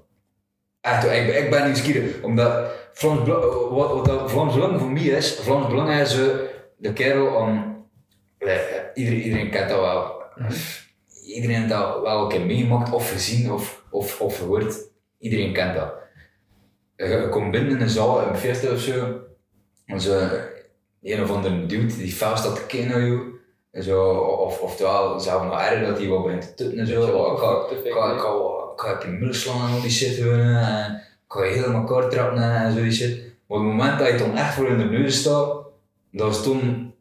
Echt, 0.87 1.05
ik, 1.05 1.27
ben- 1.27 1.45
ik 1.45 1.51
ben 1.51 1.65
nieuwsgierig, 1.65 2.23
omdat 2.23 2.71
Vlaams 2.93 3.23
Belang, 3.23 3.69
wat, 3.71 3.93
wat 3.93 4.05
dat 4.05 4.31
Vlaams 4.31 4.55
Belang 4.55 4.81
voor 4.81 4.91
mij 4.91 5.03
is, 5.03 5.35
Vlaams 5.35 5.67
Belang 5.69 6.01
is 6.01 6.15
zo 6.15 6.37
de 6.77 6.93
kerel 6.93 7.27
om, 7.35 7.85
eh, 8.39 8.57
iedereen, 8.95 9.21
iedereen 9.21 9.51
kent 9.51 9.69
dat 9.69 9.81
wel, 9.81 10.23
iedereen 11.35 11.57
heeft 11.57 11.69
dat 11.69 12.01
wel 12.03 12.23
een 12.23 12.29
keer 12.29 12.47
meegemaakt 12.47 12.93
of 12.93 13.11
gezien 13.11 13.53
of, 13.53 13.83
of, 13.91 14.21
of 14.21 14.39
gehoord, 14.39 14.77
iedereen 15.19 15.53
kent 15.53 15.75
dat. 15.75 15.93
Je, 16.97 17.05
je 17.07 17.29
komt 17.29 17.51
binnen 17.51 17.71
in 17.77 17.81
een 17.81 17.89
zaal, 17.89 18.23
een 18.23 18.37
feest 18.37 18.71
of 18.71 18.79
zo, 18.81 19.21
en 19.87 20.01
zo, 20.01 20.29
een 21.03 21.23
of 21.23 21.31
andere 21.31 21.67
dude 21.67 21.97
die 21.97 22.13
fel 22.13 22.37
staat 22.37 22.57
te 22.57 22.67
kijken 22.67 22.89
naar 22.89 23.01
jou, 23.07 23.35
en 23.71 23.83
zo, 23.83 24.11
of, 24.19 24.61
oftewel 24.61 25.21
zelf 25.21 25.43
nog 25.43 25.61
erger 25.61 25.87
dat 25.87 25.99
hij 25.99 26.09
wat 26.09 26.23
begint 26.25 26.43
te 26.43 26.55
tutten 26.55 26.79
en 26.79 26.87
zo, 26.87 27.33
ik 27.33 27.39
ga, 27.39 27.77
ik 27.85 28.19
ga, 28.19 28.56
ik 28.77 28.83
ga, 28.83 28.91
ik 28.93 29.01
ga 29.01 29.27
je 29.27 29.33
slaan 29.33 29.69
en 29.69 29.75
al 29.75 29.81
die 29.81 29.91
shit 29.91 30.17
doen, 30.17 30.41
en 30.41 31.03
ga 31.29 31.45
je 31.45 31.53
helemaal 31.53 31.85
kort 31.85 32.11
trappen 32.11 32.43
en 32.43 32.73
zo 32.73 32.81
die 32.83 32.93
shit. 32.93 33.19
Maar 33.47 33.59
op 33.59 33.65
het 33.65 33.75
moment 33.75 33.99
dat 33.99 34.09
je 34.09 34.17
dan 34.17 34.37
echt 34.37 34.55
voor 34.55 34.69
in 34.69 34.79
de 34.79 34.85
neus 34.85 35.19
staat, 35.21 35.55
dat 36.13 36.27
was 36.27 36.43
toen 36.43 36.95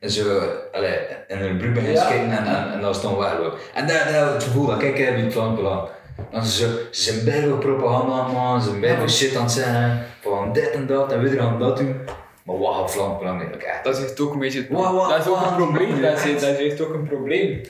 zo, 0.00 0.40
allee, 0.72 0.98
in 1.28 1.40
een 1.40 1.56
broek 1.56 1.74
begint 1.74 1.96
Ja. 1.96 2.10
en, 2.10 2.30
en, 2.30 2.72
en 2.72 2.80
dat 2.80 2.80
was 2.82 3.00
toen 3.00 3.18
weglopen. 3.18 3.58
En 3.74 3.86
dat, 3.86 3.96
dat 4.12 4.32
het 4.32 4.42
gevoel 4.42 4.66
dat 4.66 4.82
ik 4.82 4.96
heb 4.96 5.14
bij 5.14 5.22
het 5.22 5.32
Vlaams 5.32 5.56
Belang. 5.56 5.88
Dan 6.30 6.44
ze, 6.44 6.86
zijn 6.90 7.24
bij 7.24 7.40
propaganda 7.40 8.12
aan 8.12 8.24
het 8.24 8.34
maken, 8.34 8.62
ze 8.62 8.68
zijn 8.68 8.80
bij 8.80 9.08
shit 9.08 9.36
aan 9.36 9.42
het 9.42 9.52
zeggen, 9.52 10.06
van 10.20 10.52
dit 10.52 10.70
en 10.70 10.86
dat 10.86 11.12
en 11.12 11.20
we 11.22 11.36
gaan 11.36 11.58
dat 11.58 11.76
doen. 11.76 11.96
Maar 12.44 12.58
wat 12.58 12.74
gaat 12.74 12.90
Vlaams 12.92 13.18
Belang 13.18 13.40
eigenlijk 13.40 13.68
echt? 13.68 13.84
Dat 13.84 13.98
is 13.98 14.04
echt 14.04 14.20
ook 14.20 14.32
een 14.32 14.38
beetje 14.38 14.58
het 14.58 14.70
Dat 14.70 15.18
is 15.20 15.26
ook 15.26 15.40
een 15.40 15.56
probleem. 15.56 16.00
Dat 16.02 16.24
is, 16.24 16.40
dat 16.40 16.58
is 16.58 16.70
echt 16.70 16.80
ook 16.80 16.94
een 16.94 17.08
probleem. 17.08 17.60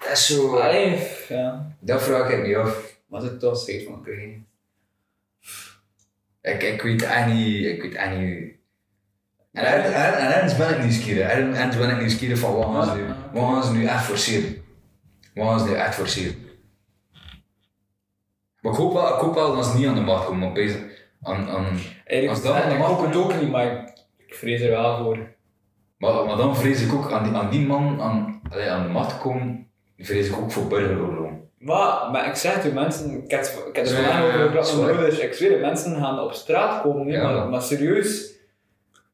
Dat 0.00 0.10
is 0.10 0.26
zo, 0.26 0.56
Alleen, 0.56 0.98
ja. 1.28 1.76
dat 1.80 2.02
vraag 2.02 2.30
ik 2.30 2.46
me 2.46 2.56
af. 2.58 2.94
Maar 3.08 3.20
het 3.22 3.40
toch 3.40 3.56
steeds 3.58 3.84
van 3.84 3.94
oké. 3.94 4.10
Ik, 6.40 6.62
ik 6.62 6.82
weet 6.82 7.02
echt 7.02 7.26
niet, 7.26 7.64
ik 7.66 7.82
weet 7.82 7.94
echt 7.94 8.16
niet. 8.18 8.54
En, 9.52 9.64
en, 9.64 9.84
en, 9.94 10.18
en 10.18 10.32
ergens 10.34 10.56
ben 10.56 10.70
ik 10.70 10.82
nieuwsgierig. 10.82 11.30
En 11.30 11.54
ergens 11.54 11.76
ben 11.76 11.90
ik 11.90 11.98
nieuwsgierig 11.98 12.38
van 12.38 12.54
wat 12.54 12.64
gaan 12.74 12.84
ze 12.96 13.02
nu, 13.02 13.06
wat 13.32 13.52
gaan 13.52 13.64
ze 13.64 13.72
nu 13.72 13.84
echt 13.86 14.04
forceren. 14.04 14.64
Wat 15.34 15.48
gaan 15.48 15.58
ze 15.60 15.66
nu 15.66 15.72
echt 15.74 15.94
forceren. 15.94 16.34
Maar 18.60 18.72
ik 18.72 18.78
hoop 18.78 18.92
wel, 18.92 19.14
ik 19.14 19.20
hoop 19.20 19.34
wel 19.34 19.56
dat 19.56 19.66
ze 19.66 19.76
niet 19.76 19.86
aan 19.86 19.94
de 19.94 20.00
macht 20.00 20.24
komen. 20.26 20.52
Bezig, 20.52 20.80
aan, 21.22 21.48
aan, 21.48 21.64
Eigenlijk 22.04 22.28
Als 22.28 22.42
dat 22.42 22.54
aan 22.62 22.68
de 22.68 22.74
ik 22.74 22.80
macht 22.80 22.96
komt- 23.00 23.16
ook 23.16 23.40
niet, 23.40 23.50
maar 23.50 23.66
ik- 23.66 24.04
ik 24.26 24.34
vrees 24.34 24.60
er 24.60 24.70
wel 24.70 24.96
voor. 25.04 25.18
maar, 25.98 26.24
maar 26.24 26.36
dan 26.36 26.56
vrees 26.56 26.80
ik 26.82 26.92
ook 26.92 27.12
aan 27.12 27.24
die, 27.24 27.32
aan 27.32 27.50
die 27.50 27.66
man 27.66 28.00
aan, 28.00 28.40
allee, 28.50 28.68
aan 28.70 28.82
de 28.82 28.88
macht 28.92 29.18
komen, 29.18 29.65
vrees 29.98 30.28
ik 30.28 30.36
ook 30.36 30.52
voor 30.52 30.66
burgeroorlogen. 30.66 31.40
Maar, 31.58 32.10
maar 32.12 32.26
ik 32.26 32.34
zeg 32.34 32.54
het 32.54 32.64
u, 32.64 32.72
mensen, 32.72 33.22
ik 33.24 33.30
heb, 33.30 33.40
het- 33.40 33.64
ik 33.68 33.76
heb 33.76 33.84
het 33.84 33.94
Ja, 33.96 34.02
vandaag 34.02 34.24
over 34.24 34.40
met 34.80 34.86
ouders, 34.96 35.18
ik 35.18 35.32
zweer 35.34 35.60
mensen 35.60 35.96
gaan 35.96 36.20
op 36.20 36.32
straat 36.32 36.82
komen, 36.82 37.06
Ja. 37.06 37.32
maar, 37.32 37.48
maar 37.48 37.62
serieus. 37.62 38.34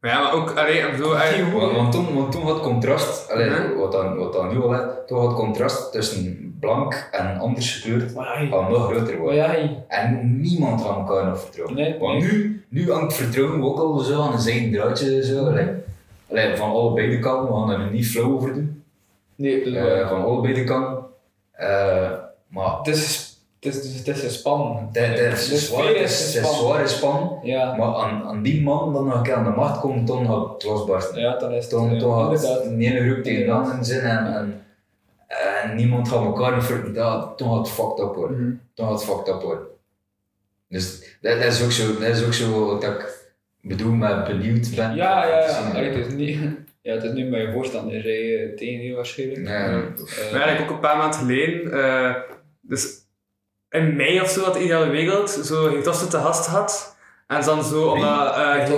Maar 0.01 0.11
ja, 0.11 0.23
maar 0.23 0.33
ook, 0.33 0.51
allee, 0.59 0.79
ik 0.79 0.91
bedoel, 0.91 1.13
Want, 1.53 1.77
want, 1.77 1.93
toen, 1.93 2.15
want 2.15 2.33
toen 2.33 2.43
had 2.43 2.61
contrast, 2.61 3.31
allee, 3.31 3.51
Mhm. 3.51 3.75
wat, 3.79 3.93
dan, 3.93 4.17
wat 4.17 4.33
dan 4.33 4.49
nu 4.49 4.63
al 4.63 4.75
is, 4.75 4.81
toen 5.07 5.19
had 5.19 5.35
contrast 5.35 5.93
tussen 5.93 6.57
blank 6.61 7.09
en 7.13 7.39
anders 7.39 7.75
gekleurd 7.77 8.15
Maar 8.15 8.43
ja, 8.45 8.51
al 8.51 8.63
nog 8.71 8.91
groter 8.93 9.19
worden. 9.19 9.85
En 9.89 10.41
niemand 10.41 10.83
kan 10.83 10.95
elkaar 10.99 11.27
nog 11.27 11.41
vertrouwen. 11.41 11.77
Nee, 11.77 11.99
Want 11.99 12.19
nee. 12.23 12.33
nu, 12.33 12.65
nu 12.69 12.93
hangt 12.93 13.15
vertrouwen 13.15 13.63
ook 13.63 13.79
al 13.79 13.99
zo 13.99 14.23
aan 14.23 14.33
een 14.33 14.39
zijden 14.39 14.73
draadje. 14.73 15.25
Zo, 15.25 15.47
allee. 15.47 15.67
Allee, 16.31 16.57
van 16.57 16.71
allebei 16.71 17.11
de 17.11 17.19
kanten, 17.19 17.55
we 17.55 17.61
gaan 17.73 17.81
er 17.81 17.91
niet 17.91 18.07
flauw 18.09 18.35
over 18.35 18.53
doen. 18.55 18.82
Nee, 19.37 19.75
waar. 19.75 20.09
van 20.09 20.25
allebei 20.25 20.55
de 20.55 20.65
kanten. 20.65 21.05
Eh, 21.53 22.11
maar 22.47 22.77
Het 22.79 22.87
is, 22.87 23.31
het 23.61 23.75
is, 23.75 23.99
het 23.99 24.09
is 24.09 24.23
een 24.25 24.31
span. 24.31 24.89
het 24.93 25.07
het 25.19 25.39
is 25.39 25.47
De 25.49 25.55
een 25.55 26.09
span. 26.09 26.55
zware 26.55 26.89
span. 26.89 27.39
Ja, 27.43 27.77
Maar 27.77 27.95
aan, 27.95 28.23
aan 28.25 28.43
die 28.43 28.63
man 28.63 28.93
dan 28.93 29.05
nog 29.05 29.15
een 29.15 29.23
keer 29.23 29.35
aan 29.35 29.45
de 29.45 29.51
macht 29.51 29.81
komt, 29.81 30.07
dan 30.07 30.27
gaat 30.27 30.53
het 30.53 30.65
losbarsten. 30.65 31.21
ja, 31.21 31.37
dan 31.39 31.53
is 31.53 31.63
het 31.65 31.71
Toen, 31.73 31.93
ja, 31.95 31.99
toen 31.99 32.13
had 32.13 32.33
inderdaad. 32.35 32.65
een 32.65 32.81
ene 32.81 33.11
groep 33.11 33.23
tegen 33.25 33.47
de 33.47 33.53
andere 33.53 33.85
zin 33.85 34.01
en, 34.01 34.27
en, 34.35 34.63
en 35.63 35.77
niemand 35.77 36.09
gaat 36.09 36.25
elkaar 36.25 36.63
ver... 36.63 36.95
Dat, 36.95 37.39
toen 37.39 37.49
gaat 37.49 37.59
het 37.59 37.69
fucked 37.69 37.99
up 38.05 38.15
worden. 38.15 38.41
Mhm. 38.43 38.53
Toen 38.75 38.87
gaat 38.87 38.95
het 39.01 39.05
fucked 39.11 39.29
up 39.35 39.43
worden. 39.43 39.67
Dus 40.69 41.17
dat, 41.21 41.37
dat, 41.41 41.53
is 41.53 41.63
ook 41.65 41.71
zo, 41.71 41.93
dat 41.93 42.03
is 42.17 42.25
ook 42.25 42.33
zo 42.33 42.67
wat 42.67 42.83
ik 42.85 43.31
bedoel 43.61 43.93
met 43.93 44.25
benieuwd 44.25 44.75
ben. 44.75 44.95
Ja, 44.95 45.27
ja, 45.27 45.39
ja. 45.39 45.71
Allee, 45.71 45.91
het 45.91 46.07
is 46.07 46.13
niet, 46.15 46.39
ja, 46.83 46.93
het 46.95 47.03
is 47.05 47.13
nu 47.13 47.25
mijn 47.25 47.53
voorstander, 47.53 48.01
zei 48.03 48.35
eh, 48.37 48.57
tegen 48.57 48.81
die 48.81 48.95
waarschijnlijk. 48.95 49.41
Nee, 49.41 49.55
Ja. 49.55 49.83
Eh, 50.31 50.33
Maar 50.33 50.61
ook 50.61 50.71
een 50.71 50.81
paar 50.81 50.97
maanden 50.97 51.19
geleden, 51.21 51.73
eh, 51.73 52.15
dus 52.61 53.01
in 53.71 53.97
mei 53.97 54.21
of 54.21 54.29
zo 54.29 54.45
had 54.45 54.57
Ideale 54.57 54.91
Wereld 54.91 55.31
zo 55.31 55.69
Geektoste 55.69 56.07
te 56.07 56.17
gast 56.17 56.47
had. 56.47 56.97
En 57.27 57.43
dan 57.45 57.65
zo, 57.65 57.89
omdat 57.89 58.37
uh, 58.37 58.69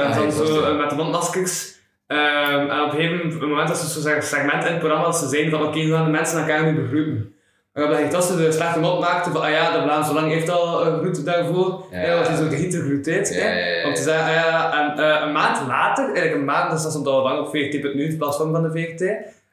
en 0.00 0.06
Ah, 0.06 0.16
dan 0.16 0.32
zo 0.32 0.74
met 0.74 0.90
de 0.90 0.96
mondmaskers. 0.96 1.72
Ehm, 2.06 2.68
en 2.70 2.80
op 2.82 2.92
een 2.92 3.00
gegeven 3.00 3.48
moment 3.48 3.68
was 3.68 3.96
er 3.96 4.02
zo'n 4.02 4.22
segment 4.22 4.64
in 4.64 4.70
het 4.70 4.78
programma 4.78 5.04
dat 5.04 5.16
ze 5.16 5.28
zeiden 5.28 5.50
van 5.50 5.66
oké, 5.66 5.80
hoe 5.84 5.92
gaan 5.92 6.04
de 6.04 6.10
mensen 6.10 6.40
elkaar 6.40 6.72
nu 6.72 6.80
begroeten? 6.82 7.33
En 7.74 7.82
omdat 7.82 7.98
Geektoste 7.98 8.36
de 8.36 8.52
slechte 8.52 8.78
mond 8.80 9.00
maakte 9.00 9.30
van 9.30 9.40
ah 9.42 9.50
ja, 9.50 9.72
de 9.76 9.82
Vlaamse 9.82 10.12
Lang 10.14 10.32
heeft 10.32 10.50
al 10.50 10.86
een 10.86 10.98
groet 11.00 11.24
daarvoor. 11.24 11.84
Ja. 11.90 12.00
Ja, 12.00 12.16
dat 12.16 12.28
hij 12.28 12.36
zo 12.36 12.48
geïntergluteerd. 12.48 13.34
Ja, 13.34 13.44
ja, 13.48 13.54
ja, 13.54 13.66
ja. 13.66 13.86
Om 13.86 13.94
te 13.94 14.02
zeggen, 14.02 14.24
ah 14.24 14.32
ja, 14.34 14.72
en 14.80 14.98
eh, 15.04 15.20
een 15.26 15.32
maand 15.32 15.66
later, 15.66 16.04
eigenlijk 16.04 16.34
een 16.34 16.44
maand, 16.44 16.70
dus 16.70 16.82
dat 16.82 16.90
stond 16.90 17.06
al 17.06 17.22
lang 17.22 17.38
op 17.38 17.48
VRT.nu, 17.48 18.06
het 18.06 18.18
platform 18.18 18.52
van 18.52 18.62
de 18.62 18.70
VRT. 18.70 19.00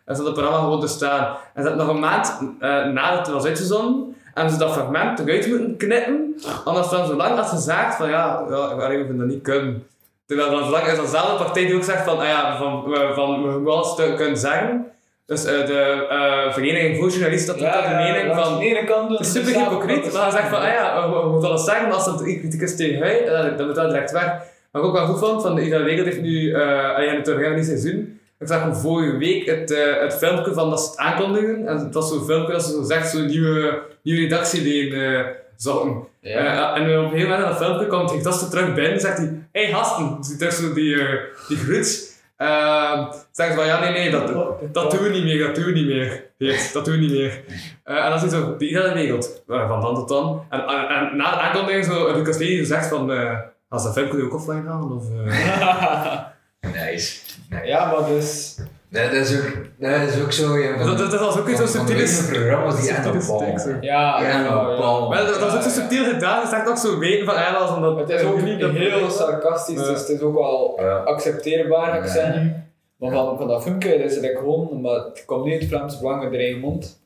En 0.06 0.16
zat 0.16 0.26
het 0.26 0.34
programma 0.34 0.60
gewoon 0.60 0.80
te 0.80 0.88
staan. 0.88 1.36
En 1.54 1.64
ze 1.64 1.70
had 1.70 1.78
nog 1.78 1.88
een 1.88 2.00
maand 2.00 2.40
eh, 2.60 2.86
nadat 2.86 3.18
het 3.26 3.36
was 3.36 3.46
uitgezonden, 3.46 4.16
en 4.34 4.50
ze 4.50 4.58
dat 4.58 4.72
fragment 4.74 5.20
eruit 5.20 5.48
moeten 5.48 5.78
knippen, 5.78 6.36
anders 6.66 6.90
dan 6.90 7.06
zo 7.08 7.16
lang 7.16 7.38
als 7.40 7.50
ze 7.50 7.58
zaagt 7.58 7.96
van 7.96 8.10
ja, 8.10 8.44
ja 8.50 8.78
we 8.78 8.88
vinden 9.08 9.18
dat 9.18 9.28
niet 9.28 9.44
kunnen. 9.44 9.86
Terwijl 10.28 10.64
zo 10.64 10.70
lang 10.72 10.86
is 10.88 11.00
dezelfde 11.00 11.44
partij 11.44 11.66
die 11.66 11.76
ook 11.76 11.84
zegt 11.84 12.04
van, 12.04 12.18
ah 12.20 12.26
ja, 12.26 12.58
van, 12.58 12.84
we- 12.84 13.12
van 13.16 13.64
we 13.64 13.94
te 13.96 14.14
kunnen 14.16 14.38
zeggen. 14.38 14.86
Dus 15.32 15.46
eh, 15.46 15.66
de 15.66 16.08
eh, 16.10 16.54
Vereniging 16.54 16.98
voor 16.98 17.10
Journalisten 17.10 17.66
had 17.66 17.84
de 17.84 17.96
mening 17.96 18.36
van, 18.36 18.60
de 18.60 18.66
ene 18.66 18.84
kant 18.84 19.08
doen 19.08 19.18
het 19.18 19.26
is 19.26 19.32
ze 19.32 19.40
super 19.40 19.54
hypocriet, 19.54 20.14
maar 20.14 20.22
hij 20.22 20.32
ze 20.32 20.38
zegt 20.38 20.50
van, 20.50 20.60
ah 20.60 20.74
ja, 20.74 21.10
we, 21.10 21.20
we 21.20 21.30
moeten 21.30 21.50
alles 21.50 21.64
zeggen, 21.64 21.88
maar 21.88 21.98
als 21.98 22.08
er 22.08 22.24
kritiek 22.24 22.62
is 22.62 22.76
tegen 22.76 23.02
hij, 23.02 23.26
eh, 23.26 23.58
dan 23.58 23.66
moet 23.66 23.76
dat 23.76 23.90
direct 23.90 24.12
weg. 24.12 24.26
Wat 24.72 24.82
ik 24.82 24.88
ook 24.88 24.94
wel 24.94 25.06
goed 25.06 25.20
vond, 25.20 25.42
van 25.42 25.56
de 25.56 25.66
Ideale 25.66 25.84
Wereld 25.84 26.06
heeft 26.06 26.22
nu, 26.22 26.54
eh 26.54 26.96
alleen 26.96 27.16
het 27.16 27.56
die 27.56 27.64
seizoen, 27.64 28.20
ik 28.40 28.48
zag 28.48 28.62
gewoon 28.62 28.76
vorige 28.76 29.18
week 29.18 29.46
het, 29.46 29.70
het 30.00 30.14
filmpje 30.14 30.54
van 30.54 30.70
dat 30.70 30.82
ze 30.82 30.90
het 30.90 31.00
aankondigen, 31.00 31.68
en 31.68 31.78
het 31.78 31.94
was 31.94 32.10
zo'n 32.10 32.26
filmpje 32.26 32.54
dat 32.54 32.64
ze 32.64 32.72
zo 32.72 32.84
zegt, 32.84 33.12
zo'n 33.12 33.26
nieuwe, 33.26 33.80
nieuwe 34.04 34.22
redactieleden 34.22 35.18
eh 35.18 35.26
zochten. 35.56 36.04
Ja. 36.20 36.76
En 36.76 36.82
op 36.82 37.04
een 37.04 37.10
gegeven 37.10 37.30
moment 37.30 37.42
in 37.42 37.48
dat 37.48 37.58
filmpje 37.58 37.88
komt 37.88 38.12
hij 38.12 38.20
gasten 38.22 38.50
terug 38.50 38.74
binnen 38.74 38.92
en 38.92 39.00
zegt 39.00 39.18
hij, 39.18 39.34
hey 39.52 39.68
gasten, 39.68 40.18
zo 40.52 40.74
die, 40.74 41.02
eh 41.02 41.20
die 41.48 41.58
groet. 41.58 42.11
Uh, 42.42 43.12
zegt 43.32 43.56
van 43.56 43.66
ja, 43.66 43.80
nee, 43.80 43.92
nee, 43.92 44.12
dat, 44.12 44.28
dat 44.74 44.92
doen 44.92 45.04
we 45.04 45.10
niet 45.10 45.24
meer, 45.24 45.46
dat 45.46 45.56
doen 45.56 45.66
we 45.66 45.72
niet 45.72 45.86
meer. 45.86 46.30
Heert, 46.38 46.74
dat 46.74 46.86
doen 46.86 46.94
we 46.94 47.00
niet 47.00 47.12
meer. 47.12 47.44
Eh, 47.84 47.96
en 47.96 48.04
dan 48.04 48.14
is 48.14 48.22
het 48.22 48.32
zo, 48.32 48.58
de 48.58 48.68
ideale 48.68 48.94
wereld, 48.94 49.44
van 49.48 49.82
dan 49.82 49.96
tot 49.96 50.08
dan. 50.08 50.46
En, 50.50 50.60
en, 50.60 50.88
en 50.88 51.18
na 51.18 51.32
de 51.32 51.38
aankondiging 51.38 51.86
zo, 51.86 52.14
Lucas 52.14 52.38
zo 52.38 52.64
zegt 52.64 52.88
van, 52.88 53.12
eh 53.12 53.40
als 53.72 53.84
dat 53.84 53.94
filmpje 53.94 54.24
ook 54.24 54.34
offline 54.34 54.64
gaan, 54.64 54.94
of... 54.94 55.06
eh 55.10 56.20
Nice. 56.62 57.20
nice. 57.50 57.68
Ja, 57.68 57.92
maar 57.92 58.08
dus... 58.08 58.58
Dat, 58.92 59.04
dat, 59.04 59.14
is 59.14 59.38
ook, 59.40 59.54
dat 59.80 60.02
is 60.02 60.22
ook 60.22 60.32
zo. 60.32 60.58
Ja, 60.58 60.78
van, 60.78 60.86
dat, 60.88 60.98
dat, 60.98 61.12
dat 61.12 61.20
was 61.20 61.38
ook 61.38 61.46
weer 61.46 61.56
zo 61.56 61.66
subtiel 61.66 61.96
de 61.96 62.02
is. 62.04 62.26
programma's 62.30 62.82
die 62.82 62.90
echt 62.90 63.06
op 63.08 63.14
subtiele 63.22 63.46
bal. 63.54 63.60
zo. 63.60 63.78
Ja, 63.82 64.22
Ja. 64.22 65.08
Maar 65.10 65.18
dat, 65.18 65.28
dat 65.28 65.40
was 65.40 65.56
ook 65.56 65.62
zo 65.62 65.70
subtiel 65.70 66.04
gedaan, 66.06 66.44
dus 66.44 66.52
echt 66.54 66.70
ook 66.70 66.78
zo 66.78 66.98
weten 67.00 67.26
van, 67.26 67.36
dat 67.36 67.60
was 67.62 67.76
omdat... 67.76 67.98
Het 68.00 68.10
is 68.10 68.24
ook 68.24 68.42
niet 68.42 68.60
dat- 68.60 68.72
heel 68.72 69.10
sarcastisch, 69.10 69.76
dus 69.76 70.00
het 70.00 70.10
is 70.10 70.22
ook 70.22 70.34
wel 70.34 70.78
Ja. 70.80 70.96
accepteerbaar, 70.98 72.08
zeggen. 72.08 72.66
Maar 72.98 73.12
van, 73.12 73.38
van 73.38 73.48
dat 73.48 73.64
filmpje 73.64 73.94
is 73.96 74.16
het 74.16 74.26
gewoon, 74.38 74.82
maar 74.82 74.94
het 74.96 75.24
komt 75.26 75.44
niet 75.44 75.54
uit 75.54 75.62
het 75.62 75.70
Vlaams 75.70 76.00
belang 76.00 76.30
de 76.30 76.38
eigen 76.38 76.60
mond. 76.60 77.00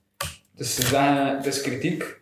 Dus 0.56 0.76
ze 0.76 0.82
zeggen, 0.82 1.36
het 1.38 1.46
is 1.46 1.62
kritiek. 1.62 2.18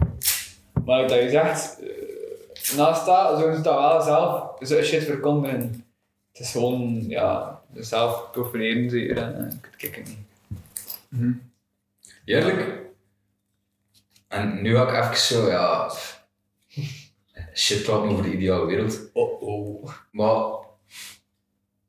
Maar 0.86 1.02
wat 1.02 1.12
je 1.14 1.30
zegt, 1.30 1.80
eh, 1.82 2.78
naast 2.78 3.06
dat, 3.06 3.40
ze 3.40 3.62
dat 3.62 3.76
wel 3.80 4.02
zelf 4.02 4.44
zo 4.60 4.82
shit 4.82 5.04
verkondigen. 5.04 5.86
Het 6.32 6.42
is 6.42 6.52
gewoon, 6.52 7.04
ja, 7.08 7.60
zelf 7.74 8.32
profileren 8.32 8.90
zeker 8.90 9.18
en 9.18 9.48
eh, 9.48 9.58
ik 9.78 9.96
het 9.96 10.08
niet. 10.08 11.38
Eerlijk. 12.26 12.82
En 14.28 14.62
nu 14.62 14.78
ik 14.78 14.90
even 14.90 15.18
zo, 15.18 15.50
ja. 15.50 15.92
Shit 17.54 17.84
praten 17.84 18.10
over 18.10 18.24
de 18.24 18.34
ideale 18.34 18.66
wereld. 18.66 19.00
Oh 19.14 19.42
oh. 19.42 19.90
Maar 20.12 20.44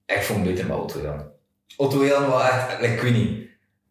ik 0.07 0.23
vond 0.23 0.39
het 0.39 0.55
beter 0.55 0.67
met 0.67 0.77
Otto 0.77 1.01
Jan. 1.01 1.25
Otto 1.77 2.05
Jan 2.05 2.29
was 2.29 2.49
echt, 2.49 2.81
like, 2.81 2.95
ik 2.95 3.01
weet 3.01 3.13
niet. 3.13 3.49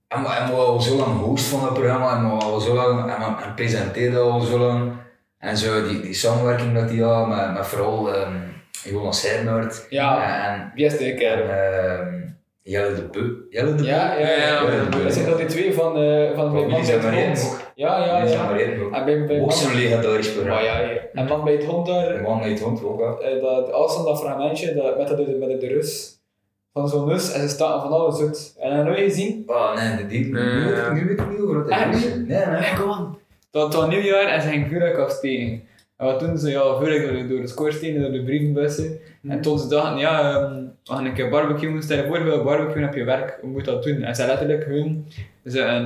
Hij 0.07 0.21
was 0.21 0.49
al 0.49 0.81
zo 0.81 0.95
lang 0.95 1.19
host 1.19 1.45
van 1.45 1.63
het 1.63 1.73
programma, 1.73 2.29
was 2.29 2.43
al 2.43 2.59
zo 2.59 2.73
lang, 2.73 3.11
en, 3.11 3.43
en 3.43 3.53
presenteerde 3.53 4.17
al 4.17 4.41
zo 4.41 4.57
lang. 4.57 4.93
En 5.37 5.57
zo, 5.57 5.87
die, 5.87 6.01
die 6.01 6.13
samenwerking 6.13 6.73
dat 6.73 6.89
hij 6.89 6.99
had, 6.99 7.27
met, 7.27 7.53
met 7.53 7.67
vooral 7.67 8.15
um, 8.15 8.52
Jonas 8.83 9.21
Hernaert. 9.29 9.85
Ja, 9.89 10.45
En, 10.53 10.71
wie 10.75 10.85
is 10.85 10.97
de 10.97 11.05
en 11.05 11.15
kerel? 11.17 11.47
ehm, 11.47 12.21
Jelle 12.61 12.95
de 12.95 13.01
Beu. 13.11 13.29
Jelle 13.49 13.75
de 13.75 13.83
Ja, 13.83 14.13
ja, 14.19 14.29
Ja. 14.29 14.85
Dat 15.03 15.13
zijn 15.13 15.25
dat 15.25 15.37
die 15.37 15.45
twee 15.47 15.73
van, 15.73 15.97
eh 15.97 16.35
van 16.35 16.51
bij 16.51 16.61
Van 16.61 16.69
Man 16.69 16.81
bij 16.85 16.93
het 16.95 17.03
Hond. 17.03 17.61
Ja, 17.75 18.05
ja, 18.05 18.23
ja. 18.23 18.49
En 18.91 19.05
bij, 19.05 19.25
bij 19.25 19.39
Ook 19.41 19.51
zo'n 19.51 19.75
legendarisch 19.75 20.25
Maar 20.35 20.43
programma. 20.43 20.61
ja, 20.65 20.79
ja. 20.79 20.99
En 21.13 21.25
man 21.25 21.43
bij 21.43 21.53
het 21.53 21.63
hond 21.63 21.85
daar, 21.87 22.13
De 22.13 22.21
man 22.21 22.39
met 22.39 22.49
het 22.49 22.59
hond 22.59 22.83
ook 22.83 22.99
wel. 22.99 23.23
eh, 23.23 23.41
dat, 23.41 23.71
als 23.71 23.95
dan 23.95 24.05
dat 24.05 24.19
fragmentje 24.19 24.73
dat, 24.73 24.97
met, 24.97 25.07
de, 25.07 25.35
met 25.47 25.61
de 25.61 25.67
rus 25.67 26.19
van 26.73 26.87
zo'n 26.89 27.07
nus 27.07 27.31
en 27.31 27.41
ze 27.41 27.47
staan 27.47 27.81
van 27.81 27.91
alles 27.91 28.19
uit. 28.21 28.55
En 28.59 28.69
dan 28.77 28.85
heb 28.85 28.97
je 28.97 29.03
gezien, 29.03 29.43
Oh 29.47 29.75
nee, 29.75 29.97
de 29.97 30.05
die, 30.07 30.31
Nee, 30.33 30.43
nu, 30.93 31.07
weet 31.07 31.19
ik, 31.19 31.29
niet 31.29 31.39
over 31.39 31.63
wat 31.63 31.69
Ah, 31.71 31.79
hij 31.79 31.89
is. 31.93 32.03
Nee, 32.03 32.15
nee. 32.25 32.45
nee, 32.45 32.73
kom 32.79 32.91
aan. 32.91 33.17
Dat 33.51 33.73
was 33.73 33.87
nieuwjaar 33.87 34.25
en 34.27 34.41
gingen 34.41 34.67
vuurwerk 34.67 34.97
afsteken. 34.97 35.63
En 35.97 36.05
wat 36.05 36.19
doen 36.19 36.37
ze? 36.37 36.49
Ja, 36.49 36.77
vuurwerk 36.77 37.13
door, 37.13 37.27
door 37.27 37.41
de 37.41 37.47
schoorstenen, 37.47 38.01
door 38.01 38.11
de 38.11 38.23
brievenbussen. 38.23 38.99
En 39.27 39.41
toen 39.41 39.59
ze 39.59 39.67
dachten, 39.67 39.97
ja, 39.99 40.31
ehm, 40.35 40.53
we 40.83 40.93
gaan 40.93 41.05
een 41.05 41.13
keer 41.13 41.29
barbecuen. 41.29 41.83
Stel 41.83 41.97
je 41.97 42.05
voor, 42.07 42.23
wil 42.23 42.43
barbecuen 42.43 42.87
op 42.87 42.93
je 42.95 43.03
werk, 43.03 43.37
hoe 43.41 43.49
moet 43.49 43.65
dat 43.65 43.83
doen? 43.83 44.01
En 44.03 44.15
ze 44.15 44.25
letterlijk 44.25 44.65
hun 44.65 45.07
ze 45.45 45.59
een 45.61 45.85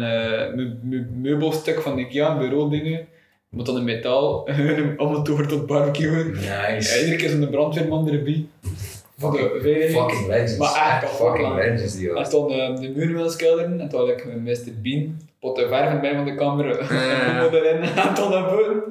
me- 0.55 0.75
me- 0.83 1.07
meubelstuk 1.21 1.79
van 1.81 1.97
Ikea, 1.97 2.31
een 2.31 2.37
bureau 2.37 2.69
dingen, 2.69 3.05
met 3.49 3.65
dan 3.65 3.75
een 3.75 3.83
metaal, 3.83 4.47
om 4.97 5.13
het 5.15 5.29
over 5.29 5.47
tot 5.47 5.65
barbecuen. 5.65 6.35
Ja, 6.41 6.71
Nice. 6.71 6.99
iedere 6.99 7.15
keer 7.17 7.29
zo'n 7.29 7.49
brandweerman 7.49 8.09
erbij. 8.09 8.45
Voor 9.17 9.31
de 9.31 9.37
Fucking, 9.37 9.61
veiligheid. 9.61 9.91
fucking 10.09 10.27
legends. 10.27 10.57
Maar 10.57 10.75
echt 10.75 10.99
kapot, 10.99 11.17
fucking 11.37 11.55
legends 11.55 11.95
die 11.97 12.13
En 12.13 12.25
stond 12.25 12.51
uh, 12.51 12.75
de 12.75 12.89
muurwilskilderen 12.95 13.79
en 13.79 13.89
toen 13.89 13.99
had 13.99 14.09
ik 14.09 14.25
met 14.25 14.43
Mr. 14.65 14.71
Bean, 14.81 15.19
pot 15.39 15.55
de 15.55 15.67
verf 15.67 15.99
bij 15.99 16.15
van 16.15 16.25
de 16.25 16.35
kamer, 16.35 16.67
Ja. 16.93 17.43
en 17.45 17.53
erin 17.53 17.81
en 17.81 18.13
toen 18.13 18.29
naar 18.29 18.49
boven. 18.49 18.83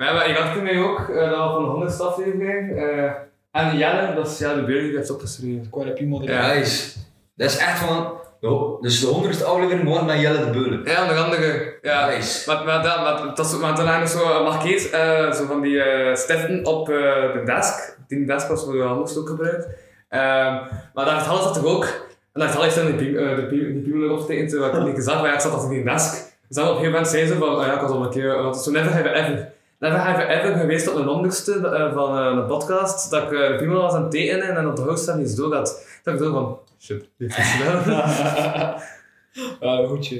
Ja. 0.00 0.12
Maar, 0.12 0.14
ja, 0.14 0.14
maar 0.14 0.28
ik 0.28 0.36
had 0.36 0.54
toen 0.54 0.62
mij 0.62 0.78
ook, 0.78 1.08
uh, 1.08 1.30
dat 1.30 1.52
van 1.52 1.62
de 1.64 1.70
honderdste 1.70 2.02
aflevering, 2.02 2.76
eh 2.76 3.10
en 3.50 3.76
Jelle, 3.76 4.14
dat 4.14 4.26
is 4.26 4.38
Jelle 4.38 4.54
de 4.54 4.62
Beer, 4.62 4.82
die 4.82 4.96
heeft 4.96 5.10
opgeschreven. 5.10 5.94
Piemel 5.94 6.22
erin. 6.22 6.34
Ja. 6.34 6.52
Nice. 6.52 6.98
Dat 7.34 7.50
is 7.50 7.56
echt 7.56 7.78
van, 7.78 8.20
Jo, 8.40 8.78
dus 8.80 9.00
de 9.00 9.06
honderdste 9.06 9.44
aflevering 9.44 9.88
was 9.88 10.02
met 10.04 10.20
Jelle 10.20 10.44
de 10.44 10.50
Beulen. 10.50 10.84
Ja, 10.84 11.02
onder 11.02 11.24
andere. 11.24 11.78
Ja. 11.82 12.06
Nice. 12.06 12.50
Maar, 12.50 12.64
maar, 12.64 12.82
dat, 12.82 12.96
maar, 12.96 13.34
dat 13.34 13.46
is, 13.46 13.58
maar 13.58 13.74
toen 13.74 13.86
hadden 13.86 14.02
we 14.02 14.08
zo 14.08 14.96
eh 14.96 15.32
zo 15.32 15.46
van 15.46 15.60
die 15.60 15.82
eh 15.82 16.14
stiften 16.14 16.66
op 16.66 16.88
eh, 16.88 16.94
de 17.32 17.42
desk. 17.44 17.96
Die 18.08 18.26
desk 18.26 18.48
was 18.48 18.64
voor 18.64 18.84
anders 18.84 19.16
ook 19.16 19.28
gebruikt. 19.28 19.68
Ehm 20.08 20.54
maar 20.94 21.04
daar 21.04 21.22
alles 21.22 21.44
dat 21.44 21.54
toch 21.54 21.64
ook. 21.64 21.84
En 22.32 22.40
daar 22.40 22.62
heeft 22.62 22.74
dan 22.74 22.96
die 22.96 23.18
eh, 23.18 23.36
de 23.36 23.46
die 23.48 23.80
piemel 23.82 24.04
erop 24.04 24.20
getekend, 24.20 24.52
wat 24.52 24.76
ik 24.76 24.84
niet 24.84 24.94
gezegd, 24.94 25.16
maar 25.16 25.26
ja, 25.28 25.34
ik 25.34 25.40
zat 25.40 25.52
als 25.52 25.64
in 25.64 25.70
die 25.70 25.84
desk. 25.84 26.12
Dus 26.48 26.56
dan 26.56 26.64
op 26.64 26.70
een 26.70 26.76
gegeven 26.76 26.92
moment 26.92 27.08
zei 27.08 27.26
ze 27.26 27.34
van, 27.34 27.48
oh 27.48 27.66
ja, 27.66 27.74
ik 27.74 27.80
was 27.80 27.90
al 27.90 28.04
een 28.04 28.10
keer, 28.10 28.34
want 28.34 28.46
het 28.46 28.56
is 28.56 28.64
zo 28.64 28.70
never 28.70 28.92
have 28.92 29.12
ever. 29.12 29.52
Never 29.80 29.98
have 29.98 30.22
I 30.22 30.26
ever 30.38 30.56
geweest 30.58 30.88
op 30.88 30.94
een 30.96 31.06
honderdste 31.06 31.52
eh, 31.68 31.92
van 31.94 32.18
eh, 32.18 32.24
een 32.24 32.46
podcast, 32.46 33.10
dat 33.10 33.22
ik 33.22 33.32
eh, 33.32 33.48
de 33.48 33.56
piemel 33.56 33.80
was 33.82 33.92
aan 33.92 34.02
het 34.02 34.10
tekenen 34.10 34.56
en 34.56 34.66
op 34.68 34.76
de 34.76 34.82
host 34.82 35.06
dan 35.06 35.20
iets 35.20 35.34
door 35.34 35.54
had. 35.54 35.86
Dat 36.04 36.14
ik 36.14 36.20
zo 36.20 36.32
van, 36.32 36.58
shit, 36.80 37.00
die 37.18 37.28
heeft 37.28 37.38
iets 37.38 37.50
gedaan. 37.50 38.80
Ja, 39.60 39.86
goedje. 39.86 40.16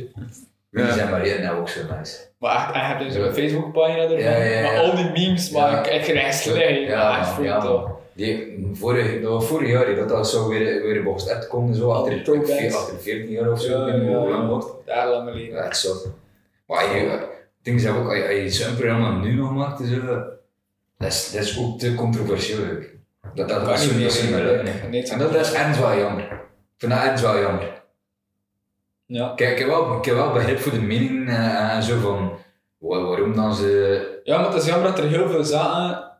Die 0.70 0.82
Ja. 0.84 0.92
zijn 0.92 1.10
maar 1.10 1.22
één 1.22 1.42
nou 1.42 1.58
ook 1.60 1.68
zo 1.68 1.80
nice. 1.98 2.18
Maar 2.38 2.70
je 2.72 2.78
hebt 2.78 3.00
dus 3.02 3.14
een 3.14 3.34
Facebookpagina 3.34 4.02
ervan. 4.02 4.18
Ja, 4.18 4.36
ja, 4.36 4.44
ja. 4.44 4.62
Maar 4.62 4.78
al 4.80 4.96
die 4.96 5.10
memes 5.10 5.50
maak 5.50 5.70
Ja. 5.72 5.78
ik 5.78 5.86
echt 5.86 6.08
rechtslijn. 6.08 6.80
Ja, 6.80 7.34
ja, 7.40 7.54
het 7.54 7.64
man. 7.64 7.98
Die, 8.12 8.68
vorig, 8.72 9.22
dat 9.22 9.30
was 9.30 9.46
vorig 9.46 9.68
jaar 9.70 9.94
dat 9.96 10.08
dat 10.08 10.28
zo 10.28 10.48
weer, 10.48 10.82
weer 10.82 11.02
box 11.02 11.28
uitkomt, 11.28 11.76
zo 11.76 11.90
achter, 11.90 12.18
achter 12.74 12.98
14 13.00 13.30
jaar 13.30 13.50
of 13.50 13.60
zo, 13.60 13.86
Ja, 13.86 13.94
ik 13.94 14.02
ja, 14.02 14.10
lang 14.10 14.28
ja. 14.28 14.46
wordt. 14.46 14.66
Daar 14.86 15.08
lang 15.08 15.28
geleden. 15.30 15.54
Ja, 15.56 15.62
echt 15.62 15.78
zo. 15.78 15.94
Maar 16.66 16.96
je, 16.96 17.28
ding 17.62 17.76
is 17.80 17.86
ook, 17.88 18.06
als 18.08 18.16
je, 18.16 18.50
zo'n 18.50 18.76
programma 18.76 19.18
nu 19.18 19.34
nog 19.34 19.52
maakt, 19.52 19.80
is, 19.80 19.90
dat, 19.90 20.26
is, 20.98 21.30
dat 21.32 21.42
is 21.42 21.58
ook 21.58 21.78
te 21.78 21.94
controversieel. 21.94 22.70
ook. 22.70 22.82
Dat, 23.34 23.48
dat, 23.48 23.68
niet 23.68 23.78
zo- 23.78 23.94
meer, 24.30 24.62
niet 24.90 25.02
het 25.02 25.10
En 25.12 25.18
dat, 25.18 25.32
dat 25.32 25.40
is 25.46 25.52
ergens 25.52 25.78
wel 25.78 25.96
jammer. 25.98 26.22
Ik 26.22 26.30
vind 26.76 26.92
dat 26.92 27.00
ergens 27.02 27.22
wel 27.22 27.40
jammer. 27.40 27.82
Ja. 29.06 29.32
Kijk, 29.36 29.50
ik 29.52 29.58
heb 29.58 29.68
wel, 29.68 29.96
ik 29.98 30.04
heb 30.04 30.14
wel 30.14 30.32
begrip 30.32 30.58
voor 30.58 30.72
de 30.72 30.80
mening 30.82 31.28
eh, 31.28 31.74
en 31.74 31.82
zo 31.82 31.98
van 32.00 32.38
wa- 32.78 33.00
waarom 33.02 33.34
dan 33.34 33.54
ze. 33.54 34.20
ja, 34.24 34.36
maar 34.40 34.52
het 34.52 34.62
is 34.62 34.68
jammer 34.68 34.88
dat 34.90 34.98
er 34.98 35.08
heel 35.08 35.28
veel 35.28 35.44
zaken, 35.44 36.12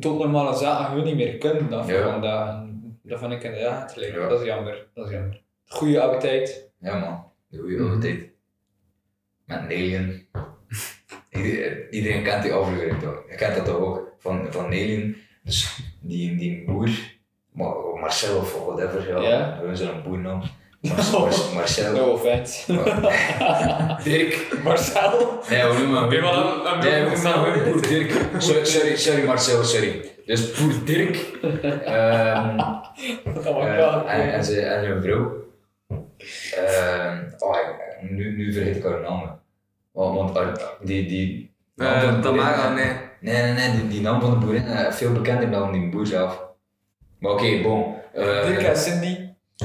tot 0.00 0.18
normale 0.18 0.56
zaken, 0.56 0.86
gewoon 0.86 1.04
niet 1.04 1.16
meer 1.16 1.38
kunnen 1.38 1.70
dan 1.70 1.86
Ja. 1.86 2.10
vandaag. 2.10 2.64
Dat 3.02 3.18
vind 3.18 3.32
ik 3.32 3.42
inderdaad 3.42 3.92
gelijk. 3.92 4.14
Ja. 4.14 4.28
Dat 4.28 4.40
is 4.40 4.46
jammer. 4.46 4.86
Dat 4.94 5.06
is 5.06 5.12
jammer. 5.12 5.42
Goede 5.66 6.00
appetijt. 6.00 6.68
Ja 6.80 6.98
man, 6.98 7.24
de 7.48 7.58
goede 7.58 7.74
Mhm. 7.76 7.84
oude 7.84 7.98
tijd. 7.98 8.30
Met 9.44 9.56
een 9.58 9.64
alien. 9.64 10.26
Iedereen, 11.36 11.86
iedereen 11.90 12.22
kent 12.22 12.42
die 12.42 12.52
aflevering 12.52 13.00
toch? 13.00 13.22
Je 13.30 13.36
kent 13.36 13.54
dat 13.56 13.64
toch 13.64 13.76
ook? 13.76 14.14
Van, 14.18 14.46
van 14.50 14.64
alien, 14.64 15.16
dus 15.42 15.78
die, 16.00 16.36
die 16.36 16.64
boer, 16.66 16.88
Mar- 17.52 17.98
Marcel 18.00 18.36
of 18.36 18.64
whatever, 18.66 19.08
ja. 19.08 19.20
Ja. 19.28 19.60
We 19.68 19.76
zijn 19.76 19.94
een 19.94 20.02
boernaam. 20.02 20.38
Mar- 20.80 21.10
Mar- 21.20 21.54
Marcel. 21.54 21.92
No 21.96 22.10
offense. 22.12 22.72
Dirk. 24.04 24.48
Marcel. 24.64 25.38
Nee, 25.50 25.66
we 25.66 25.74
noemen 25.78 26.00
hem. 26.00 26.08
Ben 26.08 26.16
je 26.18 26.22
wel 26.22 26.32
een- 26.34 26.72
een 26.72 26.78
Nee, 26.78 27.04
we 27.04 27.10
noemen 27.22 27.52
hem 27.52 27.72
boer 27.72 27.82
Dirk. 27.88 28.12
Sorry, 28.38 28.64
sorry, 28.64 28.96
sorry 28.96 29.24
Marcel, 29.24 29.64
sorry. 29.64 30.10
Dus 30.26 30.52
boer 30.60 30.84
Dirk. 30.84 31.16
Ehm 31.84 32.58
Oh 33.46 33.62
my 33.62 33.66
Eh, 33.68 33.92
god. 33.92 34.06
en, 34.06 34.32
en, 34.32 34.44
ze, 34.44 34.60
en 34.60 34.84
zijn 34.84 35.02
vrouw. 35.02 35.44
Ehm, 36.56 37.22
oh, 37.38 37.56
ik- 37.56 38.10
nu, 38.10 38.36
nu 38.36 38.52
vergeet 38.52 38.76
ik 38.76 38.82
haar 38.82 39.00
naam. 39.00 39.40
Want, 39.96 40.14
want 40.16 40.36
haar- 40.36 40.76
die, 40.84 41.06
die 41.08 41.54
Eh, 41.76 42.20
Tamara, 42.20 42.72
nee. 42.74 42.90
Nee, 43.20 43.42
nee, 43.42 43.52
nee, 43.52 43.70
die, 43.80 43.88
die 43.88 44.00
naam 44.00 44.20
van 44.20 44.30
de 44.30 44.36
boerin 44.46 44.64
veel 44.92 45.12
bekender 45.12 45.50
dan 45.50 45.72
die 45.72 45.88
boer 45.88 46.06
zelf. 46.06 46.42
Maar 47.18 47.32
oké, 47.32 47.60
bon. 47.62 47.94
Eh, 48.14 48.46
Dirk 48.46 48.62
en 48.62 48.76
Cindy. 48.76 49.18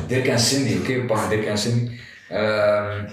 Dirk 0.07 0.27
en 0.27 0.39
Cindy, 0.39 0.77
oké, 0.79 0.93
we 0.99 1.05
pakken 1.05 1.29
Dirk 1.29 1.45
en 1.45 1.57
Cindy. 1.57 1.99
Ehm, 2.29 3.05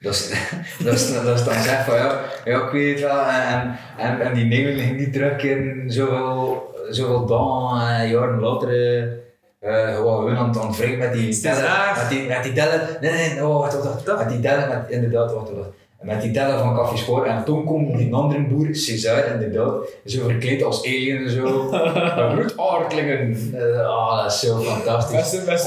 dat 0.00 0.12
is, 0.14 0.28
dat 0.84 0.94
is, 0.94 1.12
dat 1.12 1.38
is 1.38 1.44
dan 1.44 1.62
zeg 1.62 1.84
van 1.84 1.96
ja, 1.96 2.20
ja, 2.44 2.64
ik 2.64 2.70
weet 2.70 2.90
het 3.00 3.00
wel. 3.00 3.24
En, 3.26 3.78
en, 3.98 4.20
en 4.20 4.34
die 4.34 4.44
Nederland 4.44 4.80
ging 4.86 4.98
niet 4.98 5.12
terugkeren, 5.12 5.90
zoveel, 5.90 6.74
zoveel 6.90 7.26
dagen 7.26 7.96
en 7.96 8.08
jaren 8.08 8.40
later. 8.40 9.24
Eh, 9.66 9.94
gewoon 9.94 10.16
gewoon 10.18 10.36
aan, 10.36 10.48
het- 10.48 10.58
aan 10.58 10.66
het 10.66 10.76
wringen 10.76 10.98
met 10.98 11.12
die 11.12 11.40
tellen. 11.40 11.62
Met 11.96 12.08
die, 12.08 12.26
met 12.28 12.42
die 12.42 12.52
tellen. 12.52 12.80
Nee, 13.00 13.12
nee, 13.12 13.46
oh, 13.46 13.58
wacht, 13.58 13.82
wacht, 13.84 14.04
wacht. 14.06 14.18
Met 14.18 14.28
die 14.28 14.40
tellen, 14.40 14.68
met, 14.68 14.78
inderdaad, 14.88 15.32
wacht, 15.32 15.50
wacht. 15.56 15.68
Met 16.00 16.22
die 16.22 16.30
tellen 16.30 16.58
van 16.58 16.74
Café 16.74 16.96
Spoor. 16.96 17.24
En 17.24 17.44
toen 17.44 17.64
komt 17.64 17.98
die 17.98 18.14
andere 18.14 18.40
boer, 18.40 18.68
César, 18.74 19.24
inderdaad. 19.32 19.74
Zo 20.04 20.22
verkleed 20.24 20.62
als 20.62 20.84
alien 20.86 21.24
en 21.24 21.30
zo. 21.30 21.68
Bloedaardlingen. 22.34 23.52
Eh, 23.54 23.88
ah, 23.88 24.22
dat 24.22 24.32
is 24.32 24.40
zo 24.40 24.58
fantastisch. 24.58 25.14
Met 25.16 25.26
zijn, 25.26 25.44
met 25.46 25.60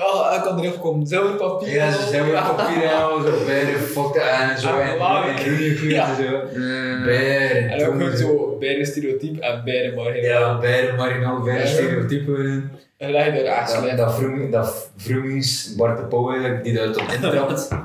eh, 0.00 0.14
nou, 0.14 0.34
ik 0.36 0.42
kan 0.42 0.58
er 0.58 0.64
even 0.64 0.80
komen. 0.80 1.06
Zilverpapier. 1.06 1.68
Ja, 1.74 1.90
ze 1.90 2.08
zijn 2.08 2.24
weer 2.24 2.32
papier 2.56 2.82
en 2.84 3.02
al 3.02 3.20
zo 3.20 3.44
bij 3.46 3.60
de 3.64 3.78
fokte 3.92 4.20
en 4.20 4.58
zo 4.58 4.78
En 4.78 4.96
blauw. 4.96 5.22
groene 5.36 5.88
Ja. 5.88 6.08
en 6.08 6.16
zo. 6.16 6.22
Eh, 6.34 7.04
Bij 7.04 7.66
En 7.68 7.86
ook 8.02 8.16
zo 8.16 8.56
bij 8.58 8.74
de 8.74 8.84
stereotype 8.84 9.40
en 9.40 9.64
bij 9.64 9.82
de 9.90 9.92
marginaal. 9.96 10.22
Ja, 10.40 10.58
bij 10.58 10.86
de 10.86 10.92
marginaal, 10.96 11.40
bij 11.42 11.54
de 11.54 11.60
Ja. 11.60 11.66
stereotypen. 11.66 12.70
En 12.96 13.10
leg 13.10 13.24
je 13.24 13.30
er 13.30 13.44
echt 13.44 13.72
Dat, 13.72 13.80
slecht. 13.82 13.96
dat, 13.96 14.14
vroeg, 14.14 14.50
dat 14.50 14.90
vroegies, 14.96 15.74
Bart 15.76 15.96
de 15.98 16.04
Pauw 16.04 16.30
eigenlijk, 16.30 16.64
die 16.64 16.72
dat 16.74 16.92
tot 16.94 17.12
intrapt. 17.12 17.68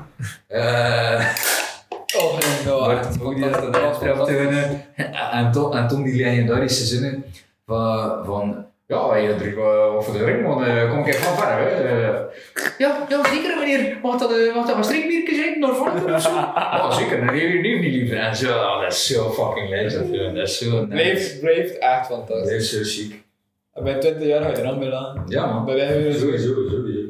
Eh 0.46 1.24
Oh, 2.18 2.32
nee, 2.38 2.64
nou, 2.64 2.84
Bart 2.84 3.12
de 3.12 3.18
Pauw 3.18 3.34
die 3.34 3.42
dat 3.50 3.52
tot 3.54 3.64
intrapt. 3.74 4.28
eh, 4.28 5.34
En 5.38 5.52
Tom, 5.52 5.72
en 5.72 5.88
Tom 5.88 6.02
die 6.02 6.14
legendarische 6.16 6.84
zinnen 6.84 7.24
van, 7.66 8.24
van 8.24 8.66
ja, 8.86 9.16
je 9.16 9.54
wat 9.94 10.04
voor 10.04 10.18
de 10.18 10.24
ring, 10.24 10.46
want 10.46 10.66
eh, 10.66 10.90
kom 10.90 10.98
ik 10.98 11.06
even 11.06 11.22
van 11.22 11.36
ver. 11.36 11.48
Hè. 11.58 11.68
Eh, 11.68 12.20
ja, 12.78 13.06
ja, 13.08 13.24
zeker 13.24 13.58
meneer. 13.58 13.98
Mag 14.02 14.20
dat, 14.20 14.32
eh, 14.38 14.54
mag 14.54 14.66
dat 14.66 14.76
een 14.76 14.84
strinkbiertje 14.84 15.34
zijn, 15.34 15.58
naar 15.58 15.74
voren 15.74 16.14
of 16.14 16.22
zo? 16.22 16.30
Ja, 16.54 16.90
zeker, 16.90 17.16
dan 17.16 17.34
neem 17.34 17.48
je 17.48 17.58
niet 17.80 17.92
liever. 17.92 18.16
En 18.18 18.36
zo, 18.36 18.52
ah, 18.58 18.82
dat 18.82 18.92
is 18.92 19.06
zo 19.06 19.30
fucking 19.30 19.68
legend. 19.68 20.14
ja. 20.14 20.30
Dat 20.32 20.48
is 20.48 20.58
zo 20.58 20.70
nice. 20.70 20.86
Blijft, 20.86 21.40
blijft 21.40 21.78
echt 21.78 22.08
Dat 22.08 22.18
fantastisch. 22.26 22.72
is 22.72 22.94
zo 22.96 23.02
chic. 23.02 23.24
En 23.74 23.84
bij 23.84 23.98
20 23.98 24.26
jaar 24.26 24.42
ga 24.42 24.48
je 24.50 24.56
er 24.56 24.94
aan. 24.94 25.22
Ja 25.26 25.46
man. 25.46 25.66
Dat 25.66 25.76
is 25.76 25.88
weer 25.88 26.12
zo 26.12 26.18
Sowieso, 26.18 26.54
sowieso. 26.68 27.00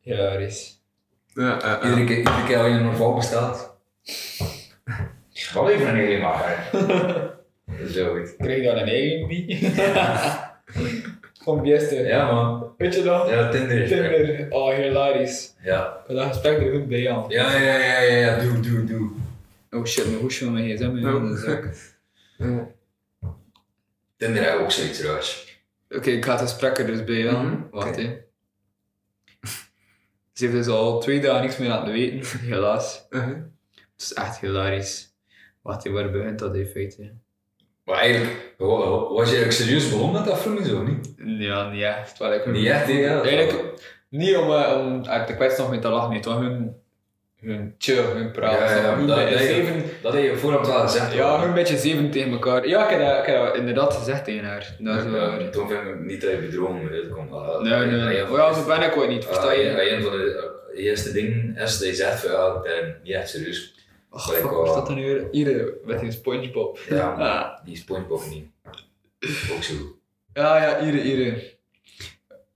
hilarisch. 0.00 0.80
ja, 1.34 1.60
eh, 1.62 1.72
eh. 1.72 1.84
Iedere 1.84 2.04
keer, 2.04 2.16
iedere 2.16 2.44
keer 2.46 2.58
als 2.58 2.66
je 2.66 2.72
een 2.72 2.96
val 2.96 3.14
bestaat. 3.14 3.76
Wel 5.54 5.70
even 5.70 5.88
een 5.88 5.94
alien 6.04 6.20
maken. 6.20 6.54
Zo 7.88 8.12
goed. 8.14 8.36
Krijg 8.36 8.56
je 8.56 8.62
dan 8.64 8.76
een 8.76 8.88
eigen 8.88 9.26
bie? 9.28 9.58
Van 11.44 11.62
beste. 11.62 11.94
Ja 11.94 12.32
man. 12.32 12.74
Weet 12.78 12.94
je 12.94 13.02
dat? 13.02 13.28
Ja, 13.28 13.48
Tinder. 13.48 13.86
Tinder. 13.86 14.46
Oh, 14.50 14.74
hilarisch. 14.74 15.54
Ja. 15.62 16.04
Ik 16.08 16.14
dat 16.14 16.26
gesprek 16.26 16.60
er 16.60 16.72
goed 16.72 16.88
bij 16.88 17.10
aan. 17.10 17.24
Ja, 17.28 17.56
ja, 17.56 17.76
ja, 17.78 18.00
ja, 18.00 18.16
ja, 18.16 18.38
doe, 18.38 18.60
doe, 18.60 18.84
doe. 18.84 19.10
Oh 19.70 19.84
shit, 19.84 20.06
mijn 20.06 20.18
hoesje 20.18 20.44
van 20.44 20.52
mijn 20.52 20.76
gsm 20.76 20.96
in 20.96 21.28
de 21.28 21.36
zak. 21.36 21.68
Tinder 24.16 24.42
heeft 24.42 24.58
ook 24.58 24.70
zoiets 24.70 25.02
raars. 25.02 25.58
Oké, 25.90 26.10
ik 26.10 26.24
ga 26.24 26.30
het 26.32 26.40
gesprek 26.40 26.78
er 26.78 26.86
dus 26.86 27.04
bij 27.04 27.30
aan. 27.36 27.46
Mhm, 27.46 27.62
Wacht 27.70 27.88
oké. 27.88 28.00
hè. 28.00 28.06
Ze 30.32 30.44
heeft 30.44 30.52
dus 30.52 30.66
al 30.66 31.00
twee 31.00 31.20
dagen 31.20 31.42
niks 31.42 31.56
meer 31.58 31.68
laten 31.68 31.92
weten, 31.92 32.38
helaas. 32.40 33.06
Uh-huh. 33.10 33.28
Het 33.74 33.82
is 33.96 34.12
echt 34.12 34.38
hilarisch. 34.40 35.14
Wacht, 35.62 35.88
waar 35.88 36.10
begint 36.10 36.38
dat 36.38 36.56
in 36.56 36.66
feite? 36.66 37.12
Maar 37.90 37.98
eigenlijk, 37.98 38.36
wa- 38.56 38.66
wa- 38.66 38.88
was 39.08 39.30
je 39.30 39.36
eigenlijk 39.36 39.52
serieus 39.52 39.90
begonnen 39.90 40.12
met 40.22 40.30
dat 40.30 40.40
filmpje 40.40 40.64
zo 40.64 40.82
niet? 40.82 41.14
Ja, 41.42 41.70
niet 41.70 41.82
echt. 41.82 42.18
Wel, 42.18 42.32
ik 42.34 42.46
Niet 42.46 42.66
echt, 42.66 42.88
ja. 42.88 43.20
Eigenlijk 43.22 43.58
niet 44.08 44.36
om, 44.36 44.52
eh, 44.54 44.76
om 44.78 45.06
uit 45.06 45.26
de 45.28 45.34
kwets 45.34 45.58
nog 45.58 45.70
mee 45.70 45.78
te 45.78 45.88
lachen, 45.88 46.12
niet. 46.12 46.24
Hun, 46.24 46.76
hun 47.40 47.74
chill, 47.78 48.02
hun 48.02 48.30
praat. 48.30 48.52
Ja, 48.52 48.76
ja, 48.76 48.94
Hun 48.96 49.06
dat- 49.06 49.16
dat 49.16 49.28
je- 49.28 49.38
zeven, 49.38 49.82
Dat 50.02 50.12
heb 50.12 50.22
je 50.22 50.36
voorhand 50.36 50.66
wel 50.66 50.80
gezegd. 50.80 51.12
ja, 51.14 51.40
hun 51.40 51.54
beetje 51.54 51.76
zeven 51.76 52.10
tegen 52.10 52.32
elkaar. 52.32 52.68
Ja, 52.68 52.84
ik 52.84 52.90
heb 52.90 53.00
dat, 53.08 53.18
ik 53.18 53.24
heb 53.26 53.44
dat 53.44 53.56
inderdaad 53.56 53.94
gezegd 53.94 54.24
tegen 54.24 54.44
haar. 54.44 54.74
Dat 54.78 54.96
is 55.04 55.10
waar. 55.10 55.40
Ja, 55.42 55.48
Toen 55.50 55.68
vind 55.68 55.80
ik 55.80 56.00
niet 56.00 56.20
dat 56.20 56.30
je 56.30 56.36
bedrogen 56.36 56.80
moet 56.82 56.92
uitkomen. 56.92 57.62
Nee, 57.62 57.86
nee, 57.86 58.00
nee. 58.00 58.30
Oh 58.30 58.36
ja, 58.36 58.52
zo 58.52 58.64
ben 58.66 58.82
ik 58.82 58.96
ooit 58.96 59.08
niet, 59.08 59.24
versta 59.24 59.46
Ah, 59.48 59.54
je? 59.54 59.62
ja, 59.62 59.82
een 59.96 60.02
van 60.02 60.12
de 60.12 60.50
eh, 60.74 60.84
eerste 60.84 61.12
dingen 61.12 61.56
is 61.56 61.78
dat 61.78 61.88
je 61.88 61.94
zegt 61.94 62.20
van 62.20 62.30
ja, 62.30 62.46
ik 62.56 62.62
ben 62.62 62.96
niet 63.02 63.12
echt 63.14 63.28
serieus. 63.28 63.74
Gelijk 64.12 64.42
fuck, 64.42 64.66
is 64.66 64.72
dat 64.74 64.86
dan 64.86 64.94
weer? 64.94 65.28
Hier, 65.30 65.72
met 65.84 66.00
die 66.00 66.10
Spongebob. 66.12 66.78
Ja, 66.88 67.12
Ah. 67.12 67.64
die 67.64 67.76
Spongebob 67.76 68.22
niet. 68.30 68.44
Ook 69.56 69.62
zo. 69.62 69.74
Ja, 70.34 70.62
ja, 70.62 70.84
hier, 70.84 70.94
hier. 71.02 71.58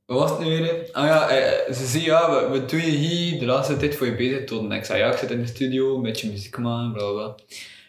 Wat 0.06 0.18
was 0.18 0.31
het 0.31 0.39
nu 0.39 0.44
weer? 0.47 0.89
Ah 0.93 1.06
ja, 1.06 1.28
eh, 1.28 1.72
ze 1.74 1.86
zei 1.86 2.05
ja, 2.05 2.31
wat, 2.31 2.48
wat 2.48 2.70
doe 2.70 2.81
je 2.81 2.86
hier 2.97 3.39
de 3.39 3.47
laatste 3.47 3.76
tijd 3.76 3.97
voor 3.97 4.06
je 4.06 4.14
bezig 4.14 4.44
tot? 4.44 4.64
En 4.64 4.72
ik 4.72 4.85
zei 4.85 4.98
ja, 4.98 5.10
ik 5.12 5.18
zit 5.18 5.31
in 5.31 5.40
de 5.40 5.47
studio, 5.47 5.97
een 5.97 6.02
beetje 6.02 6.31
muziek 6.31 6.59
maken, 6.59 6.93
bla 6.93 7.10
bla. 7.12 7.35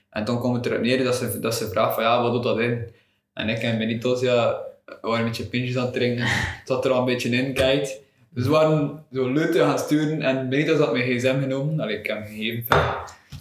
En 0.09 0.25
toen 0.25 0.39
kwam 0.39 0.53
het 0.53 0.65
erop 0.65 0.79
neer 0.81 1.03
dat 1.03 1.15
ze, 1.15 1.39
dat 1.39 1.55
ze 1.55 1.69
vraagt 1.69 1.93
van 1.93 2.03
ja, 2.03 2.21
wat 2.21 2.31
doet 2.31 2.43
dat 2.43 2.59
in? 2.59 2.93
En 3.33 3.49
ik 3.49 3.57
en 3.57 3.77
Benitos, 3.77 4.21
ja, 4.21 4.61
we 4.85 4.97
waren 5.01 5.19
een 5.19 5.25
beetje 5.25 5.45
pintjes 5.45 5.77
aan 5.77 5.83
het 5.85 5.93
drinken. 5.93 6.25
Het 6.27 6.61
zat 6.67 6.85
er 6.85 6.91
al 6.91 6.99
een 6.99 7.05
beetje 7.05 7.29
in, 7.29 7.53
kijk. 7.53 7.97
Dus 8.29 8.43
we 8.45 8.49
waren 8.49 9.05
zo 9.13 9.31
leuten 9.31 9.65
gaan 9.65 9.79
sturen 9.79 10.21
en 10.21 10.49
Benitos 10.49 10.77
had 10.79 10.91
mijn 10.91 11.03
gsm 11.17 11.39
genomen, 11.39 11.79
allee, 11.79 11.97
ik 11.99 12.07
hem 12.07 12.23
gegeven. 12.25 12.65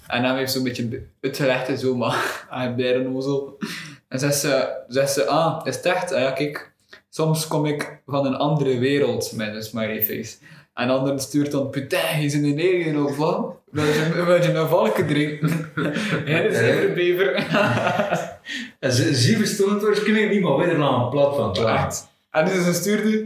En 0.07 0.23
dan 0.23 0.37
heeft 0.37 0.53
ze 0.53 0.59
een 0.59 0.65
beetje 0.65 1.03
uitgelegd 1.21 1.69
en 1.69 1.79
zo, 1.79 1.97
maar 1.97 2.47
hij 2.51 2.75
bij 2.75 2.95
een 2.95 3.17
ozel. 3.17 3.59
En 4.09 4.19
zegt 4.19 4.37
ze, 4.37 4.83
zegt 4.89 5.13
ze, 5.13 5.27
ah, 5.27 5.67
is 5.67 5.77
het 5.77 5.85
echt? 5.85 6.13
Ah 6.13 6.21
ja, 6.21 6.31
kijk, 6.31 6.75
Soms 7.15 7.47
kom 7.47 7.67
ik 7.67 8.03
van 8.07 8.27
een 8.27 8.37
andere 8.37 8.79
wereld 8.79 9.33
met 9.35 9.55
een 9.55 9.63
smiley 9.63 10.03
face. 10.03 10.37
En 10.75 10.91
anderen 10.91 11.21
stuurt 11.21 11.51
dan, 11.51 11.71
putain, 11.71 12.23
je 12.23 12.29
zit 12.29 12.43
een 12.43 12.59
alien 12.59 13.05
of 13.05 13.17
wat? 13.17 13.53
Wil 13.71 13.85
je, 13.85 14.23
wil 14.25 14.43
je 14.43 14.53
een 14.53 14.69
valken 14.69 15.07
drinken? 15.07 15.73
Dat 16.27 16.45
is 16.45 16.59
even 16.59 16.95
bever. 16.95 17.33
En 18.79 18.93
ze, 18.93 19.15
ze 19.15 19.37
verstonden 19.37 19.75
het 19.75 19.85
waarschijnlijk 19.85 20.31
niet, 20.31 20.43
maar 20.43 20.57
weer 20.57 20.83
aan 20.83 21.11
plat 21.11 21.37
van. 21.37 21.69
Echt. 21.69 22.09
En 22.31 22.45
dus 22.45 22.65
ze 22.65 22.73
stuurde 22.73 23.25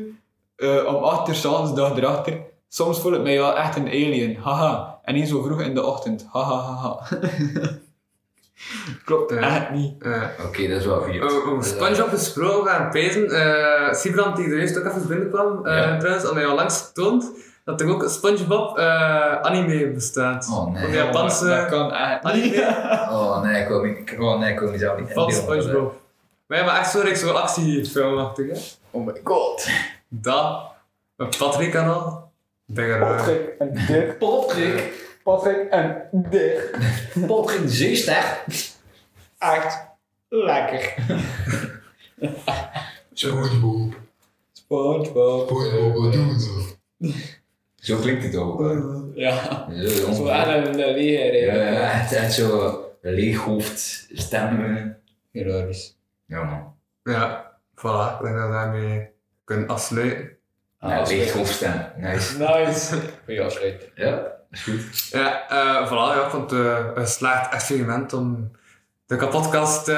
eh, 0.57 0.85
om 0.87 0.95
8 0.95 1.29
uur 1.29 1.35
s'avonds, 1.35 1.75
dag 1.75 1.97
erachter. 1.97 2.41
Soms 2.69 3.01
voel 3.01 3.13
ik 3.15 3.23
mij 3.23 3.37
wel 3.37 3.57
echt 3.57 3.77
een 3.77 3.87
alien, 3.87 4.37
haha. 4.37 4.99
En 5.05 5.15
niet 5.15 5.29
zo 5.29 5.43
vroeg 5.43 5.61
in 5.61 5.75
de 5.75 5.85
ochtend, 5.85 6.27
haha, 6.33 6.55
haha. 6.57 7.01
Klopt 9.05 9.33
echt 9.33 9.71
niet. 9.71 10.03
Eh, 10.03 10.23
Oké, 10.47 10.69
dat 10.69 10.79
is 10.81 10.87
wel 10.87 11.01
goed. 11.01 11.21
Over 11.21 11.51
over 11.51 11.65
SpongeBob 11.65 12.09
gesproken 12.09 12.71
gaan 12.71 12.91
pezen. 12.91 13.31
eh 13.31 13.93
Sibrand 13.95 14.37
die 14.37 14.47
er 14.47 14.59
eerst 14.59 14.79
ook 14.79 14.85
even 14.85 15.07
binnenkwam, 15.07 15.67
eh 15.67 15.77
Ja. 15.77 15.97
trouwens, 15.99 16.25
had 16.25 16.35
mij 16.35 16.47
al 16.47 16.55
langs 16.55 16.81
getoond 16.87 17.31
dat 17.65 17.81
er 17.81 17.89
ook 17.89 18.05
SpongeBob 18.09 18.79
eh, 18.79 19.41
anime 19.41 19.91
bestaat. 19.91 20.49
Oh, 20.53 20.73
nee. 20.73 20.83
Van 20.83 20.91
de 20.91 20.97
Japanse 20.97 21.47
Dat 21.47 21.67
kan 21.69 21.93
echt 21.93 22.23
niet. 22.23 22.33
anime 22.63 23.07
Oh 23.19 23.43
nee, 23.43 23.63
ik 23.63 23.69
wil 23.69 23.81
me, 23.83 24.05
oh, 24.19 24.39
nee, 24.39 24.53
ik 24.53 24.59
wil 24.59 24.71
mezelf 24.71 24.99
niet 24.99 25.13
van. 25.13 25.33
SpongeBob. 25.33 26.01
Maar 26.47 26.59
ja, 26.59 26.65
maar 26.65 26.79
echt 26.79 26.91
zo, 26.91 27.03
like, 27.03 27.15
zo 27.17 27.31
actiefilmachtig, 27.33 28.47
hè. 28.51 28.59
Oh 28.91 29.07
my 29.07 29.21
god. 29.25 29.69
Dat, 30.09 30.63
een 31.17 31.29
Patrick 31.39 31.71
kanaal. 31.71 32.03
Ben 32.03 32.17
er 32.17 32.28
Patrick 32.75 33.55
en 33.59 33.87
Dirk. 33.87 34.19
Patrick. 34.19 34.93
Patrick 35.23 35.71
en 35.71 36.09
Dirk. 36.13 36.79
Patrick 37.27 37.63
de 37.63 37.69
Zeester. 37.69 38.45
Echt 39.39 39.87
lekker. 40.29 40.95
SpongeBob. 43.13 43.95
SpongeBob. 44.53 45.49
SpongeBob, 45.49 45.95
wat 45.95 46.13
doen 46.13 46.29
we 46.29 46.67
dan? 46.99 47.15
Zo 47.77 47.97
klinkt 47.97 48.25
het 48.25 48.37
ook. 48.37 48.61
Ja. 49.15 49.69
Zo, 50.13 50.27
echt 50.27 50.67
een 50.67 50.75
leger. 50.77 51.35
Ja, 51.35 51.55
ja, 51.55 51.93
echt, 51.93 52.13
echt 52.13 52.33
zo 52.33 52.81
leeghoofd 53.01 54.09
stemmen. 54.13 54.99
Hilarisch. 55.31 55.97
Ja 56.27 56.45
man. 56.45 56.75
Ja, 57.03 57.53
voilà. 57.77 58.17
Ik 58.19 58.23
denk 58.23 58.37
dat 58.37 58.47
we 58.47 58.53
daarmee 58.53 59.11
kunnen 59.45 59.69
afsluiten. 59.69 60.38
Ja, 60.81 61.03
leeghoofd 61.07 61.53
stem. 61.55 61.73
Nice. 61.97 62.39
Nice. 62.39 62.97
Goeie 63.25 63.43
afsluiting. 63.43 63.91
Ja, 63.95 64.23
is 64.51 64.63
goed. 64.63 65.09
Ja, 65.11 65.49
eh 65.49 65.87
voilà. 65.87 66.17
Ja, 66.17 66.25
ik 66.25 66.31
vond 66.31 66.51
het 66.51 66.61
eh, 66.61 66.79
een 66.95 67.03
geslaagd 67.03 67.53
experiment 67.55 68.13
om 68.13 68.51
de 69.07 69.17
kapotkast, 69.17 69.89
eh 69.89 69.97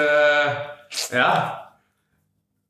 ja, 1.10 1.58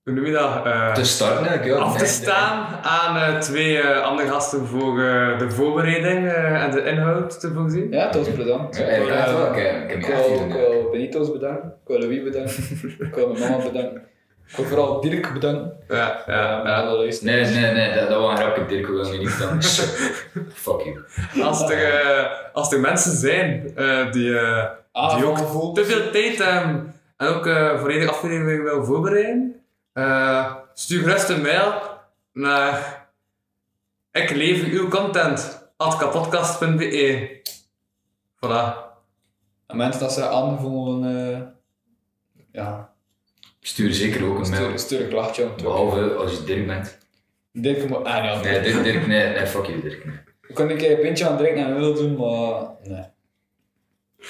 hoe 0.04 0.12
noem 0.12 0.26
je 0.26 0.32
dat? 0.32 0.66
Eh, 0.66 0.92
Te 0.92 1.04
starten 1.04 1.64
ja. 1.64 1.76
af 1.76 1.92
te 1.92 1.98
Nee, 1.98 2.08
staan 2.08 2.66
aan 2.82 3.16
eh, 3.16 3.38
twee 3.38 3.78
eh, 3.80 4.02
andere 4.02 4.28
gasten 4.28 4.66
voor 4.66 4.96
de 5.38 5.46
voorbereiding 5.50 6.28
eh, 6.28 6.62
en 6.62 6.70
de 6.70 6.82
inhoud 6.84 7.40
te 7.40 7.52
voorzien. 7.52 7.90
Ja, 7.92 8.08
Toos 8.10 8.32
bedankt. 8.34 8.76
Ja, 8.76 8.84
wel. 9.04 9.54
Ik 9.88 10.06
wil 10.52 10.88
Benito's 10.90 11.32
bedanken. 11.32 11.68
Ik 11.68 11.88
wil 11.88 11.98
Louis 11.98 12.22
bedanken. 12.22 12.54
ik 13.08 13.14
wil 13.14 13.32
mijn 13.32 13.50
mama 13.50 13.62
bedanken. 13.64 14.02
Ik 14.46 14.56
wil 14.56 14.64
vooral 14.64 15.00
Dirk 15.00 15.32
bedanken. 15.32 15.79
Ja, 15.90 16.22
ja, 16.26 16.60
alle 16.62 16.96
luisteraars. 16.96 17.50
Nee, 17.50 17.62
nee, 17.62 17.72
nee, 17.72 17.98
dat, 17.98 18.08
dat 18.08 18.20
was 18.20 18.30
een 18.30 18.36
grapje. 18.36 18.66
Dirk 18.66 18.86
wil 18.86 19.18
niet 19.18 19.38
dan. 19.38 19.62
Fuck 20.64 20.80
you. 20.80 21.04
Als, 21.42 21.70
er, 21.70 21.84
eh, 21.84 22.30
als 22.52 22.72
er 22.72 22.80
mensen 22.80 23.16
zijn 23.16 23.76
eh, 23.76 24.12
die, 24.12 24.38
Ah, 24.92 25.16
die 25.16 25.24
ook 25.24 25.74
te 25.74 25.84
veel 25.84 26.10
tijd 26.10 26.38
hebben 26.38 26.94
en 27.16 27.26
ook 27.26 27.46
eh 27.46 27.80
volledig 27.80 28.08
aflevering 28.10 28.62
wil 28.62 28.84
voorbereiden, 28.84 29.64
eh, 29.92 30.54
stuur 30.74 31.02
gerust 31.02 31.28
een 31.28 31.42
mail 31.42 31.72
naar 32.32 33.08
ik 34.12 34.30
lever 34.30 34.68
uw 34.68 34.88
content 34.88 35.70
at 35.76 35.96
kapodcast.be 35.96 37.38
Voilà. 38.36 38.88
En 39.66 39.76
mensen 39.76 40.00
dat 40.00 40.12
ze 40.12 40.28
aanvoelen, 40.28 41.32
eh 41.32 41.40
ja, 42.52 42.89
Stuur 43.60 43.92
zeker 43.92 44.24
ook 44.24 44.38
een 44.38 44.50
mail. 44.50 44.64
stuur, 44.64 44.78
stuur 44.78 45.00
een 45.00 45.08
klachtje. 45.08 45.48
Behalve 45.62 46.14
als 46.14 46.32
je 46.32 46.44
Dirk 46.44 46.66
bent. 46.66 46.98
Dirk 47.52 47.88
moet... 47.88 48.04
Ah, 48.04 48.24
ja. 48.24 48.40
Nee, 48.40 48.60
Dirk, 48.60 48.84
Dirk 48.84 49.06
nee, 49.06 49.28
nee, 49.28 49.46
fuck 49.46 49.64
you, 49.66 49.80
Dirk. 49.80 50.04
Nee. 50.04 50.14
Ik 50.48 50.54
kon 50.54 50.70
een 50.70 50.76
keer 50.76 50.90
een 50.90 51.00
pintje 51.00 51.24
aan 51.24 51.30
het 51.30 51.40
drinken 51.40 51.64
en 51.64 51.76
wil 51.76 51.94
doen, 51.94 52.16
maar 52.16 52.62
nee. 52.82 53.04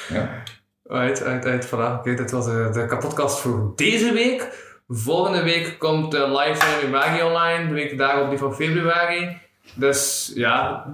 Ja. 0.09 0.43
Uit, 0.87 1.23
uit, 1.23 1.45
uit, 1.45 1.67
voilà. 1.67 1.99
Oké, 1.99 2.15
dit 2.15 2.31
was 2.31 2.45
de, 2.45 2.71
de 2.73 2.87
kapotkast 2.87 3.39
voor 3.39 3.73
deze 3.77 4.13
week. 4.13 4.69
Volgende 4.89 5.43
week 5.43 5.79
komt 5.79 6.11
de 6.11 6.29
live 6.29 6.55
van 6.55 6.89
Imagi 6.89 7.23
online, 7.23 7.69
de 7.69 7.75
week 7.75 7.99
daarop 7.99 8.29
die 8.29 8.39
van 8.39 8.55
februari. 8.55 9.39
Dus 9.75 10.33
ja, 10.35 10.85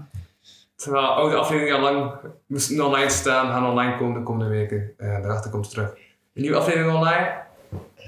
terwijl 0.76 1.06
oude 1.06 1.36
afleveringen 1.36 1.76
al 1.76 1.92
lang 1.92 2.12
moesten 2.46 2.84
online 2.84 3.10
staan, 3.10 3.50
gaan 3.50 3.66
online 3.70 3.96
komen 3.96 4.14
de 4.14 4.22
komende 4.22 4.50
weken. 4.50 4.94
En 4.96 5.22
daarachter 5.22 5.50
komt 5.50 5.64
het 5.64 5.74
terug. 5.74 5.90
Een 5.90 6.42
nieuwe 6.42 6.56
aflevering 6.56 6.94
online. 6.94 7.44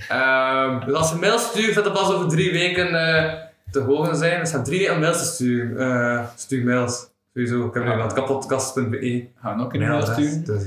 Ehm, 0.08 0.84
dus 0.86 0.94
als 0.94 1.10
je 1.10 1.16
mail 1.16 1.38
stuurt, 1.38 1.74
dat 1.74 1.84
het 1.84 1.92
pas 1.92 2.12
over 2.12 2.28
drie 2.28 2.52
weken 2.52 2.94
eh, 2.94 3.32
te 3.70 3.80
horen 3.80 4.16
zijn. 4.16 4.40
Dus 4.40 4.48
je 4.48 4.54
hebt 4.54 4.68
drie 4.68 4.78
weken 4.80 5.00
mails 5.00 5.18
te 5.18 5.24
sturen. 5.24 5.78
Eh, 6.18 6.24
stuur 6.36 6.64
mails. 6.64 7.06
Sowieso. 7.34 7.66
Ik 7.66 7.74
heb 7.74 7.84
nu 7.84 7.90
aan 7.90 8.14
kapotkast.be. 8.14 9.26
Gaan 9.42 9.56
we 9.56 9.62
nog 9.62 9.72
een 9.74 9.80
mail 9.80 10.02
sturen? 10.06 10.44
Dus 10.44 10.62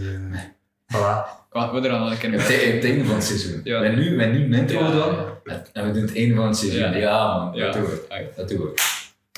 voilà. 0.94 1.40
Wacht, 1.52 1.72
we 1.72 1.78
er 1.82 1.90
dan 1.90 2.00
nog 2.00 2.12
een 2.12 2.18
keer 2.18 2.34
een 2.34 2.40
Het, 2.40 2.84
einde 2.84 3.06
van 3.06 3.16
het 3.16 3.24
seizoen. 3.24 3.62
Ja. 3.64 3.80
We 3.80 3.86
hebben 3.86 4.04
nu, 4.04 4.16
we 4.16 4.22
hebben 4.24 4.40
nu 4.40 4.46
een 4.46 4.54
intro 4.54 4.80
Ja, 4.80 4.92
dan. 4.92 5.16
En 5.74 5.86
we 5.86 5.92
doen 5.92 6.02
het 6.02 6.16
einde 6.16 6.36
van 6.36 6.46
het 6.48 6.58
seizoen. 6.58 6.82
Ja. 6.92 6.96
Ja, 6.96 7.38
man. 7.38 7.54
Ja. 7.56 7.66
Dat 7.66 7.74
doen 7.74 7.84
we. 7.86 8.30
Dat 8.36 8.50
doen 8.50 8.60
we. 8.60 8.74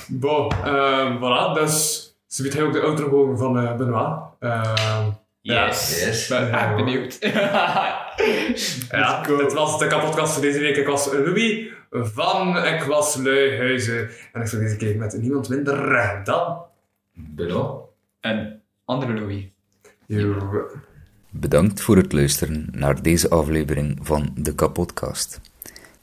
Bon, 0.08 0.50
ehm 0.64 1.16
voilà, 1.16 1.60
dus 1.60 2.08
ze 2.26 2.42
biedt 2.42 2.54
hij 2.54 2.64
ook 2.64 2.72
de 2.72 2.80
outro 2.80 3.36
van 3.36 3.58
eh 3.58 3.76
Benoit. 3.76 4.18
Ehm 4.40 5.08
Yes. 5.40 6.04
Yes. 6.04 6.26
ben- 6.28 6.76
benieuwd. 6.76 7.18
Ja, 8.90 9.22
dit 9.22 9.52
was 9.52 9.78
de 9.78 9.86
kapotkast 9.86 10.32
voor 10.32 10.42
deze 10.42 10.58
week. 10.58 10.76
Ik 10.76 10.86
was 10.86 11.12
Louis 11.12 11.68
van 11.90 12.66
Ik 12.66 12.82
was 12.82 13.16
Luihuizen. 13.16 14.10
En 14.32 14.40
ik 14.40 14.48
voor 14.48 14.58
deze 14.58 14.76
keer 14.76 14.96
met 14.96 15.20
niemand 15.20 15.48
minder 15.48 16.20
dan... 16.24 16.62
Benoît. 17.14 17.82
en 18.20 18.62
andere 18.84 19.14
Louis. 19.14 19.44
Yo. 20.06 20.68
Bedankt 21.30 21.80
voor 21.80 21.96
het 21.96 22.12
luisteren 22.12 22.68
naar 22.72 23.02
deze 23.02 23.28
aflevering 23.28 23.98
van 24.02 24.30
de 24.34 24.54
Kapodcast. 24.54 25.40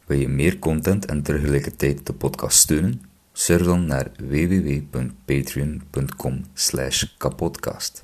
Wil 0.05 0.17
je 0.17 0.27
meer 0.27 0.59
content 0.59 1.05
en 1.05 1.21
tegelijkertijd 1.21 2.05
de 2.05 2.13
podcast 2.13 2.57
steunen? 2.57 3.01
Surf 3.33 3.63
dan 3.63 3.85
naar 3.85 4.11
www.patreon.com 4.17 6.43
kapodcast. 7.17 8.03